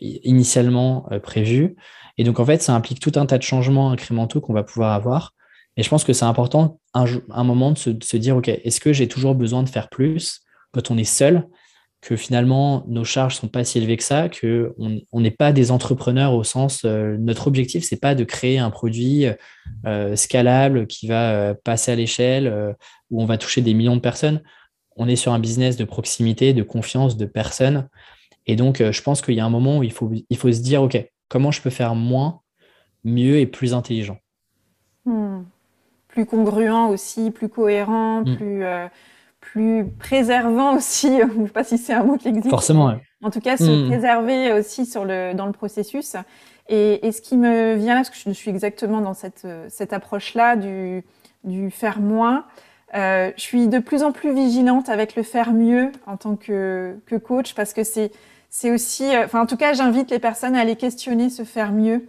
initialement 0.00 1.06
euh, 1.12 1.20
prévus 1.20 1.76
et 2.18 2.24
donc, 2.24 2.40
en 2.40 2.44
fait, 2.44 2.62
ça 2.62 2.74
implique 2.74 3.00
tout 3.00 3.12
un 3.16 3.26
tas 3.26 3.38
de 3.38 3.42
changements 3.42 3.90
incrémentaux 3.90 4.40
qu'on 4.40 4.54
va 4.54 4.62
pouvoir 4.62 4.92
avoir. 4.92 5.34
Et 5.76 5.82
je 5.82 5.88
pense 5.90 6.04
que 6.04 6.12
c'est 6.12 6.24
important 6.24 6.80
un, 6.94 7.04
un, 7.30 7.44
moment 7.44 7.72
de 7.72 7.78
se, 7.78 8.16
dire, 8.16 8.36
OK, 8.36 8.48
est-ce 8.48 8.80
que 8.80 8.92
j'ai 8.92 9.08
toujours 9.08 9.34
besoin 9.34 9.62
de 9.62 9.68
faire 9.68 9.90
plus 9.90 10.40
quand 10.72 10.90
on 10.90 10.96
est 10.96 11.04
seul, 11.04 11.46
que 12.00 12.16
finalement 12.16 12.84
nos 12.86 13.04
charges 13.04 13.36
sont 13.36 13.48
pas 13.48 13.64
si 13.64 13.78
élevées 13.78 13.96
que 13.96 14.04
ça, 14.04 14.28
qu'on 14.28 15.20
n'est 15.20 15.30
pas 15.30 15.52
des 15.52 15.70
entrepreneurs 15.70 16.34
au 16.34 16.44
sens, 16.44 16.82
euh, 16.84 17.16
notre 17.18 17.46
objectif, 17.48 17.84
c'est 17.84 18.00
pas 18.00 18.14
de 18.14 18.24
créer 18.24 18.58
un 18.58 18.70
produit 18.70 19.26
euh, 19.86 20.14
scalable 20.14 20.86
qui 20.86 21.08
va 21.08 21.32
euh, 21.32 21.54
passer 21.64 21.92
à 21.92 21.94
l'échelle, 21.96 22.76
où 23.10 23.22
on 23.22 23.26
va 23.26 23.38
toucher 23.38 23.60
des 23.60 23.74
millions 23.74 23.96
de 23.96 24.00
personnes. 24.00 24.42
On 24.96 25.08
est 25.08 25.16
sur 25.16 25.32
un 25.32 25.38
business 25.38 25.76
de 25.76 25.84
proximité, 25.84 26.52
de 26.52 26.62
confiance, 26.62 27.16
de 27.16 27.26
personnes. 27.26 27.88
Et 28.46 28.56
donc, 28.56 28.80
je 28.82 29.02
pense 29.02 29.20
qu'il 29.20 29.34
y 29.34 29.40
a 29.40 29.44
un 29.44 29.50
moment 29.50 29.78
où 29.78 29.82
il 29.82 29.92
faut, 29.92 30.10
il 30.30 30.36
faut 30.36 30.50
se 30.50 30.60
dire, 30.60 30.82
OK, 30.82 30.96
comment 31.28 31.50
je 31.50 31.62
peux 31.62 31.70
faire 31.70 31.94
moins, 31.94 32.40
mieux 33.04 33.38
et 33.38 33.46
plus 33.46 33.74
intelligent. 33.74 34.18
Hmm. 35.04 35.42
Plus 36.08 36.26
congruent 36.26 36.88
aussi, 36.90 37.30
plus 37.30 37.48
cohérent, 37.48 38.22
hmm. 38.22 38.36
plus, 38.36 38.64
euh, 38.64 38.88
plus 39.40 39.86
préservant 39.98 40.76
aussi. 40.76 41.18
Je 41.18 41.38
ne 41.38 41.46
sais 41.46 41.52
pas 41.52 41.64
si 41.64 41.78
c'est 41.78 41.94
un 41.94 42.04
mot 42.04 42.16
qui 42.16 42.28
existe. 42.28 42.50
Forcément. 42.50 42.94
En 43.22 43.30
tout 43.30 43.40
cas, 43.40 43.56
se 43.56 43.64
hmm. 43.64 43.88
préserver 43.88 44.52
aussi 44.52 44.86
sur 44.86 45.04
le, 45.04 45.34
dans 45.34 45.46
le 45.46 45.52
processus. 45.52 46.16
Et, 46.68 47.12
ce 47.12 47.20
qui 47.20 47.36
me 47.36 47.74
vient 47.74 47.94
là, 47.94 48.00
parce 48.00 48.10
que 48.10 48.16
je 48.16 48.30
suis 48.30 48.50
exactement 48.50 49.00
dans 49.00 49.14
cette, 49.14 49.46
cette 49.68 49.92
approche-là 49.92 50.56
du, 50.56 51.04
du 51.44 51.70
faire 51.70 52.00
moins, 52.00 52.44
euh, 52.94 53.32
je 53.36 53.42
suis 53.42 53.68
de 53.68 53.78
plus 53.78 54.02
en 54.02 54.12
plus 54.12 54.32
vigilante 54.32 54.88
avec 54.88 55.16
le 55.16 55.22
faire 55.22 55.52
mieux 55.52 55.90
en 56.06 56.16
tant 56.16 56.36
que, 56.36 56.96
que 57.06 57.16
coach 57.16 57.54
parce 57.54 57.72
que 57.72 57.82
c'est 57.82 58.12
c'est 58.50 58.70
aussi, 58.70 59.04
euh, 59.14 59.24
enfin 59.24 59.40
en 59.40 59.46
tout 59.46 59.56
cas, 59.56 59.72
j'invite 59.72 60.10
les 60.10 60.18
personnes 60.18 60.56
à 60.56 60.60
aller 60.60 60.76
questionner 60.76 61.30
ce 61.30 61.44
faire 61.44 61.72
mieux. 61.72 62.08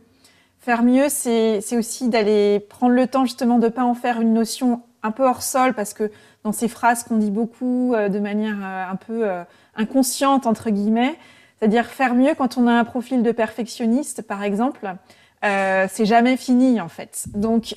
Faire 0.59 0.83
mieux, 0.83 1.07
c'est 1.09 1.77
aussi 1.77 2.09
d'aller 2.09 2.59
prendre 2.59 2.93
le 2.93 3.07
temps 3.07 3.25
justement 3.25 3.57
de 3.57 3.69
pas 3.69 3.83
en 3.83 3.93
faire 3.93 4.19
une 4.19 4.33
notion 4.33 4.81
un 5.01 5.11
peu 5.11 5.25
hors 5.25 5.41
sol 5.41 5.73
parce 5.73 5.93
que 5.93 6.11
dans 6.43 6.51
ces 6.51 6.67
phrases 6.67 7.03
qu'on 7.03 7.17
dit 7.17 7.31
beaucoup 7.31 7.93
euh, 7.93 8.09
de 8.09 8.19
manière 8.19 8.57
un 8.63 8.95
peu 8.97 9.25
inconsciente 9.75 10.45
entre 10.45 10.69
guillemets, 10.69 11.15
c'est-à-dire 11.57 11.85
faire 11.85 12.13
mieux 12.15 12.33
quand 12.35 12.57
on 12.57 12.67
a 12.67 12.73
un 12.73 12.83
profil 12.83 13.23
de 13.23 13.31
perfectionniste 13.31 14.23
par 14.23 14.43
exemple, 14.43 14.93
c'est 15.41 16.05
jamais 16.05 16.35
fini 16.35 16.81
en 16.81 16.89
fait. 16.89 17.27
Donc 17.33 17.75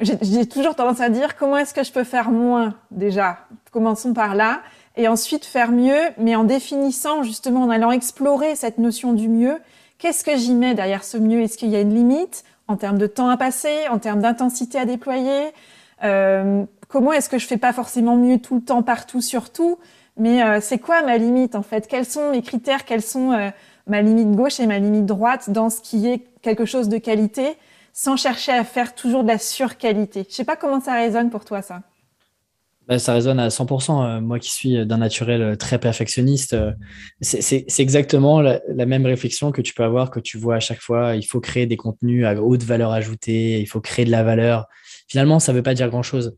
j'ai 0.00 0.48
toujours 0.48 0.76
tendance 0.76 1.00
à 1.00 1.10
dire 1.10 1.36
comment 1.36 1.58
est-ce 1.58 1.74
que 1.74 1.82
je 1.82 1.92
peux 1.92 2.04
faire 2.04 2.30
moins 2.30 2.74
déjà? 2.90 3.40
Commençons 3.70 4.14
par 4.14 4.34
là. 4.34 4.62
Et 4.98 5.08
ensuite 5.08 5.46
faire 5.46 5.72
mieux, 5.72 6.00
mais 6.18 6.36
en 6.36 6.44
définissant 6.44 7.22
justement, 7.22 7.62
en 7.62 7.70
allant 7.70 7.92
explorer 7.92 8.54
cette 8.56 8.76
notion 8.76 9.14
du 9.14 9.28
mieux. 9.28 9.56
Qu'est-ce 9.96 10.24
que 10.24 10.36
j'y 10.36 10.54
mets 10.54 10.74
derrière 10.74 11.04
ce 11.04 11.16
mieux? 11.16 11.40
Est-ce 11.40 11.56
qu'il 11.56 11.70
y 11.70 11.76
a 11.76 11.80
une 11.80 11.94
limite 11.94 12.44
en 12.66 12.76
termes 12.76 12.98
de 12.98 13.06
temps 13.06 13.30
à 13.30 13.36
passer, 13.36 13.88
en 13.90 13.98
termes 13.98 14.20
d'intensité 14.20 14.78
à 14.78 14.84
déployer? 14.84 15.46
Euh, 16.04 16.64
Comment 16.88 17.12
est-ce 17.12 17.28
que 17.28 17.38
je 17.38 17.46
fais 17.46 17.58
pas 17.58 17.74
forcément 17.74 18.16
mieux 18.16 18.38
tout 18.38 18.54
le 18.54 18.62
temps, 18.62 18.82
partout, 18.82 19.20
surtout? 19.20 19.78
Mais 20.16 20.42
euh, 20.42 20.58
c'est 20.60 20.78
quoi 20.78 21.02
ma 21.02 21.18
limite 21.18 21.54
en 21.54 21.62
fait? 21.62 21.86
Quels 21.86 22.06
sont 22.06 22.30
mes 22.30 22.40
critères? 22.40 22.86
Quelles 22.86 23.02
sont 23.02 23.32
euh, 23.32 23.50
ma 23.86 24.00
limite 24.00 24.32
gauche 24.32 24.58
et 24.58 24.66
ma 24.66 24.78
limite 24.78 25.04
droite 25.04 25.50
dans 25.50 25.68
ce 25.68 25.82
qui 25.82 26.08
est 26.08 26.24
quelque 26.40 26.64
chose 26.64 26.88
de 26.88 26.96
qualité 26.96 27.56
sans 27.92 28.16
chercher 28.16 28.52
à 28.52 28.64
faire 28.64 28.94
toujours 28.94 29.22
de 29.22 29.28
la 29.28 29.38
surqualité? 29.38 30.26
Je 30.30 30.34
sais 30.34 30.44
pas 30.44 30.56
comment 30.56 30.80
ça 30.80 30.94
résonne 30.94 31.28
pour 31.28 31.44
toi, 31.44 31.60
ça. 31.60 31.82
Bah, 32.88 32.98
ça 32.98 33.12
résonne 33.12 33.38
à 33.38 33.50
100%. 33.50 34.02
Euh, 34.02 34.20
moi 34.22 34.38
qui 34.38 34.50
suis 34.50 34.86
d'un 34.86 34.96
naturel 34.96 35.42
euh, 35.42 35.56
très 35.56 35.78
perfectionniste, 35.78 36.54
euh, 36.54 36.72
c'est 37.20 37.66
exactement 37.78 38.40
la, 38.40 38.60
même 38.86 39.04
réflexion 39.04 39.52
que 39.52 39.60
tu 39.60 39.74
peux 39.74 39.84
avoir, 39.84 40.10
que 40.10 40.20
tu 40.20 40.38
vois 40.38 40.56
à 40.56 40.60
chaque 40.60 40.80
fois. 40.80 41.14
Il 41.14 41.24
faut 41.24 41.38
créer 41.38 41.66
des 41.66 41.76
contenus 41.76 42.24
à 42.24 42.34
haute 42.40 42.62
valeur 42.62 42.90
ajoutée, 42.92 43.60
il 43.60 43.66
faut 43.66 43.82
créer 43.82 44.06
de 44.06 44.10
la 44.10 44.22
valeur. 44.22 44.66
Finalement, 45.06 45.38
ça 45.38 45.52
ne 45.52 45.58
veut 45.58 45.62
pas 45.62 45.74
dire 45.74 45.90
grand-chose. 45.90 46.36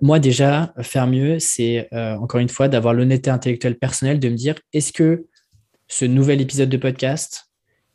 moi 0.00 0.18
déjà, 0.18 0.72
faire 0.80 1.06
mieux, 1.06 1.38
c'est 1.38 1.88
encore 1.92 2.40
une 2.40 2.48
fois 2.48 2.68
d'avoir 2.68 2.94
l'honnêteté 2.94 3.30
intellectuelle 3.30 3.78
personnelle, 3.78 4.20
de 4.20 4.28
me 4.28 4.36
dire, 4.36 4.54
est-ce 4.72 4.92
que 4.92 5.26
ce 5.88 6.04
nouvel 6.04 6.40
épisode 6.40 6.68
de 6.68 6.76
podcast 6.76 7.50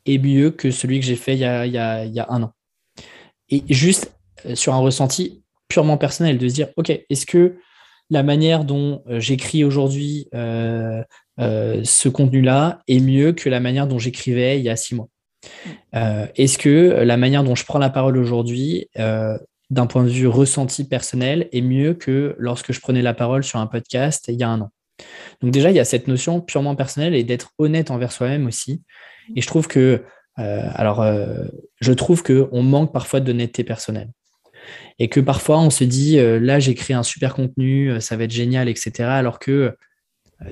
est 0.06 0.18
mieux 0.18 0.50
que 0.50 0.70
celui 0.70 1.00
que 1.00 1.06
j'ai 1.06 1.16
fait 1.16 1.34
il 1.34 1.40
y 1.40 1.46
a 1.46 2.26
un 2.28 2.42
an? 2.42 2.52
Et 3.50 3.62
juste 3.68 4.12
sur 4.54 4.74
un 4.74 4.78
ressenti 4.78 5.42
purement 5.68 5.96
personnel, 5.96 6.38
de 6.38 6.48
se 6.48 6.54
dire, 6.54 6.68
OK, 6.76 6.90
est-ce 6.90 7.26
que 7.26 7.56
la 8.10 8.22
manière 8.22 8.64
dont 8.64 9.02
euh, 9.08 9.20
j'écris 9.20 9.64
aujourd'hui 9.64 10.28
euh, 10.34 11.02
ce 11.38 12.08
contenu-là 12.08 12.82
est 12.86 13.00
mieux 13.00 13.32
que 13.32 13.48
la 13.48 13.60
manière 13.60 13.86
dont 13.86 13.98
j'écrivais 13.98 14.58
il 14.58 14.64
y 14.64 14.68
a 14.68 14.76
six 14.76 14.94
mois 14.94 15.08
Est-ce 15.92 16.58
que 16.58 17.02
la 17.02 17.16
manière 17.16 17.44
dont 17.44 17.54
je 17.54 17.64
prends 17.64 17.78
la 17.78 17.88
parole 17.88 18.18
aujourd'hui, 18.18 18.88
d'un 18.94 19.86
point 19.86 20.04
de 20.04 20.10
vue 20.10 20.26
ressenti 20.26 20.86
personnel, 20.86 21.48
est 21.52 21.62
mieux 21.62 21.94
que 21.94 22.36
lorsque 22.38 22.72
je 22.72 22.80
prenais 22.80 23.00
la 23.00 23.14
parole 23.14 23.42
sur 23.42 23.58
un 23.58 23.66
podcast 23.66 24.26
il 24.28 24.38
y 24.38 24.42
a 24.42 24.50
un 24.50 24.60
an? 24.60 24.70
Donc 25.40 25.50
déjà, 25.50 25.70
il 25.70 25.76
y 25.76 25.80
a 25.80 25.86
cette 25.86 26.08
notion 26.08 26.42
purement 26.42 26.76
personnelle 26.76 27.14
et 27.14 27.24
d'être 27.24 27.52
honnête 27.56 27.90
envers 27.90 28.12
soi-même 28.12 28.46
aussi. 28.46 28.82
Et 29.34 29.40
je 29.40 29.46
trouve 29.46 29.66
que 29.66 30.04
euh, 30.40 30.68
alors, 30.74 31.02
euh, 31.02 31.44
je 31.80 31.92
trouve 31.92 32.22
qu'on 32.22 32.62
manque 32.62 32.92
parfois 32.92 33.20
d'honnêteté 33.20 33.64
personnelle. 33.64 34.10
Et 35.00 35.08
que 35.08 35.18
parfois, 35.18 35.58
on 35.58 35.70
se 35.70 35.82
dit, 35.82 36.18
euh, 36.18 36.38
là, 36.38 36.60
j'ai 36.60 36.74
créé 36.74 36.94
un 36.94 37.02
super 37.02 37.34
contenu, 37.34 38.00
ça 38.00 38.16
va 38.16 38.24
être 38.24 38.30
génial, 38.30 38.68
etc. 38.68 39.08
Alors 39.08 39.40
que 39.40 39.74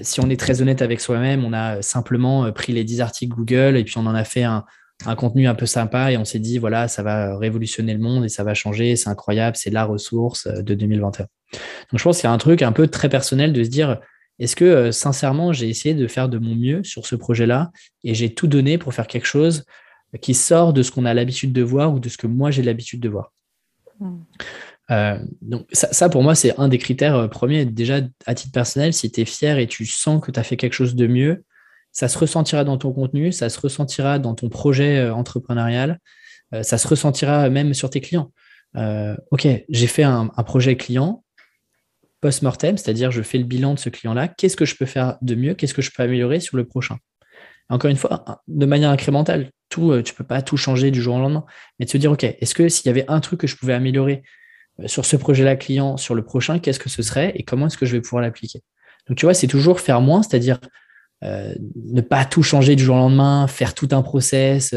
si 0.00 0.20
on 0.20 0.28
est 0.28 0.38
très 0.38 0.60
honnête 0.60 0.82
avec 0.82 1.00
soi-même, 1.00 1.44
on 1.44 1.52
a 1.52 1.80
simplement 1.80 2.50
pris 2.52 2.72
les 2.72 2.84
10 2.84 3.00
articles 3.00 3.34
Google 3.34 3.76
et 3.76 3.84
puis 3.84 3.96
on 3.96 4.06
en 4.06 4.14
a 4.14 4.24
fait 4.24 4.42
un, 4.42 4.64
contenu 5.16 5.46
un 5.46 5.54
peu 5.54 5.64
sympa 5.64 6.10
et 6.12 6.18
on 6.18 6.24
s'est 6.24 6.40
dit, 6.40 6.58
voilà, 6.58 6.88
ça 6.88 7.02
va 7.02 7.38
révolutionner 7.38 7.94
le 7.94 8.00
monde 8.00 8.24
et 8.24 8.28
ça 8.28 8.42
va 8.42 8.52
changer, 8.52 8.96
c'est 8.96 9.08
incroyable, 9.08 9.56
c'est 9.56 9.70
la 9.70 9.84
ressource 9.84 10.46
de 10.48 10.74
2021. 10.74 11.26
Donc 11.92 11.98
je 11.98 12.02
pense 12.02 12.18
qu'il 12.18 12.24
y 12.24 12.30
a 12.30 12.32
un 12.32 12.38
truc 12.38 12.62
un 12.62 12.72
peu 12.72 12.88
très 12.88 13.08
personnel 13.08 13.52
de 13.52 13.62
se 13.64 13.70
dire, 13.70 13.98
est-ce 14.38 14.56
que 14.56 14.64
euh, 14.64 14.92
sincèrement, 14.92 15.52
j'ai 15.52 15.68
essayé 15.68 15.94
de 15.94 16.06
faire 16.06 16.28
de 16.28 16.38
mon 16.38 16.54
mieux 16.54 16.84
sur 16.84 17.06
ce 17.06 17.16
projet-là 17.16 17.70
et 18.04 18.14
j'ai 18.14 18.34
tout 18.34 18.46
donné 18.46 18.78
pour 18.78 18.94
faire 18.94 19.06
quelque 19.06 19.26
chose 19.26 19.64
qui 20.20 20.34
sort 20.34 20.72
de 20.72 20.82
ce 20.82 20.90
qu'on 20.90 21.04
a 21.04 21.12
l'habitude 21.12 21.52
de 21.52 21.62
voir 21.62 21.92
ou 21.92 22.00
de 22.00 22.08
ce 22.08 22.16
que 22.16 22.26
moi 22.26 22.50
j'ai 22.50 22.62
l'habitude 22.62 23.00
de 23.00 23.08
voir? 23.08 23.32
Euh, 24.90 25.18
donc 25.42 25.66
ça, 25.72 26.08
pour 26.08 26.22
moi, 26.22 26.34
c'est 26.34 26.58
un 26.58 26.68
des 26.68 26.78
critères 26.78 27.16
euh, 27.16 27.28
premiers. 27.28 27.64
Déjà, 27.64 28.00
à 28.26 28.34
titre 28.34 28.52
personnel, 28.52 28.92
si 28.94 29.10
tu 29.10 29.20
es 29.20 29.24
fier 29.24 29.58
et 29.58 29.66
tu 29.66 29.84
sens 29.86 30.20
que 30.20 30.30
tu 30.30 30.40
as 30.40 30.42
fait 30.42 30.56
quelque 30.56 30.72
chose 30.72 30.94
de 30.94 31.06
mieux, 31.06 31.44
ça 31.92 32.08
se 32.08 32.18
ressentira 32.18 32.64
dans 32.64 32.78
ton 32.78 32.92
contenu, 32.92 33.32
ça 33.32 33.48
se 33.48 33.60
ressentira 33.60 34.18
dans 34.18 34.34
ton 34.34 34.48
projet 34.48 35.08
entrepreneurial, 35.10 35.98
ça 36.62 36.78
se 36.78 36.86
ressentira 36.86 37.48
même 37.48 37.74
sur 37.74 37.90
tes 37.90 38.00
clients. 38.00 38.30
ok, 39.30 39.48
j'ai 39.68 39.86
fait 39.86 40.04
un, 40.04 40.28
projet 40.46 40.76
client, 40.76 41.24
post-mortem, 42.20 42.76
c'est-à-dire 42.76 43.10
je 43.10 43.22
fais 43.22 43.38
le 43.38 43.44
bilan 43.44 43.74
de 43.74 43.78
ce 43.78 43.88
client-là, 43.88 44.28
qu'est-ce 44.28 44.56
que 44.56 44.66
je 44.66 44.76
peux 44.76 44.86
faire 44.86 45.16
de 45.22 45.34
mieux, 45.34 45.54
qu'est-ce 45.54 45.74
que 45.74 45.82
je 45.82 45.90
peux 45.90 46.02
améliorer 46.02 46.40
sur 46.40 46.56
le 46.56 46.66
prochain? 46.66 46.98
Encore 47.68 47.90
une 47.90 47.96
fois, 47.96 48.42
de 48.46 48.66
manière 48.66 48.90
incrémentale, 48.90 49.50
tout, 49.68 49.92
euh, 49.92 50.02
tu 50.02 50.14
peux 50.14 50.24
pas 50.24 50.42
tout 50.42 50.56
changer 50.56 50.90
du 50.90 51.00
jour 51.00 51.16
au 51.16 51.18
lendemain, 51.18 51.44
mais 51.78 51.86
de 51.86 51.90
se 51.90 51.98
dire, 51.98 52.12
OK, 52.12 52.24
est-ce 52.24 52.54
que 52.54 52.68
s'il 52.68 52.86
y 52.86 52.88
avait 52.88 53.04
un 53.08 53.20
truc 53.20 53.40
que 53.40 53.46
je 53.46 53.56
pouvais 53.56 53.74
améliorer 53.74 54.22
euh, 54.80 54.88
sur 54.88 55.04
ce 55.04 55.16
projet-là 55.16 55.56
client, 55.56 55.96
sur 55.96 56.14
le 56.14 56.24
prochain, 56.24 56.58
qu'est-ce 56.58 56.78
que 56.78 56.88
ce 56.88 57.02
serait 57.02 57.32
et 57.34 57.42
comment 57.42 57.66
est-ce 57.66 57.76
que 57.76 57.86
je 57.86 57.92
vais 57.92 58.00
pouvoir 58.00 58.22
l'appliquer? 58.22 58.62
Donc, 59.06 59.16
tu 59.16 59.26
vois, 59.26 59.34
c'est 59.34 59.46
toujours 59.46 59.80
faire 59.80 60.00
moins, 60.00 60.22
c'est-à-dire 60.22 60.60
euh, 61.24 61.54
ne 61.90 62.00
pas 62.00 62.24
tout 62.24 62.42
changer 62.42 62.76
du 62.76 62.84
jour 62.84 62.96
au 62.96 63.00
lendemain, 63.00 63.46
faire 63.46 63.74
tout 63.74 63.88
un 63.92 64.02
process 64.02 64.74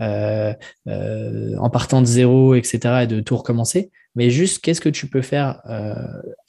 en 0.00 1.70
partant 1.70 2.00
de 2.00 2.06
zéro, 2.06 2.56
etc., 2.56 3.02
et 3.02 3.06
de 3.06 3.20
tout 3.20 3.36
recommencer, 3.36 3.92
mais 4.16 4.30
juste 4.30 4.60
qu'est-ce 4.60 4.80
que 4.80 4.88
tu 4.88 5.06
peux 5.06 5.22
faire, 5.22 5.62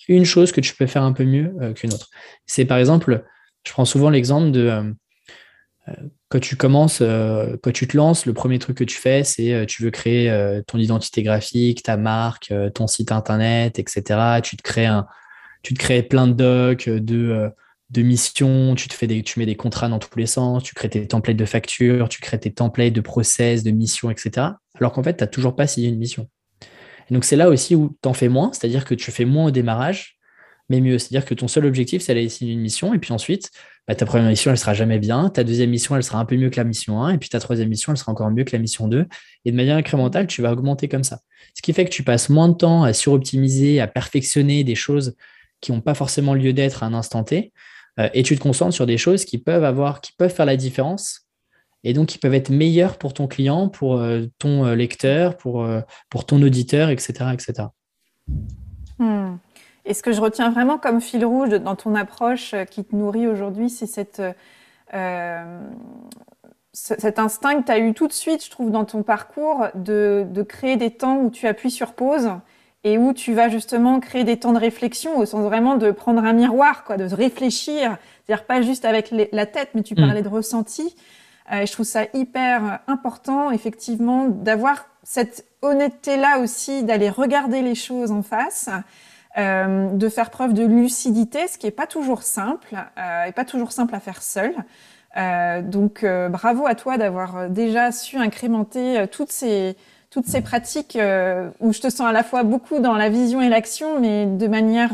une 0.07 0.25
chose 0.25 0.51
que 0.51 0.59
tu 0.59 0.75
peux 0.75 0.87
faire 0.87 1.03
un 1.03 1.13
peu 1.13 1.23
mieux 1.23 1.53
qu'une 1.75 1.93
autre? 1.93 2.09
C'est 2.47 2.65
par 2.65 2.79
exemple, 2.79 3.23
je 3.63 3.71
prends 3.71 3.85
souvent 3.85 4.09
l'exemple 4.09 4.49
de 4.49 4.95
quand 6.29 6.39
tu 6.39 6.55
commences, 6.55 6.99
quand 6.99 7.71
tu 7.73 7.87
te 7.87 7.97
lances, 7.97 8.25
le 8.25 8.33
premier 8.33 8.57
truc 8.59 8.77
que 8.77 8.83
tu 8.83 8.97
fais, 8.97 9.23
c'est 9.23 9.65
tu 9.67 9.83
veux 9.83 9.91
créer 9.91 10.61
ton 10.67 10.77
identité 10.77 11.23
graphique, 11.23 11.83
ta 11.83 11.97
marque, 11.97 12.53
ton 12.73 12.87
site 12.87 13.11
internet, 13.11 13.79
etc. 13.79 14.41
Tu 14.41 14.55
te 14.55 14.61
crées 14.61 14.85
un, 14.85 15.05
tu 15.61 15.73
te 15.73 15.79
crées 15.79 16.03
plein 16.03 16.27
de 16.27 16.33
docs, 16.33 16.89
de 16.89 17.51
de 17.93 18.01
missions, 18.01 18.73
tu 18.75 18.87
te 18.87 18.93
fais 18.93 19.05
des, 19.05 19.21
tu 19.21 19.39
mets 19.39 19.45
des 19.45 19.55
contrats 19.55 19.87
dans 19.87 19.99
tous 19.99 20.17
les 20.17 20.25
sens, 20.25 20.63
tu 20.63 20.73
crées 20.73 20.89
tes 20.89 21.07
templates 21.07 21.37
de 21.37 21.45
factures, 21.45 22.09
tu 22.09 22.21
crées 22.21 22.39
tes 22.39 22.51
templates 22.51 22.93
de 22.93 23.01
process, 23.01 23.63
de 23.63 23.69
missions, 23.69 24.09
etc. 24.09 24.47
Alors 24.79 24.91
qu'en 24.91 25.03
fait, 25.03 25.15
tu 25.15 25.23
n'as 25.23 25.27
toujours 25.27 25.55
pas 25.55 25.67
signé 25.67 25.89
une 25.89 25.99
mission. 25.99 26.27
Donc, 27.11 27.23
c'est 27.23 27.35
là 27.35 27.49
aussi 27.49 27.75
où 27.75 27.95
tu 28.01 28.09
en 28.09 28.13
fais 28.13 28.29
moins, 28.29 28.51
c'est-à-dire 28.51 28.85
que 28.85 28.95
tu 28.95 29.11
fais 29.11 29.25
moins 29.25 29.45
au 29.45 29.51
démarrage, 29.51 30.17
mais 30.69 30.81
mieux. 30.81 30.97
C'est-à-dire 30.97 31.25
que 31.25 31.33
ton 31.33 31.47
seul 31.47 31.65
objectif, 31.65 32.01
c'est 32.01 32.13
d'aller 32.13 32.29
signer 32.29 32.53
une 32.53 32.61
mission, 32.61 32.93
et 32.93 32.99
puis 32.99 33.13
ensuite, 33.13 33.51
bah, 33.87 33.95
ta 33.95 34.05
première 34.05 34.29
mission, 34.29 34.51
elle 34.51 34.57
sera 34.57 34.73
jamais 34.73 34.99
bien, 34.99 35.29
ta 35.29 35.43
deuxième 35.43 35.69
mission, 35.69 35.95
elle 35.95 36.03
sera 36.03 36.19
un 36.19 36.25
peu 36.25 36.37
mieux 36.37 36.49
que 36.49 36.57
la 36.57 36.63
mission 36.63 37.01
1, 37.01 37.13
et 37.13 37.17
puis 37.17 37.29
ta 37.29 37.39
troisième 37.39 37.69
mission, 37.69 37.91
elle 37.91 37.97
sera 37.97 38.11
encore 38.11 38.31
mieux 38.31 38.43
que 38.43 38.55
la 38.55 38.59
mission 38.59 38.87
2. 38.87 39.05
Et 39.45 39.51
de 39.51 39.55
manière 39.55 39.77
incrémentale, 39.77 40.27
tu 40.27 40.41
vas 40.41 40.51
augmenter 40.51 40.87
comme 40.87 41.03
ça. 41.03 41.19
Ce 41.53 41.61
qui 41.61 41.73
fait 41.73 41.85
que 41.85 41.89
tu 41.89 42.03
passes 42.03 42.29
moins 42.29 42.49
de 42.49 42.55
temps 42.55 42.83
à 42.83 42.93
suroptimiser, 42.93 43.81
à 43.81 43.87
perfectionner 43.87 44.63
des 44.63 44.75
choses 44.75 45.15
qui 45.59 45.71
n'ont 45.71 45.81
pas 45.81 45.93
forcément 45.93 46.33
lieu 46.33 46.53
d'être 46.53 46.83
à 46.83 46.85
un 46.85 46.93
instant 46.93 47.23
T, 47.23 47.51
euh, 47.99 48.09
et 48.13 48.23
tu 48.23 48.35
te 48.35 48.41
concentres 48.41 48.73
sur 48.73 48.85
des 48.85 48.97
choses 48.97 49.25
qui 49.25 49.37
peuvent 49.37 49.63
avoir, 49.63 50.01
qui 50.01 50.11
peuvent 50.17 50.33
faire 50.33 50.45
la 50.45 50.57
différence 50.57 51.21
et 51.83 51.93
donc 51.93 52.15
ils 52.15 52.17
peuvent 52.17 52.33
être 52.33 52.49
meilleurs 52.49 52.97
pour 52.97 53.13
ton 53.13 53.27
client, 53.27 53.67
pour 53.67 53.97
euh, 53.97 54.25
ton 54.39 54.65
euh, 54.65 54.75
lecteur, 54.75 55.35
pour, 55.35 55.67
pour 56.09 56.25
ton 56.25 56.41
auditeur, 56.41 56.89
etc. 56.89 57.31
etc. 57.33 57.67
Et 59.85 59.93
ce 59.93 60.01
que 60.01 60.11
je 60.11 60.21
retiens 60.21 60.49
vraiment 60.49 60.77
comme 60.77 61.01
fil 61.01 61.25
rouge 61.25 61.49
dans 61.49 61.75
ton 61.75 61.95
approche 61.95 62.55
qui 62.71 62.85
te 62.85 62.95
nourrit 62.95 63.27
aujourd'hui, 63.27 63.69
c'est 63.69 63.85
cette, 63.85 64.21
cet 66.73 67.19
instinct 67.19 67.61
que 67.61 67.65
tu 67.65 67.71
as 67.71 67.79
eu 67.79 67.93
tout 67.93 68.07
de 68.07 68.13
suite, 68.13 68.43
je 68.43 68.49
trouve, 68.49 68.71
dans 68.71 68.85
ton 68.85 69.03
parcours, 69.03 69.67
de, 69.75 70.25
de, 70.29 70.41
créer 70.41 70.75
des 70.75 70.91
temps 70.91 71.17
où 71.17 71.29
tu 71.29 71.47
appuies 71.47 71.71
sur 71.71 71.93
pause 71.93 72.31
et 72.83 72.97
où 72.97 73.13
tu 73.13 73.33
vas 73.33 73.47
justement 73.47 73.99
créer 73.99 74.23
des 74.23 74.37
temps 74.37 74.53
de 74.53 74.59
réflexion 74.59 75.17
au 75.17 75.25
sens 75.25 75.41
vraiment 75.43 75.75
de 75.75 75.91
prendre 75.91 76.23
un 76.23 76.33
miroir, 76.33 76.83
quoi, 76.83 76.97
de 76.97 77.05
réfléchir, 77.05 77.97
c'est-à-dire 78.25 78.45
pas 78.45 78.61
juste 78.61 78.85
avec 78.85 79.13
la 79.31 79.45
tête, 79.45 79.69
mais 79.75 79.83
tu 79.83 79.93
hmm. 79.93 80.05
parlais 80.05 80.21
de 80.21 80.27
ressenti. 80.27 80.95
Euh, 81.51 81.65
je 81.65 81.71
trouve 81.71 81.85
ça 81.85 82.05
hyper 82.13 82.79
important, 82.87 83.51
effectivement, 83.51 84.27
d'avoir 84.27 84.85
cette 85.03 85.45
honnêteté-là 85.61 86.39
aussi, 86.39 86.83
d'aller 86.83 87.09
regarder 87.09 87.61
les 87.61 87.75
choses 87.75 88.11
en 88.11 88.23
face, 88.23 88.69
euh, 89.37 89.89
de 89.89 90.09
faire 90.09 90.29
preuve 90.29 90.53
de 90.53 90.65
lucidité, 90.65 91.47
ce 91.47 91.57
qui 91.57 91.65
n'est 91.65 91.71
pas 91.71 91.87
toujours 91.87 92.23
simple, 92.23 92.75
euh, 92.97 93.25
et 93.25 93.31
pas 93.31 93.45
toujours 93.45 93.71
simple 93.71 93.95
à 93.95 93.99
faire 93.99 94.21
seul. 94.21 94.53
donc 95.63 96.05
bravo 96.31 96.65
à 96.65 96.75
toi 96.75 96.97
d'avoir 96.97 97.49
déjà 97.49 97.91
su 97.91 98.17
incrémenter 98.17 99.05
toutes 99.11 99.31
ces 99.31 99.75
toutes 100.09 100.25
ces 100.25 100.41
pratiques 100.41 100.97
où 101.59 101.73
je 101.73 101.81
te 101.81 101.89
sens 101.89 102.07
à 102.07 102.11
la 102.11 102.23
fois 102.23 102.43
beaucoup 102.43 102.79
dans 102.79 102.95
la 102.95 103.09
vision 103.09 103.39
et 103.39 103.49
l'action, 103.49 103.99
mais 103.99 104.25
de 104.25 104.47
manière 104.47 104.93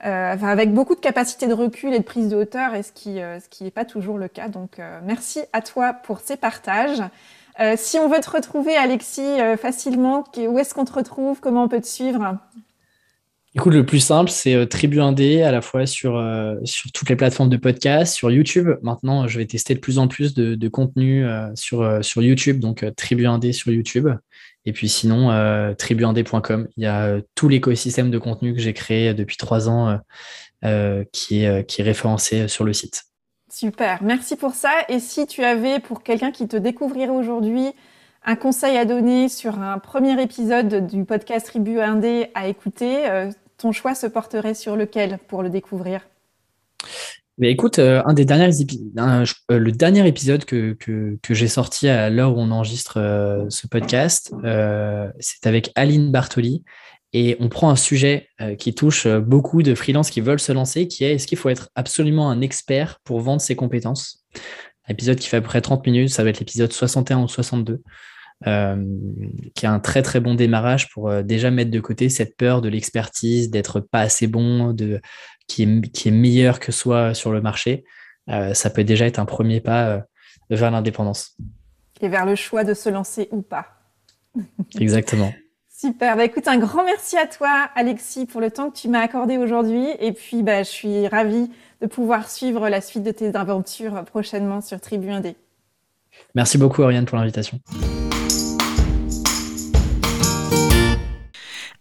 avec 0.00 0.72
beaucoup 0.72 0.94
de 0.94 1.00
capacité 1.00 1.48
de 1.48 1.54
recul 1.54 1.92
et 1.92 1.98
de 1.98 2.04
prise 2.04 2.28
de 2.28 2.36
hauteur, 2.36 2.76
et 2.76 2.84
ce 2.84 2.92
qui 2.92 3.16
ce 3.16 3.48
qui 3.48 3.64
n'est 3.64 3.72
pas 3.72 3.84
toujours 3.84 4.16
le 4.16 4.28
cas. 4.28 4.48
Donc 4.48 4.80
merci 5.04 5.40
à 5.52 5.60
toi 5.60 5.92
pour 5.92 6.20
ces 6.20 6.36
partages. 6.36 7.02
Euh, 7.60 7.74
si 7.76 7.98
on 7.98 8.08
veut 8.08 8.20
te 8.20 8.30
retrouver, 8.30 8.74
Alexis, 8.76 9.20
euh, 9.20 9.56
facilement, 9.56 10.24
où 10.38 10.58
est-ce 10.58 10.74
qu'on 10.74 10.86
te 10.86 10.92
retrouve? 10.92 11.40
Comment 11.40 11.64
on 11.64 11.68
peut 11.68 11.80
te 11.80 11.86
suivre? 11.86 12.38
Écoute, 13.56 13.74
le 13.74 13.84
plus 13.84 13.98
simple, 13.98 14.30
c'est 14.30 14.54
euh, 14.54 14.64
Tribu 14.64 15.00
Indé, 15.00 15.42
à 15.42 15.50
la 15.50 15.60
fois 15.60 15.84
sur, 15.86 16.22
sur 16.64 16.92
toutes 16.92 17.08
les 17.08 17.16
plateformes 17.16 17.48
de 17.48 17.56
podcast, 17.56 18.14
sur 18.14 18.30
YouTube. 18.30 18.70
Maintenant, 18.82 19.26
je 19.26 19.38
vais 19.38 19.46
tester 19.46 19.74
de 19.74 19.80
plus 19.80 19.98
en 19.98 20.08
plus 20.08 20.34
de, 20.34 20.68
contenu 20.68 21.24
sur, 21.54 22.04
sur 22.04 22.22
YouTube, 22.22 22.60
donc 22.60 22.84
Tribu 22.96 23.26
Indé 23.26 23.52
sur 23.52 23.72
YouTube. 23.72 24.08
Et 24.66 24.72
puis 24.72 24.88
sinon, 24.88 25.74
tribuindé.com. 25.76 26.68
Il 26.76 26.84
y 26.84 26.86
a 26.86 27.20
tout 27.34 27.48
l'écosystème 27.48 28.10
de 28.10 28.18
contenu 28.18 28.54
que 28.54 28.60
j'ai 28.60 28.72
créé 28.72 29.14
depuis 29.14 29.36
trois 29.36 29.68
ans 29.68 29.98
qui, 31.12 31.44
est, 31.44 31.66
qui 31.66 31.80
est 31.80 31.84
référencé 31.84 32.46
sur 32.46 32.64
le 32.64 32.72
site. 32.72 33.04
Super, 33.52 34.00
merci 34.02 34.36
pour 34.36 34.54
ça. 34.54 34.70
Et 34.88 35.00
si 35.00 35.26
tu 35.26 35.42
avais, 35.42 35.80
pour 35.80 36.04
quelqu'un 36.04 36.30
qui 36.30 36.46
te 36.46 36.56
découvrirait 36.56 37.08
aujourd'hui, 37.08 37.72
un 38.24 38.36
conseil 38.36 38.76
à 38.76 38.84
donner 38.84 39.28
sur 39.28 39.60
un 39.60 39.78
premier 39.78 40.20
épisode 40.22 40.86
du 40.86 41.04
podcast 41.04 41.46
Tribu 41.46 41.80
Indé 41.80 42.30
à 42.34 42.46
écouter, 42.46 43.08
euh, 43.10 43.30
ton 43.60 43.72
choix 43.72 43.94
se 43.94 44.06
porterait 44.06 44.54
sur 44.54 44.76
lequel 44.76 45.18
pour 45.28 45.42
le 45.42 45.50
découvrir? 45.50 46.00
Mais 47.38 47.50
écoute, 47.50 47.78
euh, 47.78 48.02
euh, 48.06 49.24
le 49.48 49.72
dernier 49.72 50.06
épisode 50.06 50.44
que, 50.44 50.76
j'ai 51.30 51.48
sorti 51.48 51.88
à 51.88 52.10
l'heure 52.10 52.36
où 52.36 52.40
on 52.40 52.50
enregistre 52.50 53.46
ce 53.48 53.66
podcast, 53.66 54.34
c'est 55.20 55.46
avec 55.46 55.72
Aline 55.74 56.10
Bartoli. 56.10 56.64
Et 57.12 57.36
on 57.40 57.48
prend 57.48 57.70
un 57.70 57.76
sujet 57.76 58.28
euh, 58.40 58.54
qui 58.54 58.74
touche 58.74 59.06
euh, 59.06 59.20
beaucoup 59.20 59.62
de 59.62 59.74
freelances 59.74 60.10
qui 60.10 60.20
veulent 60.20 60.40
se 60.40 60.52
lancer, 60.52 60.86
qui 60.86 61.04
est 61.04 61.14
est-ce 61.14 61.26
qu'il 61.26 61.38
faut 61.38 61.48
être 61.48 61.68
absolument 61.74 62.30
un 62.30 62.40
expert 62.40 63.00
pour 63.02 63.20
vendre 63.20 63.40
ses 63.40 63.56
compétences? 63.56 64.24
Épisode 64.88 65.18
qui 65.18 65.28
fait 65.28 65.38
à 65.38 65.40
peu 65.40 65.48
près 65.48 65.60
30 65.60 65.84
minutes, 65.86 66.10
ça 66.10 66.22
va 66.22 66.30
être 66.30 66.38
l'épisode 66.38 66.72
61 66.72 67.22
ou 67.22 67.28
62, 67.28 67.82
euh, 68.46 68.84
qui 69.54 69.66
a 69.66 69.72
un 69.72 69.80
très 69.80 70.02
très 70.02 70.20
bon 70.20 70.34
démarrage 70.34 70.88
pour 70.90 71.22
déjà 71.22 71.50
mettre 71.50 71.70
de 71.70 71.80
côté 71.80 72.08
cette 72.08 72.36
peur 72.36 72.62
de 72.62 72.68
l'expertise, 72.68 73.50
d'être 73.50 73.80
pas 73.80 74.00
assez 74.00 74.26
bon, 74.26 74.72
de, 74.72 75.00
qui, 75.46 75.64
est, 75.64 75.88
qui 75.92 76.08
est 76.08 76.12
meilleur 76.12 76.60
que 76.60 76.72
soi 76.72 77.14
sur 77.14 77.32
le 77.32 77.40
marché. 77.40 77.84
ça 78.52 78.70
peut 78.70 78.84
déjà 78.84 79.06
être 79.06 79.18
un 79.18 79.26
premier 79.26 79.60
pas 79.60 80.04
vers 80.50 80.70
l'indépendance. 80.70 81.36
Et 82.00 82.08
vers 82.08 82.26
le 82.26 82.34
choix 82.34 82.64
de 82.64 82.74
se 82.74 82.88
lancer 82.88 83.28
ou 83.30 83.42
pas. 83.42 83.66
Exactement. 84.80 85.32
Super. 85.68 86.16
Bah, 86.16 86.24
écoute, 86.24 86.46
un 86.46 86.58
grand 86.58 86.84
merci 86.84 87.16
à 87.16 87.26
toi, 87.26 87.70
Alexis, 87.74 88.26
pour 88.26 88.40
le 88.40 88.50
temps 88.50 88.70
que 88.70 88.76
tu 88.76 88.88
m'as 88.88 89.00
accordé 89.00 89.38
aujourd'hui. 89.38 89.86
Et 89.98 90.12
puis, 90.12 90.42
bah, 90.42 90.62
je 90.62 90.68
suis 90.68 91.08
ravie 91.08 91.50
de 91.80 91.86
pouvoir 91.86 92.28
suivre 92.28 92.68
la 92.68 92.82
suite 92.82 93.02
de 93.02 93.12
tes 93.12 93.34
aventures 93.34 94.04
prochainement 94.04 94.60
sur 94.60 94.78
Tribu 94.80 95.08
1D. 95.08 95.36
Merci 96.34 96.58
beaucoup, 96.58 96.82
Oriane, 96.82 97.06
pour 97.06 97.16
l'invitation. 97.16 97.60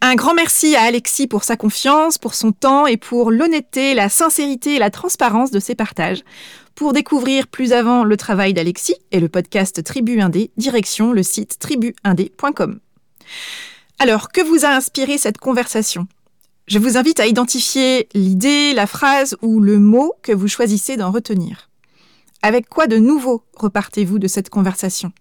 Un 0.09 0.15
grand 0.15 0.33
merci 0.33 0.75
à 0.75 0.81
Alexis 0.81 1.27
pour 1.27 1.43
sa 1.43 1.55
confiance, 1.55 2.17
pour 2.17 2.33
son 2.33 2.51
temps 2.51 2.87
et 2.87 2.97
pour 2.97 3.29
l'honnêteté, 3.29 3.93
la 3.93 4.09
sincérité 4.09 4.73
et 4.73 4.79
la 4.79 4.89
transparence 4.89 5.51
de 5.51 5.59
ses 5.59 5.75
partages. 5.75 6.23
Pour 6.73 6.93
découvrir 6.93 7.45
plus 7.45 7.73
avant 7.73 8.03
le 8.03 8.17
travail 8.17 8.55
d'Alexis 8.55 8.95
et 9.11 9.19
le 9.19 9.29
podcast 9.29 9.83
Tribu 9.83 10.17
1D, 10.17 10.49
direction 10.57 11.11
le 11.11 11.21
site 11.21 11.59
tribu1d.com. 11.61 12.79
Alors, 13.99 14.31
que 14.31 14.41
vous 14.41 14.65
a 14.65 14.69
inspiré 14.69 15.19
cette 15.19 15.37
conversation? 15.37 16.07
Je 16.65 16.79
vous 16.79 16.97
invite 16.97 17.19
à 17.19 17.27
identifier 17.27 18.09
l'idée, 18.15 18.73
la 18.73 18.87
phrase 18.87 19.37
ou 19.43 19.59
le 19.59 19.77
mot 19.77 20.15
que 20.23 20.31
vous 20.31 20.47
choisissez 20.47 20.97
d'en 20.97 21.11
retenir. 21.11 21.68
Avec 22.41 22.69
quoi 22.69 22.87
de 22.87 22.97
nouveau 22.97 23.43
repartez-vous 23.57 24.17
de 24.17 24.27
cette 24.27 24.49
conversation? 24.49 25.11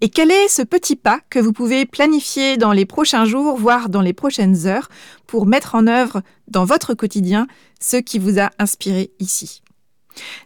Et 0.00 0.08
quel 0.08 0.30
est 0.30 0.48
ce 0.48 0.62
petit 0.62 0.96
pas 0.96 1.20
que 1.30 1.38
vous 1.38 1.52
pouvez 1.52 1.86
planifier 1.86 2.56
dans 2.56 2.72
les 2.72 2.84
prochains 2.84 3.24
jours, 3.24 3.56
voire 3.56 3.88
dans 3.88 4.00
les 4.00 4.12
prochaines 4.12 4.66
heures, 4.66 4.88
pour 5.26 5.46
mettre 5.46 5.74
en 5.76 5.86
œuvre 5.86 6.22
dans 6.48 6.64
votre 6.64 6.94
quotidien 6.94 7.46
ce 7.80 7.96
qui 7.96 8.18
vous 8.18 8.40
a 8.40 8.50
inspiré 8.58 9.12
ici? 9.20 9.62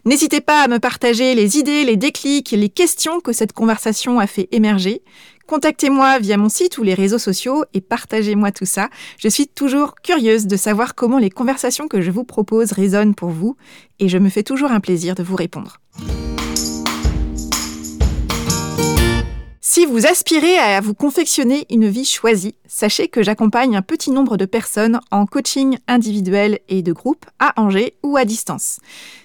N'hésitez 0.05 0.41
pas 0.41 0.63
à 0.63 0.67
me 0.67 0.79
partager 0.79 1.35
les 1.35 1.57
idées, 1.57 1.83
les 1.83 1.97
déclics, 1.97 2.51
les 2.51 2.69
questions 2.69 3.19
que 3.19 3.33
cette 3.33 3.53
conversation 3.53 4.19
a 4.19 4.27
fait 4.27 4.49
émerger, 4.51 5.03
Contactez-moi 5.49 6.19
via 6.19 6.37
mon 6.37 6.47
site 6.47 6.77
ou 6.77 6.83
les 6.83 6.93
réseaux 6.93 7.17
sociaux 7.17 7.63
et 7.73 7.81
partagez-moi 7.81 8.51
tout 8.51 8.67
ça. 8.67 8.89
Je 9.17 9.27
suis 9.27 9.47
toujours 9.47 9.95
curieuse 9.95 10.45
de 10.45 10.55
savoir 10.55 10.93
comment 10.93 11.17
les 11.17 11.31
conversations 11.31 11.87
que 11.87 12.01
je 12.01 12.11
vous 12.11 12.23
propose 12.23 12.71
résonnent 12.71 13.15
pour 13.15 13.29
vous 13.29 13.57
et 13.97 14.09
je 14.09 14.19
me 14.19 14.29
fais 14.29 14.43
toujours 14.43 14.71
un 14.71 14.79
plaisir 14.79 15.15
de 15.15 15.23
vous 15.23 15.35
répondre. 15.35 15.77
Si 19.61 19.85
vous 19.85 20.07
aspirez 20.07 20.57
à 20.57 20.81
vous 20.81 20.93
confectionner 20.93 21.65
une 21.69 21.87
vie 21.87 22.05
choisie, 22.05 22.55
sachez 22.69 23.09
que 23.09 23.23
j'accompagne 23.23 23.75
un 23.75 23.81
petit 23.81 24.11
nombre 24.11 24.37
de 24.37 24.45
personnes 24.45 25.01
en 25.11 25.25
coaching 25.25 25.77
individuel 25.87 26.59
et 26.69 26.83
de 26.83 26.93
groupe 26.93 27.25
à 27.39 27.59
Angers 27.59 27.95
ou 28.03 28.15
à 28.15 28.23
distance. 28.23 28.79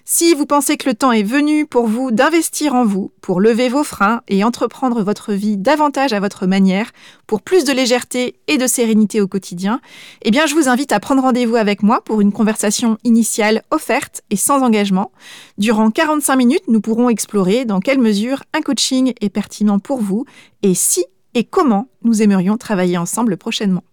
Si 0.07 0.34
vous 0.34 0.47
pensez 0.47 0.76
que 0.76 0.88
le 0.88 0.95
temps 0.95 1.12
est 1.12 1.22
venu 1.22 1.66
pour 1.66 1.86
vous 1.86 2.11
d'investir 2.11 2.74
en 2.74 2.84
vous, 2.84 3.12
pour 3.20 3.40
lever 3.40 3.68
vos 3.68 3.84
freins 3.84 4.22
et 4.28 4.45
entreprendre 4.45 5.03
votre 5.03 5.32
vie 5.32 5.57
davantage 5.57 6.12
à 6.12 6.20
votre 6.20 6.47
manière, 6.47 6.90
pour 7.26 7.42
plus 7.42 7.64
de 7.64 7.72
légèreté 7.72 8.36
et 8.49 8.59
de 8.59 8.66
sérénité 8.66 9.20
au 9.20 9.28
quotidien, 9.28 9.80
eh 10.22 10.30
bien 10.30 10.47
je 10.47 10.55
vous 10.55 10.68
invite 10.68 10.92
à 10.92 11.01
prendre 11.01 11.22
rendez-vous 11.22 11.57
avec 11.57 11.82
moi 11.82 12.03
pour 12.03 12.20
une 12.20 12.32
conversation 12.32 12.99
initiale 13.05 13.62
offerte 13.70 14.22
et 14.30 14.36
sans 14.36 14.62
engagement. 14.62 15.12
Durant 15.59 15.90
45 15.90 16.36
minutes, 16.36 16.68
nous 16.68 16.80
pourrons 16.80 17.09
explorer 17.09 17.64
dans 17.64 17.80
quelle 17.80 18.01
mesure 18.01 18.42
un 18.53 18.61
coaching 18.61 19.12
est 19.20 19.30
pertinent 19.30 19.78
pour 19.78 20.01
vous 20.01 20.24
et 20.62 20.74
si 20.74 21.05
et 21.35 21.45
comment 21.45 21.89
nous 22.03 22.22
aimerions 22.22 22.57
travailler 22.57 22.99
ensemble 22.99 23.37
prochainement. 23.37 23.85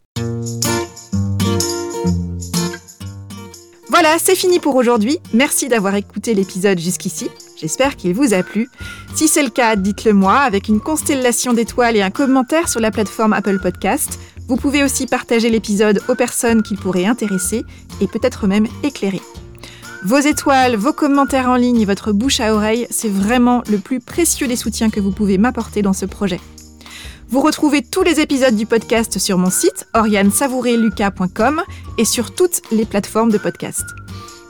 Voilà, 3.89 4.17
c'est 4.19 4.35
fini 4.35 4.59
pour 4.59 4.75
aujourd'hui. 4.75 5.19
Merci 5.33 5.67
d'avoir 5.67 5.95
écouté 5.95 6.33
l'épisode 6.33 6.79
jusqu'ici. 6.79 7.29
J'espère 7.59 7.95
qu'il 7.95 8.13
vous 8.13 8.33
a 8.33 8.41
plu. 8.41 8.69
Si 9.13 9.27
c'est 9.27 9.43
le 9.43 9.49
cas, 9.49 9.75
dites-le 9.75 10.13
moi 10.13 10.37
avec 10.39 10.69
une 10.69 10.79
constellation 10.79 11.53
d'étoiles 11.53 11.97
et 11.97 12.01
un 12.01 12.09
commentaire 12.09 12.69
sur 12.69 12.79
la 12.79 12.89
plateforme 12.89 13.33
Apple 13.33 13.59
Podcast. 13.59 14.17
Vous 14.47 14.55
pouvez 14.55 14.83
aussi 14.83 15.05
partager 15.05 15.49
l'épisode 15.49 16.01
aux 16.07 16.15
personnes 16.15 16.63
qu'il 16.63 16.77
pourrait 16.77 17.05
intéresser 17.05 17.63
et 17.99 18.07
peut-être 18.07 18.47
même 18.47 18.67
éclairer. 18.81 19.21
Vos 20.03 20.17
étoiles, 20.17 20.77
vos 20.77 20.93
commentaires 20.93 21.49
en 21.49 21.55
ligne 21.55 21.81
et 21.81 21.85
votre 21.85 22.11
bouche 22.11 22.39
à 22.39 22.55
oreille, 22.55 22.87
c'est 22.89 23.11
vraiment 23.11 23.61
le 23.69 23.77
plus 23.77 23.99
précieux 23.99 24.47
des 24.47 24.55
soutiens 24.55 24.89
que 24.89 24.99
vous 24.99 25.11
pouvez 25.11 25.37
m'apporter 25.37 25.83
dans 25.83 25.93
ce 25.93 26.05
projet. 26.07 26.39
Vous 27.31 27.39
retrouvez 27.39 27.81
tous 27.81 28.03
les 28.03 28.19
épisodes 28.19 28.57
du 28.57 28.65
podcast 28.65 29.17
sur 29.17 29.37
mon 29.37 29.49
site 29.49 29.87
oriansavoureluca.com 29.93 31.61
et 31.97 32.03
sur 32.03 32.35
toutes 32.35 32.61
les 32.73 32.83
plateformes 32.83 33.31
de 33.31 33.37
podcast. 33.37 33.85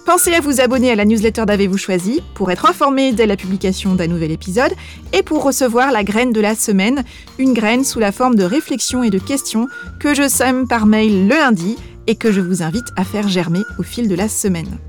Pensez 0.08 0.34
à 0.34 0.40
vous 0.40 0.62
abonner 0.62 0.90
à 0.90 0.96
la 0.96 1.06
newsletter 1.06 1.46
d'Avez-vous 1.46 1.78
choisi 1.78 2.24
pour 2.34 2.50
être 2.50 2.66
informé 2.66 3.14
dès 3.14 3.28
la 3.28 3.38
publication 3.38 3.94
d'un 3.94 4.08
nouvel 4.08 4.32
épisode 4.32 4.74
et 5.14 5.22
pour 5.22 5.44
recevoir 5.44 5.92
la 5.92 6.04
graine 6.04 6.34
de 6.34 6.42
la 6.42 6.56
semaine, 6.56 7.04
une 7.38 7.54
graine 7.54 7.84
sous 7.84 8.00
la 8.00 8.12
forme 8.12 8.36
de 8.36 8.44
réflexions 8.44 9.04
et 9.04 9.12
de 9.12 9.20
questions 9.20 9.68
que 10.00 10.16
je 10.16 10.28
sème 10.28 10.68
par 10.68 10.88
mail 10.88 11.28
le 11.28 11.36
lundi 11.36 11.78
et 12.08 12.16
que 12.16 12.32
je 12.32 12.42
vous 12.42 12.64
invite 12.64 12.88
à 12.98 13.04
faire 13.04 13.28
germer 13.28 13.62
au 13.78 13.84
fil 13.84 14.10
de 14.10 14.16
la 14.16 14.28
semaine. 14.28 14.80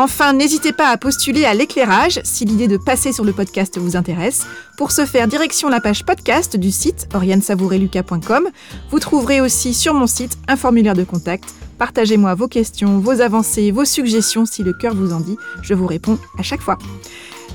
Enfin, 0.00 0.32
n'hésitez 0.32 0.72
pas 0.72 0.90
à 0.90 0.96
postuler 0.96 1.44
à 1.44 1.54
l'éclairage 1.54 2.20
si 2.22 2.44
l'idée 2.44 2.68
de 2.68 2.76
passer 2.76 3.12
sur 3.12 3.24
le 3.24 3.32
podcast 3.32 3.78
vous 3.78 3.96
intéresse. 3.96 4.46
Pour 4.76 4.92
ce 4.92 5.04
faire, 5.04 5.26
direction 5.26 5.68
la 5.68 5.80
page 5.80 6.04
podcast 6.04 6.56
du 6.56 6.70
site 6.70 7.08
oriansavoureluca.com. 7.14 8.48
Vous 8.92 9.00
trouverez 9.00 9.40
aussi 9.40 9.74
sur 9.74 9.94
mon 9.94 10.06
site 10.06 10.38
un 10.46 10.54
formulaire 10.54 10.94
de 10.94 11.02
contact. 11.02 11.52
Partagez-moi 11.78 12.36
vos 12.36 12.46
questions, 12.46 13.00
vos 13.00 13.20
avancées, 13.20 13.72
vos 13.72 13.84
suggestions 13.84 14.46
si 14.46 14.62
le 14.62 14.72
cœur 14.72 14.94
vous 14.94 15.12
en 15.12 15.18
dit. 15.18 15.36
Je 15.62 15.74
vous 15.74 15.88
réponds 15.88 16.20
à 16.38 16.44
chaque 16.44 16.62
fois. 16.62 16.78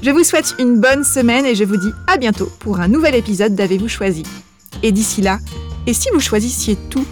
Je 0.01 0.11
vous 0.11 0.25
souhaite 0.25 0.55
une 0.59 0.81
bonne 0.81 1.05
semaine 1.05 1.45
et 1.45 1.55
je 1.55 1.63
vous 1.63 1.77
dis 1.77 1.91
à 2.07 2.17
bientôt 2.17 2.51
pour 2.59 2.81
un 2.81 2.89
nouvel 2.89 3.15
épisode 3.15 3.55
d'Avez-vous 3.55 3.87
choisi? 3.87 4.23
Et 4.81 4.91
d'ici 4.91 5.21
là, 5.21 5.39
et 5.87 5.93
si 5.93 6.09
vous 6.13 6.19
choisissiez 6.19 6.75
tout? 6.89 7.05